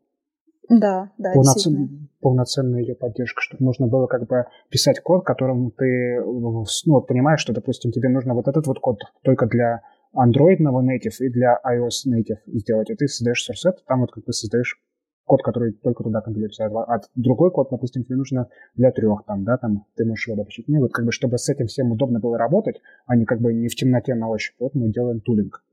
Да, 0.70 1.12
да, 1.18 1.32
Полноцен... 1.34 2.10
Полноценная 2.20 2.82
ее 2.82 2.96
поддержка, 2.96 3.42
чтобы 3.42 3.64
нужно 3.64 3.88
было 3.88 4.08
как 4.08 4.28
бы 4.28 4.46
писать 4.70 5.00
код, 5.02 5.24
которым 5.24 5.72
ты 5.72 6.20
ну, 6.24 7.02
понимаешь, 7.02 7.40
что, 7.40 7.54
допустим, 7.54 7.92
тебе 7.92 8.10
нужно 8.10 8.34
вот 8.34 8.48
этот 8.48 8.66
вот 8.68 8.80
код 8.80 8.98
только 9.24 9.46
для 9.46 9.82
Android 10.16 10.58
native 10.60 11.16
и 11.20 11.30
для 11.30 11.60
iOS 11.64 12.10
native 12.12 12.40
сделать, 12.48 12.90
и 12.90 12.96
ты 12.96 13.08
создаешь 13.08 13.48
source 13.48 13.72
там 13.88 14.02
вот 14.02 14.12
как 14.12 14.26
бы 14.26 14.34
создаешь 14.34 14.82
код, 15.28 15.44
который 15.44 15.74
только 15.74 16.04
туда 16.04 16.22
компилируется, 16.22 16.66
а 16.66 17.02
другой 17.16 17.52
код, 17.52 17.68
допустим, 17.70 18.04
тебе 18.04 18.16
нужно 18.16 18.48
для 18.76 18.92
трех, 18.92 19.26
там, 19.26 19.44
да, 19.44 19.58
там, 19.58 19.86
ты 19.96 20.06
можешь 20.06 20.28
его 20.28 20.38
допустить. 20.38 20.68
Ну, 20.68 20.80
вот 20.80 20.94
как 20.94 21.06
бы, 21.06 21.12
чтобы 21.12 21.38
с 21.38 21.50
этим 21.50 21.68
всем 21.68 21.92
удобно 21.92 22.20
было 22.20 22.38
работать, 22.38 22.78
а 23.06 23.16
не 23.16 23.26
как 23.26 23.42
бы 23.42 23.54
не 23.54 23.68
в 23.68 23.76
темноте 23.76 24.16
на 24.16 24.30
ощупь, 24.30 24.56
вот 24.60 24.74
мы 24.74 24.90
делаем 24.90 25.20
тулинг. 25.20 25.64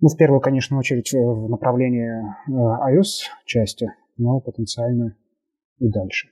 Ну, 0.00 0.08
в 0.08 0.16
первую, 0.16 0.40
конечно, 0.40 0.78
очередь 0.78 1.12
в 1.12 1.48
направлении 1.50 2.08
э, 2.48 2.98
iOS 2.98 3.28
части, 3.44 3.92
но 4.16 4.40
потенциально 4.40 5.16
и 5.78 5.88
дальше. 5.88 6.30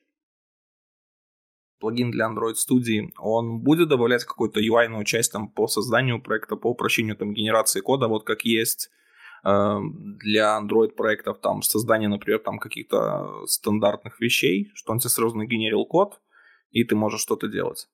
Плагин 1.78 2.10
для 2.10 2.26
Android 2.26 2.54
Studio, 2.54 3.08
он 3.18 3.60
будет 3.60 3.88
добавлять 3.88 4.24
какую-то 4.24 4.60
UI-ную 4.60 5.04
часть 5.04 5.32
там, 5.32 5.48
по 5.48 5.68
созданию 5.68 6.20
проекта, 6.20 6.56
по 6.56 6.68
упрощению 6.68 7.16
там, 7.16 7.34
генерации 7.34 7.80
кода, 7.80 8.08
вот 8.08 8.24
как 8.24 8.42
есть 8.42 8.90
э, 9.44 9.78
для 10.24 10.58
Android 10.60 10.94
проектов 10.96 11.38
там 11.40 11.60
создание, 11.60 12.08
например, 12.08 12.40
там 12.40 12.58
каких-то 12.58 13.44
стандартных 13.46 14.18
вещей, 14.18 14.70
что 14.74 14.92
он 14.92 14.98
тебе 14.98 15.10
сразу 15.10 15.36
нагенерил 15.36 15.84
код, 15.84 16.20
и 16.70 16.84
ты 16.84 16.96
можешь 16.96 17.20
что-то 17.20 17.48
делать. 17.48 17.86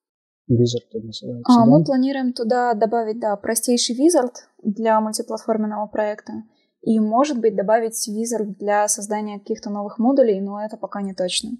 Wizard 0.49 0.87
называется. 0.93 1.53
А, 1.53 1.65
да? 1.65 1.65
Мы 1.65 1.83
планируем 1.83 2.33
туда 2.33 2.73
добавить, 2.73 3.19
да, 3.19 3.35
простейший 3.35 3.95
Wizard 3.95 4.33
для 4.63 4.99
мультиплатформенного 5.01 5.87
проекта 5.87 6.43
и, 6.81 6.99
может 6.99 7.39
быть, 7.39 7.55
добавить 7.55 8.07
визор 8.07 8.45
для 8.45 8.87
создания 8.87 9.39
каких-то 9.39 9.69
новых 9.71 9.97
модулей, 9.97 10.39
но 10.39 10.63
это 10.63 10.77
пока 10.77 11.01
не 11.01 11.13
точно. 11.13 11.51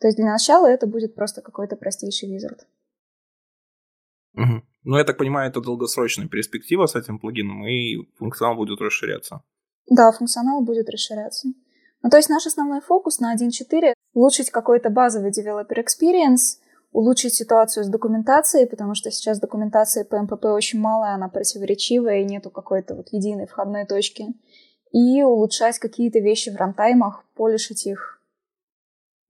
То 0.00 0.08
есть 0.08 0.16
для 0.16 0.32
начала 0.32 0.66
это 0.66 0.86
будет 0.86 1.14
просто 1.14 1.42
какой-то 1.42 1.76
простейший 1.76 2.30
визор. 2.30 2.56
Угу. 4.34 4.62
Ну, 4.84 4.96
я 4.96 5.04
так 5.04 5.18
понимаю, 5.18 5.50
это 5.50 5.60
долгосрочная 5.60 6.28
перспектива 6.28 6.86
с 6.86 6.96
этим 6.96 7.18
плагином, 7.18 7.66
и 7.66 8.06
функционал 8.16 8.56
будет 8.56 8.80
расширяться. 8.80 9.42
Да, 9.90 10.10
функционал 10.12 10.62
будет 10.62 10.88
расширяться. 10.88 11.48
Ну, 12.02 12.08
то 12.08 12.16
есть 12.16 12.30
наш 12.30 12.46
основной 12.46 12.80
фокус 12.80 13.18
на 13.18 13.34
1.4— 13.34 13.92
улучшить 14.14 14.50
какой-то 14.50 14.88
базовый 14.88 15.30
developer 15.30 15.76
experience, 15.76 16.56
улучшить 16.92 17.34
ситуацию 17.34 17.84
с 17.84 17.88
документацией, 17.88 18.66
потому 18.66 18.94
что 18.94 19.10
сейчас 19.10 19.40
документации 19.40 20.02
по 20.02 20.20
МПП 20.20 20.46
очень 20.46 20.80
мало, 20.80 21.08
она 21.08 21.28
противоречивая, 21.28 22.20
и 22.20 22.24
нету 22.24 22.50
какой-то 22.50 22.94
вот 22.94 23.08
единой 23.12 23.46
входной 23.46 23.86
точки. 23.86 24.26
И 24.92 25.22
улучшать 25.22 25.78
какие-то 25.78 26.18
вещи 26.18 26.50
в 26.50 26.56
рантаймах, 26.56 27.24
полишить 27.36 27.86
их. 27.86 28.20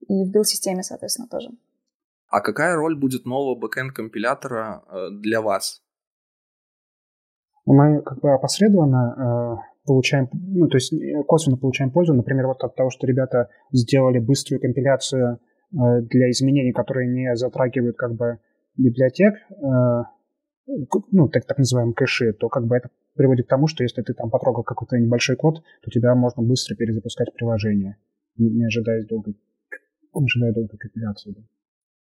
И 0.09 0.24
в 0.24 0.31
билд-системе, 0.31 0.82
соответственно, 0.82 1.28
тоже. 1.28 1.51
А 2.28 2.41
какая 2.41 2.77
роль 2.77 2.97
будет 2.97 3.27
нового 3.27 3.55
бэкэнд-компилятора 3.57 4.82
э, 4.89 5.11
для 5.11 5.43
вас? 5.43 5.82
Мы 7.66 8.01
как 8.03 8.20
бы 8.20 8.32
опосредованно 8.32 9.59
э, 9.61 9.85
получаем, 9.85 10.28
ну, 10.32 10.69
то 10.69 10.77
есть 10.77 10.93
э, 10.93 11.23
косвенно 11.24 11.59
получаем 11.59 11.91
пользу, 11.91 12.15
например, 12.15 12.47
вот 12.47 12.62
от 12.65 12.74
того, 12.74 12.91
что 12.91 13.07
ребята 13.07 13.51
сделали 13.73 14.19
быструю 14.19 14.61
компиляцию 14.61 15.41
для 15.72 16.30
изменений, 16.30 16.72
которые 16.72 17.09
не 17.09 17.36
затрагивают 17.36 17.97
как 17.97 18.14
бы 18.14 18.38
библиотек, 18.76 19.34
э, 19.51 20.02
ну, 21.10 21.28
так, 21.28 21.44
так 21.47 21.59
называемые 21.59 21.94
кэши, 21.94 22.32
то 22.32 22.48
как 22.48 22.66
бы 22.66 22.76
это 22.76 22.90
приводит 23.14 23.47
к 23.47 23.48
тому, 23.48 23.66
что 23.66 23.82
если 23.82 24.02
ты 24.02 24.14
там 24.14 24.30
потрогал 24.30 24.62
какой-то 24.62 24.97
небольшой 24.98 25.36
код, 25.36 25.62
то 25.82 25.90
тебя 25.90 26.14
можно 26.14 26.42
быстро 26.42 26.76
перезапускать 26.76 27.34
приложение, 27.34 27.97
не 28.36 28.64
ожидая 28.64 29.05
долгой, 29.05 29.36
не 30.14 30.24
ожидая 30.24 30.52
долгой 30.52 30.78
компиляции. 30.78 31.32
Да. 31.32 31.42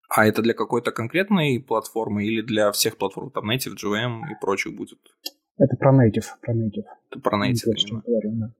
А 0.09 0.26
это 0.26 0.43
для 0.43 0.55
какой-то 0.55 0.93
конкретной 0.93 1.60
платформы 1.60 2.24
или 2.24 2.43
для 2.43 2.70
всех 2.72 2.97
платформ, 2.97 3.30
там 3.30 3.51
Native, 3.51 3.74
JVM 3.82 4.20
и 4.30 4.40
прочих 4.40 4.76
будет? 4.76 4.98
Это 5.59 5.76
про 5.76 5.93
native, 5.93 6.26
про 6.43 6.55
native. 6.55 6.84
Это 7.10 7.20
про 7.20 7.36
native, 7.38 7.72
именно. 7.74 8.02
Говорю, 8.06 8.30
да. 8.32 8.52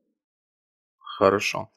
Хорошо. 0.99 1.69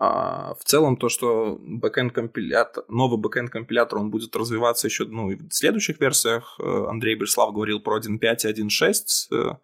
А, 0.00 0.54
в 0.54 0.64
целом 0.64 0.96
то, 0.96 1.08
что 1.08 1.58
backend 1.82 2.10
компилятор, 2.10 2.84
новый 2.88 3.20
backend 3.20 3.48
компилятор, 3.48 3.98
он 3.98 4.10
будет 4.10 4.36
развиваться 4.36 4.86
еще 4.86 5.04
ну, 5.04 5.30
и 5.30 5.36
в 5.36 5.52
следующих 5.52 6.00
версиях. 6.00 6.58
Э, 6.60 6.86
Андрей 6.88 7.16
Берслав 7.16 7.52
говорил 7.52 7.80
про 7.80 7.98
1.5 7.98 8.18
и 8.44 8.62
1.6. 8.62 9.58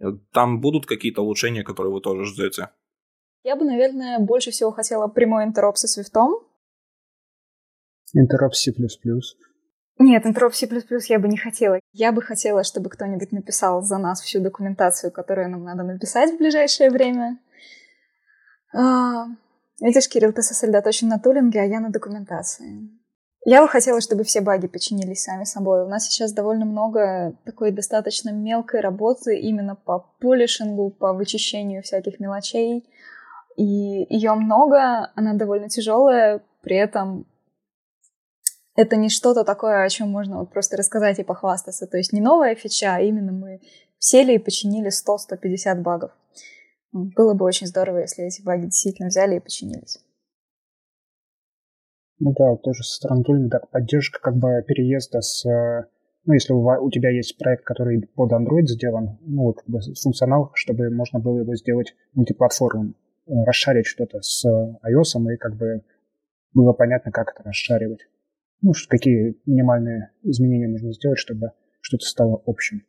Э, 0.00 0.12
там 0.32 0.60
будут 0.60 0.86
какие-то 0.86 1.22
улучшения, 1.22 1.64
которые 1.64 1.92
вы 1.92 2.00
тоже 2.00 2.24
ждете? 2.26 2.68
Я 3.42 3.56
бы, 3.56 3.64
наверное, 3.64 4.20
больше 4.20 4.52
всего 4.52 4.70
хотела 4.70 5.08
прямой 5.08 5.44
интероп 5.44 5.76
со 5.76 5.88
Swift. 5.88 6.14
Интероп 8.14 8.54
C++. 8.54 8.72
Нет, 9.98 10.24
Interop 10.26 10.52
C++ 10.52 10.68
я 11.08 11.18
бы 11.18 11.28
не 11.28 11.36
хотела. 11.36 11.80
Я 11.92 12.12
бы 12.12 12.22
хотела, 12.22 12.62
чтобы 12.62 12.88
кто-нибудь 12.88 13.32
написал 13.32 13.82
за 13.82 13.98
нас 13.98 14.20
всю 14.20 14.40
документацию, 14.40 15.10
которую 15.10 15.50
нам 15.50 15.64
надо 15.64 15.82
написать 15.82 16.32
в 16.32 16.38
ближайшее 16.38 16.90
время. 16.90 17.38
Видишь, 19.82 20.08
Кирилл, 20.08 20.32
ты 20.32 20.42
сосредоточен 20.42 21.08
на 21.08 21.18
тулинге, 21.18 21.60
а 21.60 21.64
я 21.64 21.80
на 21.80 21.90
документации. 21.90 22.88
Я 23.44 23.62
бы 23.62 23.68
хотела, 23.68 24.00
чтобы 24.00 24.22
все 24.22 24.40
баги 24.40 24.68
починились 24.68 25.24
сами 25.24 25.42
собой. 25.42 25.84
У 25.84 25.88
нас 25.88 26.04
сейчас 26.06 26.32
довольно 26.32 26.64
много 26.64 27.34
такой 27.44 27.72
достаточно 27.72 28.30
мелкой 28.30 28.80
работы 28.80 29.36
именно 29.36 29.74
по 29.74 30.06
полишингу, 30.20 30.90
по 30.90 31.12
вычищению 31.12 31.82
всяких 31.82 32.20
мелочей. 32.20 32.88
И 33.56 33.64
ее 33.64 34.34
много, 34.34 35.10
она 35.16 35.34
довольно 35.34 35.68
тяжелая, 35.68 36.42
при 36.62 36.76
этом 36.76 37.26
это 38.76 38.94
не 38.94 39.08
что-то 39.08 39.42
такое, 39.42 39.82
о 39.82 39.88
чем 39.88 40.10
можно 40.10 40.38
вот 40.38 40.52
просто 40.52 40.76
рассказать 40.76 41.18
и 41.18 41.24
похвастаться. 41.24 41.88
То 41.88 41.96
есть 41.96 42.12
не 42.12 42.20
новая 42.20 42.54
фича, 42.54 42.94
а 42.94 43.00
именно 43.00 43.32
мы 43.32 43.60
сели 43.98 44.34
и 44.34 44.38
починили 44.38 44.90
100-150 44.90 45.82
багов. 45.82 46.12
Было 46.92 47.34
бы 47.34 47.44
очень 47.44 47.66
здорово, 47.66 47.98
если 47.98 48.26
эти 48.26 48.42
баги 48.42 48.64
действительно 48.64 49.08
взяли 49.08 49.36
и 49.36 49.40
починились. 49.40 49.98
Ну 52.18 52.34
да, 52.38 52.56
тоже 52.56 52.84
со 52.84 52.96
стороны 52.96 53.24
тулинга, 53.24 53.58
так, 53.58 53.70
поддержка 53.70 54.20
как 54.20 54.36
бы 54.36 54.62
переезда 54.66 55.20
с... 55.20 55.44
Ну, 56.24 56.34
если 56.34 56.52
у, 56.52 56.60
у 56.60 56.90
тебя 56.90 57.10
есть 57.10 57.36
проект, 57.36 57.64
который 57.64 58.06
под 58.14 58.30
Android 58.32 58.66
сделан, 58.66 59.18
ну, 59.22 59.42
вот, 59.42 59.64
функционал, 60.00 60.52
чтобы 60.54 60.88
можно 60.90 61.18
было 61.18 61.40
его 61.40 61.56
сделать 61.56 61.96
мультиплатформенным, 62.12 62.94
э, 63.26 63.32
расшарить 63.44 63.86
что-то 63.86 64.20
с 64.20 64.44
iOS, 64.46 65.34
и 65.34 65.36
как 65.36 65.56
бы 65.56 65.82
было 66.54 66.72
понятно, 66.74 67.10
как 67.10 67.32
это 67.32 67.42
расшаривать 67.42 68.06
ну, 68.62 68.72
какие 68.88 69.36
минимальные 69.44 70.12
изменения 70.22 70.68
нужно 70.68 70.92
сделать, 70.92 71.18
чтобы 71.18 71.52
что-то 71.80 72.06
стало 72.06 72.42
общим. 72.46 72.86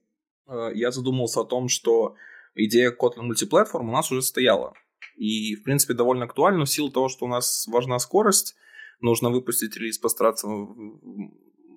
Э, 0.47 0.69
я 0.73 0.91
задумался 0.91 1.41
о 1.41 1.45
том, 1.45 1.67
что 1.67 2.15
идея 2.55 2.91
Kotlin 2.91 3.23
мультиплатформ 3.23 3.89
у 3.89 3.91
нас 3.91 4.11
уже 4.11 4.21
стояла. 4.21 4.73
И, 5.15 5.55
в 5.55 5.63
принципе, 5.63 5.93
довольно 5.93 6.25
актуальна 6.25 6.65
в 6.65 6.69
силу 6.69 6.89
того, 6.89 7.09
что 7.09 7.25
у 7.25 7.29
нас 7.29 7.67
важна 7.67 7.99
скорость, 7.99 8.55
нужно 8.99 9.29
выпустить 9.29 9.75
релиз, 9.77 9.97
постараться 9.97 10.47
в 10.47 10.75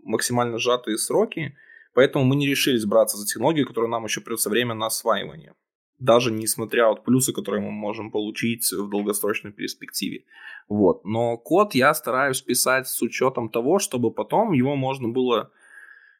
максимально 0.04 0.58
сжатые 0.58 0.98
сроки, 0.98 1.56
поэтому 1.92 2.24
мы 2.24 2.36
не 2.36 2.46
решились 2.46 2.84
браться 2.84 3.16
за 3.16 3.26
технологию, 3.26 3.66
которая 3.66 3.90
нам 3.90 4.04
еще 4.04 4.20
придется 4.20 4.50
время 4.50 4.74
на 4.74 4.86
осваивание 4.86 5.54
даже 5.98 6.30
несмотря 6.30 6.90
от 6.90 7.04
плюсы, 7.04 7.32
которые 7.32 7.62
мы 7.62 7.70
можем 7.70 8.10
получить 8.10 8.70
в 8.70 8.88
долгосрочной 8.90 9.52
перспективе. 9.52 10.24
Вот. 10.68 11.04
Но 11.04 11.36
код 11.36 11.74
я 11.74 11.94
стараюсь 11.94 12.42
писать 12.42 12.86
с 12.86 13.00
учетом 13.02 13.48
того, 13.48 13.78
чтобы 13.78 14.10
потом 14.10 14.52
его 14.52 14.76
можно 14.76 15.08
было 15.08 15.50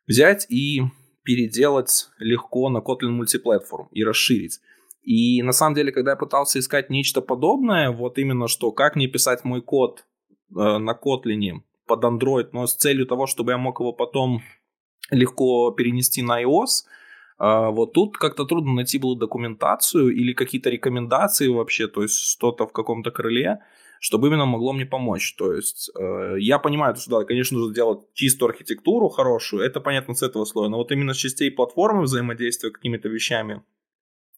взять 0.06 0.46
и 0.50 0.82
переделать 1.26 2.08
легко 2.18 2.70
на 2.70 2.78
Kotlin 2.78 3.20
Multiplatform 3.20 3.88
и 3.90 4.04
расширить. 4.04 4.60
И 5.02 5.42
на 5.42 5.52
самом 5.52 5.74
деле, 5.74 5.92
когда 5.92 6.12
я 6.12 6.16
пытался 6.16 6.58
искать 6.58 6.90
нечто 6.90 7.20
подобное, 7.20 7.90
вот 7.90 8.18
именно 8.18 8.48
что, 8.48 8.72
как 8.72 8.96
мне 8.96 9.08
писать 9.08 9.44
мой 9.44 9.60
код 9.60 10.04
э, 10.50 10.78
на 10.78 10.92
Kotlin 10.92 11.60
под 11.86 12.04
Android, 12.04 12.48
но 12.52 12.66
с 12.66 12.76
целью 12.76 13.06
того, 13.06 13.26
чтобы 13.26 13.52
я 13.52 13.58
мог 13.58 13.80
его 13.80 13.92
потом 13.92 14.40
легко 15.10 15.72
перенести 15.72 16.22
на 16.22 16.42
iOS– 16.42 16.86
а 17.38 17.70
вот 17.70 17.92
тут 17.92 18.16
как-то 18.16 18.44
трудно 18.44 18.72
найти 18.72 18.98
было 18.98 19.16
документацию 19.16 20.08
или 20.08 20.32
какие-то 20.32 20.70
рекомендации 20.70 21.48
вообще, 21.48 21.86
то 21.86 22.02
есть 22.02 22.18
что-то 22.18 22.66
в 22.66 22.72
каком-то 22.72 23.10
крыле, 23.10 23.60
чтобы 24.06 24.28
именно 24.28 24.46
могло 24.46 24.72
мне 24.72 24.86
помочь. 24.86 25.34
То 25.34 25.52
есть 25.52 25.90
э, 25.98 26.36
я 26.38 26.60
понимаю, 26.60 26.94
что 26.94 27.18
да, 27.18 27.24
конечно, 27.24 27.58
нужно 27.58 27.74
делать 27.74 27.98
чистую 28.14 28.50
архитектуру 28.50 29.08
хорошую, 29.08 29.64
это 29.64 29.80
понятно 29.80 30.14
с 30.14 30.22
этого 30.22 30.44
слоя, 30.44 30.68
но 30.68 30.76
вот 30.76 30.92
именно 30.92 31.12
с 31.12 31.16
частей 31.16 31.50
платформы 31.50 32.02
взаимодействия 32.02 32.70
какими-то 32.70 33.08
вещами, 33.08 33.62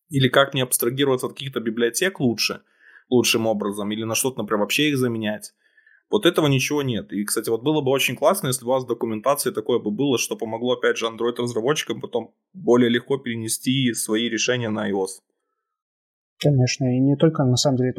или 0.09 0.29
как 0.29 0.55
мне 0.55 0.63
абстрагироваться 0.63 1.27
от 1.27 1.35
каких-то 1.35 1.61
библиотек 1.61 2.19
лучше, 2.19 2.63
лучшим 3.11 3.47
образом, 3.47 3.93
или 3.93 4.05
на 4.05 4.15
что-то, 4.15 4.39
например, 4.39 4.61
вообще 4.61 4.89
их 4.89 4.97
заменять, 4.97 5.53
вот 6.09 6.25
этого 6.25 6.47
ничего 6.47 6.81
нет. 6.81 7.13
И, 7.13 7.23
кстати, 7.25 7.51
вот 7.51 7.63
было 7.63 7.83
бы 7.83 7.91
очень 7.91 8.17
классно, 8.17 8.47
если 8.47 8.65
у 8.65 8.69
вас 8.69 8.85
в 8.85 8.89
документации 8.89 9.51
такое 9.51 9.81
бы 9.81 9.91
было, 9.91 10.17
что 10.17 10.35
помогло, 10.35 10.77
опять 10.77 10.97
же, 10.97 11.05
Android-разработчикам 11.05 12.01
потом 12.01 12.35
более 12.55 12.89
легко 12.89 13.19
перенести 13.19 13.93
свои 13.93 14.31
решения 14.31 14.71
на 14.71 14.91
iOS. 14.91 15.21
Конечно, 16.41 16.85
и 16.85 17.01
не 17.01 17.17
только, 17.17 17.43
на 17.45 17.57
самом 17.57 17.79
деле, 17.79 17.93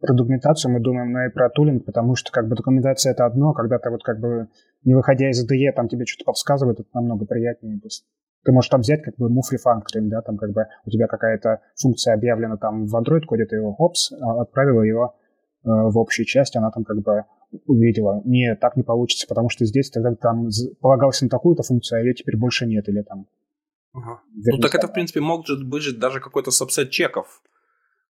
про 0.00 0.14
документацию 0.14 0.72
мы 0.72 0.80
думаем, 0.80 1.12
но 1.12 1.24
и 1.24 1.28
про 1.28 1.50
тулинг, 1.50 1.84
потому 1.84 2.14
что, 2.14 2.30
как 2.30 2.48
бы, 2.48 2.54
документация— 2.54 3.12
это 3.12 3.26
одно, 3.26 3.52
когда 3.52 3.78
ты 3.78 3.90
вот, 3.90 4.04
как 4.04 4.20
бы, 4.20 4.48
не 4.84 4.94
выходя 4.94 5.28
из 5.28 5.44
IDE, 5.44 5.72
там 5.74 5.88
тебе 5.88 6.06
что-то 6.06 6.26
подсказывает, 6.26 6.78
это 6.78 6.88
намного 6.94 7.26
приятнее. 7.26 7.80
Ты 8.44 8.52
можешь 8.52 8.70
там 8.70 8.82
взять, 8.82 9.02
как 9.02 9.16
бы, 9.16 9.28
move 9.28 9.50
refactoring, 9.52 10.08
да, 10.08 10.22
там, 10.22 10.36
как 10.36 10.52
бы, 10.52 10.66
у 10.84 10.90
тебя 10.90 11.08
какая-то 11.08 11.62
функция 11.74 12.14
объявлена 12.14 12.58
там 12.58 12.86
в 12.86 12.94
Android-коде, 12.94 13.46
ты 13.46 13.56
его, 13.56 13.74
опс, 13.76 14.12
а, 14.12 14.42
отправила 14.42 14.82
его 14.82 15.16
э, 15.64 15.68
в 15.68 15.98
общую 15.98 16.26
часть, 16.26 16.54
она 16.54 16.70
там, 16.70 16.84
как 16.84 16.98
бы, 16.98 17.24
увидела, 17.66 18.22
не, 18.24 18.54
так 18.54 18.76
не 18.76 18.84
получится, 18.84 19.26
потому 19.26 19.48
что 19.48 19.64
здесь 19.64 19.90
тогда 19.90 20.14
там 20.14 20.48
полагался 20.80 21.24
на 21.24 21.28
такую-то 21.28 21.64
функцию, 21.64 21.98
а 21.98 22.02
ее 22.02 22.14
теперь 22.14 22.36
больше 22.36 22.66
нет, 22.66 22.88
или 22.88 23.02
там... 23.02 23.26
Ага. 23.92 24.20
Ну 24.32 24.58
так 24.58 24.76
это, 24.76 24.86
в 24.86 24.92
принципе, 24.92 25.18
может 25.18 25.68
быть 25.68 25.98
даже 25.98 26.20
какой-то 26.20 26.52
сабсет 26.52 26.90
чеков 26.90 27.42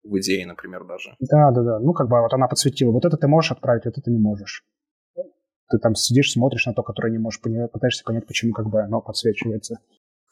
в 0.05 0.18
идее, 0.18 0.47
например, 0.47 0.85
даже. 0.85 1.16
Да, 1.20 1.51
да, 1.51 1.62
да. 1.62 1.78
Ну, 1.81 1.93
как 1.93 2.09
бы 2.09 2.20
вот 2.20 2.32
она 2.32 2.47
подсветила. 2.47 2.93
Вот 2.93 3.05
это 3.05 3.16
ты 3.16 3.26
можешь 3.26 3.52
отправить, 3.52 3.86
вот 3.86 3.98
это 3.98 4.10
не 4.10 4.18
можешь. 4.18 4.64
Ты 5.70 5.78
там 5.78 5.94
сидишь, 5.94 6.32
смотришь 6.32 6.66
на 6.66 6.74
то, 6.74 6.82
которое 6.82 7.10
не 7.10 7.18
можешь 7.18 7.40
понять, 7.40 7.72
пытаешься 7.72 8.05
понять, 8.05 8.26
почему 8.26 8.52
как 8.52 8.68
бы 8.68 8.82
оно 8.82 9.01
подсвечивается. 9.01 9.78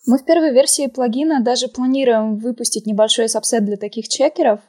Мы 0.06 0.18
в 0.18 0.24
первой 0.24 0.52
версии 0.52 0.88
плагина 0.88 1.42
даже 1.42 1.68
планируем 1.68 2.36
выпустить 2.36 2.86
небольшой 2.86 3.28
сабсет 3.28 3.64
для 3.64 3.76
таких 3.76 4.08
чекеров, 4.08 4.60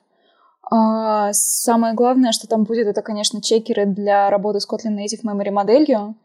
а, 0.71 1.33
самое 1.33 1.93
главное, 1.93 2.31
что 2.31 2.47
там 2.47 2.63
будет, 2.63 2.87
это, 2.87 3.01
конечно, 3.01 3.41
чекеры 3.41 3.85
для 3.85 4.29
работы 4.29 4.59
с 4.59 4.67
Kotlin 4.67 4.97
Native 4.97 5.23
Memory 5.23 5.51
моделью. 5.51 6.15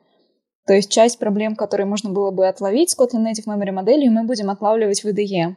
То 0.67 0.75
есть 0.75 0.91
часть 0.91 1.19
проблем, 1.19 1.57
которые 1.57 1.87
можно 1.87 2.11
было 2.11 2.31
бы 2.31 2.47
отловить 2.47 2.91
с 2.91 2.99
Kotlin 2.99 3.25
Native 3.25 3.47
Memory 3.47 3.73
моделью, 3.73 4.13
мы 4.13 4.25
будем 4.25 4.51
отлавливать 4.51 5.03
в 5.03 5.07
IDE. 5.07 5.57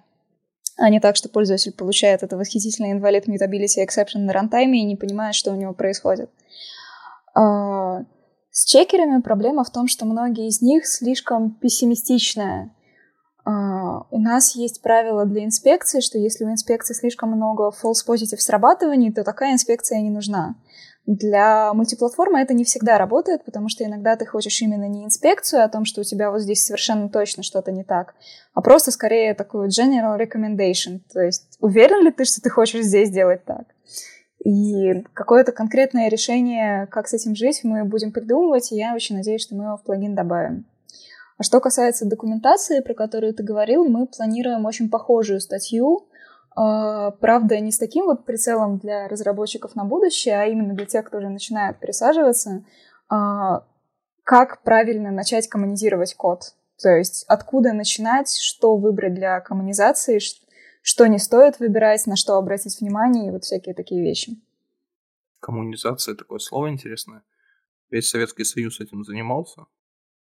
А 0.81 0.89
не 0.89 0.99
так, 0.99 1.15
что 1.15 1.29
пользователь 1.29 1.73
получает 1.73 2.23
это 2.23 2.37
восхитительное 2.37 2.97
invalid 2.97 3.25
mutability 3.27 3.85
exception 3.85 4.19
на 4.19 4.33
рантайме 4.33 4.81
и 4.81 4.85
не 4.85 4.95
понимает, 4.95 5.35
что 5.35 5.51
у 5.51 5.55
него 5.55 5.73
происходит. 5.73 6.29
А, 7.35 7.99
с 8.51 8.65
чекерами 8.65 9.21
проблема 9.21 9.63
в 9.63 9.69
том, 9.69 9.87
что 9.87 10.05
многие 10.05 10.47
из 10.47 10.61
них 10.61 10.87
слишком 10.87 11.51
пессимистичные. 11.51 12.73
Uh, 13.43 14.03
у 14.11 14.19
нас 14.19 14.55
есть 14.55 14.83
правило 14.83 15.25
для 15.25 15.43
инспекции, 15.43 15.99
что 15.99 16.19
если 16.19 16.45
у 16.45 16.51
инспекции 16.51 16.93
слишком 16.93 17.31
много 17.31 17.71
false 17.71 18.05
positive 18.07 18.37
срабатываний, 18.37 19.11
то 19.11 19.23
такая 19.23 19.53
инспекция 19.53 19.99
не 20.01 20.11
нужна. 20.11 20.55
Для 21.07 21.73
мультиплатформы 21.73 22.39
это 22.39 22.53
не 22.53 22.63
всегда 22.63 22.99
работает, 22.99 23.43
потому 23.43 23.69
что 23.69 23.83
иногда 23.83 24.15
ты 24.15 24.25
хочешь 24.25 24.61
именно 24.61 24.87
не 24.87 25.03
инспекцию 25.03 25.63
о 25.63 25.69
том, 25.69 25.83
что 25.83 26.01
у 26.01 26.03
тебя 26.03 26.29
вот 26.29 26.41
здесь 26.41 26.63
совершенно 26.63 27.09
точно 27.09 27.41
что-то 27.41 27.71
не 27.71 27.83
так, 27.83 28.13
а 28.53 28.61
просто 28.61 28.91
скорее 28.91 29.33
такую 29.33 29.69
general 29.69 30.19
recommendation. 30.19 30.99
То 31.11 31.21
есть 31.21 31.57
уверен 31.59 32.03
ли 32.03 32.11
ты, 32.11 32.23
что 32.23 32.41
ты 32.41 32.49
хочешь 32.49 32.85
здесь 32.85 33.09
делать 33.09 33.43
так? 33.45 33.65
И 34.43 35.03
какое-то 35.13 35.51
конкретное 35.51 36.07
решение, 36.07 36.87
как 36.87 37.07
с 37.07 37.13
этим 37.13 37.35
жить, 37.35 37.61
мы 37.63 37.83
будем 37.83 38.11
придумывать, 38.11 38.71
и 38.71 38.75
я 38.75 38.95
очень 38.95 39.15
надеюсь, 39.15 39.41
что 39.41 39.55
мы 39.55 39.65
его 39.65 39.77
в 39.77 39.83
плагин 39.83 40.15
добавим. 40.15 40.65
А 41.37 41.43
что 41.43 41.59
касается 41.59 42.05
документации, 42.05 42.81
про 42.81 42.93
которую 42.93 43.33
ты 43.33 43.41
говорил, 43.41 43.85
мы 43.85 44.05
планируем 44.05 44.65
очень 44.65 44.89
похожую 44.89 45.41
статью, 45.41 46.07
правда, 46.55 47.59
не 47.59 47.71
с 47.71 47.77
таким 47.77 48.05
вот 48.05 48.25
прицелом 48.25 48.77
для 48.77 49.07
разработчиков 49.07 49.75
на 49.75 49.85
будущее, 49.85 50.39
а 50.39 50.45
именно 50.45 50.73
для 50.73 50.85
тех, 50.85 51.05
кто 51.05 51.17
уже 51.17 51.29
начинает 51.29 51.79
пересаживаться, 51.79 52.63
а, 53.09 53.65
как 54.23 54.61
правильно 54.63 55.11
начать 55.11 55.47
коммунизировать 55.47 56.15
код. 56.15 56.55
То 56.81 56.89
есть 56.89 57.25
откуда 57.27 57.73
начинать, 57.73 58.35
что 58.35 58.75
выбрать 58.75 59.13
для 59.13 59.39
коммунизации, 59.39 60.19
что 60.81 61.07
не 61.07 61.19
стоит 61.19 61.59
выбирать, 61.59 62.07
на 62.07 62.15
что 62.15 62.35
обратить 62.35 62.81
внимание 62.81 63.27
и 63.27 63.31
вот 63.31 63.43
всякие 63.43 63.75
такие 63.75 64.01
вещи. 64.01 64.37
Коммунизация 65.39 66.15
такое 66.15 66.39
слово 66.39 66.69
интересное. 66.69 67.23
Весь 67.89 68.09
Советский 68.09 68.45
Союз 68.45 68.79
этим 68.79 69.03
занимался. 69.03 69.65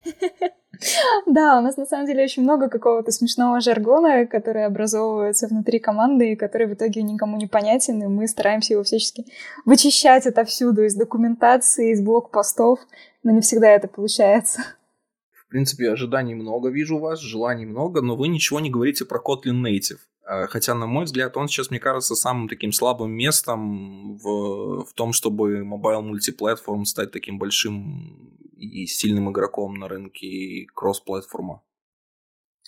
Да, 1.25 1.59
у 1.59 1.61
нас 1.61 1.77
на 1.77 1.85
самом 1.85 2.05
деле 2.05 2.23
очень 2.23 2.43
много 2.43 2.69
какого-то 2.69 3.11
смешного 3.11 3.59
жаргона, 3.59 4.25
который 4.25 4.65
образовывается 4.65 5.47
внутри 5.47 5.79
команды 5.79 6.31
и 6.31 6.35
который 6.35 6.67
в 6.67 6.73
итоге 6.73 7.01
никому 7.01 7.37
не 7.37 7.47
понятен, 7.47 8.01
и 8.01 8.07
мы 8.07 8.27
стараемся 8.27 8.73
его 8.73 8.83
всячески 8.83 9.25
вычищать 9.65 10.25
отовсюду, 10.25 10.83
из 10.83 10.95
документации, 10.95 11.91
из 11.91 12.01
блокпостов, 12.01 12.79
но 13.23 13.31
не 13.31 13.41
всегда 13.41 13.69
это 13.71 13.87
получается. 13.87 14.61
В 15.31 15.49
принципе, 15.49 15.91
ожиданий 15.91 16.35
много 16.35 16.69
вижу 16.69 16.94
у 16.94 16.99
вас, 16.99 17.19
желаний 17.19 17.65
много, 17.65 18.01
но 18.01 18.15
вы 18.15 18.27
ничего 18.27 18.59
не 18.59 18.69
говорите 18.69 19.03
про 19.03 19.19
Kotlin 19.19 19.63
Native. 19.63 19.97
А, 20.29 20.45
хотя, 20.45 20.75
на 20.75 20.85
мой 20.85 21.05
взгляд, 21.05 21.35
он 21.37 21.47
сейчас, 21.47 21.71
мне 21.71 21.79
кажется, 21.79 22.13
самым 22.13 22.47
таким 22.47 22.71
слабым 22.71 23.11
местом 23.11 24.15
в, 24.17 24.85
в 24.85 24.93
том, 24.93 25.11
чтобы 25.11 25.63
mobile 25.63 26.03
multiplatform 26.03 26.85
стать 26.85 27.11
таким 27.11 27.39
большим 27.39 28.37
и 28.55 28.85
сильным 28.85 29.31
игроком 29.31 29.73
на 29.73 29.87
рынке 29.87 30.67
кросс-платформа. 30.75 31.63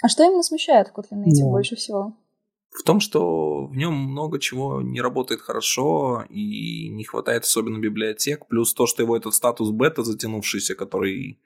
А 0.01 0.07
что 0.07 0.23
именно 0.23 0.41
смущает 0.41 0.87
в 0.87 0.97
Kotlin 0.97 1.23
Native 1.23 1.45
yeah. 1.45 1.51
больше 1.51 1.75
всего? 1.75 2.17
В 2.71 2.81
том, 2.81 2.99
что 2.99 3.67
в 3.67 3.75
нем 3.75 3.93
много 3.93 4.39
чего 4.39 4.81
не 4.81 4.99
работает 4.99 5.41
хорошо 5.41 6.25
и 6.29 6.89
не 6.89 7.03
хватает 7.03 7.43
особенно 7.43 7.77
библиотек, 7.77 8.47
плюс 8.47 8.73
то, 8.73 8.87
что 8.87 9.03
его 9.03 9.15
этот 9.15 9.35
статус 9.35 9.69
бета 9.69 10.03
затянувшийся, 10.03 10.73
который 10.73 11.39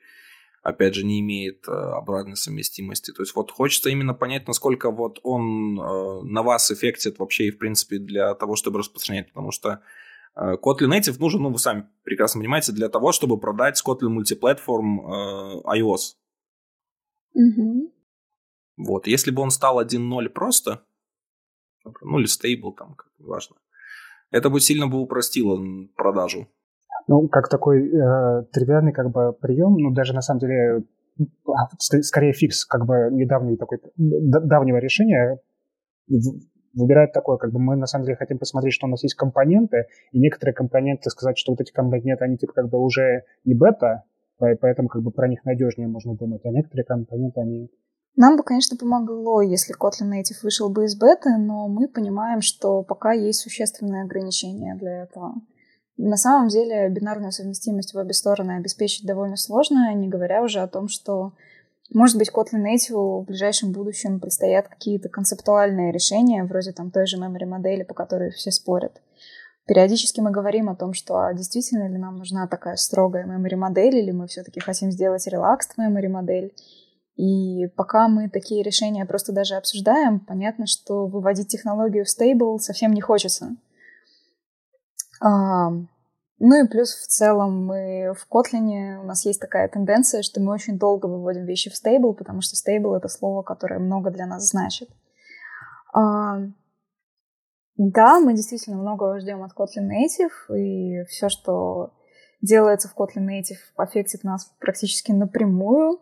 опять 0.66 0.96
же, 0.96 1.06
не 1.06 1.20
имеет 1.20 1.68
э, 1.68 1.72
обратной 1.72 2.36
совместимости. 2.36 3.12
То 3.12 3.22
есть 3.22 3.36
вот 3.36 3.52
хочется 3.52 3.92
именно 3.92 4.16
понять, 4.16 4.48
насколько 4.48 4.90
вот 4.90 5.20
он 5.22 5.80
э, 5.80 6.22
на 6.24 6.42
вас 6.42 6.72
эффектит 6.72 7.20
вообще 7.20 7.46
и, 7.46 7.52
в 7.52 7.60
принципе, 7.60 8.00
для 8.00 8.34
того, 8.34 8.56
чтобы 8.56 8.80
распространять, 8.80 9.28
потому 9.28 9.52
что 9.52 9.84
э, 10.36 10.56
Kotlin 10.56 10.98
Native 10.98 11.20
нужен, 11.20 11.44
ну, 11.44 11.52
вы 11.52 11.60
сами 11.60 11.88
прекрасно 12.02 12.42
понимаете, 12.42 12.72
для 12.72 12.90
того, 12.90 13.12
чтобы 13.12 13.40
продать 13.40 13.80
Kotlin 13.86 14.18
Multiplatform 14.18 15.62
iOS. 15.66 16.16
Угу. 17.36 17.94
Вот, 18.78 19.06
если 19.06 19.30
бы 19.30 19.44
он 19.44 19.52
стал 19.52 19.80
1.0 19.80 20.30
просто, 20.30 20.84
ну, 22.02 22.18
или 22.18 22.28
stable, 22.28 22.74
там, 22.76 22.96
как 22.96 23.12
важно, 23.20 23.58
это 24.32 24.50
бы 24.50 24.60
сильно 24.60 24.88
бы 24.88 24.98
упростило 24.98 25.64
продажу 25.96 26.50
ну, 27.07 27.27
как 27.27 27.49
такой 27.49 27.88
э, 27.88 28.44
тривиальный 28.52 28.94
как 28.94 29.11
бы 29.11 29.34
прием, 29.34 29.76
ну, 29.76 29.91
даже 29.91 30.14
на 30.14 30.22
самом 30.22 30.40
деле 30.40 30.84
а, 31.48 31.69
скорее 31.80 32.34
фикс 32.34 32.65
как 32.65 32.86
бы 32.86 33.10
недавнего 33.11 33.57
такой 33.57 33.80
давнего 33.95 34.77
решения 34.77 35.40
выбирает 36.73 37.14
такое, 37.14 37.38
как 37.38 37.52
бы 37.52 37.60
мы 37.60 37.77
на 37.77 37.86
самом 37.86 38.06
деле 38.06 38.18
хотим 38.18 38.38
посмотреть, 38.38 38.73
что 38.73 38.88
у 38.88 38.90
нас 38.90 39.02
есть 39.03 39.15
компоненты, 39.15 39.86
и 40.11 40.19
некоторые 40.19 40.53
компоненты 40.53 41.10
сказать, 41.10 41.38
что 41.38 41.53
вот 41.53 41.61
эти 41.61 41.72
компоненты, 41.72 42.26
они 42.26 42.38
типа 42.38 42.53
как 42.53 42.69
бы 42.69 42.80
уже 42.80 43.23
не 43.45 43.56
бета, 43.56 44.03
поэтому 44.38 44.90
как 44.90 45.02
бы 45.02 45.11
про 45.11 45.30
них 45.30 45.45
надежнее 45.45 45.88
можно 45.88 46.15
думать, 46.15 46.41
а 46.44 46.49
некоторые 46.49 46.86
компоненты, 46.86 47.40
они 47.40 47.69
нам 48.18 48.38
бы, 48.38 48.44
конечно, 48.44 48.77
помогло, 48.77 49.41
если 49.41 49.76
Kotlin 49.76 50.10
Native 50.10 50.41
вышел 50.41 50.69
бы 50.69 50.86
из 50.86 50.98
беты, 50.98 51.38
но 51.38 51.68
мы 51.68 51.90
понимаем, 51.90 52.40
что 52.40 52.82
пока 52.82 53.11
есть 53.11 53.41
существенные 53.41 54.03
ограничения 54.03 54.73
для 54.76 55.03
этого. 55.03 55.34
На 55.98 56.18
самом 56.18 56.50
деле 56.50 56.90
бинарную 56.90 57.32
совместимость 57.32 57.94
в 57.94 57.98
обе 57.98 58.14
стороны 58.14 58.58
обеспечить 58.58 59.06
довольно 59.06 59.38
сложно, 59.38 59.94
не 59.94 60.10
говоря 60.10 60.44
уже 60.44 60.60
о 60.60 60.68
том, 60.68 60.90
что, 60.90 61.32
может 61.94 62.18
быть, 62.18 62.30
Kotlin 62.30 62.64
Native 62.64 63.22
в 63.22 63.26
ближайшем 63.26 63.72
будущем 63.72 64.20
предстоят 64.20 64.68
какие-то 64.68 65.08
концептуальные 65.08 65.94
решения, 65.94 66.44
вроде 66.44 66.74
там 66.74 66.92
той 66.92 67.08
же 67.08 67.18
memory 67.18 67.46
модели, 67.46 67.84
по 67.84 67.94
которой 67.94 68.32
все 68.32 68.52
спорят. 68.52 69.02
Периодически 69.68 70.20
мы 70.20 70.32
говорим 70.32 70.70
о 70.70 70.76
том, 70.76 70.94
что 70.94 71.18
а 71.18 71.34
действительно 71.34 71.88
ли 71.88 71.98
нам 71.98 72.18
нужна 72.18 72.46
такая 72.48 72.76
строгая 72.76 73.26
memory 73.26 73.56
модель, 73.56 73.96
или 73.96 74.12
мы 74.12 74.28
все-таки 74.28 74.60
хотим 74.60 74.92
сделать 74.92 75.28
relaxed 75.28 75.78
memory 75.80 76.10
модель. 76.10 76.54
И 77.16 77.68
пока 77.78 78.10
мы 78.10 78.30
такие 78.30 78.62
решения 78.62 79.06
просто 79.06 79.32
даже 79.32 79.56
обсуждаем, 79.56 80.20
понятно, 80.20 80.68
что 80.68 81.08
выводить 81.08 81.48
технологию 81.48 82.04
в 82.04 82.10
стейбл 82.10 82.60
совсем 82.60 82.94
не 82.94 83.02
хочется. 83.02 83.56
Ну 85.22 86.64
и 86.64 86.68
плюс 86.68 86.94
в 86.94 87.08
целом 87.08 87.66
мы 87.66 88.14
в 88.14 88.28
Kotlin 88.30 89.00
у 89.00 89.04
нас 89.04 89.26
есть 89.26 89.40
такая 89.40 89.70
тенденция, 89.70 90.22
что 90.22 90.42
мы 90.42 90.54
очень 90.54 90.78
долго 90.78 91.06
выводим 91.06 91.46
вещи 91.46 91.70
в 91.70 91.76
стейбл, 91.76 92.14
потому 92.14 92.42
что 92.42 92.56
стейбл 92.56 92.94
это 92.94 93.08
слово, 93.08 93.42
которое 93.42 93.80
много 93.80 94.12
для 94.12 94.26
нас 94.26 94.50
значит. 94.50 94.90
Да, 97.78 98.20
мы 98.20 98.34
действительно 98.34 98.78
многого 98.78 99.20
ждем 99.20 99.44
от 99.44 99.52
Kotlin 99.52 99.90
Native, 99.90 100.56
и 100.58 101.04
все, 101.06 101.30
что 101.30 101.94
делается 102.42 102.88
в 102.88 102.96
Kotlin 102.98 103.28
Native, 103.28 103.60
аффектит 103.76 104.24
нас 104.24 104.52
практически 104.60 105.12
напрямую. 105.12 106.00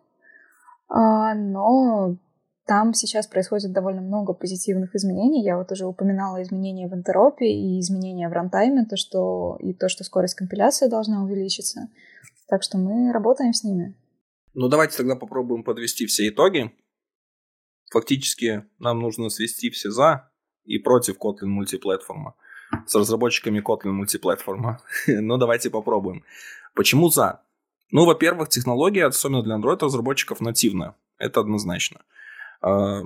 А, 0.88 1.34
но 1.34 2.18
там 2.66 2.94
сейчас 2.94 3.28
происходит 3.28 3.74
довольно 3.74 4.02
много 4.02 4.34
позитивных 4.34 4.96
изменений. 4.96 5.44
Я 5.44 5.58
вот 5.58 5.72
уже 5.72 5.86
упоминала 5.86 6.42
изменения 6.42 6.88
в 6.88 6.94
интеропе 6.94 7.46
и 7.46 7.80
изменения 7.80 8.30
в 8.30 8.34
рантайме, 8.34 8.86
то, 8.86 8.96
что, 8.96 9.58
и 9.60 9.74
то, 9.74 9.90
что 9.90 10.04
скорость 10.04 10.36
компиляции 10.36 10.88
должна 10.88 11.24
увеличиться. 11.24 11.90
Так 12.48 12.64
что 12.64 12.78
мы 12.78 13.12
работаем 13.12 13.54
с 13.54 13.64
ними. 13.64 13.96
Ну, 14.54 14.70
давайте 14.70 14.98
тогда 14.98 15.16
попробуем 15.16 15.64
подвести 15.64 16.06
все 16.06 16.30
итоги. 16.30 16.72
Фактически 17.92 18.66
нам 18.80 19.00
нужно 19.00 19.30
свести 19.30 19.70
все 19.70 19.92
за 19.92 20.30
и 20.64 20.78
против 20.78 21.18
Kotlin 21.18 21.48
мультиплатформа 21.48 22.36
с 22.88 22.96
разработчиками 22.96 23.62
Kotlin 23.62 23.92
мультиплатформа. 23.92 24.82
ну, 25.08 25.38
давайте 25.38 25.70
попробуем. 25.70 26.24
Почему 26.76 27.10
за? 27.10 27.42
Ну, 27.92 28.06
во-первых, 28.06 28.50
технология, 28.50 29.06
особенно 29.06 29.44
для 29.44 29.56
Android 29.56 29.80
разработчиков, 29.80 30.42
нативная. 30.42 30.96
Это 31.18 31.42
однозначно. 31.42 32.02
А, 32.64 33.02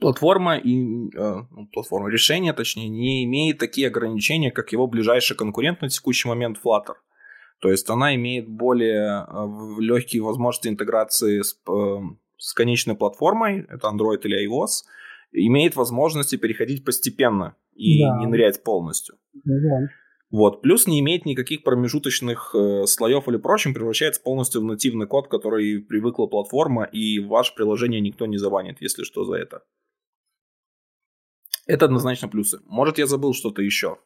платформа 0.00 0.56
и 0.56 1.10
а, 1.16 1.46
ну, 1.50 1.66
платформа 1.72 2.10
решения, 2.10 2.52
точнее, 2.52 2.88
не 2.88 3.24
имеет 3.24 3.58
такие 3.58 3.88
ограничения, 3.88 4.50
как 4.50 4.72
его 4.72 4.86
ближайший 4.86 5.36
конкурент 5.36 5.80
на 5.80 5.88
текущий 5.88 6.28
момент 6.28 6.58
Flutter. 6.64 6.94
То 7.60 7.70
есть 7.70 7.88
она 7.88 8.14
имеет 8.14 8.46
более 8.48 9.24
а, 9.26 9.48
легкие 9.78 10.22
возможности 10.22 10.68
интеграции 10.68 11.40
с, 11.40 11.58
с 12.36 12.52
конечной 12.52 12.96
платформой, 12.96 13.66
это 13.68 13.88
Android 13.88 14.20
или 14.24 14.46
iOS, 14.46 14.84
имеет 15.32 15.74
возможности 15.74 16.36
переходить 16.36 16.84
постепенно 16.84 17.56
и 17.74 18.02
да. 18.02 18.18
не 18.18 18.26
нырять 18.26 18.62
полностью. 18.62 19.16
Да. 19.44 19.88
Вот. 20.30 20.60
Плюс 20.60 20.86
не 20.86 21.00
имеет 21.00 21.24
никаких 21.24 21.62
промежуточных 21.62 22.54
э, 22.54 22.86
слоев 22.86 23.28
или 23.28 23.36
прочим, 23.36 23.74
превращается 23.74 24.20
полностью 24.20 24.60
в 24.60 24.64
нативный 24.64 25.06
код, 25.06 25.28
который 25.28 25.80
привыкла 25.80 26.26
платформа, 26.26 26.84
и 26.84 27.20
ваше 27.20 27.54
приложение 27.54 28.00
никто 28.00 28.26
не 28.26 28.36
забанит, 28.36 28.78
если 28.80 29.04
что, 29.04 29.24
за 29.24 29.34
это. 29.34 29.62
Это 31.66 31.86
однозначно 31.86 32.28
плюсы. 32.28 32.58
Может, 32.66 32.98
я 32.98 33.06
забыл 33.06 33.34
что-то 33.34 33.62
еще? 33.62 33.98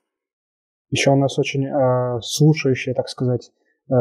Еще 0.90 1.10
у 1.10 1.16
нас 1.16 1.38
очень 1.38 1.66
э, 1.66 2.20
слушающие, 2.22 2.94
так 2.94 3.08
сказать, 3.08 3.50
э, 3.90 3.94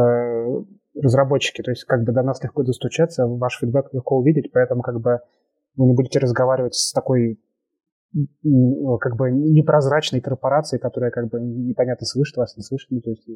разработчики. 0.96 1.62
То 1.62 1.72
есть, 1.72 1.86
как 1.86 2.04
бы 2.04 2.12
до 2.12 2.24
нас 2.24 2.44
легко 2.44 2.64
достучаться, 2.64 3.28
ваш 3.28 3.60
фидбэк 3.60 3.94
легко 3.94 4.18
увидеть, 4.18 4.52
поэтому 4.52 4.82
как 4.82 5.00
бы 5.00 5.20
вы 5.76 5.86
не 5.86 5.94
будете 5.94 6.20
разговаривать 6.20 6.76
с 6.76 6.92
такой 6.92 7.40
как 8.12 9.16
бы 9.16 9.32
непрозрачной 9.32 10.22
корпорации, 10.22 10.78
которая 10.78 11.12
как 11.12 11.30
бы 11.30 11.40
непонятно 11.40 12.06
слышит 12.06 12.38
вас, 12.38 12.58
не 12.58 12.64
слышит. 12.64 12.90
Ну, 12.92 13.02
то 13.02 13.10
есть, 13.12 13.28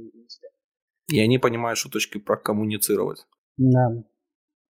и 1.12 1.20
они 1.20 1.38
понимают 1.38 1.78
шуточки 1.78 2.18
про 2.18 2.38
коммуницировать. 2.38 3.28
Да. 3.58 4.04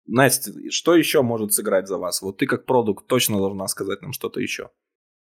Настя, 0.06 0.52
что 0.70 0.94
еще 0.94 1.22
может 1.22 1.52
сыграть 1.52 1.88
за 1.88 1.98
вас? 1.98 2.22
Вот 2.22 2.38
ты 2.38 2.46
как 2.46 2.66
продукт 2.66 3.06
точно 3.06 3.38
должна 3.38 3.66
сказать 3.68 4.02
нам 4.02 4.12
что-то 4.12 4.40
еще. 4.40 4.70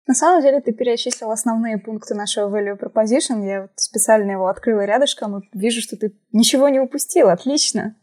На 0.08 0.14
самом 0.14 0.42
деле 0.42 0.60
ты 0.60 0.72
перечислил 0.72 1.30
основные 1.30 1.78
пункты 1.78 2.14
нашего 2.14 2.48
value 2.48 2.76
proposition. 2.76 3.46
Я 3.46 3.62
вот 3.62 3.70
специально 3.76 4.32
его 4.32 4.48
открыла 4.48 4.84
рядышком 4.84 5.38
и 5.38 5.48
вижу, 5.52 5.80
что 5.80 5.96
ты 5.96 6.18
ничего 6.32 6.68
не 6.68 6.80
упустил. 6.80 7.28
Отлично. 7.28 7.94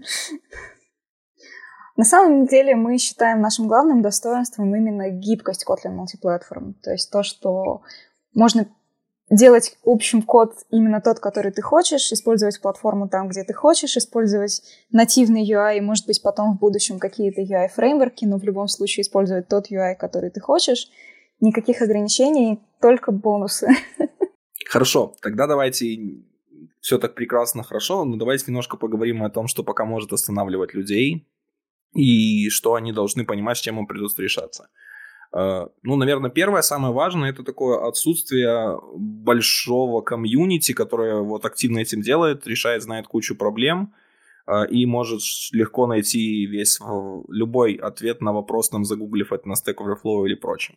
На 1.99 2.05
самом 2.05 2.45
деле 2.45 2.77
мы 2.77 2.97
считаем 2.97 3.41
нашим 3.41 3.67
главным 3.67 4.01
достоинством 4.01 4.73
именно 4.73 5.09
гибкость 5.09 5.65
Kotlin 5.67 5.97
Multiplatform. 5.97 6.75
То 6.81 6.91
есть 6.91 7.11
то, 7.11 7.23
что 7.23 7.81
можно 8.33 8.69
делать 9.29 9.77
общим 9.83 10.21
код 10.21 10.53
именно 10.69 11.01
тот, 11.01 11.19
который 11.19 11.51
ты 11.51 11.61
хочешь, 11.61 12.09
использовать 12.13 12.61
платформу 12.61 13.09
там, 13.09 13.27
где 13.27 13.43
ты 13.43 13.53
хочешь, 13.53 13.97
использовать 13.97 14.61
нативный 14.93 15.45
UI 15.45 15.81
может 15.81 16.07
быть, 16.07 16.21
потом 16.23 16.55
в 16.55 16.59
будущем 16.61 16.99
какие-то 16.99 17.41
UI-фреймворки, 17.41 18.23
но 18.23 18.39
в 18.39 18.45
любом 18.45 18.69
случае 18.69 19.01
использовать 19.01 19.49
тот 19.49 19.69
UI, 19.69 19.95
который 19.95 20.29
ты 20.29 20.39
хочешь. 20.39 20.87
Никаких 21.41 21.81
ограничений, 21.81 22.61
только 22.79 23.11
бонусы. 23.11 23.67
Хорошо, 24.69 25.15
тогда 25.21 25.47
давайте 25.47 26.23
все 26.79 26.97
так 26.97 27.13
прекрасно, 27.13 27.63
хорошо, 27.63 28.05
но 28.05 28.15
давайте 28.15 28.45
немножко 28.47 28.77
поговорим 28.77 29.21
о 29.21 29.29
том, 29.29 29.47
что 29.47 29.65
пока 29.65 29.83
может 29.83 30.13
останавливать 30.13 30.73
людей, 30.73 31.27
и 31.93 32.49
что 32.49 32.75
они 32.75 32.91
должны 32.91 33.25
понимать, 33.25 33.57
с 33.57 33.61
чем 33.61 33.79
им 33.79 33.87
придется 33.87 34.21
решаться. 34.21 34.69
Э, 35.31 35.67
ну, 35.83 35.95
наверное, 35.95 36.29
первое, 36.29 36.61
самое 36.61 36.93
важное, 36.93 37.29
это 37.31 37.43
такое 37.43 37.87
отсутствие 37.87 38.79
большого 38.95 40.01
комьюнити, 40.01 40.73
которое 40.73 41.21
вот 41.21 41.45
активно 41.45 41.79
этим 41.79 42.01
делает, 42.01 42.47
решает, 42.47 42.83
знает 42.83 43.07
кучу 43.07 43.35
проблем 43.35 43.93
э, 44.47 44.67
и 44.69 44.85
может 44.85 45.21
легко 45.51 45.87
найти 45.87 46.45
весь 46.45 46.79
любой 47.29 47.73
ответ 47.75 48.21
на 48.21 48.33
вопрос, 48.33 48.69
там, 48.69 48.85
загуглив 48.85 49.31
это 49.31 49.47
на 49.47 49.53
Stack 49.53 49.75
Overflow 49.75 50.25
или 50.25 50.35
прочим. 50.35 50.75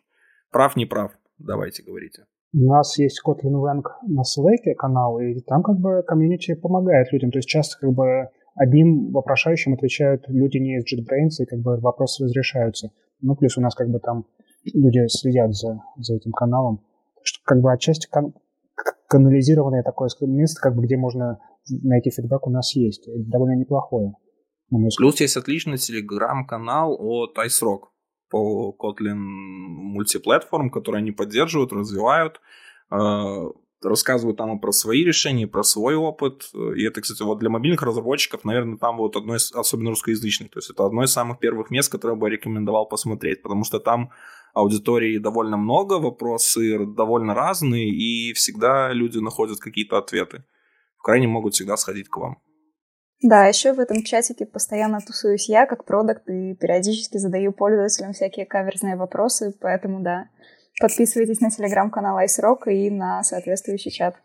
Прав, 0.50 0.76
не 0.76 0.86
прав? 0.86 1.12
Давайте 1.38 1.82
говорите. 1.82 2.26
У 2.54 2.68
нас 2.68 2.98
есть 2.98 3.22
Kotlin 3.26 3.54
Wang 3.54 3.82
на 4.06 4.22
Slack 4.22 4.74
канал, 4.76 5.18
и 5.18 5.40
там 5.40 5.62
как 5.62 5.78
бы 5.78 6.02
комьюнити 6.06 6.54
помогает 6.54 7.10
людям. 7.10 7.30
То 7.30 7.38
есть 7.38 7.48
часто 7.48 7.78
как 7.80 7.94
бы 7.94 8.28
одним 8.54 9.10
вопрошающим 9.12 9.74
отвечают 9.74 10.24
люди 10.28 10.58
не 10.58 10.78
из 10.78 10.84
JetBrains, 10.84 11.42
и 11.42 11.46
как 11.46 11.60
бы 11.60 11.78
вопросы 11.80 12.24
разрешаются. 12.24 12.90
Ну, 13.20 13.36
плюс 13.36 13.56
у 13.56 13.60
нас 13.60 13.74
как 13.74 13.88
бы 13.88 13.98
там 14.00 14.26
люди 14.64 15.06
следят 15.08 15.54
за, 15.54 15.80
за 15.96 16.16
этим 16.16 16.32
каналом. 16.32 16.84
Что 17.22 17.40
как 17.44 17.60
бы 17.60 17.72
отчасти 17.72 18.08
кан- 18.10 18.34
канализированное 19.08 19.82
такое 19.82 20.08
место, 20.22 20.60
как 20.60 20.74
бы, 20.74 20.84
где 20.84 20.96
можно 20.96 21.38
найти 21.82 22.10
фидбэк, 22.10 22.46
у 22.46 22.50
нас 22.50 22.74
есть. 22.74 23.06
Это 23.06 23.30
довольно 23.30 23.54
неплохое. 23.54 24.14
Плюс 24.96 25.20
есть 25.20 25.36
отличный 25.36 25.76
телеграм-канал 25.76 26.96
от 26.98 27.36
icerock 27.38 27.88
по 28.30 28.74
Kotlin 28.78 29.14
мультиплатформ, 29.14 30.70
который 30.70 30.98
они 30.98 31.12
поддерживают, 31.12 31.72
развивают. 31.72 32.40
Э, 33.84 33.88
рассказывают 33.88 34.38
там 34.38 34.58
про 34.58 34.72
свои 34.72 35.04
решения, 35.04 35.46
про 35.46 35.62
свой 35.62 35.94
опыт. 35.94 36.50
И 36.76 36.84
это, 36.84 37.00
кстати, 37.00 37.22
вот 37.22 37.38
для 37.38 37.50
мобильных 37.50 37.82
разработчиков, 37.82 38.44
наверное, 38.44 38.78
там 38.78 38.96
вот 38.96 39.16
одно 39.16 39.36
из, 39.36 39.52
особенно 39.52 39.90
русскоязычных, 39.90 40.50
то 40.50 40.58
есть 40.58 40.70
это 40.70 40.86
одно 40.86 41.04
из 41.04 41.12
самых 41.12 41.38
первых 41.38 41.70
мест, 41.70 41.90
которое 41.90 42.14
бы 42.14 42.28
я 42.28 42.32
рекомендовал 42.32 42.86
посмотреть, 42.86 43.42
потому 43.42 43.64
что 43.64 43.78
там 43.78 44.10
аудитории 44.54 45.18
довольно 45.18 45.56
много, 45.56 45.94
вопросы 45.94 46.86
довольно 46.86 47.34
разные, 47.34 47.88
и 47.88 48.32
всегда 48.34 48.92
люди 48.92 49.18
находят 49.18 49.58
какие-то 49.58 49.98
ответы. 49.98 50.44
В 50.98 51.02
крайнем 51.02 51.30
могут 51.30 51.54
всегда 51.54 51.76
сходить 51.76 52.08
к 52.08 52.16
вам. 52.16 52.38
Да, 53.22 53.46
еще 53.46 53.72
в 53.72 53.78
этом 53.78 54.02
чатике 54.02 54.46
постоянно 54.46 55.00
тусуюсь 55.00 55.48
я 55.48 55.66
как 55.66 55.84
продукт 55.84 56.28
и 56.28 56.54
периодически 56.54 57.18
задаю 57.18 57.52
пользователям 57.52 58.12
всякие 58.12 58.46
каверзные 58.46 58.96
вопросы, 58.96 59.54
поэтому 59.60 60.02
да, 60.02 60.28
Подписывайтесь 60.82 61.40
на 61.40 61.48
телеграм-канал 61.48 62.18
Ice 62.18 62.42
Rock 62.42 62.68
и 62.68 62.90
на 62.90 63.22
соответствующий 63.22 63.92
чат. 63.92 64.16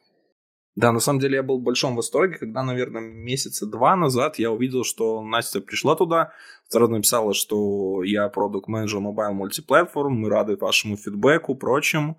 Да, 0.76 0.92
на 0.92 1.00
самом 1.00 1.20
деле 1.20 1.36
я 1.36 1.44
был 1.44 1.60
в 1.60 1.64
большом 1.64 1.96
восторге, 1.96 2.40
когда, 2.40 2.64
наверное, 2.64 3.02
месяца 3.02 3.68
два 3.68 3.96
назад 3.96 4.40
я 4.40 4.52
увидел, 4.52 4.84
что 4.84 5.22
Настя 5.22 5.62
пришла 5.62 5.96
туда, 5.96 6.34
сразу 6.68 6.92
написала, 6.92 7.36
что 7.36 8.02
я 8.02 8.28
продукт 8.30 8.68
менеджер 8.68 9.02
Mobile 9.02 9.38
Multiplatform, 9.38 10.10
мы 10.10 10.30
рады 10.32 10.56
вашему 10.56 10.98
фидбэку, 10.98 11.54
прочим. 11.54 12.16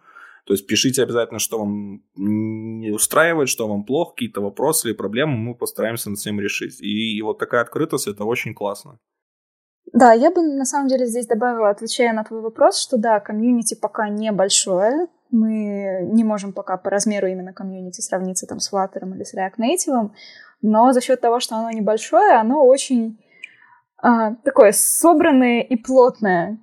То 0.46 0.54
есть 0.54 0.68
пишите 0.68 1.02
обязательно, 1.02 1.40
что 1.40 1.58
вам 1.58 2.04
не 2.14 2.92
устраивает, 2.92 3.48
что 3.48 3.66
вам 3.66 3.82
плохо, 3.82 4.12
какие-то 4.12 4.40
вопросы 4.40 4.86
или 4.88 4.94
проблемы, 4.94 5.36
мы 5.36 5.56
постараемся 5.56 6.10
над 6.10 6.20
всем 6.20 6.38
решить. 6.38 6.80
И 6.80 7.20
вот 7.22 7.38
такая 7.38 7.62
открытость, 7.62 8.06
это 8.06 8.22
очень 8.22 8.54
классно. 8.54 9.00
Да, 9.92 10.12
я 10.12 10.30
бы 10.30 10.42
на 10.42 10.64
самом 10.64 10.88
деле 10.88 11.06
здесь 11.06 11.26
добавила, 11.26 11.70
отвечая 11.70 12.12
на 12.12 12.24
твой 12.24 12.40
вопрос, 12.40 12.78
что 12.78 12.96
да, 12.96 13.20
комьюнити 13.20 13.74
пока 13.74 14.08
небольшое, 14.08 15.06
мы 15.30 16.00
не 16.10 16.24
можем 16.24 16.52
пока 16.52 16.76
по 16.76 16.90
размеру 16.90 17.26
именно 17.26 17.52
комьюнити 17.52 18.00
сравниться 18.00 18.46
там 18.46 18.60
с 18.60 18.72
Flutter 18.72 19.08
или 19.14 19.24
с 19.24 19.34
React 19.34 19.56
Native, 19.58 20.10
но 20.62 20.92
за 20.92 21.00
счет 21.00 21.20
того, 21.20 21.40
что 21.40 21.56
оно 21.56 21.70
небольшое, 21.70 22.32
оно 22.32 22.64
очень 22.64 23.18
а, 23.98 24.34
такое 24.44 24.72
собранное 24.72 25.60
и 25.60 25.76
плотное. 25.76 26.58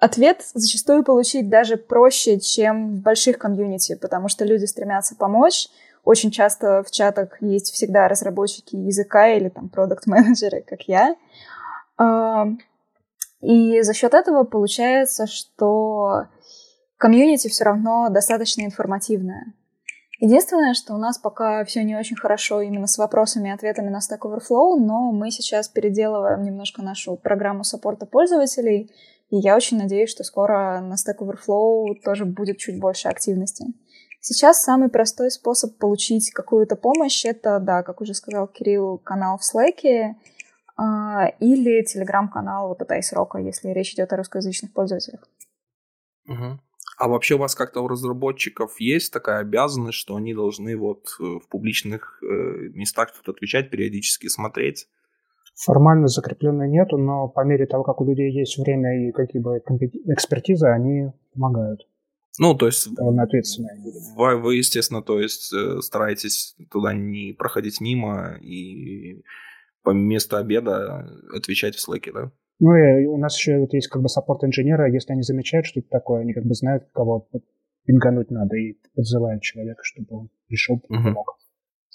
Ответ 0.00 0.42
зачастую 0.54 1.04
получить 1.04 1.48
даже 1.48 1.76
проще, 1.76 2.40
чем 2.40 2.96
в 2.96 3.02
больших 3.02 3.38
комьюнити, 3.38 3.94
потому 3.94 4.28
что 4.28 4.44
люди 4.44 4.64
стремятся 4.64 5.16
помочь. 5.16 5.68
Очень 6.04 6.30
часто 6.30 6.82
в 6.82 6.90
чатах 6.90 7.40
есть 7.40 7.72
всегда 7.72 8.08
разработчики 8.08 8.76
языка 8.76 9.28
или 9.28 9.48
там 9.48 9.68
продукт-менеджеры, 9.68 10.62
как 10.66 10.82
я. 10.82 11.16
И 13.40 13.82
за 13.82 13.94
счет 13.94 14.14
этого 14.14 14.44
получается, 14.44 15.26
что 15.26 16.28
комьюнити 16.96 17.48
все 17.48 17.64
равно 17.64 18.08
достаточно 18.08 18.62
информативное. 18.62 19.52
Единственное, 20.20 20.74
что 20.74 20.94
у 20.94 20.96
нас 20.96 21.18
пока 21.18 21.64
все 21.64 21.82
не 21.82 21.96
очень 21.96 22.16
хорошо 22.16 22.62
именно 22.62 22.86
с 22.86 22.96
вопросами 22.96 23.48
и 23.48 23.52
ответами 23.52 23.90
на 23.90 23.98
Stack 23.98 24.20
Overflow, 24.20 24.76
но 24.78 25.12
мы 25.12 25.30
сейчас 25.30 25.68
переделываем 25.68 26.42
немножко 26.42 26.82
нашу 26.82 27.16
программу 27.16 27.64
саппорта 27.64 28.06
пользователей, 28.06 28.90
и 29.30 29.36
я 29.36 29.56
очень 29.56 29.76
надеюсь, 29.76 30.10
что 30.10 30.24
скоро 30.24 30.80
на 30.80 30.94
Stack 30.94 31.18
Overflow 31.18 32.00
тоже 32.02 32.24
будет 32.24 32.58
чуть 32.58 32.80
больше 32.80 33.08
активности. 33.08 33.66
Сейчас 34.20 34.62
самый 34.62 34.88
простой 34.88 35.30
способ 35.30 35.76
получить 35.76 36.30
какую-то 36.30 36.76
помощь— 36.76 37.24
это, 37.26 37.58
да, 37.58 37.82
как 37.82 38.00
уже 38.00 38.14
сказал 38.14 38.46
Кирилл, 38.46 38.96
канал 38.98 39.36
в 39.36 39.42
Slack, 39.42 40.14
или 40.76 41.84
телеграм-канал 41.84 42.68
вот 42.68 42.82
этой 42.82 43.02
срока, 43.02 43.38
если 43.38 43.68
речь 43.68 43.94
идет 43.94 44.12
о 44.12 44.16
русскоязычных 44.16 44.72
пользователях. 44.72 45.20
Угу. 46.26 46.58
А 46.96 47.08
вообще 47.08 47.34
у 47.34 47.38
вас 47.38 47.54
как-то 47.54 47.80
у 47.80 47.88
разработчиков 47.88 48.78
есть 48.78 49.12
такая 49.12 49.40
обязанность, 49.40 49.98
что 49.98 50.16
они 50.16 50.32
должны 50.32 50.76
вот 50.76 51.16
э, 51.20 51.22
в 51.22 51.48
публичных 51.48 52.20
э, 52.22 52.26
местах 52.72 53.08
что-то 53.12 53.32
отвечать, 53.32 53.70
периодически 53.70 54.28
смотреть? 54.28 54.86
Формально 55.56 56.08
закрепленной 56.08 56.68
нету, 56.68 56.96
но 56.96 57.28
по 57.28 57.44
мере 57.44 57.66
того, 57.66 57.84
как 57.84 58.00
у 58.00 58.04
людей 58.04 58.30
есть 58.32 58.58
время 58.58 59.08
и 59.08 59.12
какие 59.12 59.42
бы 59.42 59.58
экспертизы, 59.58 60.66
они 60.66 61.10
помогают. 61.32 61.86
Ну, 62.38 62.54
то 62.54 62.66
есть... 62.66 62.88
Ответственные. 62.98 63.76
Вы, 64.16 64.36
вы, 64.36 64.56
естественно, 64.56 65.02
то 65.02 65.20
есть 65.20 65.52
э, 65.52 65.80
стараетесь 65.80 66.56
туда 66.70 66.92
не 66.92 67.32
проходить 67.32 67.80
мимо 67.80 68.36
и 68.40 69.22
по 69.84 69.90
месту 69.90 70.36
обеда 70.36 71.06
отвечать 71.32 71.76
в 71.76 71.88
Slack, 71.88 72.10
да? 72.12 72.32
Ну 72.58 72.74
и 72.74 73.06
у 73.06 73.16
нас 73.18 73.36
еще 73.36 73.58
вот 73.58 73.72
есть 73.72 73.88
как 73.88 74.02
бы 74.02 74.08
саппорт 74.08 74.42
инженера, 74.44 74.90
если 74.90 75.12
они 75.12 75.22
замечают 75.22 75.66
что-то 75.66 75.88
такое, 75.90 76.22
они 76.22 76.32
как 76.32 76.44
бы 76.44 76.54
знают, 76.54 76.84
кого 76.92 77.28
пингануть 77.84 78.30
надо, 78.30 78.56
и 78.56 78.78
подзывают 78.94 79.42
человека, 79.42 79.80
чтобы 79.82 80.06
он 80.18 80.30
пришел, 80.48 80.80
помог. 80.88 81.36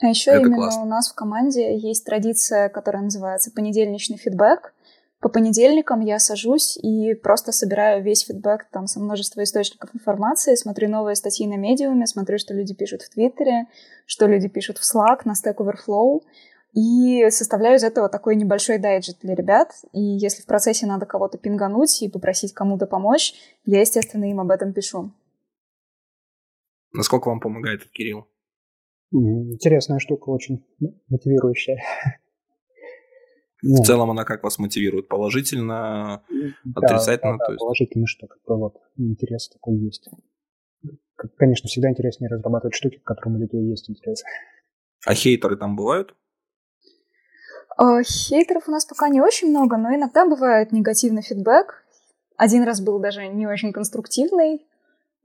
А 0.01 0.07
еще 0.07 0.31
Это 0.31 0.41
именно 0.41 0.55
классно. 0.57 0.83
у 0.83 0.85
нас 0.85 1.11
в 1.11 1.15
команде 1.15 1.77
есть 1.77 2.05
традиция, 2.05 2.69
которая 2.69 3.03
называется 3.03 3.51
понедельничный 3.53 4.17
фидбэк. 4.17 4.73
По 5.19 5.27
понедельникам 5.27 5.99
я 5.99 6.19
сажусь 6.19 6.77
и 6.77 7.13
просто 7.15 7.51
собираю 7.51 8.01
весь 8.01 8.25
фидбэк 8.25 8.67
там 8.71 8.87
со 8.87 9.01
множества 9.01 9.43
источников 9.43 9.89
информации, 9.93 10.55
смотрю 10.55 10.89
новые 10.89 11.15
статьи 11.15 11.45
на 11.47 11.57
медиуме, 11.57 12.05
смотрю, 12.05 12.37
что 12.37 12.53
люди 12.53 12.73
пишут 12.73 13.01
в 13.01 13.09
Твиттере, 13.09 13.65
что 14.05 14.27
люди 14.27 14.47
пишут 14.47 14.77
в 14.77 14.83
Slack, 14.83 15.21
на 15.25 15.33
Stack 15.33 15.55
Overflow, 15.57 16.21
и 16.73 17.29
составляю 17.31 17.77
из 17.77 17.83
этого 17.83 18.09
такой 18.09 18.35
небольшой 18.35 18.77
дайджет 18.77 19.17
для 19.21 19.35
ребят. 19.35 19.71
И 19.91 20.01
если 20.01 20.41
в 20.41 20.45
процессе 20.45 20.85
надо 20.85 21.05
кого-то 21.05 21.37
пингануть 21.37 22.01
и 22.01 22.09
попросить 22.09 22.53
кому-то 22.53 22.85
помочь, 22.85 23.33
я, 23.65 23.79
естественно, 23.81 24.29
им 24.29 24.39
об 24.39 24.51
этом 24.51 24.73
пишу. 24.73 25.11
Насколько 26.93 27.29
вам 27.29 27.39
помогает 27.39 27.89
Кирилл? 27.91 28.27
Интересная 29.11 29.99
штука, 29.99 30.29
очень 30.29 30.65
мотивирующая. 31.07 31.81
Ну, 33.61 33.83
в 33.83 33.85
целом 33.85 34.09
она 34.09 34.23
как 34.23 34.41
вас 34.43 34.57
мотивирует? 34.57 35.09
Положительно, 35.09 36.23
да, 36.63 36.81
отрицательно? 36.81 37.37
Да, 37.37 37.45
да, 37.45 37.51
есть... 37.51 37.59
положительно, 37.59 38.07
что 38.07 38.27
как 38.27 38.39
бы 38.47 38.57
вот 38.57 38.77
интерес 38.95 39.49
такой 39.49 39.75
есть. 39.75 40.07
Конечно, 41.37 41.67
всегда 41.67 41.89
интереснее 41.89 42.29
разрабатывать 42.29 42.73
штуки, 42.73 42.99
к 42.99 43.03
которым 43.03 43.35
у 43.35 43.39
людей 43.39 43.61
есть 43.69 43.89
интерес. 43.89 44.23
А 45.05 45.13
хейтеры 45.13 45.57
там 45.57 45.75
бывают? 45.75 46.15
А, 47.81 48.03
хейтеров 48.03 48.67
у 48.67 48.71
нас 48.71 48.83
пока 48.83 49.07
не 49.07 49.21
очень 49.21 49.51
много, 49.51 49.77
но 49.77 49.95
иногда 49.95 50.25
бывает 50.25 50.73
негативный 50.73 51.21
фидбэк. 51.21 51.85
Один 52.35 52.63
раз 52.63 52.81
был 52.81 52.99
даже 52.99 53.27
не 53.27 53.47
очень 53.47 53.71
конструктивный. 53.71 54.65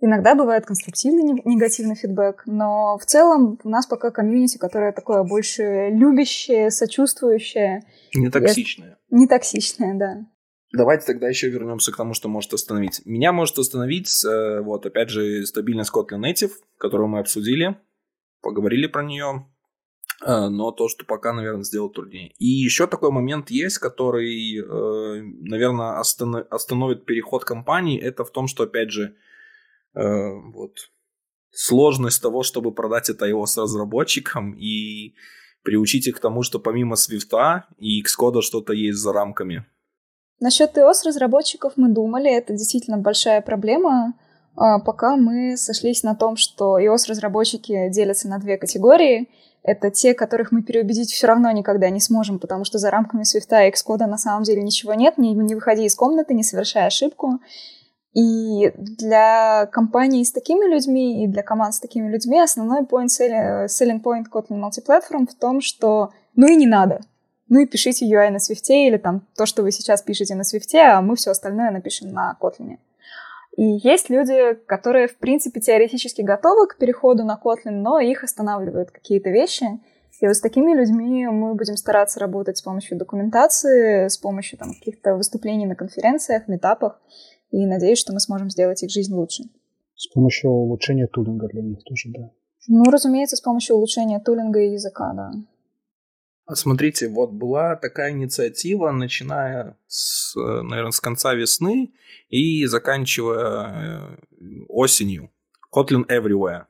Иногда 0.00 0.36
бывает 0.36 0.64
конструктивный 0.64 1.42
негативный 1.44 1.96
фидбэк, 1.96 2.44
но 2.46 2.96
в 2.96 3.06
целом 3.06 3.58
у 3.64 3.68
нас 3.68 3.86
пока 3.86 4.12
комьюнити, 4.12 4.58
которое 4.58 4.92
такое 4.92 5.24
больше 5.24 5.90
любящее, 5.90 6.70
сочувствующее. 6.70 7.82
Не 8.14 8.30
токсичное. 8.30 8.98
Не 9.10 9.26
токсичное, 9.26 9.94
да. 9.94 10.26
Давайте 10.72 11.06
тогда 11.06 11.28
еще 11.28 11.48
вернемся 11.48 11.90
к 11.90 11.96
тому, 11.96 12.14
что 12.14 12.28
может 12.28 12.52
остановить. 12.52 13.02
Меня 13.04 13.32
может 13.32 13.58
остановить, 13.58 14.24
э, 14.24 14.60
вот 14.60 14.86
опять 14.86 15.08
же, 15.08 15.44
стабильность 15.44 15.90
Kotlin 15.92 16.20
Native, 16.20 16.52
которую 16.78 17.08
мы 17.08 17.18
обсудили, 17.18 17.76
поговорили 18.42 18.86
про 18.86 19.02
нее, 19.02 19.46
э, 19.48 19.53
но 20.26 20.70
то, 20.70 20.88
что 20.88 21.04
пока, 21.04 21.32
наверное, 21.32 21.64
сделать 21.64 21.92
труднее. 21.92 22.32
И 22.38 22.46
еще 22.46 22.86
такой 22.86 23.10
момент 23.10 23.50
есть, 23.50 23.78
который, 23.78 24.58
э, 24.58 25.22
наверное, 25.42 25.98
остановит 25.98 27.04
переход 27.04 27.44
компании, 27.44 28.00
это 28.00 28.24
в 28.24 28.30
том, 28.30 28.46
что, 28.46 28.64
опять 28.64 28.90
же, 28.90 29.14
вот 29.94 30.90
сложность 31.54 32.20
того, 32.20 32.42
чтобы 32.42 32.72
продать 32.72 33.08
это 33.10 33.28
iOS 33.28 33.62
разработчикам 33.62 34.54
и 34.54 35.14
приучить 35.62 36.06
их 36.06 36.16
к 36.16 36.20
тому, 36.20 36.42
что 36.42 36.58
помимо 36.58 36.96
Swift 36.96 37.62
и 37.78 38.02
Xcode 38.02 38.42
что-то 38.42 38.72
есть 38.72 38.98
за 38.98 39.12
рамками. 39.12 39.64
Насчет 40.40 40.76
iOS 40.76 41.06
разработчиков 41.06 41.74
мы 41.76 41.88
думали, 41.88 42.30
это 42.30 42.52
действительно 42.52 42.98
большая 42.98 43.40
проблема, 43.40 44.14
пока 44.54 45.16
мы 45.16 45.56
сошлись 45.56 46.02
на 46.02 46.14
том, 46.14 46.36
что 46.36 46.78
iOS 46.78 47.08
разработчики 47.08 47.88
делятся 47.90 48.28
на 48.28 48.38
две 48.38 48.56
категории. 48.56 49.28
Это 49.62 49.90
те, 49.90 50.14
которых 50.14 50.52
мы 50.52 50.62
переубедить 50.62 51.10
все 51.10 51.26
равно 51.26 51.50
никогда 51.50 51.88
не 51.88 52.00
сможем, 52.00 52.38
потому 52.38 52.64
что 52.64 52.78
за 52.78 52.90
рамками 52.90 53.22
Swift 53.22 53.48
и 53.50 53.70
Xcode 53.70 54.06
на 54.06 54.18
самом 54.18 54.42
деле 54.42 54.62
ничего 54.62 54.94
нет, 54.94 55.16
не, 55.16 55.32
не 55.32 55.54
выходи 55.54 55.84
из 55.84 55.94
комнаты, 55.94 56.34
не 56.34 56.42
совершай 56.42 56.86
ошибку. 56.86 57.40
И 58.12 58.70
для 58.76 59.66
компаний 59.72 60.24
с 60.24 60.30
такими 60.30 60.70
людьми 60.70 61.24
и 61.24 61.26
для 61.26 61.42
команд 61.42 61.74
с 61.74 61.80
такими 61.80 62.08
людьми 62.08 62.38
основной 62.38 62.82
point, 62.82 63.08
selling 63.08 64.02
point 64.02 64.26
Kotlin 64.30 64.60
Multiplatform 64.60 65.26
в 65.28 65.34
том, 65.34 65.60
что 65.60 66.10
ну 66.36 66.46
и 66.46 66.56
не 66.56 66.66
надо— 66.66 67.00
ну 67.48 67.60
и 67.60 67.66
пишите 67.66 68.06
UI 68.06 68.30
на 68.30 68.38
Swift 68.38 68.68
или 68.68 68.96
там 68.96 69.26
то, 69.36 69.46
что 69.46 69.62
вы 69.62 69.70
сейчас 69.70 70.02
пишете 70.02 70.34
на 70.34 70.42
Swift, 70.42 70.74
а 70.76 71.00
мы 71.00 71.16
все 71.16 71.30
остальное 71.30 71.70
напишем 71.70 72.12
на 72.12 72.36
Kotlin. 72.40 72.78
И 73.56 73.62
есть 73.62 74.10
люди, 74.10 74.54
которые, 74.66 75.06
в 75.06 75.16
принципе, 75.16 75.60
теоретически 75.60 76.22
готовы 76.22 76.66
к 76.66 76.76
переходу 76.76 77.24
на 77.24 77.40
Kotlin, 77.42 77.82
но 77.82 78.00
их 78.00 78.24
останавливают 78.24 78.90
какие-то 78.90 79.30
вещи. 79.30 79.64
И 80.20 80.26
вот 80.26 80.34
с 80.36 80.40
такими 80.40 80.72
людьми 80.72 81.26
мы 81.26 81.54
будем 81.54 81.76
стараться 81.76 82.18
работать 82.18 82.58
с 82.58 82.62
помощью 82.62 82.98
документации, 82.98 84.08
с 84.08 84.16
помощью 84.16 84.58
там, 84.58 84.72
каких-то 84.74 85.14
выступлений 85.16 85.66
на 85.66 85.76
конференциях, 85.76 86.48
метапах. 86.48 87.00
И 87.50 87.64
надеюсь, 87.66 87.98
что 87.98 88.12
мы 88.12 88.20
сможем 88.20 88.50
сделать 88.50 88.82
их 88.82 88.90
жизнь 88.90 89.14
лучше. 89.14 89.44
С 89.94 90.08
помощью 90.08 90.50
улучшения 90.50 91.06
тулинга 91.06 91.46
для 91.46 91.62
них 91.62 91.84
тоже, 91.84 92.08
да. 92.08 92.30
Ну, 92.66 92.84
разумеется, 92.90 93.36
с 93.36 93.40
помощью 93.40 93.76
улучшения 93.76 94.18
тулинга 94.18 94.60
и 94.60 94.72
языка, 94.72 95.12
да. 95.14 95.30
Смотрите, 96.52 97.08
вот 97.08 97.30
была 97.30 97.76
такая 97.76 98.12
инициатива, 98.12 98.90
начиная 98.90 99.78
с, 99.86 100.34
наверное, 100.36 100.90
с 100.90 101.00
конца 101.00 101.34
весны 101.34 101.94
и 102.28 102.66
заканчивая 102.66 104.18
э, 104.20 104.64
осенью. 104.68 105.30
Kotlin 105.74 106.06
Everywhere. 106.06 106.64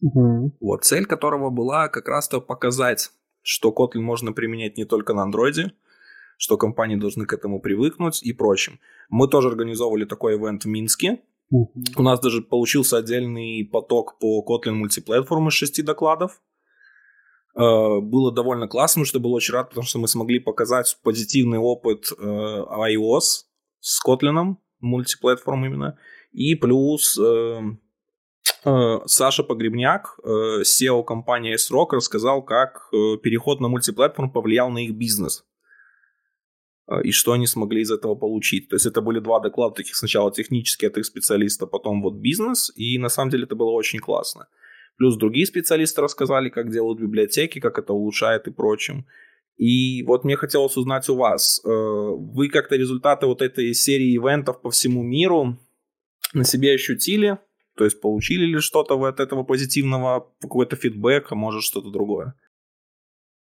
Угу. 0.00 0.56
Вот, 0.60 0.84
цель 0.84 1.06
которого 1.06 1.50
была 1.50 1.88
как 1.88 2.08
раз-то 2.08 2.40
показать, 2.40 3.10
что 3.42 3.74
Kotlin 3.76 4.00
можно 4.00 4.32
применять 4.32 4.78
не 4.78 4.84
только 4.84 5.12
на 5.12 5.22
андроиде, 5.22 5.72
что 6.38 6.56
компании 6.56 6.96
должны 6.96 7.26
к 7.26 7.32
этому 7.32 7.60
привыкнуть 7.60 8.22
и 8.22 8.32
прочим. 8.32 8.80
Мы 9.08 9.28
тоже 9.28 9.48
организовывали 9.48 10.06
такой 10.06 10.36
ивент 10.36 10.64
в 10.64 10.68
Минске. 10.68 11.20
Угу. 11.50 11.84
У 11.96 12.02
нас 12.02 12.20
даже 12.20 12.40
получился 12.40 12.96
отдельный 12.96 13.68
поток 13.70 14.18
по 14.18 14.42
Kotlin 14.42 14.72
мультиплатформ 14.72 15.48
из 15.48 15.54
шести 15.54 15.82
докладов. 15.82 16.40
Э, 17.56 18.00
было 18.00 18.32
довольно 18.32 18.66
классно, 18.66 19.00
потому 19.00 19.06
что 19.06 19.20
был 19.20 19.32
очень 19.32 19.54
рад, 19.54 19.68
потому 19.68 19.86
что 19.86 19.98
мы 19.98 20.08
смогли 20.08 20.40
показать 20.40 20.96
позитивный 21.02 21.58
опыт 21.58 22.10
э, 22.10 22.22
iOS 22.22 23.44
с 23.80 24.00
Kotlin, 24.04 24.56
мультиплатформ 24.80 25.64
именно, 25.64 25.98
и 26.32 26.54
плюс 26.56 27.18
э, 27.18 27.60
Саша 29.06 29.44
Погребняк, 29.44 30.18
SEO 30.24 31.04
компании 31.04 31.54
S-Rock, 31.54 31.88
рассказал, 31.92 32.42
как 32.42 32.88
переход 33.22 33.60
на 33.60 33.68
мультиплатформ 33.68 34.30
повлиял 34.30 34.70
на 34.70 34.78
их 34.78 34.94
бизнес 34.94 35.44
и 37.02 37.12
что 37.12 37.32
они 37.32 37.46
смогли 37.46 37.82
из 37.82 37.90
этого 37.90 38.14
получить. 38.14 38.68
То 38.70 38.76
есть 38.76 38.86
это 38.86 39.02
были 39.02 39.18
два 39.18 39.40
доклада 39.40 39.74
таких 39.76 39.96
сначала 39.96 40.32
технические 40.32 40.88
от 40.88 40.96
их 40.96 41.04
специалиста, 41.04 41.66
потом 41.66 42.02
вот 42.02 42.14
бизнес, 42.14 42.72
и 42.74 42.98
на 42.98 43.10
самом 43.10 43.30
деле 43.30 43.44
это 43.44 43.54
было 43.54 43.70
очень 43.70 44.00
классно. 44.00 44.48
Плюс 44.96 45.16
другие 45.16 45.46
специалисты 45.46 46.00
рассказали, 46.02 46.48
как 46.48 46.70
делают 46.70 47.00
библиотеки, 47.00 47.60
как 47.60 47.78
это 47.78 47.92
улучшает 47.92 48.46
и 48.46 48.52
прочим. 48.52 49.06
И 49.56 50.02
вот 50.04 50.24
мне 50.24 50.36
хотелось 50.36 50.76
узнать 50.76 51.08
у 51.08 51.16
вас, 51.16 51.60
э, 51.64 51.68
вы 51.68 52.48
как-то 52.48 52.76
результаты 52.76 53.26
вот 53.26 53.40
этой 53.40 53.72
серии 53.74 54.16
ивентов 54.16 54.60
по 54.60 54.70
всему 54.70 55.02
миру 55.02 55.56
на 56.32 56.44
себе 56.44 56.74
ощутили? 56.74 57.38
То 57.76 57.84
есть 57.84 58.00
получили 58.00 58.46
ли 58.46 58.58
что-то 58.58 59.00
от 59.04 59.20
этого 59.20 59.42
позитивного, 59.42 60.28
какой-то 60.40 60.76
фидбэк, 60.76 61.26
а 61.30 61.34
может 61.34 61.62
что-то 61.62 61.90
другое? 61.90 62.34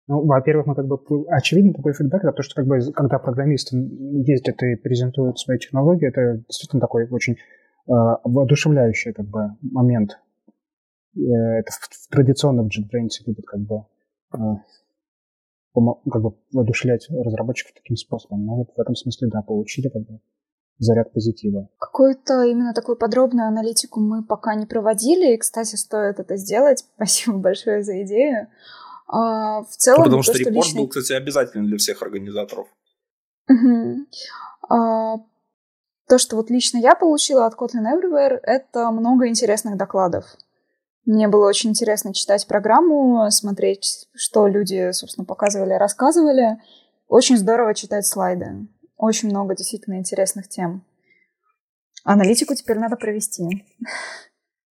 Ну, 0.07 0.25
во-первых, 0.25 0.67
мы 0.67 0.75
как 0.75 0.87
бы 0.87 0.97
очевидно 1.29 1.73
такой 1.73 1.93
фидбэк, 1.93 2.23
это 2.23 2.31
то, 2.31 2.43
что 2.43 2.55
как 2.55 2.67
бы 2.67 2.79
когда 2.93 3.19
программисты 3.19 3.75
ездят 3.75 4.61
и 4.63 4.75
презентуют 4.75 5.39
свои 5.39 5.57
технологии, 5.57 6.07
это 6.07 6.43
действительно 6.47 6.79
такой 6.79 7.07
очень 7.09 7.33
э, 7.33 7.37
воодушевляющий 7.87 9.11
как 9.11 9.27
бы 9.27 9.49
момент 9.61 10.11
это 11.25 11.71
традиционно 12.09 12.63
в 12.63 12.67
JetBrains 12.67 13.23
любят 13.25 13.45
как 13.45 13.59
бы 13.61 13.85
э, 14.33 14.37
как 16.11 16.21
бы 16.21 16.35
воодушевлять 16.51 17.07
разработчиков 17.09 17.73
таким 17.73 17.95
способом. 17.95 18.45
Но 18.45 18.55
вот 18.57 18.69
в 18.75 18.79
этом 18.79 18.95
смысле, 18.95 19.29
да, 19.31 19.41
получили 19.41 19.89
как 19.89 20.03
бы 20.03 20.19
заряд 20.79 21.11
позитива. 21.13 21.69
Какую-то 21.79 22.43
именно 22.43 22.73
такую 22.73 22.97
подробную 22.97 23.47
аналитику 23.47 23.99
мы 23.99 24.23
пока 24.23 24.55
не 24.55 24.65
проводили, 24.65 25.33
и, 25.33 25.37
кстати, 25.37 25.75
стоит 25.75 26.19
это 26.19 26.35
сделать. 26.37 26.85
Спасибо 26.95 27.37
большое 27.37 27.83
за 27.83 28.03
идею. 28.03 28.47
А, 29.07 29.63
в 29.63 29.69
целом, 29.69 29.99
ну, 29.99 30.03
потому 30.05 30.21
то, 30.21 30.23
что, 30.23 30.33
что 30.33 30.49
репорт 30.49 30.65
личный... 30.65 30.81
был, 30.81 30.87
кстати, 30.89 31.13
обязательный 31.13 31.67
для 31.67 31.77
всех 31.77 32.01
организаторов. 32.01 32.67
Угу. 33.49 34.05
А, 34.69 35.17
то, 36.07 36.17
что 36.17 36.35
вот 36.35 36.49
лично 36.49 36.77
я 36.77 36.95
получила 36.95 37.45
от 37.45 37.55
Kotlin 37.55 37.85
Everywhere, 37.85 38.39
это 38.43 38.91
много 38.91 39.27
интересных 39.27 39.77
докладов. 39.77 40.25
Мне 41.07 41.29
было 41.29 41.47
очень 41.47 41.69
интересно 41.69 42.13
читать 42.13 42.45
программу, 42.47 43.31
смотреть, 43.31 44.09
что 44.13 44.45
люди, 44.45 44.91
собственно, 44.91 45.23
показывали, 45.23 45.73
рассказывали. 45.73 46.57
Очень 47.07 47.37
здорово 47.37 47.73
читать 47.73 48.05
слайды. 48.05 48.67
Очень 48.97 49.29
много 49.29 49.55
действительно 49.55 49.99
интересных 49.99 50.49
тем. 50.49 50.83
Аналитику 52.03 52.55
теперь 52.55 52.77
надо 52.77 52.97
провести. 52.97 53.65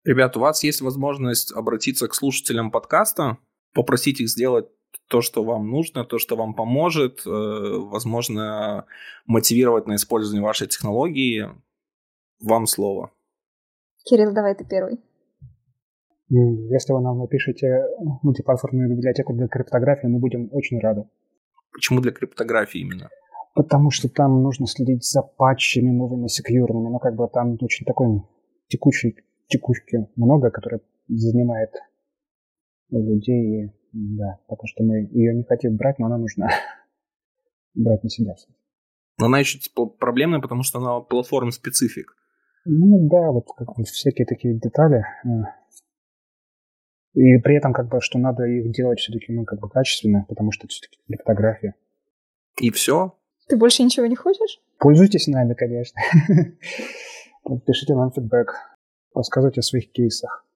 Ребят, 0.04 0.36
у 0.36 0.40
вас 0.40 0.62
есть 0.62 0.80
возможность 0.82 1.50
обратиться 1.50 2.06
к 2.06 2.14
слушателям 2.14 2.70
подкаста, 2.70 3.38
попросить 3.74 4.20
их 4.20 4.28
сделать 4.28 4.68
то, 5.08 5.22
что 5.22 5.42
вам 5.42 5.68
нужно, 5.68 6.04
то, 6.04 6.18
что 6.18 6.36
вам 6.36 6.54
поможет, 6.54 7.26
э, 7.26 7.30
возможно, 7.30 8.86
мотивировать 9.26 9.88
на 9.88 9.96
использование 9.96 10.44
вашей 10.44 10.68
технологии. 10.68 11.48
Вам 12.40 12.68
слово. 12.68 13.10
Кирилл, 14.04 14.30
давай 14.32 14.54
ты 14.54 14.64
первый. 14.64 15.00
Если 16.30 16.92
вы 16.92 17.00
нам 17.00 17.18
напишите 17.18 17.86
мультиплатформенную 18.22 18.96
библиотеку 18.96 19.32
для 19.34 19.48
криптографии, 19.48 20.06
мы 20.06 20.20
будем 20.20 20.48
очень 20.52 20.78
рады. 20.78 21.04
Почему 21.72 22.00
для 22.00 22.12
криптографии 22.12 22.80
именно? 22.80 23.10
Потому 23.54 23.90
что 23.90 24.08
там 24.08 24.40
нужно 24.42 24.66
следить 24.66 25.04
за 25.04 25.22
патчами 25.22 25.90
новыми, 25.90 26.28
секьюрными. 26.28 26.88
Ну, 26.88 26.98
как 27.00 27.16
бы 27.16 27.28
там 27.32 27.58
очень 27.60 27.84
такой 27.84 28.22
текущей 28.68 29.16
текучки 29.48 30.06
много, 30.14 30.50
которая 30.50 30.80
занимает 31.08 31.70
людей. 32.90 33.72
Да, 33.92 34.38
потому 34.46 34.68
что 34.68 34.84
мы 34.84 35.08
ее 35.10 35.34
не 35.34 35.42
хотим 35.42 35.76
брать, 35.76 35.98
но 35.98 36.06
она 36.06 36.16
нужна. 36.16 36.48
брать 37.74 38.04
на 38.04 38.08
себя. 38.08 38.34
Но 39.18 39.26
она 39.26 39.40
еще 39.40 39.58
типа, 39.58 39.86
проблемная, 39.86 40.40
потому 40.40 40.62
что 40.62 40.78
она 40.78 41.00
платформ-специфик. 41.00 42.14
Ну 42.66 43.08
да, 43.08 43.32
вот 43.32 43.46
как 43.56 43.68
всякие 43.86 44.26
такие 44.26 44.54
детали 44.54 45.04
э, 45.24 45.59
и 47.14 47.38
при 47.38 47.56
этом, 47.56 47.72
как 47.72 47.88
бы, 47.88 48.00
что 48.00 48.18
надо 48.18 48.44
их 48.44 48.70
делать 48.72 49.00
все-таки, 49.00 49.32
ну, 49.32 49.44
как 49.44 49.58
бы 49.60 49.68
качественно, 49.68 50.24
потому 50.28 50.52
что 50.52 50.66
это 50.66 50.72
все-таки 50.72 50.98
криптография. 51.06 51.74
И 52.60 52.70
все. 52.70 53.16
Ты 53.48 53.56
больше 53.56 53.82
ничего 53.82 54.06
не 54.06 54.16
хочешь? 54.16 54.60
Пользуйтесь 54.78 55.26
нами, 55.26 55.54
конечно. 55.54 56.00
Пишите 57.66 57.94
нам 57.94 58.12
фидбэк. 58.12 58.54
Рассказывайте 59.14 59.60
о 59.60 59.62
своих 59.62 59.90
кейсах. 59.90 60.46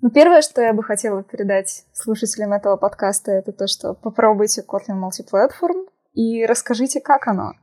Ну, 0.00 0.10
первое, 0.10 0.42
что 0.42 0.60
я 0.60 0.72
бы 0.72 0.84
хотела 0.84 1.24
передать 1.24 1.86
слушателям 1.92 2.52
этого 2.52 2.76
подкаста, 2.76 3.32
это 3.32 3.52
то, 3.52 3.66
что 3.66 3.94
попробуйте 3.94 4.62
Kotlin 4.62 5.00
Multiplatform 5.00 5.88
и 6.12 6.44
расскажите, 6.44 7.00
как 7.00 7.26
оно. 7.26 7.54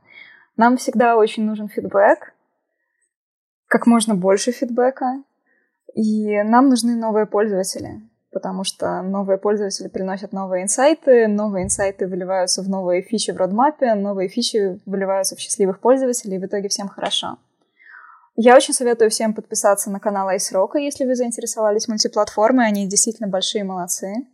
Нам 0.56 0.76
всегда 0.76 1.16
очень 1.16 1.44
нужен 1.44 1.68
фидбэк, 1.68 2.34
как 3.68 3.86
можно 3.86 4.14
больше 4.14 4.52
фидбэка, 4.52 5.22
и 5.94 6.42
нам 6.42 6.68
нужны 6.68 6.94
новые 6.96 7.26
пользователи, 7.26 8.02
потому 8.36 8.64
что 8.64 9.00
новые 9.00 9.38
пользователи 9.38 9.88
приносят 9.88 10.34
новые 10.34 10.64
инсайты, 10.64 11.26
новые 11.26 11.64
инсайты 11.64 12.06
выливаются 12.06 12.60
в 12.60 12.68
новые 12.68 13.00
фичи 13.00 13.30
в 13.30 13.38
родмапе, 13.38 13.94
новые 13.94 14.28
фичи 14.28 14.78
выливаются 14.84 15.36
в 15.36 15.38
счастливых 15.38 15.80
пользователей, 15.80 16.36
и 16.36 16.38
в 16.38 16.44
итоге 16.44 16.68
всем 16.68 16.86
хорошо. 16.86 17.38
Я 18.34 18.54
очень 18.54 18.74
советую 18.74 19.08
всем 19.08 19.32
подписаться 19.32 19.90
на 19.90 20.00
канал 20.00 20.28
Ice 20.28 20.52
Rock, 20.52 20.78
если 20.78 21.06
вы 21.06 21.14
заинтересовались 21.14 21.88
мультиплатформой, 21.88 22.66
они 22.66 22.86
действительно 22.86 23.26
большие 23.26 23.64
молодцы. 23.64 24.26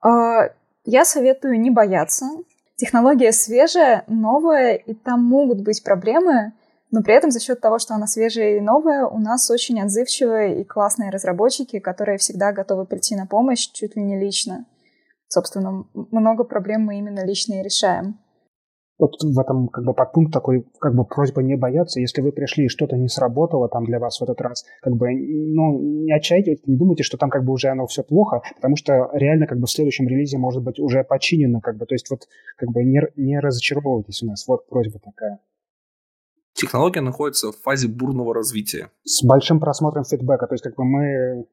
А, 0.00 0.50
я 0.84 1.04
советую 1.04 1.60
не 1.60 1.70
бояться. 1.70 2.26
Технология 2.74 3.30
свежая, 3.30 4.02
новая, 4.08 4.74
и 4.74 4.92
там 4.92 5.22
могут 5.22 5.60
быть 5.60 5.84
проблемы, 5.84 6.52
но 6.94 7.02
при 7.02 7.14
этом 7.14 7.32
за 7.32 7.40
счет 7.40 7.60
того, 7.60 7.80
что 7.80 7.94
она 7.94 8.06
свежая 8.06 8.56
и 8.56 8.60
новая, 8.60 9.04
у 9.04 9.18
нас 9.18 9.50
очень 9.50 9.82
отзывчивые 9.82 10.60
и 10.60 10.64
классные 10.64 11.10
разработчики, 11.10 11.80
которые 11.80 12.18
всегда 12.18 12.52
готовы 12.52 12.86
прийти 12.86 13.16
на 13.16 13.26
помощь 13.26 13.68
чуть 13.72 13.96
ли 13.96 14.02
не 14.04 14.16
лично. 14.16 14.64
Собственно, 15.26 15.86
много 15.92 16.44
проблем 16.44 16.82
мы 16.82 16.98
именно 16.98 17.26
лично 17.26 17.54
и 17.54 17.64
решаем 17.64 18.20
вот 18.96 19.10
в 19.20 19.40
этом 19.40 19.66
как 19.66 19.84
бы 19.84 19.92
подпункт 19.92 20.32
такой, 20.32 20.64
как 20.78 20.94
бы 20.94 21.04
просьба 21.04 21.42
не 21.42 21.56
бояться. 21.56 21.98
Если 21.98 22.22
вы 22.22 22.30
пришли 22.30 22.66
и 22.66 22.68
что-то 22.68 22.96
не 22.96 23.08
сработало 23.08 23.68
там 23.68 23.84
для 23.84 23.98
вас 23.98 24.20
в 24.20 24.22
этот 24.22 24.40
раз, 24.40 24.64
как 24.80 24.94
бы, 24.94 25.08
ну, 25.10 25.80
не 25.80 26.12
отчаивайтесь, 26.12 26.64
не 26.64 26.76
думайте, 26.76 27.02
что 27.02 27.18
там 27.18 27.28
как 27.28 27.44
бы 27.44 27.52
уже 27.54 27.70
оно 27.70 27.88
все 27.88 28.04
плохо, 28.04 28.42
потому 28.54 28.76
что 28.76 29.10
реально 29.14 29.48
как 29.48 29.58
бы 29.58 29.66
в 29.66 29.70
следующем 29.70 30.06
релизе 30.06 30.38
может 30.38 30.62
быть 30.62 30.78
уже 30.78 31.02
починено, 31.02 31.60
как 31.60 31.76
бы, 31.76 31.86
то 31.86 31.94
есть 31.96 32.08
вот 32.08 32.28
как 32.56 32.70
бы 32.70 32.84
не, 32.84 33.00
не 33.16 33.40
разочаровывайтесь 33.40 34.22
у 34.22 34.26
нас, 34.26 34.46
вот 34.46 34.68
просьба 34.68 35.00
такая. 35.00 35.40
Технология 36.54 37.00
находится 37.00 37.50
в 37.50 37.56
фазе 37.56 37.88
бурного 37.88 38.32
развития. 38.32 38.90
С 39.02 39.24
большим 39.24 39.58
просмотром 39.58 40.04
фидбэка, 40.04 40.46
то 40.46 40.54
есть 40.54 40.62
как 40.62 40.76
бы 40.76 40.84
мы 40.84 41.46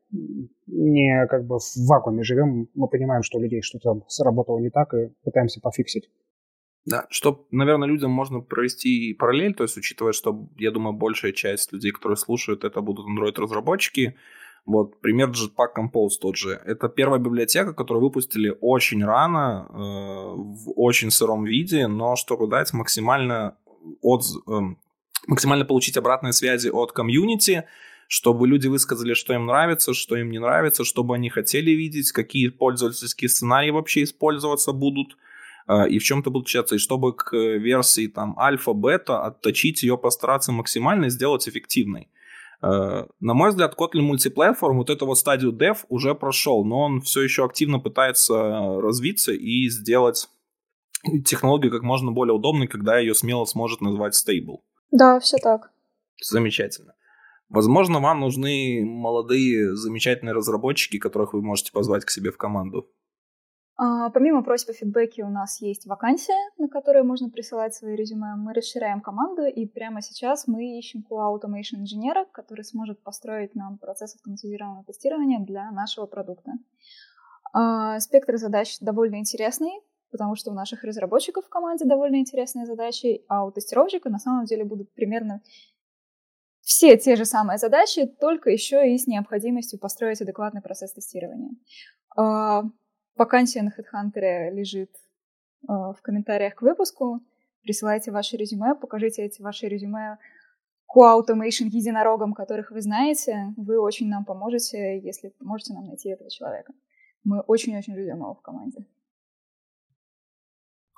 не 0.67 1.27
как 1.27 1.45
бы 1.47 1.57
в 1.57 1.87
вакууме 1.87 2.23
живем, 2.23 2.69
мы 2.75 2.87
понимаем, 2.87 3.23
что 3.23 3.39
у 3.39 3.41
людей 3.41 3.61
что-то 3.63 4.03
сработало 4.07 4.59
не 4.59 4.69
так 4.69 4.93
и 4.93 5.09
пытаемся 5.23 5.59
пофиксить. 5.59 6.09
Да, 6.85 7.05
что, 7.09 7.45
наверное, 7.51 7.87
людям 7.87 8.11
можно 8.11 8.39
провести 8.39 9.13
параллель, 9.13 9.53
то 9.53 9.63
есть 9.63 9.77
учитывая, 9.77 10.13
что, 10.13 10.47
я 10.57 10.71
думаю, 10.71 10.93
большая 10.93 11.31
часть 11.31 11.71
людей, 11.73 11.91
которые 11.91 12.17
слушают, 12.17 12.63
это 12.63 12.81
будут 12.81 13.05
Android-разработчики, 13.07 14.15
вот, 14.65 14.99
пример 15.01 15.29
Jetpack 15.29 15.69
Compose 15.77 16.17
тот 16.19 16.37
же. 16.37 16.61
Это 16.65 16.89
первая 16.89 17.19
библиотека, 17.19 17.73
которую 17.73 18.03
выпустили 18.03 18.55
очень 18.61 19.03
рано, 19.03 19.67
э, 19.69 19.73
в 19.73 20.73
очень 20.75 21.09
сыром 21.09 21.43
виде, 21.45 21.87
но 21.87 22.15
чтобы 22.15 22.47
дать 22.47 22.73
максимально, 22.73 23.57
от, 24.01 24.21
э, 24.47 24.59
максимально 25.27 25.65
получить 25.65 25.97
обратные 25.97 26.33
связи 26.33 26.69
от 26.69 26.91
комьюнити, 26.91 27.65
чтобы 28.07 28.47
люди 28.47 28.67
высказали, 28.67 29.13
что 29.13 29.33
им 29.33 29.45
нравится, 29.45 29.93
что 29.93 30.17
им 30.17 30.31
не 30.31 30.39
нравится, 30.39 30.83
что 30.83 31.03
бы 31.03 31.15
они 31.15 31.29
хотели 31.29 31.71
видеть, 31.71 32.11
какие 32.11 32.49
пользовательские 32.49 33.29
сценарии 33.29 33.71
вообще 33.71 34.03
использоваться 34.03 34.71
будут– 34.71 35.17
а, 35.67 35.87
и 35.87 35.99
в 35.99 36.03
чем-то 36.03 36.29
будут 36.29 36.47
отличаться, 36.47 36.75
и 36.75 36.79
чтобы 36.79 37.13
к 37.13 37.33
версии 37.33 38.07
там 38.07 38.37
альфа-бета 38.37 39.23
отточить 39.23 39.83
ее, 39.83 39.97
постараться 39.97 40.51
максимально 40.51 41.09
сделать 41.09 41.47
эффективной. 41.47 42.09
А, 42.61 43.07
на 43.19 43.33
мой 43.33 43.49
взгляд, 43.49 43.75
Kotlin 43.77 44.11
Multiplatform 44.11 44.73
вот 44.73 44.89
эту 44.89 45.05
вот 45.05 45.17
стадию 45.17 45.53
dev 45.53 45.77
уже 45.89 46.15
прошел, 46.15 46.65
но 46.65 46.81
он 46.81 47.01
все 47.01 47.21
еще 47.21 47.45
активно 47.45 47.79
пытается 47.79 48.81
развиться 48.81 49.31
и 49.31 49.69
сделать 49.69 50.29
технологию 51.25 51.71
как 51.71 51.83
можно 51.83 52.11
более 52.11 52.33
удобной, 52.33 52.67
когда 52.67 52.99
ее 52.99 53.15
смело 53.15 53.45
сможет 53.45 53.81
назвать 53.81 54.13
stable. 54.13 54.59
Да, 54.91 55.19
все 55.19 55.37
так. 55.37 55.71
Замечательно. 56.21 56.93
Возможно, 57.49 57.99
вам 57.99 58.19
нужны 58.19 58.83
молодые, 58.85 59.75
замечательные 59.75 60.33
разработчики, 60.33 60.99
которых 60.99 61.33
вы 61.33 61.41
можете 61.41 61.71
позвать 61.71 62.05
к 62.05 62.09
себе 62.09 62.31
в 62.31 62.37
команду. 62.37 62.89
А, 63.83 64.09
помимо 64.11 64.43
просьб 64.43 64.69
о 64.69 64.73
фидбэке 64.73 65.23
у 65.23 65.29
нас 65.29 65.59
есть 65.59 65.87
вакансия, 65.87 66.37
на 66.57 66.69
которую 66.69 67.03
можно 67.03 67.29
присылать 67.29 67.73
свои 67.73 67.95
резюме. 67.95 68.35
Мы 68.35 68.53
расширяем 68.53 69.01
команду, 69.01 69.43
и 69.43 69.65
прямо 69.65 70.01
сейчас 70.01 70.47
мы 70.47 70.77
ищем 70.77 71.03
QA 71.09 71.35
Automation 71.35 71.79
инженера, 71.79 72.25
который 72.31 72.63
сможет 72.63 73.01
построить 73.01 73.55
нам 73.55 73.79
процесс 73.79 74.15
автоматизированного 74.15 74.85
тестирования 74.85 75.39
для 75.39 75.71
нашего 75.71 76.05
продукта. 76.05 76.51
А, 77.53 77.99
спектр 77.99 78.37
задач 78.37 78.77
довольно 78.79 79.15
интересный, 79.15 79.81
потому 80.11 80.35
что 80.35 80.51
у 80.51 80.53
наших 80.53 80.83
разработчиков 80.83 81.45
в 81.45 81.49
команде 81.49 81.85
довольно 81.85 82.17
интересные 82.17 82.65
задачи, 82.65 83.23
а 83.27 83.45
у 83.45 83.51
тестировщика 83.51 84.09
на 84.09 84.19
самом 84.19 84.45
деле 84.45 84.63
будут 84.63 84.93
примерно 84.93 85.41
все 86.61 86.97
те 86.97 87.15
же 87.15 87.25
самые 87.25 87.57
задачи, 87.57 88.05
только 88.05 88.49
еще 88.49 88.93
и 88.93 88.97
с 88.97 89.07
необходимостью 89.07 89.79
построить 89.79 90.21
адекватный 90.21 90.61
процесс 90.61 90.93
тестирования. 90.93 91.51
А, 92.15 92.63
Вакансия 93.15 93.61
на 93.61 93.69
HeadHunter 93.69 94.51
лежит 94.51 94.91
э, 94.95 95.67
в 95.67 95.97
комментариях 96.01 96.55
к 96.55 96.61
выпуску. 96.61 97.21
Присылайте 97.61 98.11
ваши 98.11 98.37
резюме, 98.37 98.73
покажите 98.73 99.23
эти 99.23 99.41
ваши 99.41 99.67
резюме 99.67 100.17
QA 100.93 101.19
Automation 101.19 101.67
единорогам, 101.67 102.33
которых 102.33 102.71
вы 102.71 102.81
знаете. 102.81 103.53
Вы 103.57 103.79
очень 103.79 104.07
нам 104.07 104.25
поможете, 104.25 104.99
если 104.99 105.29
поможете 105.29 105.73
нам 105.73 105.85
найти 105.85 106.09
этого 106.09 106.29
человека. 106.29 106.73
Мы 107.23 107.41
очень-очень 107.41 107.93
ждем 107.93 108.17
его 108.17 108.33
в 108.33 108.41
команде. 108.41 108.85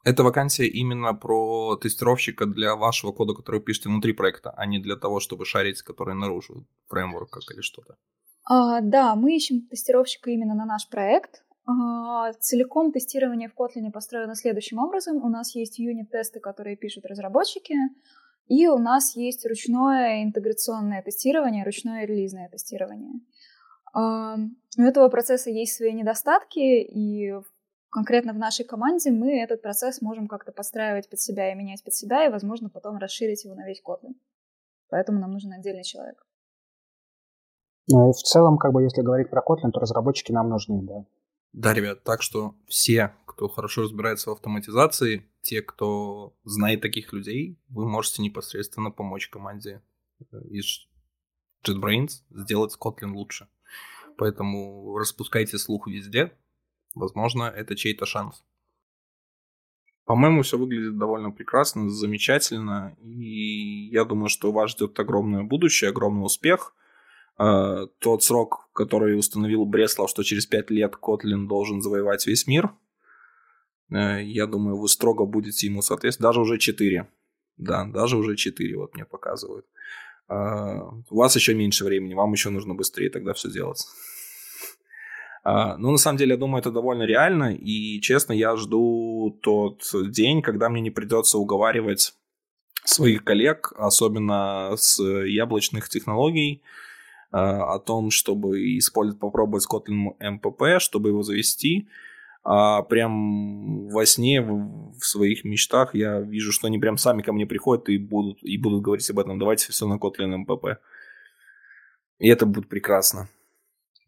Эта 0.03 0.23
вакансия 0.23 0.67
именно 0.67 1.13
про 1.13 1.77
тестировщика 1.77 2.45
для 2.45 2.75
вашего 2.75 3.13
кода, 3.13 3.33
который 3.33 3.59
вы 3.59 3.65
пишете 3.65 3.89
внутри 3.89 4.11
проекта, 4.11 4.51
а 4.51 4.65
не 4.65 4.79
для 4.79 4.97
того, 4.97 5.21
чтобы 5.21 5.45
шарить, 5.45 5.81
который 5.81 6.13
наружу, 6.13 6.65
фреймворк 6.87 7.29
как 7.29 7.43
или 7.53 7.61
что-то. 7.61 7.95
А, 8.43 8.81
да, 8.81 9.15
мы 9.15 9.35
ищем 9.35 9.61
тестировщика 9.61 10.29
именно 10.29 10.55
на 10.55 10.65
наш 10.65 10.89
проект. 10.89 11.45
А, 11.65 12.33
целиком 12.33 12.91
тестирование 12.91 13.47
в 13.47 13.53
Kotlin 13.57 13.91
построено 13.91 14.35
следующим 14.35 14.79
образом. 14.79 15.23
У 15.23 15.29
нас 15.29 15.55
есть 15.55 15.79
юнит-тесты, 15.79 16.41
которые 16.41 16.75
пишут 16.75 17.05
разработчики, 17.05 17.75
и 18.47 18.67
у 18.67 18.77
нас 18.77 19.15
есть 19.15 19.45
ручное 19.45 20.23
интеграционное 20.23 21.01
тестирование, 21.01 21.63
ручное 21.63 22.05
релизное 22.05 22.49
тестирование. 22.49 23.13
А, 23.93 24.35
у 24.77 24.81
этого 24.81 25.07
процесса 25.07 25.49
есть 25.49 25.77
свои 25.77 25.93
недостатки, 25.93 26.59
и 26.59 27.31
конкретно 27.93 28.33
в 28.33 28.37
нашей 28.37 28.65
команде 28.65 29.11
мы 29.11 29.39
этот 29.39 29.61
процесс 29.61 30.01
можем 30.01 30.27
как-то 30.27 30.51
подстраивать 30.51 31.09
под 31.09 31.19
себя 31.19 31.51
и 31.51 31.55
менять 31.55 31.83
под 31.83 31.93
себя, 31.93 32.25
и, 32.25 32.31
возможно, 32.31 32.69
потом 32.69 32.97
расширить 32.97 33.45
его 33.45 33.55
на 33.55 33.65
весь 33.65 33.81
Kotlin. 33.85 34.15
Поэтому 34.89 35.19
нам 35.19 35.31
нужен 35.31 35.53
отдельный 35.53 35.83
человек. 35.83 36.25
Ну 37.87 38.09
и 38.09 38.13
в 38.13 38.17
целом, 38.17 38.57
как 38.57 38.73
бы, 38.73 38.81
если 38.83 39.01
говорить 39.01 39.29
про 39.29 39.41
Kotlin, 39.41 39.71
то 39.71 39.79
разработчики 39.79 40.31
нам 40.31 40.49
нужны, 40.49 40.81
да. 40.81 41.05
Да, 41.53 41.73
ребят, 41.73 42.03
так 42.03 42.23
что 42.23 42.55
все, 42.67 43.13
кто 43.27 43.47
хорошо 43.47 43.83
разбирается 43.83 44.31
в 44.31 44.33
автоматизации, 44.33 45.29
те, 45.41 45.61
кто 45.61 46.33
знает 46.43 46.81
таких 46.81 47.13
людей, 47.13 47.59
вы 47.69 47.87
можете 47.87 48.23
непосредственно 48.23 48.89
помочь 48.89 49.29
команде 49.29 49.81
э, 50.31 50.41
из 50.49 50.87
JetBrains 51.63 52.23
сделать 52.31 52.75
Kotlin 52.79 53.13
лучше. 53.13 53.47
Поэтому 54.17 54.97
распускайте 54.97 55.57
слух 55.57 55.87
везде. 55.87 56.31
Возможно, 56.95 57.43
это 57.43 57.75
чей-то 57.75 58.05
шанс. 58.05 58.43
По-моему, 60.05 60.41
все 60.41 60.57
выглядит 60.57 60.97
довольно 60.97 61.31
прекрасно, 61.31 61.89
замечательно. 61.89 62.95
И 63.01 63.87
я 63.89 64.03
думаю, 64.03 64.27
что 64.29 64.51
вас 64.51 64.71
ждет 64.71 64.99
огромное 64.99 65.43
будущее, 65.43 65.91
огромный 65.91 66.25
успех. 66.25 66.75
Э, 67.39 67.87
тот 67.99 68.23
срок, 68.23 68.69
который 68.73 69.17
установил 69.17 69.65
Бреслав, 69.65 70.09
что 70.09 70.23
через 70.23 70.45
5 70.45 70.71
лет 70.71 70.95
Котлин 70.97 71.47
должен 71.47 71.81
завоевать 71.81 72.27
весь 72.27 72.47
мир, 72.47 72.71
э, 73.91 74.23
я 74.23 74.45
думаю, 74.45 74.77
вы 74.77 74.89
строго 74.89 75.25
будете 75.25 75.67
ему 75.67 75.81
соответствовать. 75.81 76.29
Даже 76.29 76.41
уже 76.41 76.57
4. 76.57 77.07
Да, 77.57 77.85
даже 77.85 78.17
уже 78.17 78.35
4 78.35 78.77
вот 78.77 78.93
мне 78.95 79.05
показывают. 79.05 79.65
Э, 80.27 80.79
у 81.09 81.15
вас 81.15 81.35
еще 81.35 81.53
меньше 81.53 81.85
времени, 81.85 82.13
вам 82.13 82.33
еще 82.33 82.49
нужно 82.49 82.75
быстрее 82.75 83.09
тогда 83.09 83.33
все 83.33 83.49
делать. 83.49 83.87
Ну, 85.45 85.91
на 85.91 85.97
самом 85.97 86.17
деле, 86.17 86.31
я 86.31 86.37
думаю, 86.37 86.61
это 86.61 86.71
довольно 86.71 87.03
реально. 87.03 87.53
И, 87.53 87.99
честно, 87.99 88.31
я 88.31 88.55
жду 88.55 89.37
тот 89.41 89.83
день, 90.09 90.41
когда 90.41 90.69
мне 90.69 90.81
не 90.81 90.89
придется 90.89 91.37
уговаривать 91.37 92.13
своих 92.85 93.25
коллег, 93.25 93.73
особенно 93.75 94.73
с 94.77 95.03
яблочных 95.03 95.89
технологий, 95.89 96.61
Э, 97.33 97.37
о 97.37 97.79
том, 97.79 98.11
чтобы 98.11 98.77
использовать, 98.77 99.19
попробовать 99.19 99.65
Kotlin 99.67 100.15
MPP, 100.19 100.77
чтобы 100.79 101.09
его 101.09 101.23
завести. 101.23 101.87
а 102.45 102.83
прям 102.83 103.87
во 103.89 104.05
сне, 104.05 104.41
в 104.41 104.99
своих 104.99 105.45
мечтах 105.45 105.95
я 105.95 106.19
вижу, 106.19 106.51
что 106.51 106.67
они 106.67 106.77
прям 106.77 106.97
сами 106.97 107.21
ко 107.21 107.31
мне 107.33 107.45
приходят 107.45 107.87
и 107.89 107.97
будут, 107.97 108.43
и 108.43 108.57
будут 108.57 108.83
говорить 108.83 109.09
об 109.09 109.19
этом. 109.19 109.39
Давайте 109.39 109.71
все 109.71 109.87
на 109.87 109.95
Kotlin 109.95 110.45
MPP. 110.45 110.77
И 112.19 112.27
это 112.27 112.45
будет 112.45 112.67
прекрасно. 112.69 113.29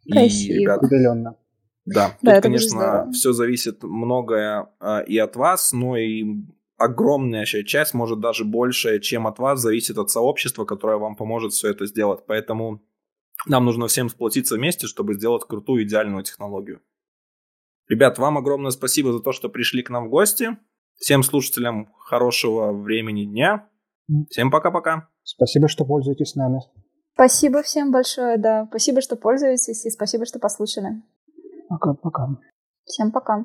Красиво. 0.10 0.54
И, 0.54 0.60
ребята, 0.60 0.86
Удаленно. 0.86 1.38
Да, 1.86 2.10
тут, 2.10 2.20
да, 2.22 2.42
конечно, 2.42 3.12
все 3.12 3.32
зависит 3.32 3.84
многое 3.84 4.70
а, 4.80 5.02
и 5.02 5.18
от 5.18 5.36
вас, 5.36 5.72
но 5.72 5.98
и 5.98 6.26
огромная 6.78 7.46
часть, 7.46 7.94
может 7.94 8.20
даже 8.20 8.44
большая, 8.44 9.00
чем 9.00 9.28
от 9.28 9.40
вас, 9.40 9.62
зависит 9.62 9.98
от 9.98 10.10
сообщества, 10.10 10.66
которое 10.66 10.98
вам 10.98 11.16
поможет 11.16 11.54
все 11.54 11.70
это 11.70 11.86
сделать. 11.86 12.22
Поэтому 12.26 12.82
нам 13.46 13.66
нужно 13.66 13.88
всем 13.88 14.10
сплотиться 14.10 14.56
вместе, 14.56 14.88
чтобы 14.88 15.14
сделать 15.14 15.44
крутую, 15.48 15.84
идеальную 15.84 16.24
технологию. 16.24 16.82
Ребят, 17.88 18.18
вам 18.18 18.38
огромное 18.38 18.72
спасибо 18.72 19.14
за 19.14 19.20
то, 19.20 19.32
что 19.32 19.50
пришли 19.50 19.84
к 19.84 19.92
нам 19.92 20.08
в 20.08 20.10
гости. 20.10 20.58
Всем 20.96 21.22
слушателям 21.24 21.94
хорошего 22.00 22.72
времени 22.72 23.26
дня. 23.26 23.70
Всем 24.30 24.50
пока-пока. 24.50 25.10
Спасибо, 25.24 25.68
что 25.68 25.86
пользуетесь 25.86 26.36
нами. 26.36 26.62
Спасибо 27.16 27.64
всем 27.64 27.92
большое, 27.92 28.38
да. 28.38 28.66
Спасибо, 28.70 29.00
что 29.02 29.16
пользуетесь, 29.16 29.86
и 29.86 29.90
спасибо, 29.90 30.26
что 30.26 30.38
послушали. 30.38 31.02
Пока-пока. 31.70 32.30
Всем 32.84 33.12
пока. 33.12 33.44